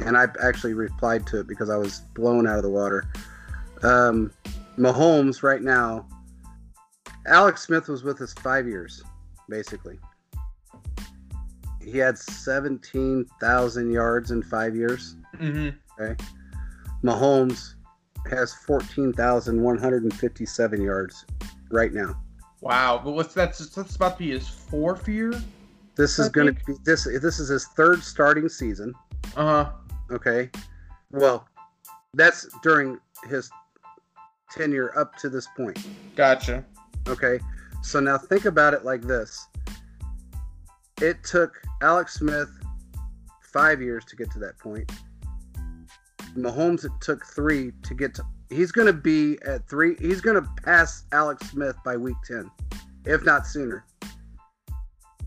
and 0.00 0.16
I 0.16 0.26
actually 0.42 0.74
replied 0.74 1.26
to 1.28 1.40
it 1.40 1.48
because 1.48 1.70
I 1.70 1.76
was 1.76 2.00
blown 2.14 2.46
out 2.46 2.56
of 2.56 2.62
the 2.62 2.70
water. 2.70 3.06
Um, 3.82 4.30
Mahomes 4.78 5.42
right 5.42 5.62
now, 5.62 6.06
Alex 7.26 7.62
Smith 7.62 7.88
was 7.88 8.04
with 8.04 8.20
us 8.20 8.32
five 8.34 8.66
years, 8.68 9.02
basically. 9.48 9.98
He 11.82 11.98
had 11.98 12.18
17,000 12.18 13.92
yards 13.92 14.30
in 14.30 14.42
five 14.42 14.74
years. 14.74 15.16
Mm-hmm. 15.36 16.02
Okay. 16.02 16.22
Mahomes 17.06 17.74
has 18.30 18.54
14,157 18.54 20.82
yards 20.82 21.26
right 21.70 21.92
now. 21.92 22.18
Wow, 22.60 23.00
but 23.04 23.12
what's 23.12 23.34
that's 23.34 23.68
that's 23.70 23.94
about 23.96 24.18
to 24.18 24.24
be 24.24 24.30
his 24.30 24.48
fourth 24.48 25.08
year. 25.08 25.32
This 25.96 26.18
is 26.18 26.28
going 26.28 26.54
to 26.54 26.64
be 26.66 26.74
this. 26.84 27.04
This 27.04 27.38
is 27.38 27.48
his 27.48 27.66
third 27.76 28.02
starting 28.02 28.48
season. 28.48 28.92
Uh 29.36 29.44
huh. 29.44 29.70
Okay. 30.10 30.50
Well, 31.12 31.46
that's 32.14 32.48
during 32.62 32.98
his 33.28 33.50
tenure 34.50 34.98
up 34.98 35.14
to 35.16 35.28
this 35.28 35.46
point. 35.56 35.86
Gotcha. 36.16 36.64
Okay. 37.08 37.38
So 37.82 38.00
now 38.00 38.18
think 38.18 38.46
about 38.46 38.74
it 38.74 38.84
like 38.84 39.02
this 39.02 39.46
it 41.00 41.22
took 41.22 41.62
Alex 41.82 42.14
Smith 42.14 42.50
five 43.40 43.80
years 43.82 44.04
to 44.06 44.16
get 44.16 44.30
to 44.32 44.40
that 44.40 44.58
point. 44.58 44.90
Mahomes, 46.36 46.84
it 46.84 46.92
took 47.00 47.24
three 47.26 47.72
to 47.82 47.94
get 47.94 48.14
to. 48.14 48.22
He's 48.50 48.70
going 48.72 48.86
to 48.86 48.92
be 48.92 49.38
at 49.46 49.68
three. 49.68 49.96
He's 50.00 50.20
going 50.20 50.40
to 50.42 50.48
pass 50.62 51.04
Alex 51.12 51.50
Smith 51.50 51.76
by 51.84 51.96
week 51.96 52.16
10, 52.26 52.50
if 53.04 53.24
not 53.24 53.46
sooner. 53.46 53.84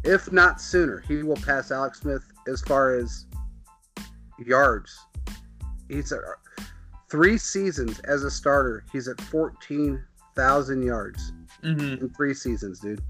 If 0.03 0.31
not 0.31 0.61
sooner, 0.61 0.99
he 1.07 1.23
will 1.23 1.35
pass 1.35 1.71
Alex 1.71 1.99
Smith 1.99 2.23
as 2.47 2.61
far 2.61 2.95
as 2.95 3.25
yards. 4.37 4.97
He's 5.89 6.11
at 6.13 6.21
three 7.09 7.37
seasons 7.37 7.99
as 8.01 8.23
a 8.23 8.31
starter. 8.31 8.85
He's 8.91 9.07
at 9.07 9.19
14,000 9.21 10.83
yards 10.83 11.33
Mm-hmm. 11.63 12.05
in 12.05 12.09
three 12.11 12.33
seasons, 12.33 12.79
dude. 12.79 13.01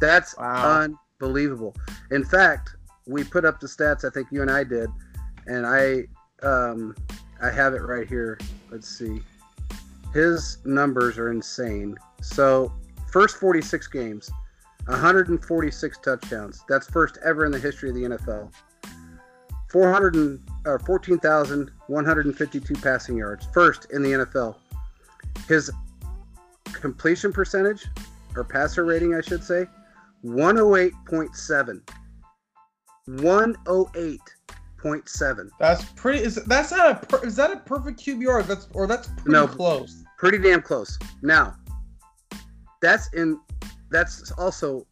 That's 0.00 0.34
Wow. 0.38 0.88
unbelievable. 1.20 1.74
In 2.10 2.24
fact, 2.24 2.70
we 3.06 3.22
put 3.22 3.44
up 3.44 3.60
the 3.60 3.66
stats. 3.66 4.02
I 4.02 4.08
think 4.10 4.28
you 4.32 4.40
and 4.40 4.50
I 4.50 4.64
did, 4.64 4.88
and 5.46 5.66
I 5.66 6.04
um, 6.42 6.94
I 7.40 7.50
have 7.50 7.74
it 7.74 7.82
right 7.82 8.08
here. 8.08 8.38
Let's 8.70 8.88
see. 8.88 9.20
His 10.12 10.58
numbers 10.64 11.18
are 11.18 11.30
insane. 11.30 11.96
So, 12.22 12.72
first 13.10 13.36
46 13.36 13.86
games, 13.88 14.30
146 14.86 15.98
touchdowns. 15.98 16.64
That's 16.68 16.88
first 16.88 17.18
ever 17.24 17.44
in 17.44 17.52
the 17.52 17.58
history 17.58 17.90
of 17.90 17.94
the 17.96 18.02
NFL. 18.02 18.52
400 19.68 20.40
or 20.64 20.78
14,152 20.78 22.74
passing 22.76 23.16
yards. 23.18 23.46
First 23.52 23.88
in 23.90 24.02
the 24.02 24.12
NFL. 24.12 24.56
His 25.48 25.70
completion 26.64 27.32
percentage 27.32 27.86
or 28.36 28.44
passer 28.44 28.84
rating, 28.84 29.14
I 29.14 29.20
should 29.20 29.42
say, 29.42 29.66
108.7. 30.24 31.80
108.7. 34.82 35.48
That's 35.58 35.84
pretty. 35.92 36.20
Is 36.22 36.36
that's 36.46 36.70
not 36.70 36.90
a 37.02 37.06
per, 37.06 37.24
is 37.24 37.36
that 37.36 37.52
a 37.52 37.56
perfect 37.58 38.00
QBR? 38.00 38.46
That's 38.46 38.68
or 38.74 38.86
that's 38.86 39.08
pretty 39.08 39.30
No. 39.30 39.46
close. 39.46 40.02
Pretty 40.18 40.38
damn 40.38 40.62
close. 40.62 40.98
Now, 41.22 41.56
that's 42.80 43.12
in 43.12 43.38
that's 43.90 44.30
also 44.32 44.86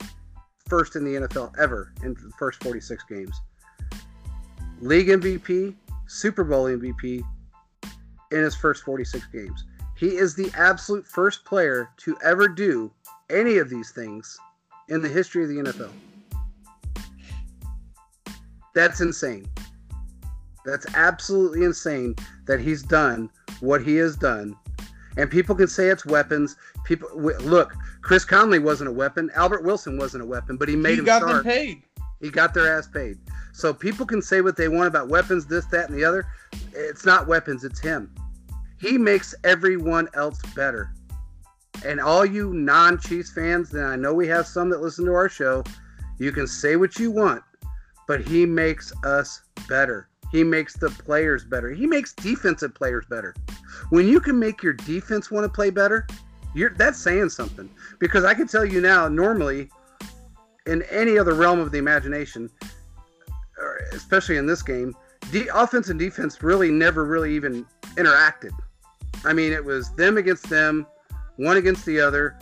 first 0.68 0.96
in 0.96 1.04
the 1.04 1.26
NFL 1.26 1.52
ever 1.58 1.92
in 2.02 2.14
the 2.14 2.30
first 2.38 2.62
46 2.62 3.04
games. 3.04 3.40
League 4.80 5.08
MVP, 5.08 5.74
Super 6.06 6.44
Bowl 6.44 6.64
MVP 6.64 7.22
in 8.32 8.38
his 8.42 8.54
first 8.56 8.84
46 8.84 9.26
games. 9.32 9.64
He 9.96 10.16
is 10.16 10.34
the 10.34 10.50
absolute 10.56 11.06
first 11.06 11.44
player 11.44 11.88
to 11.98 12.16
ever 12.24 12.48
do 12.48 12.90
any 13.30 13.58
of 13.58 13.70
these 13.70 13.90
things 13.92 14.36
in 14.88 15.00
the 15.00 15.08
history 15.08 15.42
of 15.44 15.48
the 15.48 15.56
NFL. 15.72 15.92
That's 18.74 19.00
insane. 19.00 19.46
That's 20.64 20.86
absolutely 20.94 21.64
insane 21.64 22.16
that 22.46 22.60
he's 22.60 22.82
done 22.82 23.30
what 23.60 23.82
he 23.82 23.96
has 23.96 24.16
done. 24.16 24.56
And 25.16 25.30
people 25.30 25.54
can 25.54 25.68
say 25.68 25.88
it's 25.88 26.04
weapons. 26.04 26.56
People 26.84 27.08
w- 27.10 27.38
look, 27.38 27.74
Chris 28.02 28.24
Conley 28.24 28.58
wasn't 28.58 28.88
a 28.88 28.92
weapon. 28.92 29.30
Albert 29.34 29.62
Wilson 29.62 29.96
wasn't 29.96 30.22
a 30.22 30.26
weapon, 30.26 30.56
but 30.56 30.68
he 30.68 30.76
made 30.76 30.92
he 30.92 30.98
him 30.98 31.04
got 31.04 31.22
start. 31.22 31.44
them 31.44 31.52
paid. 31.52 31.82
He 32.20 32.30
got 32.30 32.54
their 32.54 32.76
ass 32.76 32.88
paid. 32.88 33.18
So 33.52 33.72
people 33.72 34.06
can 34.06 34.22
say 34.22 34.40
what 34.40 34.56
they 34.56 34.68
want 34.68 34.88
about 34.88 35.08
weapons, 35.08 35.46
this, 35.46 35.66
that, 35.66 35.88
and 35.88 35.96
the 35.96 36.04
other. 36.04 36.26
It's 36.72 37.04
not 37.04 37.28
weapons, 37.28 37.64
it's 37.64 37.80
him. 37.80 38.12
He 38.80 38.98
makes 38.98 39.34
everyone 39.44 40.08
else 40.14 40.40
better. 40.56 40.92
And 41.84 42.00
all 42.00 42.24
you 42.24 42.52
non 42.52 42.98
Chiefs 42.98 43.32
fans, 43.32 43.72
and 43.74 43.84
I 43.84 43.96
know 43.96 44.14
we 44.14 44.26
have 44.28 44.46
some 44.46 44.70
that 44.70 44.80
listen 44.80 45.04
to 45.04 45.12
our 45.12 45.28
show, 45.28 45.62
you 46.18 46.32
can 46.32 46.46
say 46.46 46.76
what 46.76 46.98
you 46.98 47.10
want, 47.10 47.42
but 48.08 48.20
he 48.26 48.46
makes 48.46 48.92
us 49.04 49.42
better. 49.68 50.08
He 50.34 50.42
makes 50.42 50.74
the 50.74 50.90
players 50.90 51.44
better. 51.44 51.70
He 51.70 51.86
makes 51.86 52.12
defensive 52.12 52.74
players 52.74 53.04
better. 53.08 53.36
When 53.90 54.08
you 54.08 54.18
can 54.18 54.36
make 54.36 54.64
your 54.64 54.72
defense 54.72 55.30
want 55.30 55.44
to 55.44 55.48
play 55.48 55.70
better, 55.70 56.08
you're 56.56 56.70
that's 56.70 56.98
saying 56.98 57.28
something. 57.28 57.70
Because 58.00 58.24
I 58.24 58.34
can 58.34 58.48
tell 58.48 58.64
you 58.64 58.80
now, 58.80 59.06
normally, 59.06 59.70
in 60.66 60.82
any 60.90 61.18
other 61.18 61.34
realm 61.34 61.60
of 61.60 61.70
the 61.70 61.78
imagination, 61.78 62.50
especially 63.92 64.36
in 64.36 64.44
this 64.44 64.60
game, 64.60 64.96
the 65.30 65.48
offense 65.54 65.88
and 65.88 66.00
defense 66.00 66.42
really 66.42 66.72
never 66.72 67.04
really 67.04 67.32
even 67.32 67.64
interacted. 67.94 68.50
I 69.24 69.32
mean, 69.32 69.52
it 69.52 69.64
was 69.64 69.94
them 69.94 70.16
against 70.16 70.50
them, 70.50 70.84
one 71.36 71.58
against 71.58 71.86
the 71.86 72.00
other, 72.00 72.36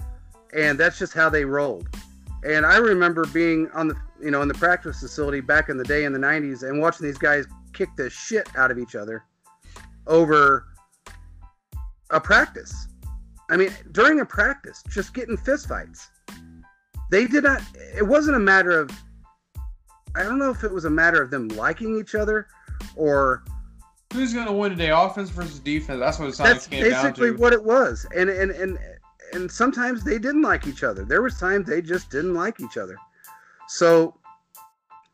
and 0.54 0.80
that's 0.80 0.98
just 0.98 1.12
how 1.12 1.28
they 1.28 1.44
rolled. 1.44 1.94
And 2.42 2.64
I 2.64 2.78
remember 2.78 3.26
being 3.34 3.70
on 3.72 3.88
the 3.88 3.96
you 4.18 4.30
know 4.30 4.40
in 4.40 4.48
the 4.48 4.54
practice 4.54 5.00
facility 5.00 5.42
back 5.42 5.68
in 5.68 5.76
the 5.76 5.84
day 5.84 6.04
in 6.04 6.14
the 6.14 6.18
90s 6.18 6.66
and 6.66 6.80
watching 6.80 7.06
these 7.06 7.18
guys 7.18 7.46
kick 7.72 7.88
the 7.96 8.10
shit 8.10 8.48
out 8.56 8.70
of 8.70 8.78
each 8.78 8.94
other 8.94 9.24
over 10.06 10.66
a 12.10 12.20
practice. 12.20 12.88
I 13.50 13.56
mean, 13.56 13.70
during 13.92 14.20
a 14.20 14.24
practice, 14.24 14.82
just 14.88 15.14
getting 15.14 15.36
fistfights. 15.36 16.06
They 17.10 17.26
did 17.26 17.44
not. 17.44 17.62
It 17.96 18.06
wasn't 18.06 18.36
a 18.36 18.40
matter 18.40 18.70
of. 18.70 18.90
I 20.14 20.22
don't 20.22 20.38
know 20.38 20.50
if 20.50 20.64
it 20.64 20.72
was 20.72 20.84
a 20.84 20.90
matter 20.90 21.22
of 21.22 21.30
them 21.30 21.48
liking 21.48 21.98
each 21.98 22.14
other, 22.14 22.46
or 22.96 23.44
Who's 24.12 24.34
gonna 24.34 24.52
win 24.52 24.70
today? 24.70 24.90
Offense 24.90 25.30
versus 25.30 25.58
defense. 25.58 25.98
That's 25.98 26.18
what 26.18 26.28
it 26.28 26.34
sounded 26.34 26.54
that's 26.54 26.66
came 26.66 26.90
down 26.90 27.02
basically 27.02 27.30
to. 27.30 27.36
what 27.36 27.52
it 27.52 27.62
was. 27.62 28.06
And 28.14 28.28
and 28.28 28.50
and 28.50 28.78
and 29.32 29.50
sometimes 29.50 30.04
they 30.04 30.18
didn't 30.18 30.42
like 30.42 30.66
each 30.66 30.82
other. 30.82 31.04
There 31.04 31.22
was 31.22 31.38
times 31.38 31.66
they 31.66 31.80
just 31.80 32.10
didn't 32.10 32.34
like 32.34 32.60
each 32.60 32.76
other. 32.76 32.96
So 33.68 34.18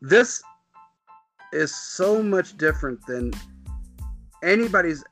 this 0.01 0.41
is 1.51 1.75
so 1.75 2.21
much 2.21 2.57
different 2.57 3.05
than 3.05 3.31
anybody's 4.43 5.03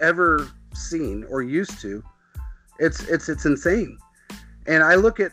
ever 0.00 0.48
seen 0.74 1.24
or 1.30 1.42
used 1.42 1.80
to. 1.80 2.02
It's 2.78 3.02
it's 3.08 3.28
it's 3.28 3.46
insane. 3.46 3.96
And 4.66 4.82
I 4.82 4.94
look 4.94 5.20
at 5.20 5.32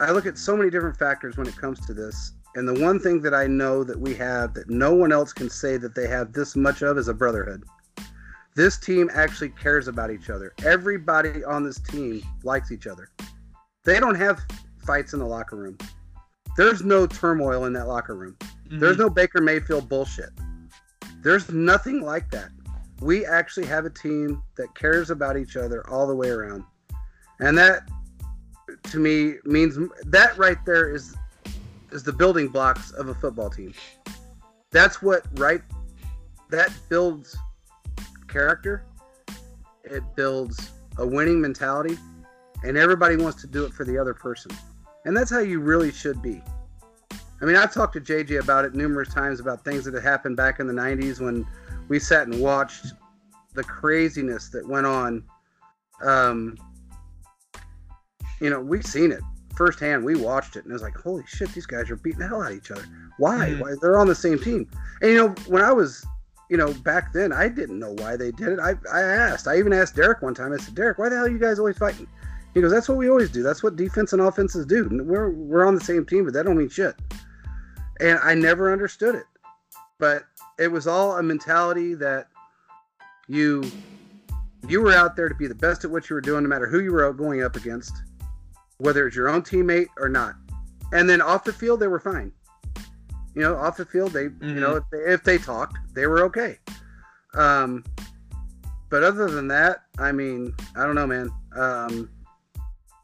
I 0.00 0.12
look 0.12 0.26
at 0.26 0.38
so 0.38 0.56
many 0.56 0.70
different 0.70 0.96
factors 0.96 1.36
when 1.36 1.46
it 1.46 1.56
comes 1.56 1.84
to 1.86 1.94
this. 1.94 2.32
And 2.54 2.66
the 2.66 2.82
one 2.82 2.98
thing 2.98 3.20
that 3.22 3.34
I 3.34 3.46
know 3.46 3.84
that 3.84 3.98
we 3.98 4.14
have 4.14 4.54
that 4.54 4.70
no 4.70 4.94
one 4.94 5.12
else 5.12 5.32
can 5.32 5.50
say 5.50 5.76
that 5.76 5.94
they 5.94 6.06
have 6.06 6.32
this 6.32 6.56
much 6.56 6.82
of 6.82 6.98
is 6.98 7.08
a 7.08 7.14
brotherhood. 7.14 7.64
This 8.54 8.78
team 8.78 9.10
actually 9.12 9.50
cares 9.50 9.86
about 9.86 10.10
each 10.10 10.30
other. 10.30 10.52
Everybody 10.64 11.44
on 11.44 11.62
this 11.62 11.78
team 11.78 12.22
likes 12.42 12.72
each 12.72 12.86
other. 12.86 13.10
They 13.84 14.00
don't 14.00 14.16
have 14.16 14.40
fights 14.84 15.12
in 15.12 15.20
the 15.20 15.26
locker 15.26 15.56
room. 15.56 15.78
There's 16.56 16.82
no 16.82 17.06
turmoil 17.06 17.66
in 17.66 17.72
that 17.74 17.86
locker 17.86 18.16
room. 18.16 18.36
Mhm. 18.68 18.80
There's 18.80 18.98
no 18.98 19.08
Baker 19.10 19.40
Mayfield 19.40 19.88
bullshit. 19.88 20.30
There's 21.22 21.50
nothing 21.50 22.00
like 22.00 22.30
that. 22.30 22.50
We 23.00 23.24
actually 23.24 23.66
have 23.66 23.84
a 23.84 23.90
team 23.90 24.42
that 24.56 24.74
cares 24.74 25.10
about 25.10 25.36
each 25.36 25.56
other 25.56 25.88
all 25.88 26.06
the 26.06 26.14
way 26.14 26.30
around. 26.30 26.64
And 27.40 27.56
that 27.58 27.88
to 28.84 28.98
me 28.98 29.34
means 29.44 29.78
that 30.06 30.36
right 30.36 30.58
there 30.64 30.94
is 30.94 31.14
is 31.90 32.02
the 32.02 32.12
building 32.12 32.48
blocks 32.48 32.90
of 32.92 33.08
a 33.08 33.14
football 33.14 33.48
team. 33.48 33.72
That's 34.70 35.00
what 35.00 35.24
right 35.38 35.62
that 36.50 36.70
builds 36.88 37.36
character. 38.28 38.84
It 39.84 40.02
builds 40.16 40.70
a 40.98 41.06
winning 41.06 41.40
mentality 41.40 41.98
and 42.62 42.76
everybody 42.76 43.16
wants 43.16 43.40
to 43.42 43.46
do 43.46 43.64
it 43.64 43.72
for 43.72 43.84
the 43.84 43.96
other 43.96 44.12
person. 44.14 44.50
And 45.04 45.16
that's 45.16 45.30
how 45.30 45.38
you 45.38 45.60
really 45.60 45.92
should 45.92 46.20
be. 46.20 46.42
I 47.40 47.44
mean, 47.44 47.56
I've 47.56 47.72
talked 47.72 47.92
to 47.94 48.00
JJ 48.00 48.40
about 48.40 48.64
it 48.64 48.74
numerous 48.74 49.12
times 49.12 49.38
about 49.40 49.64
things 49.64 49.84
that 49.84 49.94
had 49.94 50.02
happened 50.02 50.36
back 50.36 50.58
in 50.60 50.66
the 50.66 50.72
90s 50.72 51.20
when 51.20 51.46
we 51.88 51.98
sat 51.98 52.26
and 52.26 52.40
watched 52.40 52.86
the 53.54 53.62
craziness 53.62 54.48
that 54.50 54.66
went 54.68 54.86
on. 54.86 55.22
Um, 56.02 56.56
you 58.40 58.50
know, 58.50 58.60
we've 58.60 58.84
seen 58.86 59.12
it 59.12 59.20
firsthand. 59.56 60.04
We 60.04 60.14
watched 60.14 60.56
it 60.56 60.64
and 60.64 60.70
it 60.70 60.72
was 60.72 60.82
like, 60.82 60.96
holy 60.96 61.24
shit, 61.26 61.52
these 61.52 61.66
guys 61.66 61.90
are 61.90 61.96
beating 61.96 62.20
the 62.20 62.28
hell 62.28 62.42
out 62.42 62.52
of 62.52 62.56
each 62.56 62.70
other. 62.70 62.84
Why? 63.18 63.50
Mhm. 63.50 63.60
Why 63.60 63.74
they're 63.80 63.98
on 63.98 64.06
the 64.06 64.14
same 64.14 64.38
team? 64.38 64.68
And 65.00 65.10
you 65.10 65.16
know, 65.16 65.28
when 65.48 65.62
I 65.62 65.72
was, 65.72 66.06
you 66.48 66.56
know, 66.56 66.72
back 66.72 67.12
then, 67.12 67.32
I 67.32 67.48
didn't 67.48 67.78
know 67.78 67.92
why 67.98 68.16
they 68.16 68.30
did 68.30 68.48
it. 68.48 68.60
I 68.60 68.74
I 68.92 69.00
asked. 69.00 69.48
I 69.48 69.58
even 69.58 69.72
asked 69.72 69.96
Derek 69.96 70.22
one 70.22 70.34
time. 70.34 70.52
I 70.52 70.56
said, 70.58 70.74
Derek, 70.74 70.98
why 70.98 71.08
the 71.08 71.16
hell 71.16 71.26
are 71.26 71.30
you 71.30 71.38
guys 71.38 71.58
always 71.58 71.76
fighting? 71.76 72.06
He 72.54 72.60
goes, 72.60 72.70
that's 72.72 72.88
what 72.88 72.96
we 72.98 73.10
always 73.10 73.30
do. 73.30 73.42
That's 73.42 73.62
what 73.62 73.76
defense 73.76 74.12
and 74.12 74.22
offenses 74.22 74.64
do. 74.66 74.88
We're 74.90 75.30
we're 75.30 75.66
on 75.66 75.74
the 75.74 75.80
same 75.80 76.06
team, 76.06 76.24
but 76.24 76.32
that 76.34 76.44
don't 76.44 76.56
mean 76.56 76.68
shit. 76.68 76.94
And 78.00 78.18
I 78.22 78.34
never 78.34 78.72
understood 78.72 79.14
it. 79.14 79.24
But 79.98 80.24
it 80.58 80.68
was 80.68 80.86
all 80.86 81.16
a 81.16 81.22
mentality 81.22 81.94
that 81.94 82.28
you 83.28 83.64
you 84.66 84.82
were 84.82 84.92
out 84.92 85.16
there 85.16 85.28
to 85.28 85.34
be 85.34 85.46
the 85.46 85.54
best 85.54 85.84
at 85.84 85.90
what 85.90 86.10
you 86.10 86.14
were 86.14 86.20
doing, 86.20 86.42
no 86.42 86.48
matter 86.48 86.66
who 86.66 86.80
you 86.80 86.92
were 86.92 87.12
going 87.12 87.42
up 87.42 87.56
against, 87.56 87.92
whether 88.78 89.06
it's 89.06 89.16
your 89.16 89.28
own 89.28 89.42
teammate 89.42 89.86
or 89.98 90.08
not. 90.08 90.34
And 90.92 91.08
then 91.08 91.20
off 91.20 91.44
the 91.44 91.52
field, 91.52 91.80
they 91.80 91.86
were 91.86 92.00
fine. 92.00 92.32
You 93.34 93.42
know, 93.42 93.56
off 93.56 93.76
the 93.76 93.86
field, 93.86 94.12
they 94.12 94.24
you 94.24 94.60
know 94.60 94.76
if 94.76 94.84
they, 94.90 94.98
if 94.98 95.22
they 95.22 95.38
talked, 95.38 95.78
they 95.94 96.06
were 96.06 96.24
okay. 96.24 96.58
Um, 97.34 97.84
but 98.90 99.02
other 99.02 99.30
than 99.30 99.48
that, 99.48 99.82
I 99.98 100.12
mean, 100.12 100.54
I 100.76 100.84
don't 100.84 100.94
know, 100.94 101.06
man. 101.06 101.30
Um, 101.54 102.10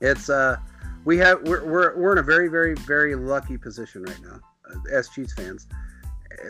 it's 0.01 0.29
uh, 0.29 0.57
we 1.05 1.19
have 1.19 1.43
we're, 1.43 1.65
we're 1.65 1.97
we're 1.97 2.13
in 2.13 2.19
a 2.19 2.23
very 2.23 2.49
very 2.49 2.75
very 2.75 3.15
lucky 3.15 3.59
position 3.59 4.03
right 4.03 4.21
now 4.23 4.41
as 4.93 5.09
Chiefs 5.09 5.33
fans. 5.35 5.67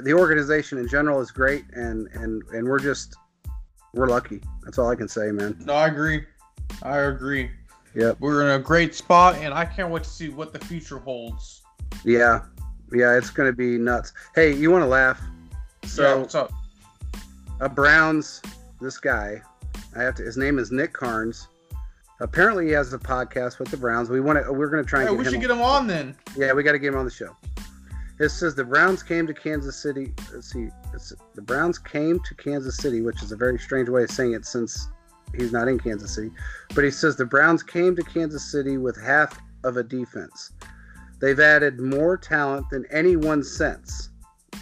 The 0.03 0.13
organization 0.13 0.79
in 0.79 0.89
general 0.89 1.21
is 1.21 1.31
great, 1.31 1.65
and 1.75 2.09
and 2.15 2.43
and 2.53 2.67
we're 2.67 2.79
just 2.79 3.17
we're 3.93 4.09
lucky. 4.09 4.41
That's 4.65 4.79
all 4.79 4.91
I 4.91 4.97
can 4.97 5.09
say, 5.09 5.31
man. 5.31 5.57
No, 5.65 5.75
I 5.75 5.89
agree. 5.89 6.25
I 6.83 6.99
agree. 6.99 7.51
Yep. 7.95 8.17
We're 8.19 8.43
in 8.43 8.61
a 8.61 8.63
great 8.63 8.95
spot, 8.95 9.37
and 9.37 9.55
I 9.55 9.65
can't 9.65 9.91
wait 9.91 10.03
to 10.03 10.09
see 10.11 10.29
what 10.31 10.53
the 10.53 10.59
future 10.59 10.99
holds. 10.99 11.63
Yeah, 12.05 12.41
yeah, 12.93 13.17
it's 13.17 13.31
gonna 13.31 13.53
be 13.53 13.79
nuts. 13.79 14.13
Hey, 14.35 14.53
you 14.53 14.71
want 14.73 14.83
to 14.83 14.89
laugh? 14.89 15.21
yeah, 15.83 15.89
So 15.89 16.19
what's 16.21 16.35
up? 16.35 16.51
a 17.61 17.69
Browns, 17.69 18.43
this 18.81 18.99
guy, 18.99 19.41
I 19.95 20.03
have 20.03 20.17
to. 20.17 20.25
His 20.25 20.37
name 20.37 20.59
is 20.59 20.73
Nick 20.73 20.93
Carnes. 20.93 21.47
Apparently, 22.21 22.67
he 22.67 22.73
has 22.73 22.93
a 22.93 22.99
podcast 22.99 23.59
with 23.61 23.69
the 23.71 23.77
Browns. 23.77 24.09
We 24.11 24.21
want 24.21 24.45
to. 24.45 24.53
We're 24.53 24.69
gonna 24.71 24.83
try 24.83 25.01
and 25.01 25.09
Hey, 25.11 25.15
get 25.15 25.19
we 25.21 25.25
him. 25.27 25.33
should 25.35 25.41
get 25.41 25.51
him 25.51 25.63
on 25.63 25.87
then. 25.87 26.17
Yeah, 26.37 26.53
we 26.53 26.63
got 26.65 26.73
to 26.73 26.79
get 26.81 26.89
him 26.93 26.99
on 26.99 27.05
the 27.05 27.11
show. 27.13 27.37
It 28.19 28.29
says 28.29 28.55
the 28.55 28.65
Browns 28.65 29.03
came 29.03 29.27
to 29.27 29.35
Kansas 29.35 29.77
City. 29.77 30.13
Let's 30.33 30.53
see. 30.53 30.69
The 31.35 31.43
Browns 31.43 31.79
came 31.79 32.21
to 32.21 32.35
Kansas 32.35 32.77
City, 32.77 33.03
which 33.03 33.23
is 33.23 33.33
a 33.33 33.37
very 33.37 33.59
strange 33.59 33.89
way 33.89 34.05
of 34.05 34.11
saying 34.11 34.35
it 34.35 34.47
since 34.47 34.89
he's 35.37 35.53
not 35.53 35.67
in 35.67 35.79
Kansas 35.79 36.15
City. 36.15 36.31
But 36.75 36.85
he 36.85 36.91
says 36.91 37.17
the 37.17 37.25
Browns 37.25 37.63
came 37.63 37.97
to 37.97 38.03
Kansas 38.03 38.45
City 38.45 38.79
with 38.79 39.01
half 39.01 39.41
of 39.65 39.77
a 39.77 39.83
defense. 39.83 40.53
They've 41.21 41.41
added 41.41 41.81
more 41.81 42.17
talent 42.17 42.71
than 42.71 42.85
anyone 42.91 43.43
since. 43.43 44.11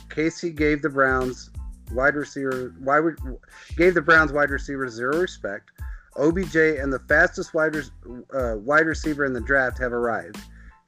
Casey 0.08 0.50
gave 0.50 0.80
the 0.80 0.88
Browns 0.88 1.50
wide 1.92 2.14
receiver 2.14 2.74
wide, 2.80 3.02
gave 3.76 3.94
the 3.94 4.02
Browns 4.02 4.32
wide 4.32 4.50
receiver 4.50 4.88
zero 4.88 5.20
respect. 5.20 5.70
OBJ 6.16 6.56
and 6.56 6.92
the 6.92 7.00
fastest 7.08 7.54
wide, 7.54 7.74
uh, 8.34 8.56
wide 8.58 8.86
receiver 8.86 9.24
in 9.24 9.32
the 9.32 9.40
draft 9.40 9.78
have 9.78 9.92
arrived. 9.92 10.38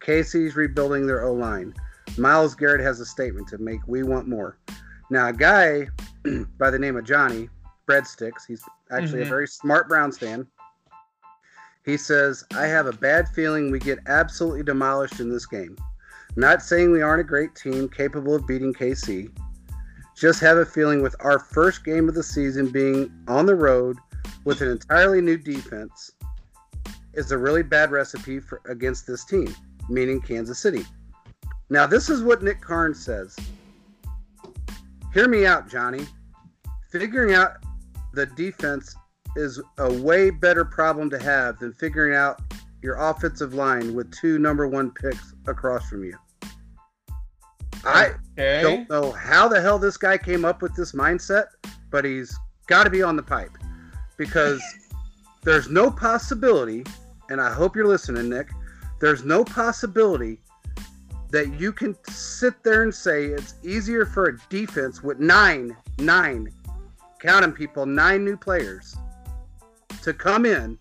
Casey's 0.00 0.54
rebuilding 0.54 1.06
their 1.06 1.24
O 1.24 1.32
line. 1.32 1.74
Myles 2.18 2.54
Garrett 2.54 2.80
has 2.80 3.00
a 3.00 3.06
statement 3.06 3.48
to 3.48 3.58
make. 3.58 3.80
We 3.86 4.02
want 4.02 4.28
more. 4.28 4.58
Now, 5.10 5.28
a 5.28 5.32
guy 5.32 5.88
by 6.58 6.70
the 6.70 6.78
name 6.78 6.96
of 6.96 7.04
Johnny 7.04 7.48
Breadsticks, 7.88 8.46
he's 8.46 8.62
actually 8.90 9.22
a 9.22 9.24
Mhm. 9.26 9.28
very 9.28 9.46
smart 9.48 9.88
Browns 9.88 10.18
fan. 10.18 10.46
He 11.84 11.96
says, 11.98 12.44
I 12.54 12.66
have 12.66 12.86
a 12.86 12.92
bad 12.92 13.28
feeling 13.28 13.70
we 13.70 13.78
get 13.78 13.98
absolutely 14.06 14.62
demolished 14.62 15.20
in 15.20 15.28
this 15.28 15.44
game. 15.46 15.76
Not 16.36 16.62
saying 16.62 16.90
we 16.92 17.02
aren't 17.02 17.20
a 17.20 17.24
great 17.24 17.54
team 17.54 17.88
capable 17.88 18.34
of 18.34 18.46
beating 18.46 18.72
KC. 18.72 19.30
Just 20.16 20.40
have 20.40 20.56
a 20.56 20.64
feeling 20.64 21.02
with 21.02 21.14
our 21.20 21.38
first 21.38 21.84
game 21.84 22.08
of 22.08 22.14
the 22.14 22.22
season 22.22 22.68
being 22.70 23.12
on 23.28 23.44
the 23.46 23.54
road 23.54 23.98
with 24.44 24.60
an 24.62 24.68
entirely 24.70 25.20
new 25.20 25.36
defense 25.36 26.12
is 27.12 27.30
a 27.32 27.38
really 27.38 27.62
bad 27.62 27.90
recipe 27.90 28.40
for 28.40 28.60
against 28.68 29.06
this 29.06 29.24
team, 29.24 29.54
meaning 29.88 30.20
Kansas 30.20 30.58
City. 30.58 30.84
Now, 31.74 31.88
this 31.88 32.08
is 32.08 32.22
what 32.22 32.40
Nick 32.40 32.60
Carnes 32.60 33.04
says. 33.04 33.36
Hear 35.12 35.26
me 35.26 35.44
out, 35.44 35.68
Johnny. 35.68 36.06
Figuring 36.92 37.34
out 37.34 37.54
the 38.12 38.26
defense 38.26 38.94
is 39.34 39.60
a 39.78 39.92
way 39.92 40.30
better 40.30 40.64
problem 40.64 41.10
to 41.10 41.18
have 41.18 41.58
than 41.58 41.72
figuring 41.72 42.14
out 42.14 42.40
your 42.80 42.94
offensive 42.94 43.54
line 43.54 43.92
with 43.92 44.08
two 44.12 44.38
number 44.38 44.68
one 44.68 44.92
picks 44.92 45.34
across 45.48 45.88
from 45.88 46.04
you. 46.04 46.16
I 47.84 48.12
Okay. 48.38 48.62
don't 48.62 48.88
know 48.88 49.10
how 49.10 49.48
the 49.48 49.60
hell 49.60 49.80
this 49.80 49.96
guy 49.96 50.16
came 50.16 50.44
up 50.44 50.62
with 50.62 50.76
this 50.76 50.92
mindset, 50.92 51.46
but 51.90 52.04
he's 52.04 52.38
got 52.68 52.84
to 52.84 52.90
be 52.90 53.02
on 53.02 53.16
the 53.16 53.22
pipe 53.24 53.50
because 54.16 54.62
there's 55.42 55.68
no 55.68 55.90
possibility, 55.90 56.84
and 57.30 57.40
I 57.40 57.52
hope 57.52 57.74
you're 57.74 57.88
listening, 57.88 58.28
Nick. 58.28 58.52
There's 59.00 59.24
no 59.24 59.44
possibility 59.44 60.40
that 61.34 61.58
you 61.58 61.72
can 61.72 61.96
sit 62.08 62.62
there 62.62 62.84
and 62.84 62.94
say 62.94 63.24
it's 63.24 63.54
easier 63.64 64.06
for 64.06 64.26
a 64.26 64.38
defense 64.50 65.02
with 65.02 65.18
nine, 65.18 65.76
nine, 65.98 66.48
count 67.18 67.42
'em, 67.42 67.52
people, 67.52 67.86
nine 67.86 68.24
new 68.24 68.36
players 68.36 68.94
to 70.02 70.14
come 70.14 70.46
in 70.46 70.78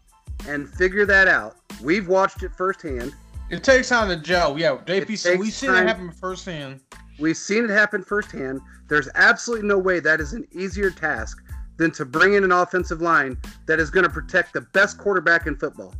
and 0.48 0.70
figure 0.70 1.08
that 1.08 1.28
out. 1.28 1.56
We've 1.82 2.08
watched 2.08 2.44
it 2.44 2.52
firsthand. 2.56 3.16
It 3.50 3.64
takes 3.64 3.90
time 3.90 4.10
to 4.10 4.16
gel. 4.16 4.60
Yeah, 4.60 4.78
JPC, 4.86 5.40
we 5.40 5.46
takes 5.46 5.58
seen 5.58 5.72
time. 5.72 5.86
it 5.86 5.88
happen 5.88 6.12
firsthand. 6.12 6.82
We've 7.18 7.36
seen 7.36 7.64
it 7.64 7.72
happen 7.72 8.04
firsthand. 8.04 8.62
There's 8.90 9.10
absolutely 9.16 9.68
no 9.68 9.80
way 9.80 10.00
that 10.02 10.22
is 10.22 10.34
an 10.34 10.46
easier 10.52 10.92
task 10.92 11.44
than 11.78 11.90
to 11.94 12.06
bring 12.06 12.36
in 12.36 12.44
an 12.44 12.52
offensive 12.52 13.02
line 13.02 13.40
that 13.66 13.80
is 13.80 13.90
going 13.90 14.06
to 14.06 14.12
protect 14.12 14.54
the 14.54 14.62
best 14.62 15.00
quarterback 15.00 15.48
in 15.48 15.56
football. 15.56 15.96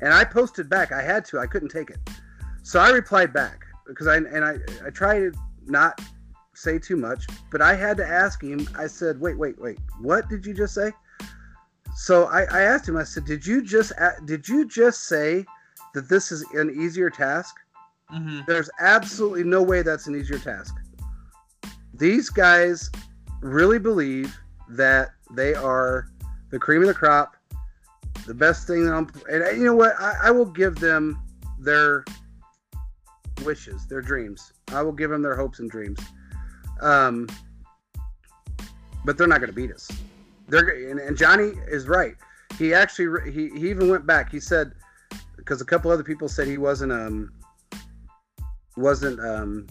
And 0.00 0.12
I 0.12 0.24
posted 0.24 0.68
back. 0.68 0.90
I 0.90 1.00
had 1.00 1.24
to. 1.26 1.38
I 1.38 1.46
couldn't 1.46 1.68
take 1.68 1.90
it. 1.90 2.00
So 2.64 2.80
I 2.80 2.90
replied 2.90 3.32
back 3.32 3.63
because 3.86 4.06
I 4.06 4.16
and 4.16 4.44
I 4.44 4.58
I 4.84 4.90
try 4.90 5.18
to 5.18 5.32
not 5.66 6.00
say 6.54 6.78
too 6.78 6.96
much, 6.96 7.26
but 7.50 7.60
I 7.60 7.74
had 7.74 7.96
to 7.98 8.06
ask 8.06 8.42
him. 8.42 8.68
I 8.76 8.86
said, 8.86 9.20
"Wait, 9.20 9.38
wait, 9.38 9.58
wait. 9.58 9.78
What 10.00 10.28
did 10.28 10.46
you 10.46 10.54
just 10.54 10.74
say?" 10.74 10.92
So 11.96 12.24
I, 12.24 12.42
I 12.44 12.62
asked 12.62 12.88
him. 12.88 12.96
I 12.96 13.04
said, 13.04 13.24
"Did 13.24 13.46
you 13.46 13.62
just 13.62 13.92
did 14.24 14.48
you 14.48 14.66
just 14.66 15.04
say 15.04 15.44
that 15.94 16.08
this 16.08 16.32
is 16.32 16.42
an 16.54 16.70
easier 16.70 17.10
task?" 17.10 17.54
hmm 18.08 18.40
There's 18.46 18.70
absolutely 18.80 19.44
no 19.44 19.62
way 19.62 19.82
that's 19.82 20.06
an 20.06 20.16
easier 20.16 20.38
task. 20.38 20.74
These 21.92 22.30
guys 22.30 22.90
really 23.40 23.78
believe 23.78 24.36
that 24.70 25.10
they 25.30 25.54
are 25.54 26.08
the 26.50 26.58
cream 26.58 26.82
of 26.82 26.88
the 26.88 26.94
crop, 26.94 27.36
the 28.26 28.34
best 28.34 28.66
thing 28.66 28.84
that 28.86 28.94
I'm. 28.94 29.08
And 29.30 29.58
you 29.58 29.64
know 29.64 29.74
what? 29.74 29.94
I, 30.00 30.14
I 30.24 30.30
will 30.30 30.46
give 30.46 30.76
them 30.76 31.20
their 31.58 32.04
wishes, 33.44 33.86
their 33.86 34.00
dreams. 34.00 34.52
I 34.68 34.82
will 34.82 34.92
give 34.92 35.10
them 35.10 35.22
their 35.22 35.36
hopes 35.36 35.60
and 35.60 35.70
dreams. 35.70 35.98
Um, 36.80 37.28
but 39.04 39.18
they're 39.18 39.26
not 39.26 39.40
going 39.40 39.50
to 39.50 39.56
beat 39.56 39.72
us. 39.72 39.90
They're 40.48 40.90
and, 40.90 41.00
and 41.00 41.16
Johnny 41.16 41.52
is 41.68 41.86
right. 41.86 42.14
He 42.58 42.74
actually 42.74 43.32
he, 43.32 43.48
he 43.50 43.70
even 43.70 43.88
went 43.88 44.06
back. 44.06 44.30
He 44.30 44.40
said 44.40 44.72
because 45.36 45.60
a 45.60 45.64
couple 45.64 45.90
other 45.90 46.04
people 46.04 46.28
said 46.28 46.46
he 46.46 46.58
wasn't 46.58 46.92
um 46.92 47.30
wasn't 48.76 49.20
um, 49.20 49.66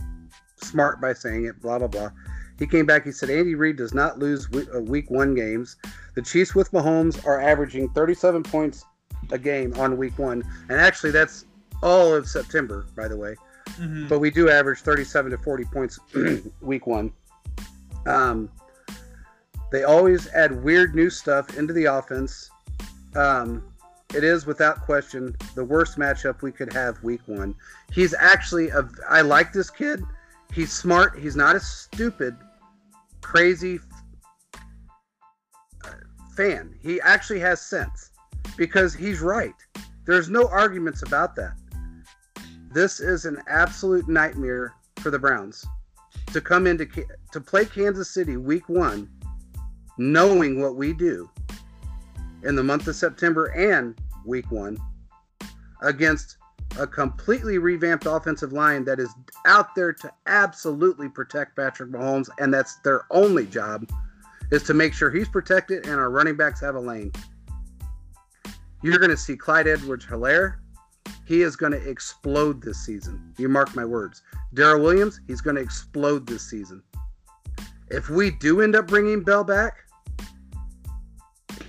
smart 0.57 1.01
by 1.01 1.13
saying 1.13 1.45
it, 1.45 1.61
blah, 1.61 1.79
blah, 1.79 1.87
blah. 1.87 2.09
He 2.59 2.67
came 2.67 2.85
back. 2.85 3.03
He 3.03 3.11
said 3.11 3.29
Andy 3.29 3.55
Reid 3.55 3.77
does 3.77 3.93
not 3.93 4.19
lose 4.19 4.47
uh, 4.53 4.79
week 4.81 5.09
one 5.09 5.35
games. 5.35 5.75
The 6.15 6.21
Chiefs 6.21 6.55
with 6.55 6.71
Mahomes 6.71 7.25
are 7.25 7.41
averaging 7.41 7.89
37 7.89 8.43
points 8.43 8.85
a 9.31 9.37
game 9.37 9.73
on 9.77 9.97
week 9.97 10.17
one. 10.17 10.43
And 10.69 10.79
actually, 10.79 11.11
that's 11.11 11.45
all 11.81 12.13
of 12.13 12.27
September, 12.27 12.85
by 12.95 13.07
the 13.07 13.17
way. 13.17 13.35
Hmm 13.69 14.07
But 14.07 14.19
we 14.19 14.29
do 14.31 14.49
average 14.49 14.79
37 14.79 15.31
to 15.31 15.37
40 15.37 15.65
points 15.65 15.99
week 16.61 16.87
one. 16.87 17.11
Um, 18.05 18.49
they 19.71 19.83
always 19.83 20.27
add 20.29 20.63
weird 20.63 20.93
new 20.93 21.09
stuff 21.09 21.57
into 21.57 21.73
the 21.73 21.85
offense. 21.85 22.51
Um, 23.15 23.63
it 24.13 24.23
is 24.23 24.45
without 24.45 24.81
question 24.81 25.35
the 25.55 25.63
worst 25.63 25.97
matchup 25.97 26.41
we 26.43 26.51
could 26.51 26.71
have 26.73 27.01
week 27.03 27.21
one. 27.25 27.55
He's 27.91 28.13
actually 28.13 28.69
a. 28.69 28.87
I 29.09 29.21
like 29.21 29.51
this 29.51 29.71
kid. 29.71 30.03
He's 30.53 30.71
smart. 30.71 31.17
He's 31.17 31.35
not 31.35 31.55
a 31.55 31.59
stupid, 31.59 32.35
crazy 33.21 33.79
uh, 35.83 35.89
fan. 36.35 36.75
He 36.79 37.01
actually 37.01 37.39
has 37.39 37.59
sense 37.59 38.11
because 38.55 38.93
he's 38.93 39.19
right. 39.19 39.55
There's 40.05 40.29
no 40.29 40.47
arguments 40.47 41.01
about 41.01 41.35
that. 41.37 41.53
This 42.73 42.99
is 42.99 43.25
an 43.25 43.37
absolute 43.47 44.07
nightmare 44.07 44.73
for 44.97 45.11
the 45.11 45.19
Browns 45.19 45.65
to 46.31 46.41
come 46.41 46.65
into 46.65 46.87
to 47.31 47.41
play 47.41 47.65
Kansas 47.65 48.09
City 48.09 48.37
week 48.37 48.67
one, 48.67 49.09
knowing 49.97 50.59
what 50.59 50.75
we 50.75 50.93
do 50.93 51.29
in 52.43 52.55
the 52.55 52.63
month 52.63 52.87
of 52.87 52.95
September 52.95 53.45
and 53.47 53.99
week 54.25 54.49
one 54.51 54.77
against 55.81 56.37
a 56.79 56.87
completely 56.87 57.59
revamped 57.59 58.07
offensive 58.07 58.53
line 58.53 58.83
that 58.85 58.99
is 58.99 59.09
out 59.45 59.75
there 59.75 59.93
to 59.93 60.11
absolutely 60.25 61.07
protect 61.07 61.55
Patrick 61.55 61.91
Mahomes, 61.91 62.29
and 62.39 62.51
that's 62.51 62.77
their 62.77 63.05
only 63.11 63.45
job 63.45 63.87
is 64.51 64.63
to 64.63 64.73
make 64.73 64.93
sure 64.93 65.11
he's 65.11 65.29
protected 65.29 65.85
and 65.85 65.95
our 65.95 66.09
running 66.09 66.35
backs 66.35 66.59
have 66.59 66.75
a 66.75 66.79
lane. 66.79 67.11
You're 68.81 68.97
going 68.97 69.11
to 69.11 69.17
see 69.17 69.37
Clyde 69.37 69.67
Edwards 69.67 70.05
Helaire. 70.05 70.55
He 71.25 71.41
is 71.41 71.55
going 71.55 71.71
to 71.71 71.89
explode 71.89 72.61
this 72.61 72.85
season. 72.85 73.33
You 73.37 73.49
mark 73.49 73.75
my 73.75 73.85
words. 73.85 74.21
Darrel 74.53 74.81
Williams, 74.81 75.21
he's 75.27 75.41
going 75.41 75.55
to 75.55 75.61
explode 75.61 76.27
this 76.27 76.49
season. 76.49 76.83
If 77.89 78.09
we 78.09 78.31
do 78.31 78.61
end 78.61 78.75
up 78.75 78.87
bringing 78.87 79.23
Bell 79.23 79.43
back, 79.43 79.77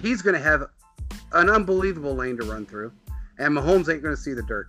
he's 0.02 0.23
going 0.23 0.35
to 0.35 0.43
have 0.43 0.65
an 1.32 1.51
unbelievable 1.51 2.15
lane 2.15 2.36
to 2.39 2.44
run 2.44 2.66
through, 2.66 2.93
and 3.39 3.55
Mahomes 3.55 3.93
ain't 3.93 4.02
going 4.02 4.15
to 4.15 4.20
see 4.20 4.32
the 4.32 4.43
dirt. 4.43 4.69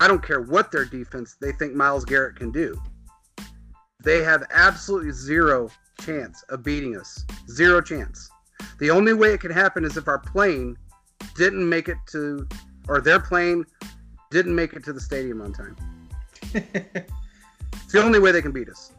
I 0.00 0.06
don't 0.06 0.22
care 0.22 0.40
what 0.40 0.70
their 0.70 0.84
defense 0.84 1.36
they 1.40 1.52
think 1.52 1.74
Myles 1.74 2.04
Garrett 2.04 2.36
can 2.36 2.50
do. 2.50 2.80
They 4.04 4.22
have 4.22 4.44
absolutely 4.50 5.12
zero 5.12 5.70
chance 6.00 6.42
of 6.50 6.62
beating 6.62 6.96
us. 6.96 7.24
Zero 7.50 7.80
chance. 7.80 8.30
The 8.78 8.90
only 8.90 9.12
way 9.12 9.32
it 9.32 9.40
can 9.40 9.50
happen 9.50 9.84
is 9.84 9.96
if 9.96 10.06
our 10.06 10.18
plane 10.18 10.76
didn't 11.36 11.68
make 11.68 11.88
it 11.88 11.98
to, 12.12 12.46
or 12.88 13.00
their 13.00 13.20
plane 13.20 13.64
didn't 14.30 14.54
make 14.54 14.72
it 14.72 14.84
to 14.84 14.92
the 14.92 15.00
stadium 15.00 15.40
on 15.40 15.52
time. 15.52 15.76
it's 16.54 17.92
the 17.92 18.02
only 18.02 18.18
way 18.18 18.32
they 18.32 18.42
can 18.42 18.52
beat 18.52 18.68
us. 18.68 18.92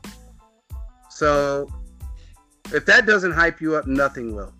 So 1.10 1.68
if 2.74 2.86
that 2.86 3.06
doesn't 3.06 3.32
hype 3.32 3.62
you 3.62 3.76
up, 3.76 3.88
nothing 3.88 4.36
will. 4.36 4.54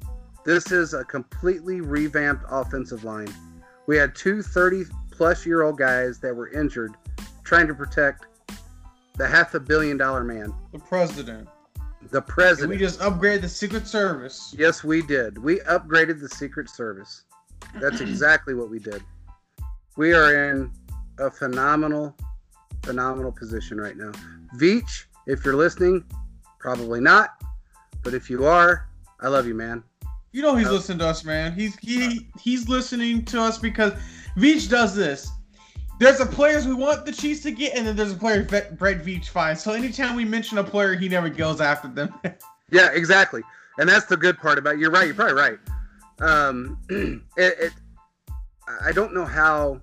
This 0.46 0.72
is 0.72 0.94
a 0.94 1.04
completely 1.04 1.82
revamped 1.82 2.46
offensive 2.50 3.04
line. 3.04 3.34
We 3.88 3.98
had 3.98 4.16
two 4.16 4.42
30 4.42 4.86
plus 5.12 5.46
year 5.46 5.64
old 5.64 5.78
guys 5.78 6.20
that 6.20 6.34
were 6.34 6.50
injured 6.50 6.96
trying 7.44 7.68
to 7.68 7.74
protect 7.74 8.26
the 9.16 9.28
half 9.28 9.54
a 9.54 9.60
billion 9.60 9.98
dollar 9.98 10.24
man. 10.24 10.54
The 10.72 10.80
president. 10.80 11.48
The 12.12 12.22
president. 12.22 12.72
And 12.72 12.80
we 12.80 12.86
just 12.86 13.00
upgraded 13.00 13.42
the 13.42 13.50
Secret 13.50 13.86
Service. 13.86 14.56
Yes, 14.58 14.84
we 14.84 15.02
did. 15.02 15.38
We 15.38 15.58
upgraded 15.60 16.22
the 16.22 16.30
Secret 16.30 16.70
Service. 16.70 17.26
That's 17.80 18.02
exactly 18.02 18.54
what 18.54 18.70
we 18.70 18.80
did. 18.80 19.04
We 19.98 20.14
are 20.14 20.50
in 20.50 20.72
a 21.18 21.30
phenomenal, 21.30 22.16
phenomenal 22.84 23.32
position 23.32 23.80
right 23.80 23.98
now. 23.98 24.12
Veach, 24.58 25.06
if 25.28 25.46
you're 25.46 25.56
listening, 25.56 26.04
probably 26.60 27.02
not. 27.02 27.32
But 28.04 28.14
if 28.14 28.30
you 28.30 28.46
are, 28.46 28.88
I 29.20 29.28
love 29.28 29.46
you, 29.46 29.54
man. 29.54 29.84
You 30.32 30.42
know 30.42 30.56
he's 30.56 30.68
uh, 30.68 30.74
listening 30.74 31.00
to 31.00 31.08
us, 31.08 31.24
man. 31.24 31.54
He's 31.54 31.76
he 31.78 32.30
he's 32.40 32.70
listening 32.70 33.26
to 33.26 33.42
us 33.42 33.58
because 33.58 33.94
Veach 34.38 34.70
does 34.70 34.96
this. 34.96 35.30
There's 36.00 36.20
a 36.22 36.26
players 36.26 36.66
we 36.66 36.74
want 36.74 37.06
the 37.06 37.12
Chiefs 37.12 37.42
to 37.44 37.52
get, 37.52 37.76
and 37.76 37.86
then 37.86 37.96
there's 37.96 38.14
a 38.14 38.16
player 38.16 38.44
Brett 38.44 38.78
Veach 38.78 39.28
finds. 39.28 39.62
So 39.62 39.74
anytime 39.74 40.16
we 40.16 40.24
mention 40.24 40.58
a 40.60 40.64
player, 40.64 40.94
he 40.94 41.10
never 41.10 41.30
goes 41.30 41.60
after 41.60 41.90
them. 41.90 42.14
yeah, 42.72 42.90
exactly, 42.94 43.42
and 43.80 43.90
that's 43.90 44.06
the 44.06 44.16
good 44.16 44.38
part 44.38 44.58
about. 44.58 44.76
It. 44.76 44.80
You're 44.80 44.92
right. 44.92 45.08
You're 45.08 45.16
probably 45.16 45.34
right. 45.34 45.58
Um, 46.22 46.80
it, 47.38 47.60
it, 47.60 47.74
I 48.86 48.92
don't 48.92 49.14
know 49.14 49.26
how 49.26 49.82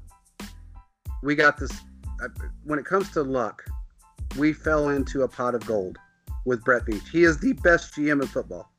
we 1.22 1.34
got 1.34 1.58
this. 1.58 1.72
When 2.64 2.78
it 2.78 2.84
comes 2.84 3.10
to 3.12 3.22
luck, 3.22 3.64
we 4.38 4.52
fell 4.52 4.90
into 4.90 5.22
a 5.22 5.28
pot 5.28 5.54
of 5.54 5.64
gold 5.66 5.98
with 6.44 6.64
Brett 6.64 6.84
Veach. 6.84 7.08
He 7.08 7.24
is 7.24 7.38
the 7.38 7.52
best 7.54 7.94
GM 7.94 8.22
in 8.22 8.28
football. 8.28 8.70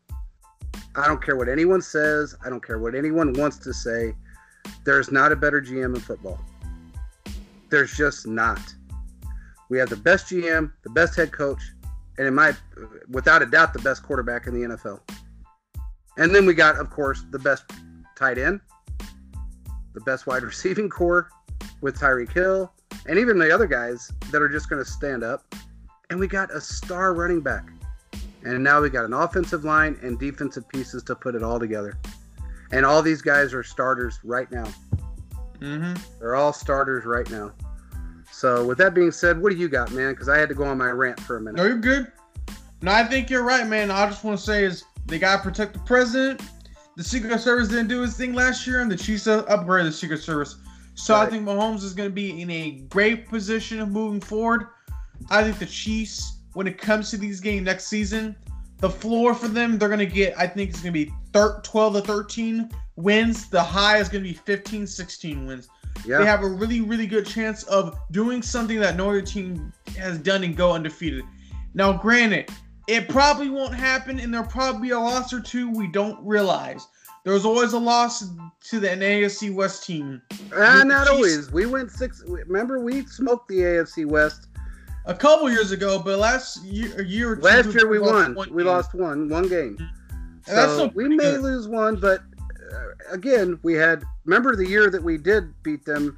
I 0.96 1.08
don't 1.08 1.24
care 1.24 1.36
what 1.36 1.50
anyone 1.50 1.82
says. 1.82 2.36
I 2.44 2.50
don't 2.50 2.66
care 2.66 2.80
what 2.80 2.96
anyone 2.96 3.34
wants 3.34 3.58
to 3.60 3.74
say. 3.74 4.16
There's 4.84 5.12
not 5.12 5.32
a 5.32 5.36
better 5.36 5.62
GM 5.62 5.96
in 5.96 6.02
football. 6.02 6.40
There's 7.70 7.96
just 7.96 8.26
not. 8.26 8.62
We 9.70 9.78
have 9.80 9.90
the 9.90 9.98
best 9.98 10.28
GM, 10.28 10.72
the 10.84 10.90
best 10.90 11.16
head 11.16 11.32
coach, 11.32 11.62
and 12.18 12.28
in 12.28 12.34
my, 12.34 12.54
without 13.10 13.42
a 13.42 13.46
doubt, 13.46 13.74
the 13.74 13.80
best 13.80 14.02
quarterback 14.02 14.48
in 14.48 14.54
the 14.54 14.76
NFL. 14.76 15.02
And 16.18 16.34
then 16.34 16.46
we 16.46 16.54
got, 16.54 16.78
of 16.78 16.90
course, 16.90 17.24
the 17.32 17.40
best 17.40 17.66
tight 18.16 18.38
end, 18.38 18.60
the 19.94 20.02
best 20.02 20.28
wide 20.28 20.44
receiving 20.44 20.90
corps 20.90 21.30
with 21.82 22.00
Tyreek 22.00 22.32
Hill, 22.32 22.72
and 23.08 23.18
even 23.20 23.38
the 23.38 23.54
other 23.54 23.68
guys 23.68 24.12
that 24.32 24.42
are 24.42 24.50
just 24.50 24.70
going 24.70 24.84
to 24.84 24.90
stand 24.90 25.24
up. 25.24 25.56
And 26.10 26.20
we 26.20 26.28
got 26.28 26.52
a 26.52 26.62
star 26.62 27.14
running 27.14 27.42
back. 27.42 27.70
And 28.44 28.64
now 28.64 28.82
we 28.82 28.90
got 28.90 29.06
an 29.06 29.14
offensive 29.14 29.66
line 29.66 30.00
and 30.02 30.18
defensive 30.18 30.68
pieces 30.70 31.04
to 31.04 31.16
put 31.16 31.36
it 31.36 31.44
all 31.44 31.60
together. 31.60 31.98
And 32.72 32.86
all 32.86 33.02
these 33.02 33.22
guys 33.22 33.54
are 33.54 33.64
starters 33.64 34.20
right 34.24 34.50
now. 34.52 34.68
Mm-hmm. 35.60 35.94
They're 36.20 36.36
all 36.36 36.54
starters 36.54 37.06
right 37.06 37.30
now. 37.30 37.52
So, 38.32 38.66
with 38.66 38.78
that 38.78 38.94
being 38.94 39.12
said, 39.12 39.42
what 39.42 39.52
do 39.52 39.58
you 39.58 39.68
got, 39.68 39.92
man? 39.92 40.12
Because 40.12 40.30
I 40.30 40.38
had 40.38 40.50
to 40.50 40.56
go 40.56 40.64
on 40.66 40.78
my 40.78 40.92
rant 40.92 41.20
for 41.20 41.38
a 41.38 41.42
minute. 41.42 41.58
No, 41.58 41.66
you're 41.66 41.78
good. 41.78 42.12
No, 42.82 42.92
I 42.92 43.04
think 43.04 43.30
you're 43.30 43.44
right, 43.44 43.66
man. 43.66 43.90
I 43.90 44.06
just 44.06 44.24
want 44.24 44.38
to 44.38 44.46
say 44.46 44.64
is 44.64 44.84
they 45.08 45.20
got 45.20 45.38
to 45.38 45.44
protect 45.44 45.74
the 45.74 45.80
president. 45.80 46.42
The 46.96 47.04
Secret 47.04 47.40
Service 47.40 47.68
didn't 47.68 47.88
do 47.88 48.02
his 48.02 48.16
thing 48.18 48.34
last 48.34 48.66
year, 48.68 48.82
and 48.82 48.92
the 48.92 48.98
Chiefs 48.98 49.26
upgraded 49.26 49.86
the 49.86 49.92
Secret 49.92 50.22
Service. 50.22 50.58
So 50.96 51.14
right. 51.14 51.28
I 51.28 51.30
think 51.30 51.46
Mahomes 51.46 51.84
is 51.84 51.94
going 51.94 52.10
to 52.10 52.14
be 52.14 52.42
in 52.42 52.50
a 52.50 52.72
great 52.90 53.30
position 53.30 53.80
of 53.80 53.90
moving 53.90 54.20
forward. 54.20 54.68
I 55.30 55.44
think 55.44 55.60
the 55.60 55.66
Chiefs, 55.66 56.40
when 56.54 56.68
it 56.68 56.78
comes 56.78 57.12
to 57.12 57.18
these 57.18 57.40
games 57.40 57.66
next 57.66 57.88
season, 57.88 58.36
the 58.80 58.90
floor 58.90 59.34
for 59.34 59.48
them, 59.48 59.78
they're 59.78 59.90
going 59.90 60.00
to 60.00 60.06
get, 60.06 60.38
I 60.38 60.48
think 60.48 60.72
it's 60.72 60.82
going 60.82 60.94
to 60.94 61.06
be 61.06 61.12
12 61.34 61.94
to 61.94 62.02
13 62.02 62.72
wins. 62.96 63.50
The 63.50 63.62
high 63.62 63.98
is 63.98 64.10
going 64.10 64.24
to 64.24 64.30
be 64.30 64.36
15, 64.36 64.88
16 64.88 65.46
wins. 65.46 65.68
Yeah. 66.06 66.20
They 66.20 66.26
have 66.26 66.44
a 66.44 66.48
really, 66.48 66.82
really 66.82 67.08
good 67.08 67.26
chance 67.26 67.64
of 67.64 67.98
doing 68.12 68.42
something 68.42 68.80
that 68.80 68.96
no 68.96 69.10
other 69.10 69.22
team 69.22 69.72
has 69.98 70.18
done 70.20 70.44
and 70.44 70.56
go 70.56 70.74
undefeated. 70.74 71.24
Now, 71.74 71.94
granted, 71.94 72.50
it 72.88 73.10
probably 73.10 73.50
won't 73.50 73.76
happen, 73.76 74.20
and 74.20 74.34
there'll 74.34 74.48
probably 74.48 74.88
be 74.88 74.92
a 74.92 75.00
loss 75.00 75.34
or 75.34 75.42
two 75.42 75.70
we 75.70 75.88
don't 75.88 76.18
realize. 76.26 76.88
There's 77.26 77.44
always 77.44 77.74
a 77.74 77.80
loss 77.80 78.30
to 78.70 78.80
the 78.80 78.88
AFC 78.88 79.54
West 79.54 79.86
team. 79.86 80.22
Uh, 80.56 80.84
not 80.86 81.10
always. 81.10 81.52
We 81.52 81.66
went 81.66 81.92
six. 81.92 82.24
Remember, 82.26 82.80
we 82.82 83.06
smoked 83.06 83.50
the 83.50 83.60
AFC 83.60 84.06
West 84.06 84.48
a 85.06 85.14
couple 85.14 85.50
years 85.52 85.72
ago, 85.72 86.00
but 86.00 86.20
last 86.20 86.64
year, 86.64 87.02
a 87.02 87.04
year 87.04 87.34
or 87.34 87.36
two. 87.36 87.42
Last 87.42 87.74
year 87.74 87.90
we 87.90 88.00
won. 88.00 88.38
We 88.52 88.64
lost 88.64 88.94
one, 88.94 89.28
one 89.28 89.50
game. 89.50 89.78
So 90.46 90.90
we 90.96 91.10
may 91.10 91.18
good. 91.18 91.42
lose 91.42 91.68
one, 91.68 91.98
but 91.98 92.22
uh, 92.74 93.12
again, 93.12 93.60
we 93.62 93.74
had. 93.74 94.04
Remember 94.24 94.56
the 94.56 94.66
year 94.66 94.90
that 94.90 95.04
we 95.04 95.18
did 95.18 95.54
beat 95.64 95.84
them? 95.84 96.18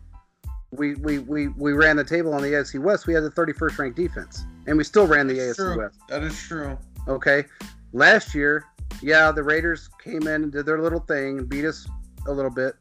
We 0.71 0.95
we 0.95 1.19
we 1.19 1.47
we 1.49 1.73
ran 1.73 1.97
the 1.97 2.03
table 2.03 2.33
on 2.33 2.41
the 2.41 2.49
AFC 2.49 2.79
West. 2.79 3.07
We 3.07 3.13
had 3.13 3.23
the 3.23 3.31
31st 3.31 3.77
ranked 3.79 3.97
defense, 3.97 4.45
and 4.67 4.77
we 4.77 4.83
still 4.83 5.07
ran 5.07 5.27
the 5.27 5.35
AFC 5.35 5.55
true. 5.55 5.77
West. 5.79 5.99
That 6.09 6.23
is 6.23 6.39
true. 6.39 6.77
Okay, 7.07 7.45
last 7.91 8.35
year, 8.35 8.65
yeah, 9.01 9.31
the 9.31 9.43
Raiders 9.43 9.89
came 10.03 10.23
in 10.23 10.43
and 10.43 10.51
did 10.51 10.65
their 10.65 10.81
little 10.81 10.99
thing 10.99 11.39
and 11.39 11.49
beat 11.49 11.65
us 11.65 11.87
a 12.27 12.31
little 12.31 12.51
bit 12.51 12.75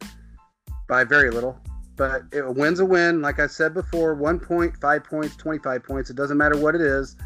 by 0.89 1.05
very 1.05 1.31
little 1.31 1.59
but 1.99 2.23
it, 2.33 2.39
a 2.39 2.51
win's 2.51 2.81
a 2.81 2.87
win. 2.87 3.21
Like 3.21 3.41
I 3.41 3.49
said 3.49 3.75
before, 3.75 4.15
one 4.15 4.41
point, 4.41 4.75
five 4.81 5.05
points, 5.05 5.37
25 5.37 5.83
points. 5.83 6.09
It 6.09 6.17
doesn't 6.17 6.39
matter 6.39 6.57
what 6.57 6.75
it 6.75 6.81
is. 6.81 7.17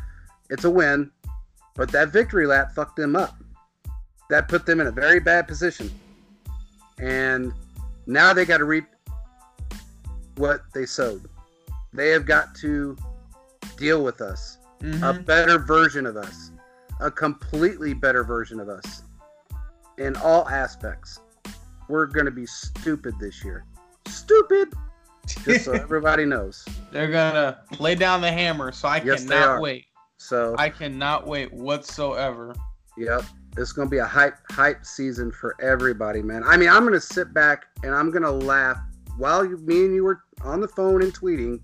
It's 0.51 0.65
a 0.65 0.71
win. 0.71 1.13
But 1.77 1.93
that 1.93 2.09
victory 2.09 2.47
lap 2.47 2.75
fucked 2.75 2.97
them 2.97 3.15
up. 3.15 3.37
That 4.31 4.49
put 4.49 4.67
them 4.67 4.81
in 4.81 4.87
a 4.87 4.91
very 4.91 5.21
bad 5.21 5.47
position. 5.47 5.91
And 6.99 7.53
now 8.07 8.33
they 8.33 8.45
got 8.45 8.59
to 8.59 8.65
reap 8.65 8.87
what 10.37 10.63
they 10.75 10.87
sowed. 10.87 11.29
They 11.93 12.09
have 12.11 12.27
got 12.27 12.55
to 12.57 12.97
deal 13.77 14.03
with 14.03 14.21
us. 14.21 14.59
Mm-hmm. 14.81 15.05
A 15.05 15.13
better 15.15 15.59
version 15.59 16.07
of 16.07 16.17
us. 16.17 16.51
A 17.01 17.11
completely 17.11 17.95
better 17.95 18.25
version 18.25 18.61
of 18.61 18.69
us. 18.69 19.03
In 19.99 20.17
all 20.17 20.49
aspects. 20.49 21.21
We're 21.89 22.07
going 22.07 22.27
to 22.27 22.33
be 22.33 22.47
stupid 22.47 23.19
this 23.19 23.45
year 23.45 23.67
stupid. 24.13 24.73
Just 25.27 25.65
so 25.65 25.73
everybody 25.73 26.25
knows. 26.25 26.65
They're 26.91 27.11
gonna 27.11 27.59
lay 27.79 27.95
down 27.95 28.21
the 28.21 28.31
hammer, 28.31 28.73
so 28.73 28.89
I 28.89 29.03
yes, 29.03 29.25
cannot 29.25 29.61
wait. 29.61 29.87
So 30.19 30.55
I 30.59 30.69
cannot 30.69 31.27
wait 31.27 31.53
whatsoever. 31.53 32.55
Yep. 32.97 33.25
It's 33.57 33.73
gonna 33.73 33.91
be 33.91 33.99
a 33.99 34.07
hype 34.07 34.37
hype 34.51 34.85
season 34.85 35.31
for 35.31 35.57
everybody, 35.61 36.23
man. 36.23 36.43
I 36.45 36.57
mean, 36.57 36.69
I'm 36.69 36.85
gonna 36.85 37.01
sit 37.01 37.33
back 37.35 37.67
and 37.83 37.95
I'm 37.95 38.11
gonna 38.11 38.31
laugh 38.31 38.79
while 39.17 39.45
you, 39.45 39.57
me 39.59 39.85
and 39.85 39.95
you 39.95 40.05
were 40.05 40.21
on 40.43 40.61
the 40.61 40.69
phone 40.69 41.03
and 41.03 41.13
tweeting. 41.13 41.61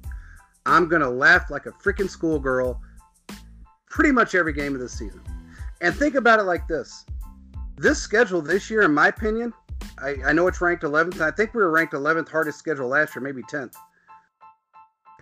I'm 0.67 0.89
gonna 0.89 1.09
laugh 1.09 1.51
like 1.51 1.67
a 1.67 1.71
freaking 1.71 2.11
schoolgirl 2.11 2.81
pretty 3.89 4.13
much 4.13 4.35
every 4.35 4.53
game 4.53 4.75
of 4.75 4.81
the 4.81 4.89
season. 4.89 5.23
And 5.81 5.95
think 5.95 6.15
about 6.15 6.41
it 6.41 6.43
like 6.43 6.69
this: 6.69 7.07
this 7.77 7.99
schedule 7.99 8.43
this 8.43 8.69
year, 8.69 8.83
in 8.83 8.93
my 8.93 9.09
opinion, 9.09 9.53
I, 10.03 10.17
I 10.27 10.33
know 10.33 10.47
it's 10.47 10.61
ranked 10.61 10.83
11th. 10.83 11.21
I 11.21 11.31
think 11.31 11.55
we 11.55 11.63
were 11.63 11.71
ranked 11.71 11.95
11th 11.95 12.29
hardest 12.29 12.59
schedule 12.59 12.89
last 12.89 13.15
year, 13.15 13.23
maybe 13.23 13.43
10th. 13.43 13.75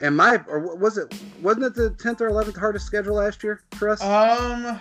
And 0.01 0.16
my, 0.16 0.43
or 0.47 0.77
was 0.77 0.98
it, 0.98 1.15
wasn't 1.40 1.66
it 1.66 1.74
the 1.74 1.90
10th 1.90 2.20
or 2.20 2.31
11th 2.31 2.59
hardest 2.59 2.86
schedule 2.86 3.15
last 3.15 3.43
year 3.43 3.62
for 3.77 3.89
us? 3.89 4.03
Um, 4.03 4.78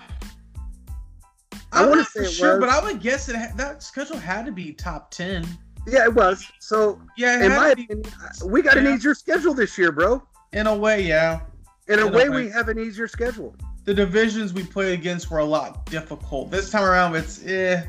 I 1.71 1.85
want 1.85 2.05
to 2.05 2.11
say 2.11 2.29
sure, 2.29 2.59
was. 2.59 2.67
but 2.67 2.69
I 2.69 2.83
would 2.83 3.01
guess 3.01 3.25
that 3.27 3.55
that 3.57 3.83
schedule 3.83 4.17
had 4.17 4.45
to 4.45 4.51
be 4.51 4.73
top 4.73 5.11
10. 5.11 5.45
Yeah, 5.87 6.03
it 6.05 6.13
was. 6.13 6.45
So, 6.59 6.99
Yeah, 7.15 7.43
in 7.45 7.51
my 7.51 7.69
opinion, 7.69 8.03
we 8.45 8.61
got 8.61 8.77
an 8.77 8.85
Yeah. 8.85 8.95
easier 8.95 9.13
schedule 9.13 9.53
this 9.53 9.77
year, 9.77 9.91
bro. 9.91 10.21
in 10.53 10.67
a 10.67 10.75
way, 10.75 11.01
yeah. 11.03 11.41
In 11.87 11.99
a 11.99 12.07
In 12.07 12.13
a 12.13 12.17
way, 12.17 12.29
way. 12.29 12.45
we 12.45 12.49
have 12.49 12.69
an 12.69 12.79
easier 12.79 13.07
schedule. 13.07 13.55
The 13.83 13.93
divisions 13.93 14.53
we 14.53 14.63
played 14.63 14.97
against 14.97 15.29
were 15.29 15.39
a 15.39 15.45
lot 15.45 15.85
difficult. 15.85 16.49
This 16.49 16.69
time 16.71 16.83
around, 16.83 17.15
it's 17.15 17.45
eh, 17.45 17.83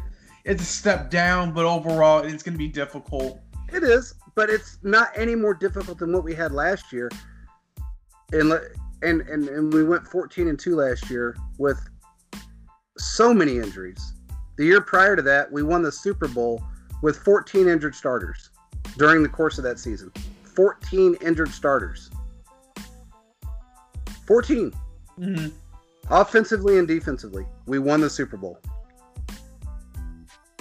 it's 0.44 0.62
a 0.62 0.66
step 0.66 1.08
down, 1.10 1.52
but 1.52 1.64
overall, 1.64 2.24
it's 2.24 2.42
gonna 2.42 2.58
be 2.58 2.68
difficult. 2.68 3.40
It 3.72 3.82
is, 3.82 4.14
but 4.34 4.50
it's 4.50 4.78
not 4.82 5.08
any 5.16 5.34
more 5.34 5.54
difficult 5.54 5.98
than 5.98 6.12
what 6.12 6.22
we 6.24 6.34
had 6.34 6.52
last 6.52 6.92
year. 6.92 7.08
And 8.32 8.52
and 9.02 9.22
and, 9.22 9.48
and 9.48 9.72
we 9.72 9.84
went 9.84 10.06
14 10.06 10.48
and 10.48 10.58
2 10.58 10.76
last 10.76 11.08
year 11.08 11.34
with 11.58 11.78
so 12.98 13.32
many 13.32 13.56
injuries. 13.58 14.12
The 14.58 14.64
year 14.64 14.80
prior 14.80 15.16
to 15.16 15.22
that, 15.22 15.50
we 15.50 15.62
won 15.62 15.82
the 15.82 15.92
Super 15.92 16.28
Bowl 16.28 16.62
with 17.02 17.18
14 17.18 17.68
injured 17.68 17.94
starters 17.94 18.50
during 18.96 19.22
the 19.22 19.28
course 19.28 19.58
of 19.58 19.64
that 19.64 19.78
season. 19.78 20.10
14 20.54 21.16
injured 21.20 21.50
starters. 21.50 22.10
14 24.26 24.72
Mm-hmm. 25.18 25.48
offensively 26.10 26.78
and 26.78 26.86
defensively. 26.86 27.46
We 27.64 27.78
won 27.78 28.02
the 28.02 28.10
Super 28.10 28.36
Bowl. 28.36 28.60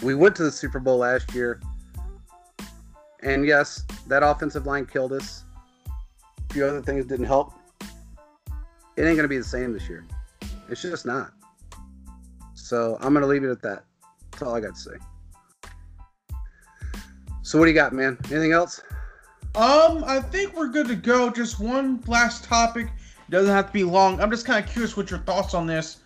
We 0.02 0.16
went 0.16 0.34
to 0.38 0.44
the 0.44 0.52
Super 0.52 0.80
Bowl 0.80 1.00
last 1.00 1.34
year. 1.36 1.60
And 3.22 3.46
yes, 3.46 3.84
that 4.08 4.24
offensive 4.24 4.66
line 4.66 4.86
killed 4.86 5.12
us. 5.12 5.44
A 6.50 6.54
few 6.54 6.64
other 6.66 6.82
things 6.82 7.06
didn't 7.06 7.26
help. 7.26 7.54
It 8.96 9.02
ain't 9.04 9.18
going 9.18 9.24
to 9.24 9.28
be 9.28 9.38
the 9.38 9.44
same 9.44 9.74
this 9.74 9.90
year. 9.90 10.06
It's 10.70 10.82
just 10.82 11.06
not. 11.06 11.34
So 12.54 12.98
I'm 13.02 13.12
going 13.12 13.24
to 13.24 13.28
leave 13.28 13.44
it 13.44 13.50
at 13.50 13.62
that. 13.64 13.84
That's 14.32 14.44
all 14.44 14.56
I 14.56 14.62
got 14.62 14.76
to 14.76 14.80
say. 14.82 14.96
So 17.46 17.60
what 17.60 17.66
do 17.66 17.72
you 17.72 17.76
got, 17.76 17.94
man? 17.94 18.18
Anything 18.32 18.54
else? 18.54 18.82
Um, 19.54 20.04
I 20.04 20.20
think 20.20 20.56
we're 20.56 20.68
good 20.68 20.88
to 20.88 20.96
go. 20.96 21.30
Just 21.30 21.60
one 21.60 22.04
last 22.08 22.44
topic. 22.44 22.88
Doesn't 23.30 23.54
have 23.54 23.68
to 23.68 23.72
be 23.72 23.84
long. 23.84 24.20
I'm 24.20 24.32
just 24.32 24.48
kind 24.48 24.66
of 24.66 24.72
curious 24.72 24.98
what 24.98 25.12
your 25.12 25.20
thoughts 25.20 25.54
on 25.54 25.68
this. 25.68 25.98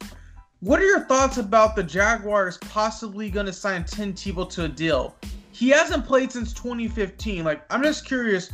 What 0.59 0.81
are 0.81 0.85
your 0.85 1.05
thoughts 1.05 1.37
about 1.37 1.77
the 1.77 1.83
Jaguars 1.83 2.57
possibly 2.57 3.29
going 3.29 3.45
to 3.45 3.53
sign 3.53 3.85
Tim 3.85 4.13
Tebow 4.13 4.49
to 4.49 4.65
a 4.65 4.67
deal? 4.67 5.15
He 5.53 5.69
hasn't 5.69 6.05
played 6.05 6.29
since 6.29 6.51
2015. 6.51 7.45
Like, 7.45 7.63
I'm 7.73 7.83
just 7.83 8.05
curious. 8.05 8.51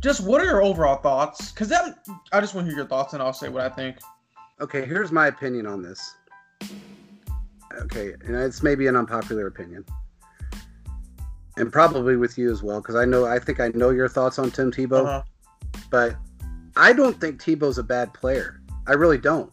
Just 0.00 0.20
what 0.20 0.40
are 0.40 0.44
your 0.44 0.60
overall 0.60 0.96
thoughts? 0.96 1.52
Because 1.52 1.70
I 1.70 2.40
just 2.40 2.52
want 2.52 2.66
to 2.66 2.70
hear 2.70 2.78
your 2.78 2.88
thoughts, 2.88 3.12
and 3.12 3.22
I'll 3.22 3.32
say 3.32 3.48
what 3.48 3.62
I 3.62 3.68
think. 3.68 3.98
Okay, 4.60 4.84
here's 4.84 5.12
my 5.12 5.28
opinion 5.28 5.66
on 5.66 5.82
this. 5.82 6.16
Okay, 7.82 8.14
and 8.26 8.34
it's 8.34 8.60
maybe 8.60 8.88
an 8.88 8.96
unpopular 8.96 9.46
opinion, 9.46 9.84
and 11.56 11.72
probably 11.72 12.16
with 12.16 12.36
you 12.36 12.50
as 12.50 12.62
well, 12.62 12.80
because 12.80 12.96
I 12.96 13.04
know 13.04 13.26
I 13.26 13.38
think 13.38 13.60
I 13.60 13.68
know 13.74 13.90
your 13.90 14.08
thoughts 14.08 14.38
on 14.38 14.50
Tim 14.50 14.70
Tebow, 14.70 15.04
Uh-huh. 15.06 15.22
but 15.90 16.16
I 16.76 16.92
don't 16.92 17.20
think 17.20 17.40
Tebow's 17.40 17.78
a 17.78 17.82
bad 17.82 18.12
player. 18.14 18.60
I 18.86 18.92
really 18.92 19.18
don't. 19.18 19.52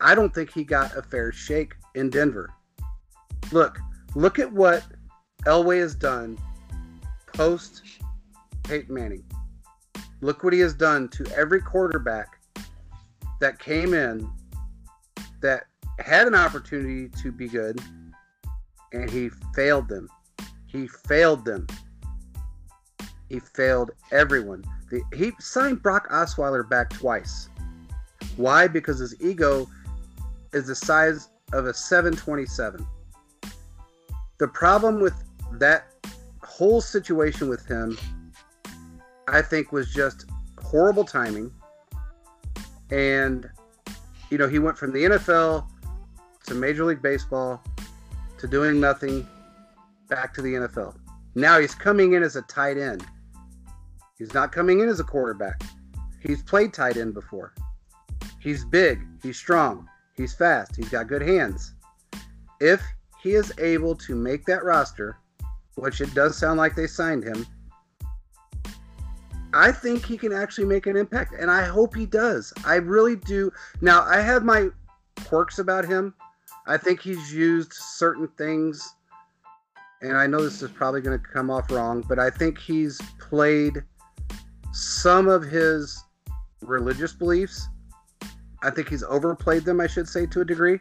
I 0.00 0.14
don't 0.14 0.34
think 0.34 0.52
he 0.52 0.64
got 0.64 0.96
a 0.96 1.02
fair 1.02 1.32
shake 1.32 1.74
in 1.94 2.10
Denver. 2.10 2.50
Look, 3.52 3.78
look 4.14 4.38
at 4.38 4.52
what 4.52 4.84
Elway 5.46 5.80
has 5.80 5.94
done 5.94 6.38
post 7.26 7.82
Peyton 8.62 8.94
Manning. 8.94 9.24
Look 10.20 10.44
what 10.44 10.52
he 10.52 10.60
has 10.60 10.74
done 10.74 11.08
to 11.08 11.26
every 11.34 11.60
quarterback 11.62 12.38
that 13.40 13.58
came 13.58 13.94
in 13.94 14.28
that 15.40 15.64
had 15.98 16.26
an 16.26 16.34
opportunity 16.34 17.08
to 17.22 17.32
be 17.32 17.48
good 17.48 17.80
and 18.92 19.08
he 19.10 19.30
failed 19.54 19.88
them. 19.88 20.08
He 20.70 20.86
failed 20.86 21.44
them. 21.44 21.66
He 23.28 23.40
failed 23.40 23.92
everyone. 24.10 24.64
The, 24.90 25.02
he 25.14 25.32
signed 25.38 25.82
Brock 25.82 26.08
Osweiler 26.10 26.68
back 26.68 26.90
twice. 26.90 27.48
Why? 28.36 28.66
Because 28.66 28.98
his 28.98 29.20
ego 29.20 29.68
is 30.52 30.66
the 30.66 30.74
size 30.74 31.28
of 31.52 31.66
a 31.66 31.74
727. 31.74 32.86
The 34.38 34.48
problem 34.48 35.00
with 35.00 35.14
that 35.52 35.86
whole 36.42 36.80
situation 36.80 37.48
with 37.48 37.66
him, 37.66 37.98
I 39.28 39.42
think, 39.42 39.72
was 39.72 39.92
just 39.92 40.26
horrible 40.62 41.04
timing. 41.04 41.52
And, 42.90 43.48
you 44.30 44.38
know, 44.38 44.48
he 44.48 44.58
went 44.58 44.78
from 44.78 44.92
the 44.92 45.04
NFL 45.04 45.66
to 46.46 46.54
Major 46.54 46.84
League 46.84 47.02
Baseball 47.02 47.62
to 48.38 48.48
doing 48.48 48.80
nothing 48.80 49.26
back 50.10 50.34
to 50.34 50.42
the 50.42 50.54
NFL. 50.54 50.96
Now 51.34 51.58
he's 51.58 51.74
coming 51.74 52.12
in 52.12 52.22
as 52.22 52.36
a 52.36 52.42
tight 52.42 52.76
end. 52.76 53.06
He's 54.18 54.34
not 54.34 54.52
coming 54.52 54.80
in 54.80 54.88
as 54.88 55.00
a 55.00 55.04
quarterback. 55.04 55.62
He's 56.20 56.42
played 56.42 56.74
tight 56.74 56.98
end 56.98 57.14
before. 57.14 57.54
He's 58.40 58.64
big, 58.64 59.06
he's 59.22 59.38
strong, 59.38 59.88
he's 60.16 60.34
fast, 60.34 60.76
he's 60.76 60.88
got 60.88 61.08
good 61.08 61.22
hands. 61.22 61.74
If 62.60 62.82
he 63.22 63.32
is 63.32 63.52
able 63.58 63.94
to 63.96 64.14
make 64.14 64.44
that 64.46 64.64
roster, 64.64 65.18
which 65.76 66.00
it 66.00 66.12
does 66.14 66.36
sound 66.36 66.58
like 66.58 66.74
they 66.74 66.86
signed 66.86 67.24
him, 67.24 67.46
I 69.52 69.72
think 69.72 70.04
he 70.04 70.16
can 70.16 70.32
actually 70.32 70.66
make 70.66 70.86
an 70.86 70.96
impact, 70.96 71.34
and 71.38 71.50
I 71.50 71.64
hope 71.64 71.94
he 71.94 72.06
does. 72.06 72.52
I 72.64 72.76
really 72.76 73.16
do. 73.16 73.50
Now, 73.80 74.02
I 74.02 74.20
have 74.20 74.44
my 74.44 74.68
quirks 75.24 75.58
about 75.58 75.84
him. 75.84 76.14
I 76.66 76.76
think 76.76 77.00
he's 77.00 77.32
used 77.32 77.72
certain 77.72 78.28
things, 78.38 78.94
and 80.02 80.16
I 80.16 80.26
know 80.26 80.42
this 80.42 80.62
is 80.62 80.70
probably 80.70 81.00
going 81.00 81.18
to 81.18 81.24
come 81.24 81.50
off 81.50 81.70
wrong, 81.70 82.04
but 82.08 82.18
I 82.18 82.30
think 82.30 82.58
he's 82.58 83.00
played 83.18 83.82
some 84.72 85.28
of 85.28 85.42
his 85.42 86.02
religious 86.62 87.12
beliefs. 87.12 87.68
I 88.62 88.70
think 88.70 88.88
he's 88.88 89.02
overplayed 89.02 89.64
them, 89.64 89.80
I 89.80 89.86
should 89.86 90.08
say, 90.08 90.26
to 90.26 90.40
a 90.42 90.44
degree. 90.44 90.78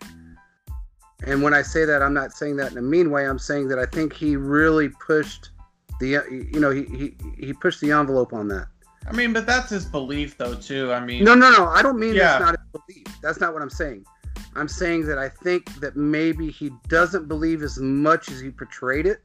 And 1.26 1.44
when 1.44 1.54
I 1.54 1.62
say 1.62 1.86
that, 1.86 2.02
I'm 2.02 2.14
not 2.14 2.32
saying 2.32 2.56
that 2.58 2.72
in 2.72 2.78
a 2.78 2.82
mean 2.82 3.12
way. 3.12 3.28
I'm 3.28 3.40
saying 3.40 3.68
that 3.70 3.80
I 3.80 3.86
think 3.86 4.14
he 4.14 4.36
really 4.36 4.90
pushed 4.90 5.52
the, 6.00 6.24
you 6.52 6.60
know, 6.60 6.72
he 6.72 6.84
he, 6.86 7.16
he 7.38 7.54
pushed 7.54 7.82
the 7.82 7.92
envelope 7.92 8.32
on 8.32 8.48
that. 8.50 8.68
I 9.08 9.12
mean, 9.12 9.34
but 9.34 9.46
that's 9.46 9.70
his 9.70 9.86
belief, 9.86 10.38
though, 10.38 10.56
too. 10.56 10.94
I 10.94 11.00
mean, 11.04 11.24
No, 11.24 11.36
no, 11.36 11.52
no. 11.52 11.66
I 11.68 11.82
don't 11.82 12.00
mean 12.00 12.14
Yeah. 12.14 12.40
that's 12.40 12.46
not 12.46 12.52
his 12.52 12.82
belief. 12.82 13.22
That's 13.22 13.40
not 13.40 13.54
what 13.54 13.62
I'm 13.62 13.70
saying. 13.70 14.06
I'm 14.60 14.68
saying 14.68 15.06
that 15.06 15.18
I 15.18 15.30
think 15.30 15.74
that 15.80 15.96
maybe 15.96 16.52
he 16.52 16.70
doesn't 16.90 17.30
believe 17.30 17.64
as 17.64 17.78
much 17.80 18.30
as 18.30 18.42
he 18.42 18.52
portrayed 18.52 19.06
it. 19.06 19.22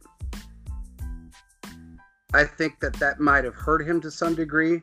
I 2.33 2.45
think 2.45 2.79
that 2.81 2.93
that 2.95 3.19
might 3.19 3.43
have 3.43 3.55
hurt 3.55 3.87
him 3.87 4.01
to 4.03 4.13
some 4.13 4.37
degree 4.37 4.83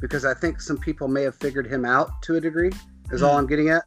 because 0.00 0.24
I 0.24 0.32
think 0.32 0.60
some 0.60 0.78
people 0.78 1.08
may 1.08 1.22
have 1.22 1.34
figured 1.34 1.66
him 1.66 1.84
out 1.84 2.22
to 2.22 2.36
a 2.36 2.40
degree. 2.40 2.70
Is 3.10 3.22
all 3.22 3.32
Hmm. 3.32 3.38
I'm 3.38 3.46
getting 3.48 3.70
at. 3.70 3.82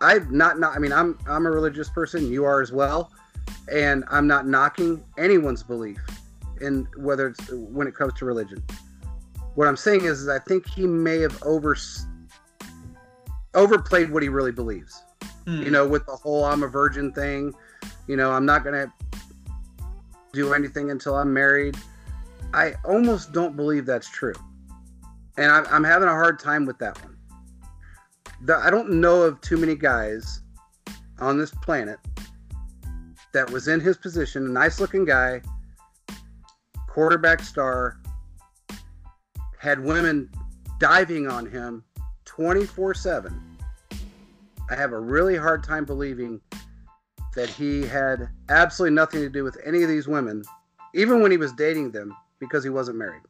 I've 0.00 0.30
not 0.30 0.58
not. 0.58 0.74
I 0.74 0.78
mean, 0.78 0.92
I'm 0.92 1.18
I'm 1.26 1.44
a 1.44 1.50
religious 1.50 1.90
person. 1.90 2.26
You 2.26 2.46
are 2.46 2.62
as 2.62 2.72
well, 2.72 3.12
and 3.70 4.04
I'm 4.10 4.26
not 4.26 4.46
knocking 4.46 5.04
anyone's 5.18 5.62
belief 5.62 6.00
in 6.62 6.88
whether 6.96 7.28
it's 7.28 7.50
when 7.52 7.86
it 7.86 7.94
comes 7.94 8.14
to 8.14 8.24
religion. 8.24 8.64
What 9.56 9.68
I'm 9.68 9.76
saying 9.76 10.04
is, 10.04 10.22
is 10.22 10.28
I 10.28 10.38
think 10.38 10.66
he 10.66 10.86
may 10.86 11.18
have 11.18 11.42
over 11.42 11.76
overplayed 13.54 14.10
what 14.10 14.22
he 14.22 14.30
really 14.30 14.52
believes. 14.52 15.04
Hmm. 15.46 15.62
You 15.62 15.70
know, 15.70 15.86
with 15.86 16.06
the 16.06 16.16
whole 16.16 16.44
"I'm 16.44 16.62
a 16.62 16.68
virgin" 16.68 17.12
thing. 17.12 17.54
You 18.06 18.16
know, 18.16 18.32
I'm 18.32 18.46
not 18.46 18.64
gonna 18.64 18.92
do 20.32 20.52
anything 20.52 20.90
until 20.90 21.14
I'm 21.14 21.32
married. 21.32 21.76
I 22.52 22.74
almost 22.84 23.32
don't 23.32 23.56
believe 23.56 23.86
that's 23.86 24.08
true, 24.08 24.34
and 25.36 25.50
I'm, 25.50 25.66
I'm 25.70 25.84
having 25.84 26.08
a 26.08 26.12
hard 26.12 26.38
time 26.38 26.66
with 26.66 26.78
that 26.78 27.00
one. 27.02 27.16
The, 28.42 28.56
I 28.56 28.70
don't 28.70 28.90
know 28.90 29.22
of 29.22 29.40
too 29.40 29.56
many 29.56 29.74
guys 29.74 30.42
on 31.18 31.38
this 31.38 31.50
planet 31.50 31.98
that 33.32 33.50
was 33.50 33.68
in 33.68 33.80
his 33.80 33.96
position, 33.96 34.46
a 34.46 34.48
nice-looking 34.48 35.04
guy, 35.04 35.42
quarterback 36.88 37.40
star, 37.40 37.98
had 39.58 39.80
women 39.80 40.30
diving 40.78 41.26
on 41.26 41.46
him 41.46 41.82
24 42.24 42.94
7. 42.94 43.53
I 44.70 44.74
have 44.76 44.92
a 44.92 45.00
really 45.00 45.36
hard 45.36 45.62
time 45.62 45.84
believing 45.84 46.40
that 47.34 47.48
he 47.48 47.86
had 47.86 48.28
absolutely 48.48 48.94
nothing 48.94 49.20
to 49.20 49.28
do 49.28 49.44
with 49.44 49.58
any 49.64 49.82
of 49.82 49.88
these 49.88 50.08
women, 50.08 50.42
even 50.94 51.20
when 51.20 51.30
he 51.30 51.36
was 51.36 51.52
dating 51.52 51.90
them, 51.90 52.16
because 52.38 52.64
he 52.64 52.70
wasn't 52.70 52.96
married. 52.96 53.22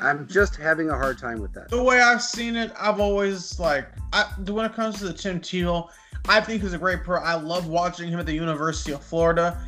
I'm 0.00 0.26
just 0.26 0.56
having 0.56 0.90
a 0.90 0.96
hard 0.96 1.18
time 1.18 1.40
with 1.40 1.52
that. 1.54 1.68
the 1.68 1.82
way 1.82 2.00
I've 2.00 2.22
seen 2.22 2.56
it, 2.56 2.72
I've 2.78 3.00
always 3.00 3.58
like 3.58 3.88
I 4.12 4.24
when 4.48 4.66
it 4.66 4.74
comes 4.74 4.98
to 4.98 5.04
the 5.04 5.12
Tim 5.12 5.40
Tebow, 5.40 5.88
I 6.28 6.40
think 6.40 6.62
he's 6.62 6.72
a 6.72 6.78
great 6.78 7.04
pro. 7.04 7.20
I 7.20 7.34
love 7.34 7.68
watching 7.68 8.08
him 8.08 8.18
at 8.18 8.26
the 8.26 8.34
University 8.34 8.92
of 8.92 9.02
Florida. 9.02 9.64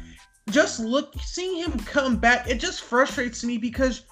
Just 0.50 0.80
look 0.80 1.14
seeing 1.20 1.62
him 1.62 1.78
come 1.80 2.16
back, 2.16 2.48
it 2.48 2.60
just 2.60 2.82
frustrates 2.82 3.44
me 3.44 3.56
because 3.56 4.02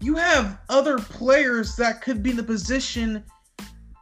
you 0.00 0.16
have 0.16 0.58
other 0.68 0.98
players 0.98 1.76
that 1.76 2.02
could 2.02 2.22
be 2.22 2.30
in 2.30 2.36
the 2.36 2.42
position. 2.42 3.24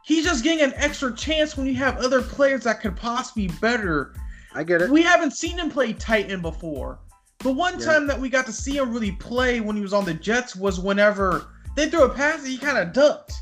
He's 0.03 0.25
just 0.25 0.43
getting 0.43 0.63
an 0.63 0.73
extra 0.75 1.15
chance 1.15 1.55
when 1.55 1.67
you 1.67 1.75
have 1.75 1.97
other 1.97 2.21
players 2.21 2.63
that 2.63 2.81
could 2.81 2.95
possibly 2.95 3.47
be 3.47 3.53
better. 3.61 4.13
I 4.53 4.63
get 4.63 4.81
it. 4.81 4.89
We 4.89 5.01
haven't 5.01 5.31
seen 5.31 5.57
him 5.59 5.69
play 5.69 5.93
tight 5.93 6.31
end 6.31 6.41
before. 6.41 6.99
The 7.39 7.51
one 7.51 7.79
Yeah. 7.79 7.85
time 7.85 8.07
that 8.07 8.19
we 8.19 8.29
got 8.29 8.45
to 8.47 8.53
see 8.53 8.77
him 8.77 8.91
really 8.93 9.11
play 9.13 9.59
when 9.59 9.75
he 9.75 9.81
was 9.81 9.93
on 9.93 10.05
the 10.05 10.13
Jets 10.13 10.55
was 10.55 10.79
whenever 10.79 11.47
they 11.75 11.89
threw 11.89 12.03
a 12.03 12.09
pass 12.09 12.39
and 12.39 12.47
he 12.47 12.57
kind 12.57 12.77
of 12.77 12.93
ducked. 12.93 13.33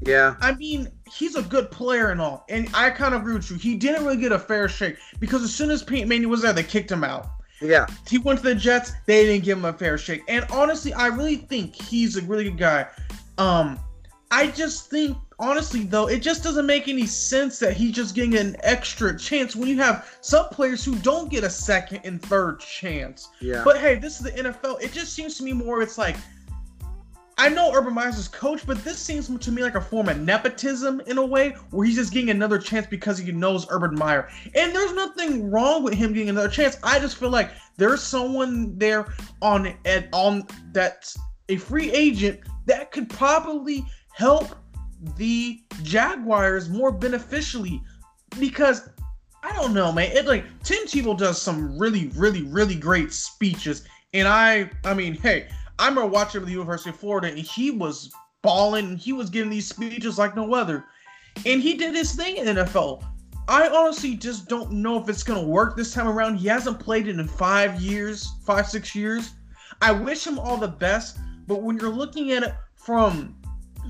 Yeah, 0.00 0.34
I 0.40 0.54
mean, 0.54 0.88
he's 1.10 1.34
a 1.36 1.42
good 1.42 1.70
player 1.70 2.10
and 2.10 2.20
all, 2.20 2.44
and 2.48 2.68
I 2.74 2.90
kind 2.90 3.14
of 3.14 3.22
agree 3.22 3.34
with 3.34 3.50
you. 3.50 3.56
He 3.56 3.74
didn't 3.76 4.04
really 4.04 4.16
get 4.18 4.32
a 4.32 4.38
fair 4.38 4.68
shake 4.68 4.96
because 5.18 5.42
as 5.42 5.54
soon 5.54 5.70
as 5.70 5.82
Peyton 5.82 6.08
Manning 6.08 6.28
was 6.28 6.42
there, 6.42 6.52
they 6.52 6.62
kicked 6.64 6.90
him 6.90 7.04
out. 7.04 7.26
yeah, 7.62 7.86
He 8.08 8.18
went 8.18 8.40
to 8.40 8.44
the 8.44 8.54
Jets, 8.54 8.92
they 9.06 9.24
didn't 9.24 9.44
give 9.44 9.56
him 9.58 9.64
a 9.64 9.72
fair 9.72 9.96
shake. 9.96 10.22
And 10.28 10.44
honestly, 10.50 10.92
I 10.92 11.06
really 11.06 11.36
think 11.36 11.74
he's 11.74 12.16
a 12.16 12.22
really 12.22 12.44
good 12.44 12.58
guy. 12.58 12.86
Um, 13.38 13.78
I 14.34 14.48
just 14.48 14.90
think, 14.90 15.16
honestly, 15.38 15.84
though, 15.84 16.08
it 16.08 16.18
just 16.18 16.42
doesn't 16.42 16.66
make 16.66 16.88
any 16.88 17.06
sense 17.06 17.60
that 17.60 17.76
he's 17.76 17.92
just 17.92 18.16
getting 18.16 18.34
an 18.34 18.56
extra 18.64 19.16
chance 19.16 19.54
when 19.54 19.68
you 19.68 19.76
have 19.76 20.12
some 20.22 20.48
players 20.48 20.84
who 20.84 20.96
don't 20.96 21.30
get 21.30 21.44
a 21.44 21.50
second 21.50 22.00
and 22.02 22.20
third 22.20 22.58
chance. 22.58 23.28
yeah. 23.40 23.62
But 23.64 23.78
hey, 23.78 23.94
this 23.94 24.18
is 24.18 24.24
the 24.24 24.32
NFL. 24.32 24.82
It 24.82 24.92
just 24.92 25.12
seems 25.12 25.36
to 25.36 25.44
me 25.44 25.52
more 25.52 25.82
it's 25.82 25.98
like 25.98 26.16
I 27.38 27.48
know 27.48 27.72
Urban 27.72 27.94
Meyer's 27.94 28.16
his 28.16 28.26
coach, 28.26 28.66
but 28.66 28.82
this 28.82 28.98
seems 28.98 29.28
to 29.28 29.52
me 29.52 29.62
like 29.62 29.76
a 29.76 29.80
form 29.80 30.08
of 30.08 30.18
nepotism 30.18 31.00
in 31.06 31.18
a 31.18 31.24
way 31.24 31.50
where 31.70 31.86
he's 31.86 31.94
just 31.94 32.12
getting 32.12 32.30
another 32.30 32.58
chance 32.58 32.86
because 32.86 33.18
he 33.18 33.30
knows 33.30 33.68
Urban 33.70 33.94
Meyer. 33.94 34.28
And 34.56 34.74
there's 34.74 34.94
nothing 34.94 35.48
wrong 35.48 35.84
with 35.84 35.94
him 35.94 36.12
getting 36.12 36.28
another 36.28 36.48
chance. 36.48 36.76
I 36.82 36.98
just 36.98 37.18
feel 37.18 37.30
like 37.30 37.50
there's 37.76 38.02
someone 38.02 38.76
there 38.78 39.14
on 39.42 39.76
and 39.84 40.08
on 40.12 40.46
that's 40.72 41.16
a 41.48 41.56
free 41.56 41.92
agent 41.92 42.40
that 42.66 42.90
could 42.90 43.08
probably 43.08 43.84
help 44.14 44.54
the 45.16 45.60
Jaguars 45.82 46.68
more 46.68 46.92
beneficially 46.92 47.82
because 48.38 48.88
I 49.42 49.52
don't 49.52 49.74
know, 49.74 49.92
man. 49.92 50.10
It 50.12 50.26
like 50.26 50.44
Tim 50.62 50.86
Tebow 50.86 51.18
does 51.18 51.40
some 51.40 51.78
really, 51.78 52.08
really, 52.14 52.42
really 52.42 52.76
great 52.76 53.12
speeches, 53.12 53.86
and 54.14 54.26
I, 54.26 54.70
I 54.84 54.94
mean, 54.94 55.14
hey, 55.14 55.48
I 55.78 55.88
remember 55.88 56.08
watching 56.08 56.38
him 56.38 56.44
at 56.44 56.46
the 56.46 56.52
University 56.52 56.90
of 56.90 56.96
Florida, 56.96 57.28
and 57.28 57.38
he 57.38 57.70
was 57.70 58.10
balling, 58.40 58.86
and 58.86 58.98
he 58.98 59.12
was 59.12 59.28
giving 59.28 59.50
these 59.50 59.68
speeches 59.68 60.16
like 60.16 60.34
no 60.34 60.54
other, 60.54 60.86
and 61.44 61.60
he 61.60 61.74
did 61.74 61.94
his 61.94 62.12
thing 62.12 62.38
in 62.38 62.46
NFL. 62.46 63.04
I 63.46 63.68
honestly 63.68 64.14
just 64.14 64.48
don't 64.48 64.72
know 64.72 65.02
if 65.02 65.08
it's 65.10 65.22
gonna 65.22 65.42
work 65.42 65.76
this 65.76 65.92
time 65.92 66.08
around. 66.08 66.36
He 66.36 66.48
hasn't 66.48 66.80
played 66.80 67.08
it 67.08 67.18
in 67.18 67.28
five 67.28 67.78
years, 67.82 68.32
five, 68.46 68.66
six 68.66 68.94
years. 68.94 69.32
I 69.82 69.92
wish 69.92 70.26
him 70.26 70.38
all 70.38 70.56
the 70.56 70.68
best, 70.68 71.18
but 71.46 71.62
when 71.62 71.76
you're 71.78 71.90
looking 71.90 72.32
at 72.32 72.44
it 72.44 72.54
from 72.76 73.36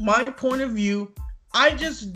my 0.01 0.25
point 0.25 0.63
of 0.63 0.71
view, 0.71 1.13
I 1.53 1.71
just 1.71 2.09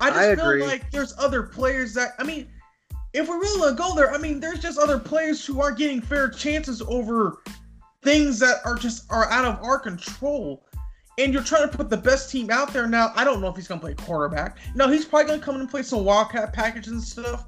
I 0.00 0.10
just 0.10 0.20
I 0.20 0.34
feel 0.36 0.50
agree. 0.50 0.62
like 0.62 0.90
there's 0.90 1.14
other 1.18 1.42
players 1.42 1.94
that 1.94 2.10
I 2.18 2.24
mean, 2.24 2.48
if 3.12 3.28
we're 3.28 3.40
really 3.40 3.70
to 3.70 3.76
go 3.76 3.94
there, 3.94 4.12
I 4.12 4.18
mean, 4.18 4.40
there's 4.40 4.60
just 4.60 4.78
other 4.78 4.98
players 4.98 5.44
who 5.44 5.60
aren't 5.60 5.78
getting 5.78 6.00
fair 6.00 6.28
chances 6.28 6.82
over 6.82 7.42
things 8.02 8.38
that 8.38 8.58
are 8.64 8.76
just 8.76 9.10
are 9.10 9.30
out 9.30 9.44
of 9.44 9.62
our 9.64 9.78
control. 9.78 10.62
And 11.18 11.32
you're 11.32 11.42
trying 11.42 11.68
to 11.68 11.74
put 11.74 11.88
the 11.88 11.96
best 11.96 12.30
team 12.30 12.50
out 12.50 12.74
there 12.74 12.86
now. 12.86 13.10
I 13.16 13.24
don't 13.24 13.40
know 13.40 13.48
if 13.48 13.56
he's 13.56 13.66
gonna 13.66 13.80
play 13.80 13.94
quarterback. 13.94 14.58
No, 14.74 14.88
he's 14.88 15.06
probably 15.06 15.28
gonna 15.28 15.42
come 15.42 15.54
in 15.54 15.62
and 15.62 15.70
play 15.70 15.82
some 15.82 16.04
wildcat 16.04 16.52
packages 16.52 16.92
and 16.92 17.02
stuff. 17.02 17.46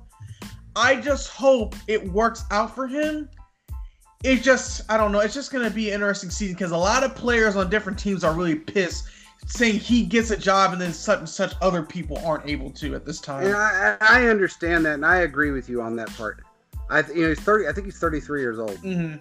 I 0.75 0.97
just 0.97 1.29
hope 1.29 1.75
it 1.87 2.03
works 2.13 2.45
out 2.51 2.75
for 2.75 2.87
him. 2.87 3.29
It 4.25 4.43
just, 4.43 4.83
I 4.91 4.97
don't 4.97 5.13
know. 5.13 5.21
It's 5.21 5.35
just 5.35 5.53
gonna 5.53 5.71
be 5.71 5.89
an 5.89 5.95
interesting 5.95 6.31
season 6.31 6.55
because 6.55 6.73
a 6.73 6.77
lot 6.77 7.05
of 7.05 7.15
players 7.15 7.57
on 7.57 7.71
different 7.71 7.99
teams 7.99 8.25
are 8.25 8.33
really 8.33 8.57
pissed, 8.57 9.07
saying 9.47 9.79
he 9.79 10.05
gets 10.05 10.31
a 10.31 10.37
job 10.37 10.73
and 10.73 10.81
then 10.81 10.93
such 10.93 11.21
and 11.21 11.29
such 11.29 11.55
other 11.61 11.83
people 11.83 12.19
aren't 12.25 12.47
able 12.47 12.71
to 12.73 12.95
at 12.95 13.05
this 13.05 13.21
time. 13.21 13.47
And 13.47 13.55
I, 13.55 13.97
I 14.01 14.27
understand 14.27 14.85
that, 14.87 14.95
and 14.95 15.07
I 15.07 15.19
agree 15.19 15.53
with 15.53 15.69
you 15.69 15.81
on 15.83 15.95
that 15.97 16.09
part. 16.17 16.43
I 16.91 17.01
you 17.09 17.23
know, 17.23 17.29
he's 17.29 17.41
thirty. 17.41 17.69
I 17.69 17.73
think 17.73 17.87
he's 17.87 17.99
thirty-three 17.99 18.41
years 18.41 18.59
old, 18.59 18.79
hmm 18.79 19.17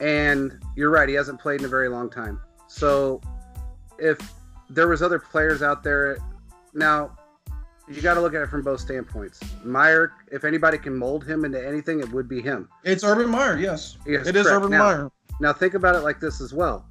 and 0.00 0.62
you're 0.76 0.90
right. 0.90 1.08
He 1.08 1.14
hasn't 1.16 1.40
played 1.40 1.60
in 1.60 1.66
a 1.66 1.68
very 1.68 1.88
long 1.88 2.08
time. 2.08 2.40
So, 2.68 3.20
if 3.98 4.18
there 4.70 4.86
was 4.86 5.02
other 5.02 5.18
players 5.18 5.60
out 5.60 5.82
there, 5.82 6.18
now 6.72 7.17
you 7.90 8.02
got 8.02 8.14
to 8.14 8.20
look 8.20 8.34
at 8.34 8.42
it 8.42 8.48
from 8.48 8.62
both 8.62 8.80
standpoints. 8.80 9.40
Meyer, 9.64 10.12
if 10.30 10.44
anybody 10.44 10.78
can 10.78 10.94
mold 10.96 11.24
him 11.24 11.44
into 11.44 11.64
anything, 11.64 12.00
it 12.00 12.10
would 12.12 12.28
be 12.28 12.40
him. 12.42 12.68
It's 12.84 13.02
Urban 13.04 13.28
Meyer, 13.30 13.56
yes. 13.58 13.96
Yes, 14.06 14.26
it 14.26 14.36
is 14.36 14.42
correct. 14.46 14.56
Urban 14.56 14.70
Now- 14.70 14.84
Meyer. 14.84 15.10
Now 15.40 15.52
think 15.52 15.74
about 15.74 15.94
it 15.94 16.00
like 16.00 16.18
this 16.18 16.40
as 16.40 16.52
well. 16.52 16.84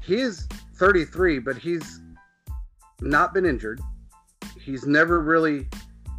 He 0.00 0.16
is 0.16 0.46
33, 0.76 1.40
but 1.40 1.56
he's 1.56 2.00
not 3.00 3.34
been 3.34 3.44
injured. 3.44 3.80
He's 4.60 4.86
never 4.86 5.20
really 5.20 5.68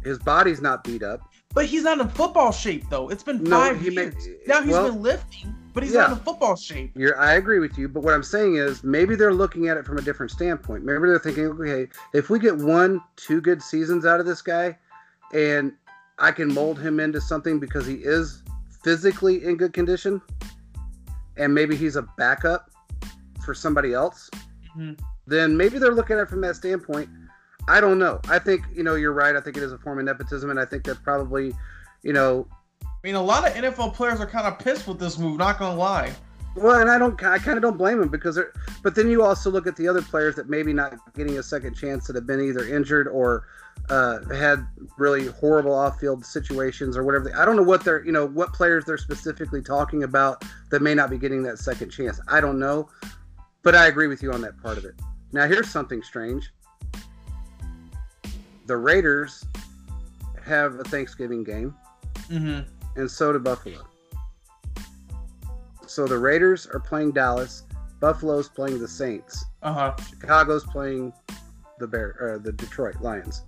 his 0.04 0.18
body's 0.18 0.60
not 0.60 0.84
beat 0.84 1.02
up. 1.02 1.20
But 1.54 1.64
he's 1.66 1.82
not 1.84 1.98
in 2.00 2.08
football 2.10 2.52
shape 2.52 2.84
though. 2.90 3.08
It's 3.08 3.22
been 3.22 3.42
No, 3.42 3.50
five 3.58 3.80
he 3.80 3.90
may- 3.90 4.02
years. 4.02 4.28
now 4.46 4.60
he's 4.62 4.72
well- 4.72 4.90
been 4.92 5.02
lifting, 5.02 5.54
but 5.76 5.84
he's 5.84 5.92
Yeah. 5.92 6.06
not 6.06 6.12
in 6.12 6.16
football 6.24 6.56
shape. 6.56 6.90
You're, 6.94 7.18
I 7.20 7.34
agree 7.34 7.58
with 7.58 7.76
you, 7.76 7.86
but 7.86 8.02
what 8.02 8.14
I'm 8.14 8.22
saying 8.22 8.56
is 8.56 8.82
maybe 8.82 9.14
they're 9.14 9.34
looking 9.34 9.68
at 9.68 9.76
it 9.76 9.84
from 9.84 9.98
a 9.98 10.00
different 10.00 10.32
standpoint. 10.32 10.84
Maybe 10.86 11.00
they're 11.00 11.18
thinking, 11.18 11.48
okay, 11.48 11.86
if 12.14 12.30
we 12.30 12.38
get 12.38 12.56
one, 12.56 13.02
two 13.16 13.42
good 13.42 13.62
seasons 13.62 14.06
out 14.06 14.18
of 14.18 14.24
this 14.24 14.40
guy, 14.40 14.78
and 15.34 15.74
I 16.18 16.32
can 16.32 16.48
mold 16.54 16.80
him 16.80 16.98
into 16.98 17.20
something 17.20 17.60
because 17.60 17.86
he 17.86 17.96
is 17.96 18.42
physically 18.82 19.44
in 19.44 19.58
good 19.58 19.74
condition, 19.74 20.22
and 21.36 21.54
maybe 21.54 21.76
he's 21.76 21.96
a 21.96 22.02
backup 22.16 22.70
for 23.44 23.52
somebody 23.52 23.92
else, 23.92 24.30
Mhm. 24.78 24.98
then 25.26 25.58
maybe 25.58 25.78
they're 25.78 25.92
looking 25.92 26.16
at 26.16 26.22
it 26.22 26.30
from 26.30 26.40
that 26.40 26.56
standpoint. 26.56 27.10
I 27.68 27.82
don't 27.82 27.98
know. 27.98 28.18
I 28.30 28.38
think 28.38 28.62
you 28.72 28.82
know 28.82 28.94
you're 28.94 29.12
right. 29.12 29.36
I 29.36 29.42
think 29.42 29.58
it 29.58 29.62
is 29.62 29.72
a 29.72 29.78
form 29.78 29.98
of 29.98 30.06
nepotism, 30.06 30.48
and 30.48 30.58
I 30.58 30.64
think 30.64 30.84
that 30.84 31.02
probably, 31.02 31.54
you 32.02 32.14
know, 32.14 32.48
I 33.06 33.08
mean, 33.08 33.14
a 33.14 33.22
lot 33.22 33.46
of 33.46 33.54
NFL 33.54 33.94
players 33.94 34.18
are 34.18 34.26
kind 34.26 34.48
of 34.48 34.58
pissed 34.58 34.88
with 34.88 34.98
this 34.98 35.16
move. 35.16 35.38
Not 35.38 35.60
gonna 35.60 35.78
lie. 35.78 36.12
Well, 36.56 36.80
and 36.80 36.90
I 36.90 36.98
don't, 36.98 37.14
I 37.22 37.38
kind 37.38 37.56
of 37.56 37.62
don't 37.62 37.78
blame 37.78 38.02
him 38.02 38.08
because 38.08 38.34
they're, 38.34 38.52
but 38.82 38.96
then 38.96 39.08
you 39.08 39.22
also 39.22 39.48
look 39.48 39.68
at 39.68 39.76
the 39.76 39.86
other 39.86 40.02
players 40.02 40.34
that 40.34 40.48
maybe 40.48 40.72
not 40.72 40.92
getting 41.14 41.38
a 41.38 41.42
second 41.44 41.74
chance 41.74 42.08
that 42.08 42.16
have 42.16 42.26
been 42.26 42.40
either 42.40 42.66
injured 42.66 43.06
or 43.06 43.44
uh, 43.90 44.28
had 44.34 44.66
really 44.98 45.28
horrible 45.28 45.72
off-field 45.72 46.26
situations 46.26 46.96
or 46.96 47.04
whatever. 47.04 47.32
I 47.36 47.44
don't 47.44 47.54
know 47.54 47.62
what 47.62 47.84
they're, 47.84 48.04
you 48.04 48.10
know, 48.10 48.26
what 48.26 48.52
players 48.52 48.84
they're 48.84 48.98
specifically 48.98 49.62
talking 49.62 50.02
about 50.02 50.44
that 50.70 50.82
may 50.82 50.92
not 50.92 51.08
be 51.08 51.16
getting 51.16 51.44
that 51.44 51.60
second 51.60 51.90
chance. 51.90 52.18
I 52.26 52.40
don't 52.40 52.58
know, 52.58 52.88
but 53.62 53.76
I 53.76 53.86
agree 53.86 54.08
with 54.08 54.20
you 54.20 54.32
on 54.32 54.40
that 54.40 54.60
part 54.60 54.78
of 54.78 54.84
it. 54.84 54.96
Now, 55.30 55.46
here's 55.46 55.70
something 55.70 56.02
strange. 56.02 56.50
The 58.66 58.76
Raiders 58.76 59.44
have 60.44 60.80
a 60.80 60.82
Thanksgiving 60.82 61.44
game, 61.44 61.72
Mm-hmm. 62.30 62.75
And 62.96 63.10
so 63.10 63.32
do 63.32 63.38
Buffalo. 63.38 63.84
So 65.86 66.06
the 66.06 66.18
Raiders 66.18 66.66
are 66.66 66.80
playing 66.80 67.12
Dallas, 67.12 67.62
Buffalo's 68.00 68.48
playing 68.48 68.78
the 68.80 68.88
Saints, 68.88 69.44
Uh 69.62 69.72
huh. 69.72 69.94
Chicago's 70.10 70.64
playing 70.64 71.12
the 71.78 71.86
Bear, 71.86 72.34
uh, 72.34 72.38
the 72.38 72.52
Detroit 72.52 73.00
Lions. 73.00 73.42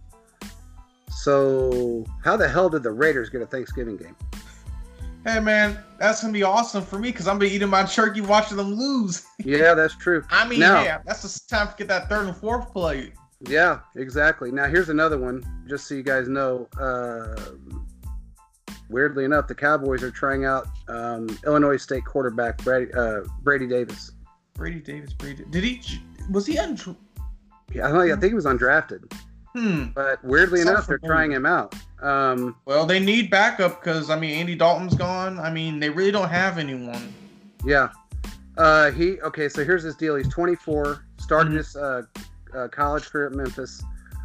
So 1.11 2.05
how 2.23 2.37
the 2.37 2.49
hell 2.49 2.69
did 2.69 2.83
the 2.83 2.91
Raiders 2.93 3.29
get 3.29 3.43
a 3.43 3.47
Thanksgiving 3.47 3.97
game? 3.97 4.17
Hey 5.27 5.41
man, 5.41 5.79
that's 5.99 6.21
gonna 6.21 6.33
be 6.33 6.45
awesome 6.45 6.83
for 6.85 6.99
me 6.99 7.11
because 7.11 7.27
I'm 7.27 7.39
gonna 7.39 7.51
be 7.51 7.55
eating 7.57 7.69
my 7.69 7.83
turkey 7.85 8.21
watching 8.21 8.57
them 8.57 8.75
lose. 8.75 9.25
Yeah, 9.45 9.75
that's 9.75 9.97
true. 9.97 10.25
I 10.31 10.47
mean, 10.49 10.61
Now- 10.61 10.83
yeah, 10.83 10.99
that's 11.07 11.23
the 11.23 11.49
time 11.49 11.69
to 11.69 11.75
get 11.77 11.89
that 11.89 12.09
third 12.09 12.27
and 12.27 12.37
fourth 12.37 12.73
play. 12.73 13.13
Yeah, 13.49 13.81
exactly. 13.97 14.51
Now 14.51 14.67
here's 14.67 14.89
another 14.89 15.17
one, 15.19 15.45
just 15.69 15.87
so 15.87 15.95
you 15.95 16.03
guys 16.03 16.29
know. 16.29 16.69
Uh, 16.79 17.53
weirdly 18.89 19.25
enough, 19.25 19.47
the 19.49 19.55
Cowboys 19.55 20.03
are 20.03 20.11
trying 20.11 20.45
out 20.45 20.69
um, 20.89 21.29
Illinois 21.47 21.77
State 21.77 22.05
quarterback 22.05 22.59
Brady, 22.65 22.93
uh, 22.95 23.21
Brady 23.43 23.67
Davis. 23.67 24.13
Brady 24.55 24.81
Davis, 24.81 25.13
Brady. 25.13 25.45
Did 25.51 25.65
he? 25.65 25.81
Was 26.31 26.47
he 26.47 26.59
on? 26.59 26.77
Yeah, 27.73 27.87
I, 27.89 27.93
don't, 27.93 28.01
I 28.03 28.09
think 28.17 28.25
he 28.31 28.35
was 28.35 28.47
undrafted, 28.47 29.13
Hmm. 29.55 29.87
but 29.95 30.23
weirdly 30.25 30.61
Sounds 30.61 30.71
enough, 30.71 30.87
they're 30.87 30.99
familiar. 30.99 31.15
trying 31.17 31.33
him 31.33 31.47
out. 31.47 31.75
Um, 32.03 32.57
Well, 32.65 32.87
they 32.87 32.99
need 33.01 33.31
backup 33.31 33.81
because 33.83 34.11
I 34.11 34.19
mean, 34.19 34.35
Andy 34.39 34.55
Dalton's 34.55 34.95
gone. 34.95 35.39
I 35.39 35.51
mean, 35.51 35.79
they 35.81 35.91
really 35.91 36.11
don't 36.11 36.29
have 36.29 36.59
anyone. 36.59 37.13
Yeah. 37.65 37.89
Uh, 38.57 38.91
he 38.91 39.21
okay. 39.21 39.49
So 39.49 39.65
here's 39.65 39.83
his 39.85 39.95
deal. 39.97 40.17
He's 40.17 40.29
24. 40.29 41.05
Started 41.19 41.53
Mhm. 41.53 41.57
his 41.57 41.77
uh, 41.77 42.03
uh, 42.57 42.69
college 42.69 43.09
career 43.11 43.27
at 43.27 43.33
Memphis. 43.33 43.83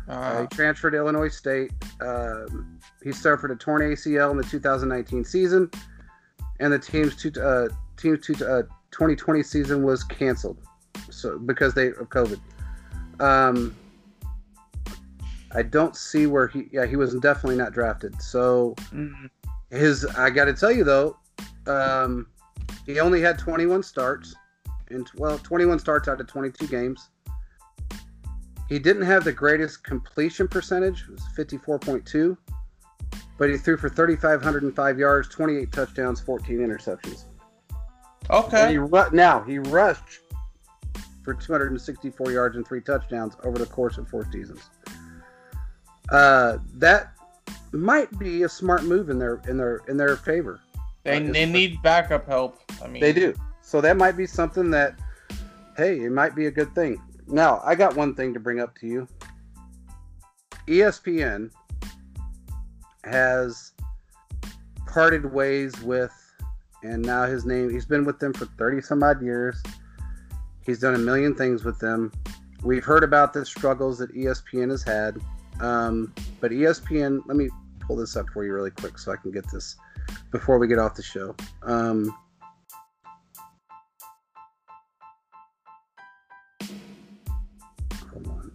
Uh, 0.08 0.12
Uh, 0.12 0.42
he 0.42 0.48
transferred 0.48 0.92
to 0.92 0.98
Illinois 0.98 1.30
State. 1.30 1.72
Um, 2.02 2.80
he 3.04 3.12
suffered 3.12 3.52
a 3.52 3.56
torn 3.56 3.82
ACL 3.82 4.32
in 4.32 4.38
the 4.38 4.44
2019 4.44 5.24
season, 5.26 5.70
and 6.60 6.72
the 6.72 6.80
team's 6.80 7.16
two, 7.16 7.32
uh, 7.42 7.68
team 7.98 8.18
two, 8.18 8.34
uh, 8.46 8.64
2020 8.92 9.44
season 9.44 9.84
was 9.84 10.04
canceled. 10.04 10.58
So 11.10 11.38
because 11.38 11.74
they 11.74 11.88
of 11.88 12.10
COVID. 12.10 12.40
Um, 13.20 13.76
I 15.52 15.62
don't 15.62 15.96
see 15.96 16.26
where 16.26 16.48
he. 16.48 16.68
Yeah, 16.72 16.86
he 16.86 16.96
was 16.96 17.14
definitely 17.16 17.58
not 17.58 17.74
drafted. 17.74 18.22
So 18.22 18.74
mm, 18.92 19.30
his 19.70 20.06
I 20.06 20.30
got 20.30 20.46
to 20.46 20.54
tell 20.54 20.72
you 20.72 20.84
though, 20.84 21.18
um, 21.68 22.28
he 22.86 23.00
only 23.00 23.22
had 23.22 23.38
21 23.38 23.84
starts, 23.84 24.36
and 24.90 25.10
well, 25.16 25.38
21 25.40 25.80
starts 25.80 26.08
out 26.08 26.20
of 26.20 26.28
22 26.28 26.68
games. 26.68 27.10
He 28.70 28.80
didn't 28.80 29.04
have 29.04 29.24
the 29.24 29.34
greatest 29.34 29.84
completion 29.84 30.48
percentage, 30.48 31.04
it 31.04 31.12
was 31.12 31.22
54.2, 31.38 32.36
but 33.44 33.50
he 33.50 33.58
threw 33.58 33.76
for 33.76 33.90
3,505 33.90 34.98
yards, 34.98 35.28
28 35.28 35.70
touchdowns, 35.70 36.22
14 36.22 36.60
interceptions. 36.60 37.26
Okay. 38.30 38.72
he 38.72 38.78
ru- 38.78 39.12
now 39.12 39.42
he 39.42 39.60
rushed 39.60 40.22
for 41.26 41.34
264 41.34 42.32
yards 42.32 42.56
and 42.56 42.66
three 42.66 42.80
touchdowns 42.80 43.36
over 43.44 43.58
the 43.60 43.66
course 43.66 43.98
of 43.98 44.08
four 44.08 44.26
seasons. 44.32 44.62
Uh, 46.10 46.60
that 46.76 47.16
might 47.74 48.18
be 48.18 48.44
a 48.44 48.50
smart 48.50 48.86
move 48.86 49.10
in 49.10 49.20
their 49.20 49.42
in 49.50 49.58
their 49.58 49.82
in 49.90 49.98
their 49.98 50.16
favor. 50.16 50.62
They, 51.04 51.18
Uh, 51.18 51.34
they 51.34 51.46
need 51.46 51.82
backup 51.82 52.26
help. 52.26 52.62
I 52.82 52.88
mean, 52.88 53.02
They 53.02 53.12
do. 53.12 53.34
So 53.60 53.82
that 53.82 53.98
might 53.98 54.16
be 54.16 54.26
something 54.26 54.72
that, 54.72 54.98
hey, 55.76 56.00
it 56.00 56.14
might 56.14 56.34
be 56.34 56.46
a 56.46 56.52
good 56.52 56.74
thing. 56.74 57.02
Now, 57.28 57.60
I 57.62 57.76
got 57.76 57.94
one 57.94 58.16
thing 58.16 58.34
to 58.36 58.40
bring 58.40 58.62
up 58.62 58.74
to 58.80 58.88
you. 58.88 59.06
ESPN 60.66 61.52
has 63.04 63.72
parted 64.88 65.32
ways 65.32 65.80
with, 65.82 66.14
and 66.84 67.02
now 67.02 67.26
his 67.26 67.46
name, 67.46 67.70
he's 67.70 67.86
been 67.86 68.06
with 68.06 68.20
them 68.20 68.34
for 68.34 68.46
30 68.46 68.82
some 68.82 69.04
odd 69.04 69.22
years. 69.22 69.62
He's 70.66 70.80
done 70.80 70.96
a 70.96 71.00
million 71.00 71.36
things 71.36 71.64
with 71.64 71.80
them. 71.80 72.12
We've 72.64 72.84
heard 72.84 73.04
about 73.04 73.34
the 73.34 73.46
struggles 73.46 73.98
that 74.00 74.16
ESPN 74.16 74.70
has 74.70 74.84
had. 74.84 75.20
Um, 75.60 76.14
but 76.40 76.52
ESPN, 76.52 77.22
let 77.26 77.36
me 77.36 77.50
pull 77.82 77.98
this 77.98 78.16
up 78.16 78.30
for 78.30 78.46
you 78.46 78.54
really 78.54 78.72
quick 78.72 78.98
so 78.98 79.12
I 79.12 79.18
can 79.18 79.32
get 79.32 79.50
this 79.52 79.76
before 80.32 80.58
we 80.58 80.68
get 80.68 80.80
off 80.80 80.96
the 80.96 81.04
show. 81.04 81.36
Um, 81.64 82.16
hold 88.12 88.28
on. 88.28 88.52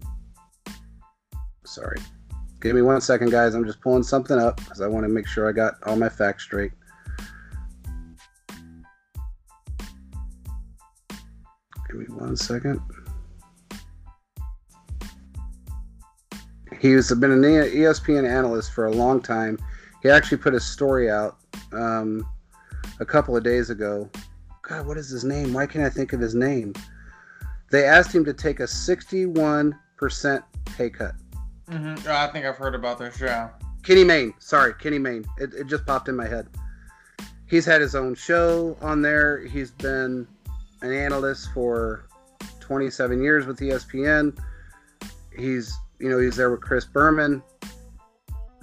Sorry. 1.64 1.98
Give 2.60 2.74
me 2.74 2.82
one 2.82 3.00
second, 3.00 3.30
guys. 3.30 3.54
I'm 3.54 3.64
just 3.64 3.80
pulling 3.80 4.02
something 4.02 4.38
up 4.38 4.56
because 4.56 4.80
I 4.80 4.88
want 4.88 5.04
to 5.04 5.08
make 5.08 5.28
sure 5.28 5.48
I 5.48 5.52
got 5.52 5.74
all 5.86 5.96
my 5.96 6.08
facts 6.08 6.42
straight. 6.44 6.72
Give 11.88 11.96
me 11.96 12.06
one 12.06 12.36
second. 12.36 12.80
He's 16.80 17.12
been 17.14 17.32
an 17.32 17.42
ESPN 17.42 18.28
analyst 18.28 18.72
for 18.72 18.86
a 18.86 18.90
long 18.90 19.20
time. 19.20 19.58
He 20.02 20.10
actually 20.10 20.38
put 20.38 20.54
a 20.54 20.60
story 20.60 21.10
out 21.10 21.38
um, 21.72 22.24
a 23.00 23.04
couple 23.04 23.36
of 23.36 23.42
days 23.42 23.70
ago. 23.70 24.10
God, 24.62 24.86
what 24.86 24.96
is 24.96 25.08
his 25.08 25.24
name? 25.24 25.52
Why 25.52 25.66
can't 25.66 25.84
I 25.84 25.90
think 25.90 26.12
of 26.12 26.20
his 26.20 26.34
name? 26.34 26.74
They 27.70 27.84
asked 27.84 28.14
him 28.14 28.24
to 28.24 28.32
take 28.32 28.60
a 28.60 28.64
61% 28.64 29.74
pay 30.76 30.90
cut. 30.90 31.14
Mhm. 31.68 32.06
I 32.06 32.26
think 32.28 32.44
I've 32.44 32.56
heard 32.56 32.74
about 32.74 32.98
this. 32.98 33.20
Yeah. 33.20 33.50
Kenny 33.82 34.04
Mayne. 34.04 34.34
Sorry, 34.38 34.74
Kenny 34.74 34.98
Mayne. 34.98 35.24
It, 35.38 35.54
it 35.54 35.66
just 35.66 35.86
popped 35.86 36.08
in 36.08 36.16
my 36.16 36.26
head. 36.26 36.46
He's 37.46 37.64
had 37.64 37.80
his 37.80 37.94
own 37.94 38.14
show 38.14 38.76
on 38.82 39.00
there. 39.00 39.38
He's 39.46 39.70
been 39.70 40.26
an 40.82 40.92
analyst 40.92 41.50
for 41.54 42.06
27 42.60 43.22
years 43.22 43.46
with 43.46 43.58
ESPN. 43.60 44.36
He's, 45.34 45.74
you 45.98 46.10
know, 46.10 46.18
he's 46.18 46.36
there 46.36 46.50
with 46.50 46.60
Chris 46.60 46.84
Berman. 46.84 47.42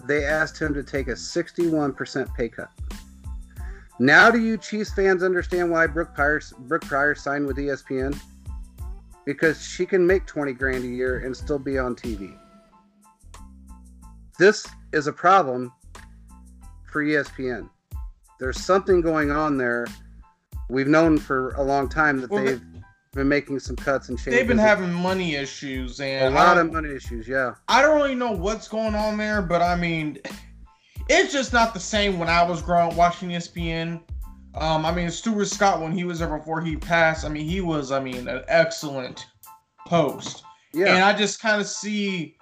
They 0.03 0.25
asked 0.25 0.61
him 0.61 0.73
to 0.75 0.83
take 0.83 1.07
a 1.07 1.13
61% 1.13 2.35
pay 2.35 2.49
cut. 2.49 2.69
Now, 3.97 4.29
do 4.29 4.39
you 4.39 4.57
Chiefs 4.57 4.93
fans 4.93 5.23
understand 5.23 5.71
why 5.71 5.87
Brooke 5.87 6.13
Pryor, 6.13 6.41
Brooke 6.59 6.85
Pryor 6.85 7.15
signed 7.15 7.47
with 7.47 7.57
ESPN? 7.57 8.15
Because 9.25 9.65
she 9.65 9.87
can 9.87 10.05
make 10.05 10.27
20 10.27 10.53
grand 10.53 10.83
a 10.83 10.87
year 10.87 11.25
and 11.25 11.35
still 11.35 11.57
be 11.57 11.79
on 11.79 11.95
TV 11.95 12.37
this 14.37 14.65
is 14.93 15.07
a 15.07 15.13
problem 15.13 15.71
for 16.91 17.03
ESPN. 17.03 17.69
There's 18.39 18.59
something 18.59 19.01
going 19.01 19.31
on 19.31 19.57
there. 19.57 19.87
We've 20.69 20.87
known 20.87 21.17
for 21.17 21.51
a 21.53 21.63
long 21.63 21.87
time 21.89 22.21
that 22.21 22.29
Well, 22.29 22.43
they've 22.43 22.61
been 23.13 23.27
making 23.29 23.59
some 23.59 23.75
cuts 23.75 24.09
and 24.09 24.17
changes. 24.17 24.33
They've 24.33 24.47
been 24.47 24.57
having 24.57 24.91
money 24.91 25.35
issues, 25.35 25.99
and 26.01 26.33
a 26.33 26.37
lot 26.37 26.57
of 26.57 26.71
money 26.71 26.93
issues. 26.93 27.27
Yeah, 27.27 27.55
I 27.67 27.81
don't 27.81 27.95
really 27.95 28.15
know 28.15 28.31
what's 28.31 28.67
going 28.67 28.95
on 28.95 29.17
there, 29.17 29.41
but 29.41 29.61
I 29.61 29.75
mean, 29.75 30.19
it's 31.09 31.31
just 31.31 31.53
not 31.53 31.73
the 31.73 31.79
same 31.79 32.19
when 32.19 32.29
I 32.29 32.43
was 32.43 32.61
growing 32.61 32.91
up 32.91 32.97
watching 32.97 33.29
ESPN. 33.29 34.01
Um, 34.55 34.85
I 34.85 34.93
mean, 34.93 35.09
Stuart 35.09 35.45
Scott 35.47 35.81
when 35.81 35.91
he 35.91 36.03
was 36.03 36.19
there 36.19 36.37
before 36.37 36.61
he 36.61 36.77
passed. 36.77 37.25
I 37.25 37.29
mean, 37.29 37.47
he 37.47 37.61
was, 37.61 37.91
I 37.91 37.99
mean, 37.99 38.27
an 38.27 38.43
excellent 38.47 39.27
host. 39.79 40.43
yeah, 40.73 40.95
And 40.95 41.03
I 41.03 41.13
just 41.13 41.41
kind 41.41 41.59
of 41.59 41.67
see 41.67 42.37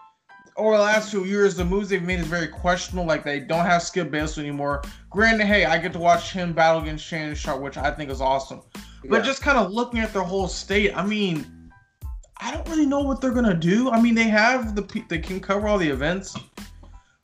over 0.55 0.77
the 0.77 0.83
last 0.83 1.09
few 1.09 1.25
years, 1.25 1.55
the 1.55 1.65
moves 1.65 1.89
they've 1.89 2.03
made 2.03 2.19
is 2.19 2.27
very 2.27 2.47
questionable. 2.47 3.05
Like 3.05 3.23
they 3.23 3.39
don't 3.39 3.65
have 3.65 3.81
Skip 3.81 4.11
Bayless 4.11 4.37
anymore. 4.37 4.83
Granted, 5.09 5.45
hey, 5.45 5.65
I 5.65 5.77
get 5.77 5.93
to 5.93 5.99
watch 5.99 6.31
him 6.31 6.53
battle 6.53 6.81
against 6.81 7.05
Shannon 7.05 7.35
Sharpe, 7.35 7.61
which 7.61 7.77
I 7.77 7.91
think 7.91 8.09
is 8.09 8.21
awesome. 8.21 8.61
But 9.05 9.17
yeah. 9.17 9.21
just 9.23 9.41
kind 9.41 9.57
of 9.57 9.71
looking 9.71 9.99
at 9.99 10.13
their 10.13 10.21
whole 10.21 10.47
state, 10.47 10.95
I 10.95 11.05
mean, 11.05 11.71
I 12.37 12.51
don't 12.51 12.67
really 12.69 12.85
know 12.85 13.01
what 13.01 13.21
they're 13.21 13.31
gonna 13.31 13.53
do. 13.53 13.89
I 13.89 14.01
mean, 14.01 14.15
they 14.15 14.23
have 14.25 14.75
the 14.75 15.03
they 15.09 15.19
can 15.19 15.39
cover 15.39 15.67
all 15.67 15.77
the 15.77 15.89
events, 15.89 16.35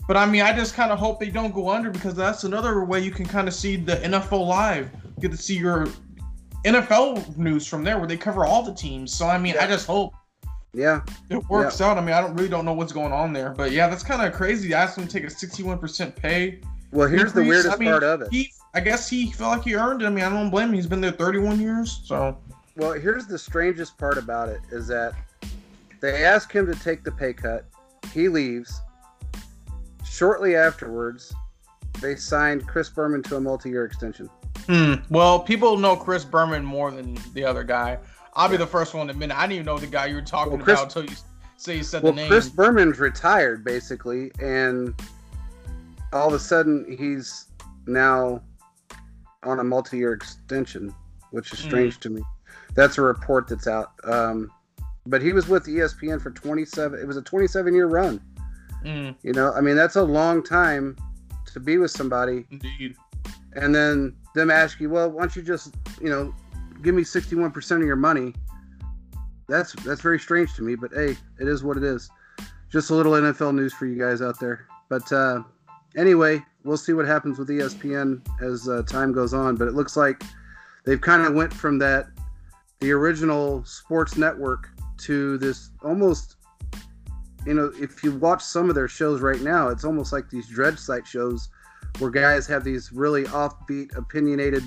but 0.08 0.18
I 0.18 0.26
mean, 0.26 0.42
I 0.42 0.56
just 0.56 0.74
kind 0.74 0.92
of 0.92 1.00
hope 1.00 1.20
they 1.20 1.30
don't 1.30 1.54
go 1.54 1.70
under 1.70 1.90
because 1.90 2.16
that's 2.16 2.44
another 2.44 2.84
way 2.84 3.00
you 3.02 3.12
can 3.12 3.26
kind 3.26 3.48
of 3.48 3.54
see 3.54 3.76
the 3.76 3.98
NFL 3.98 4.48
live. 4.48 4.90
You 5.18 5.22
get 5.22 5.32
to 5.32 5.38
see 5.38 5.58
your 5.58 5.88
NFL 6.66 7.38
news 7.38 7.68
from 7.68 7.84
there, 7.84 7.98
where 7.98 8.08
they 8.08 8.18
cover 8.18 8.46
all 8.46 8.64
the 8.64 8.74
teams. 8.74 9.14
So 9.14 9.28
I 9.28 9.38
mean, 9.38 9.56
I 9.60 9.68
just 9.68 9.86
hope 9.86 10.14
yeah, 10.74 11.02
it 11.30 11.44
works 11.50 11.82
out. 11.82 11.98
I 11.98 12.02
mean, 12.02 12.14
I 12.14 12.22
don't 12.22 12.36
really 12.36 12.50
don't 12.50 12.66
know 12.66 12.74
what's 12.74 12.94
going 12.94 13.12
on 13.12 13.34
there, 13.34 13.52
but 13.52 13.72
yeah, 13.72 13.88
that's 13.88 14.04
kind 14.04 14.22
of 14.22 14.34
crazy. 14.34 14.74
I 14.74 14.84
asked 14.84 14.98
him 14.98 15.08
to 15.08 15.12
take 15.12 15.24
a 15.24 15.30
sixty-one 15.30 15.78
percent 15.80 16.16
pay. 16.16 16.60
Well, 16.92 17.08
here's 17.08 17.34
the 17.34 17.42
increase. 17.42 17.64
weirdest 17.64 17.76
I 17.76 17.80
mean, 17.80 17.90
part 17.90 18.04
of 18.04 18.22
it. 18.22 18.30
He, 18.32 18.52
I 18.74 18.80
guess 18.80 19.10
he 19.10 19.32
felt 19.32 19.58
like 19.58 19.64
he 19.64 19.76
earned 19.76 20.02
it. 20.02 20.06
I 20.06 20.10
mean, 20.10 20.24
I 20.24 20.30
don't 20.30 20.50
blame 20.50 20.70
him. 20.70 20.74
He's 20.76 20.88
been 20.88 21.02
there 21.02 21.12
thirty-one 21.12 21.60
years, 21.60 22.02
so. 22.04 22.38
Well, 22.76 22.94
here's 22.94 23.28
the 23.28 23.38
strangest 23.38 23.98
part 23.98 24.18
about 24.18 24.50
it 24.50 24.62
is 24.72 24.88
that 24.88 25.14
they 26.00 26.24
ask 26.24 26.52
him 26.52 26.66
to 26.66 26.80
take 26.80 27.04
the 27.04 27.12
pay 27.12 27.34
cut. 27.34 27.66
He 28.14 28.30
leaves. 28.30 28.82
Shortly 30.06 30.56
afterwards, 30.56 31.34
they 32.02 32.16
signed 32.16 32.68
Chris 32.68 32.90
Berman 32.90 33.22
to 33.24 33.36
a 33.36 33.42
multi-year 33.42 33.86
extension. 33.86 34.30
Hmm. 34.66 34.96
Well, 35.10 35.40
people 35.40 35.78
know 35.78 35.96
Chris 35.96 36.24
Berman 36.24 36.64
more 36.64 36.92
than 36.92 37.18
the 37.34 37.44
other 37.44 37.64
guy. 37.64 37.98
I'll 38.36 38.50
be 38.50 38.58
the 38.58 38.68
first 38.68 38.94
one 38.94 39.08
to 39.08 39.12
admit 39.12 39.32
it. 39.32 39.38
I 39.38 39.42
didn't 39.42 39.54
even 39.54 39.66
know 39.66 39.78
the 39.78 39.88
guy 39.88 40.06
you 40.08 40.16
were 40.16 40.22
talking 40.22 40.54
Well, 40.54 40.62
Chris- 40.64 40.80
about 40.80 40.96
until 40.96 41.10
you 41.12 41.18
say 41.58 41.78
you 41.78 41.84
said 41.84 42.04
Well, 42.04 42.14
the 42.14 42.22
name. 42.22 42.30
Chris 42.30 42.50
Berman's 42.50 43.00
retired 43.00 43.64
basically, 43.64 44.32
and 44.40 44.94
all 46.14 46.28
of 46.30 46.34
a 46.34 46.40
sudden 46.40 46.86
he's 46.98 47.46
now 47.86 48.42
on 49.44 49.60
a 49.60 49.64
multi-year 49.64 50.14
extension, 50.14 50.94
which 51.32 51.52
is 51.54 51.60
strange 51.60 52.00
to 52.00 52.10
me. 52.10 52.22
That's 52.76 52.98
a 52.98 53.02
report 53.02 53.48
that's 53.48 53.68
out. 53.68 53.92
Um, 54.04 54.52
but 55.06 55.22
he 55.22 55.34
was 55.34 55.48
with 55.48 55.66
ESPN 55.66 56.22
for 56.22 56.30
27. 56.32 57.00
It 57.00 57.08
was 57.08 57.18
a 57.18 57.22
27-year 57.22 57.88
run. 57.88 58.22
Hmm, 58.84 59.10
You 59.24 59.34
know, 59.34 59.52
I 59.54 59.62
mean 59.62 59.76
that's 59.76 59.96
a 59.98 60.04
long 60.04 60.44
time 60.44 60.96
to 61.54 61.60
be 61.60 61.78
with 61.78 61.92
somebody, 61.92 62.46
indeed. 62.52 62.96
and 63.54 63.74
then 63.74 64.16
them 64.36 64.52
ask 64.52 64.80
you, 64.80 64.90
well, 64.90 65.10
why 65.10 65.22
don't 65.24 65.36
you 65.36 65.42
just, 65.42 65.74
you 66.02 66.10
know, 66.10 66.34
give 66.82 66.96
me 66.96 67.04
61% 67.04 67.72
of 67.78 67.84
your 67.84 67.96
money? 67.96 68.34
That's 69.48 69.74
that's 69.84 70.02
very 70.02 70.20
strange 70.20 70.54
to 70.56 70.62
me, 70.62 70.76
but 70.76 70.92
hey, 70.94 71.18
it 71.40 71.48
is 71.48 71.64
what 71.64 71.78
it 71.78 71.84
is. 71.84 72.10
Just 72.72 72.92
a 72.92 72.96
little 72.96 73.14
NFL 73.14 73.56
news 73.56 73.74
for 73.74 73.88
you 73.88 74.00
guys 74.00 74.22
out 74.22 74.40
there. 74.40 74.68
But 74.90 75.12
uh, 75.12 75.42
anyway, 75.98 76.44
we'll 76.64 76.78
see 76.78 76.94
what 76.94 77.08
happens 77.08 77.40
with 77.40 77.50
ESPN 77.50 78.22
as 78.42 78.70
uh, 78.70 78.84
time 78.84 79.12
goes 79.12 79.34
on. 79.34 79.56
But 79.56 79.68
it 79.68 79.74
looks 79.74 79.98
like 79.98 80.24
they've 80.86 81.02
kind 81.02 81.26
of 81.26 81.34
went 81.34 81.52
from 81.52 81.80
that 81.80 82.08
the 82.80 82.92
original 82.92 83.64
sports 83.66 84.18
network 84.18 84.70
to 84.98 85.38
this 85.38 85.72
almost 85.84 86.36
you 87.46 87.54
know 87.54 87.72
if 87.80 88.04
you 88.04 88.16
watch 88.18 88.42
some 88.42 88.70
of 88.70 88.76
their 88.76 88.88
shows 88.88 89.22
right 89.22 89.42
now 89.42 89.70
it's 89.70 89.84
almost 89.84 90.12
like 90.12 90.30
these 90.30 90.48
dredge 90.48 90.78
site 90.78 91.08
shows 91.08 91.50
where 92.00 92.10
guys 92.12 92.48
have 92.48 92.64
these 92.64 92.92
really 92.92 93.24
offbeat 93.26 93.96
opinionated 93.98 94.64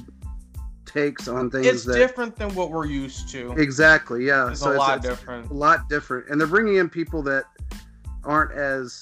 takes 0.86 1.28
on 1.28 1.50
things 1.50 1.66
It's 1.66 1.84
that 1.84 1.94
different 1.94 2.36
than 2.36 2.54
what 2.54 2.70
we're 2.70 2.86
used 2.86 3.28
to. 3.30 3.52
exactly 3.52 4.26
yeah. 4.26 4.50
It's 4.50 4.60
so 4.60 4.72
a 4.72 4.76
lot 4.76 4.98
it's, 4.98 5.06
different. 5.06 5.50
a 5.50 5.54
lot 5.54 5.88
different. 5.88 6.28
And 6.28 6.40
they're 6.40 6.46
bringing 6.48 6.76
in 6.76 6.88
people 6.88 7.22
that 7.24 7.44
aren't 8.24 8.52
as 8.52 9.00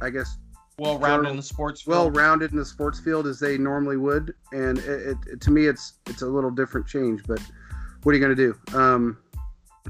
i 0.00 0.08
guess 0.10 0.38
Well 0.78 0.98
rounded 0.98 1.30
in 1.30 1.36
the 1.36 1.42
sports 1.42 1.86
Well 1.86 2.10
rounded 2.10 2.52
in 2.52 2.58
the 2.58 2.64
sports 2.64 2.98
field 3.00 3.26
as 3.26 3.38
they 3.38 3.58
normally 3.58 3.96
would. 3.96 4.34
And 4.52 4.78
it, 4.78 5.16
it, 5.30 5.40
to 5.42 5.50
me 5.50 5.66
it's 5.66 5.94
it's 6.06 6.22
a 6.22 6.26
little 6.26 6.50
different 6.50 6.86
change 6.86 7.22
but 7.26 7.40
what 8.02 8.12
are 8.12 8.18
you 8.18 8.24
going 8.24 8.36
to 8.36 8.54
do? 8.72 8.78
Um 8.78 9.18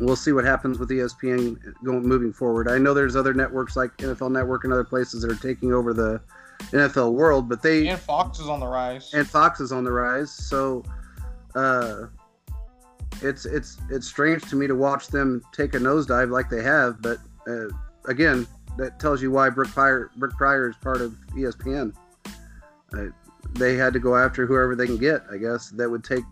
we'll 0.01 0.17
see 0.17 0.33
what 0.33 0.45
happens 0.45 0.79
with 0.79 0.91
espn 0.91 1.57
going 1.85 2.03
moving 2.03 2.33
forward. 2.33 2.69
I 2.69 2.79
know 2.79 2.95
there's 2.95 3.17
other 3.17 3.35
networks 3.35 3.77
like 3.77 3.97
nfl 3.99 4.31
network 4.31 4.65
and 4.65 4.73
other 4.73 4.85
places 4.85 5.23
that 5.23 5.31
are 5.31 5.37
taking 5.37 5.73
over 5.73 5.93
the 5.95 6.21
nfl 6.71 7.13
world 7.13 7.49
but 7.49 7.63
they 7.63 7.89
and 7.89 8.01
Fox 8.01 8.39
is 8.39 8.49
on 8.49 8.61
the 8.61 8.67
rise. 8.67 9.13
and 9.15 9.29
Fox 9.29 9.61
is 9.61 9.73
on 9.73 9.85
the 9.85 9.93
rise. 9.93 10.31
So 10.31 10.85
uh, 11.55 12.07
it's 13.23 13.47
it's 13.47 13.79
it's 13.91 14.07
strange 14.07 14.43
to 14.51 14.57
me 14.57 14.67
to 14.67 14.75
watch 14.75 15.09
them 15.09 15.43
take 15.53 15.75
a 15.75 15.79
nosedive 15.79 16.31
like 16.31 16.51
they 16.51 16.63
have. 16.63 17.01
But 17.01 17.19
uh, 17.47 17.69
again, 18.07 18.47
that 18.77 18.99
tells 18.99 19.23
you 19.23 19.31
why 19.31 19.51
Brooke 19.51 19.69
Pryor, 19.69 20.11
Brooke 20.17 20.37
Pryor 20.37 20.71
is 20.71 20.77
part 20.77 21.01
of 21.01 21.13
ESPN. 21.33 21.95
Uh, 22.93 23.07
they 23.53 23.77
had 23.77 23.93
to 23.93 24.01
go 24.01 24.17
after 24.17 24.47
whoever 24.47 24.75
they 24.75 24.87
can 24.87 24.99
get, 24.99 25.23
I 25.31 25.37
guess, 25.37 25.71
that 25.71 25.89
would 25.89 26.03
take 26.03 26.25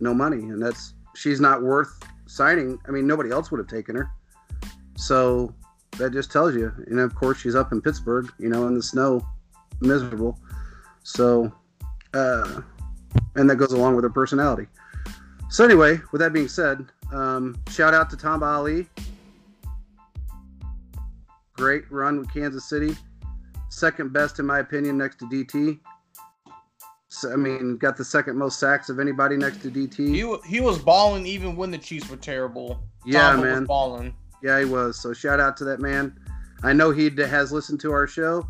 no 0.00 0.14
money, 0.14 0.38
and 0.38 0.62
that's 0.62 0.94
she's 1.16 1.40
not 1.40 1.62
worth 1.62 1.98
signing. 2.26 2.78
I 2.86 2.90
mean, 2.90 3.06
nobody 3.06 3.30
else 3.30 3.50
would 3.50 3.58
have 3.58 3.68
taken 3.68 3.96
her. 3.96 4.10
So 4.96 5.54
that 5.98 6.12
just 6.12 6.30
tells 6.30 6.54
you. 6.54 6.72
And 6.86 7.00
of 7.00 7.14
course, 7.14 7.38
she's 7.38 7.54
up 7.54 7.72
in 7.72 7.80
Pittsburgh, 7.80 8.30
you 8.38 8.48
know, 8.48 8.66
in 8.68 8.74
the 8.74 8.82
snow, 8.82 9.26
miserable. 9.80 10.38
So, 11.02 11.52
uh, 12.14 12.62
and 13.36 13.48
that 13.48 13.56
goes 13.56 13.72
along 13.72 13.96
with 13.96 14.04
her 14.04 14.10
personality. 14.10 14.66
So 15.50 15.64
anyway, 15.64 16.00
with 16.12 16.20
that 16.20 16.32
being 16.32 16.48
said, 16.48 16.86
um, 17.12 17.56
shout 17.70 17.94
out 17.94 18.10
to 18.10 18.16
Tamba 18.16 18.46
Hali. 18.46 18.86
Great 21.54 21.90
run 21.90 22.18
with 22.18 22.32
Kansas 22.32 22.68
City. 22.68 22.96
Second 23.70 24.12
best 24.12 24.38
in 24.38 24.46
my 24.46 24.60
opinion, 24.60 24.98
next 24.98 25.18
to 25.20 25.24
DT. 25.26 25.78
So, 27.08 27.32
I 27.32 27.36
mean, 27.36 27.78
got 27.78 27.96
the 27.96 28.04
second 28.04 28.36
most 28.36 28.60
sacks 28.60 28.90
of 28.90 29.00
anybody 29.00 29.36
next 29.36 29.62
to 29.62 29.70
DT. 29.70 29.96
He 29.96 30.48
he 30.48 30.60
was 30.60 30.78
balling 30.78 31.26
even 31.26 31.56
when 31.56 31.70
the 31.70 31.78
Chiefs 31.78 32.10
were 32.10 32.16
terrible. 32.16 32.82
Yeah, 33.06 33.30
Tomlin 33.30 33.48
man. 33.48 33.60
Was 33.60 33.68
balling. 33.68 34.14
Yeah, 34.42 34.58
he 34.58 34.66
was. 34.66 35.00
So 35.00 35.12
shout 35.12 35.40
out 35.40 35.56
to 35.58 35.64
that 35.64 35.80
man. 35.80 36.18
I 36.62 36.72
know 36.72 36.90
he 36.90 37.10
has 37.10 37.50
listened 37.52 37.80
to 37.80 37.92
our 37.92 38.06
show, 38.06 38.46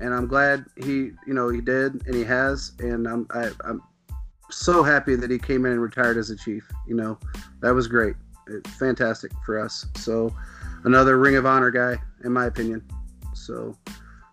and 0.00 0.14
I'm 0.14 0.26
glad 0.26 0.64
he, 0.76 1.10
you 1.26 1.34
know, 1.34 1.48
he 1.48 1.60
did, 1.60 2.06
and 2.06 2.14
he 2.14 2.24
has, 2.24 2.72
and 2.78 3.06
I'm 3.06 3.26
I, 3.30 3.50
I'm 3.64 3.82
so 4.50 4.82
happy 4.82 5.16
that 5.16 5.30
he 5.30 5.38
came 5.38 5.66
in 5.66 5.72
and 5.72 5.80
retired 5.80 6.16
as 6.16 6.30
a 6.30 6.36
chief. 6.36 6.68
You 6.86 6.94
know, 6.94 7.18
that 7.60 7.70
was 7.70 7.88
great, 7.88 8.14
It's 8.48 8.70
fantastic 8.76 9.32
for 9.44 9.58
us. 9.58 9.86
So 9.96 10.34
another 10.84 11.18
Ring 11.18 11.36
of 11.36 11.46
Honor 11.46 11.70
guy, 11.70 12.00
in 12.24 12.32
my 12.32 12.46
opinion. 12.46 12.86
So 13.34 13.76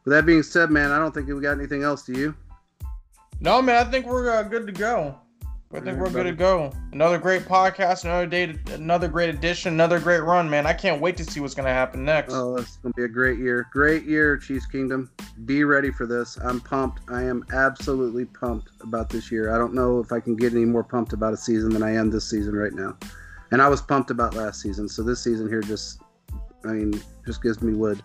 with 0.06 0.14
that 0.14 0.26
being 0.26 0.44
said, 0.44 0.70
man, 0.70 0.92
I 0.92 1.00
don't 1.00 1.14
think 1.14 1.28
we 1.28 1.40
got 1.42 1.58
anything 1.58 1.84
else. 1.84 2.04
Do 2.04 2.14
you? 2.14 2.36
No, 3.40 3.62
man, 3.62 3.86
I 3.86 3.90
think 3.90 4.06
we're 4.06 4.32
uh, 4.32 4.44
good 4.44 4.68
to 4.68 4.74
go. 4.74 5.20
I 5.76 5.80
think 5.80 5.98
we're 5.98 6.12
good 6.12 6.26
to 6.26 6.34
go. 6.34 6.72
Another 6.92 7.18
great 7.18 7.46
podcast, 7.46 8.04
another 8.04 8.28
day, 8.28 8.56
another 8.74 9.08
great 9.08 9.30
edition, 9.30 9.74
another 9.74 10.00
great 10.00 10.20
run, 10.20 10.48
man. 10.48 10.68
I 10.68 10.74
can't 10.74 11.02
wait 11.02 11.18
to 11.18 11.24
see 11.24 11.40
what's 11.40 11.56
gonna 11.56 11.74
happen 11.74 12.06
next. 12.06 12.32
Oh, 12.32 12.58
it's 12.58 12.78
gonna 12.78 12.94
be 12.94 13.06
a 13.06 13.08
great 13.08 13.40
year. 13.40 13.68
Great 13.74 14.04
year, 14.04 14.38
Chiefs 14.38 14.68
Kingdom. 14.68 15.10
Be 15.46 15.64
ready 15.64 15.92
for 15.92 16.06
this. 16.06 16.38
I'm 16.38 16.60
pumped. 16.62 17.02
I 17.10 17.24
am 17.24 17.44
absolutely 17.52 18.26
pumped 18.26 18.70
about 18.82 19.10
this 19.10 19.32
year. 19.32 19.54
I 19.54 19.58
don't 19.58 19.74
know 19.74 20.00
if 20.00 20.12
I 20.12 20.20
can 20.20 20.36
get 20.36 20.54
any 20.54 20.66
more 20.66 20.84
pumped 20.84 21.12
about 21.12 21.34
a 21.34 21.38
season 21.38 21.72
than 21.72 21.82
I 21.82 21.96
am 21.96 22.12
this 22.12 22.30
season 22.30 22.56
right 22.56 22.74
now. 22.74 22.96
And 23.50 23.60
I 23.60 23.68
was 23.68 23.82
pumped 23.82 24.12
about 24.12 24.36
last 24.36 24.62
season, 24.62 24.88
so 24.88 25.02
this 25.02 25.24
season 25.24 25.50
here 25.50 25.62
just, 25.62 26.02
I 26.66 26.74
mean, 26.74 27.02
just 27.26 27.42
gives 27.42 27.64
me 27.64 27.74
wood. 27.74 28.04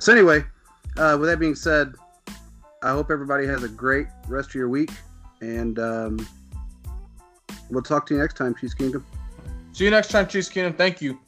So 0.00 0.12
anyway, 0.12 0.44
uh, 0.98 1.16
with 1.18 1.30
that 1.30 1.38
being 1.38 1.54
said, 1.54 1.94
I 2.82 2.90
hope 2.90 3.10
everybody 3.10 3.46
has 3.46 3.62
a 3.62 3.68
great 3.68 4.06
rest 4.28 4.50
of 4.50 4.54
your 4.54 4.68
week, 4.68 4.90
and 5.40 5.78
um, 5.78 6.26
we'll 7.70 7.82
talk 7.82 8.06
to 8.06 8.14
you 8.14 8.20
next 8.20 8.34
time, 8.34 8.54
Chiefs 8.54 8.74
Kingdom. 8.74 9.04
See 9.72 9.84
you 9.84 9.90
next 9.90 10.08
time, 10.08 10.26
Chiefs 10.26 10.48
Kingdom. 10.48 10.74
Thank 10.74 11.02
you. 11.02 11.18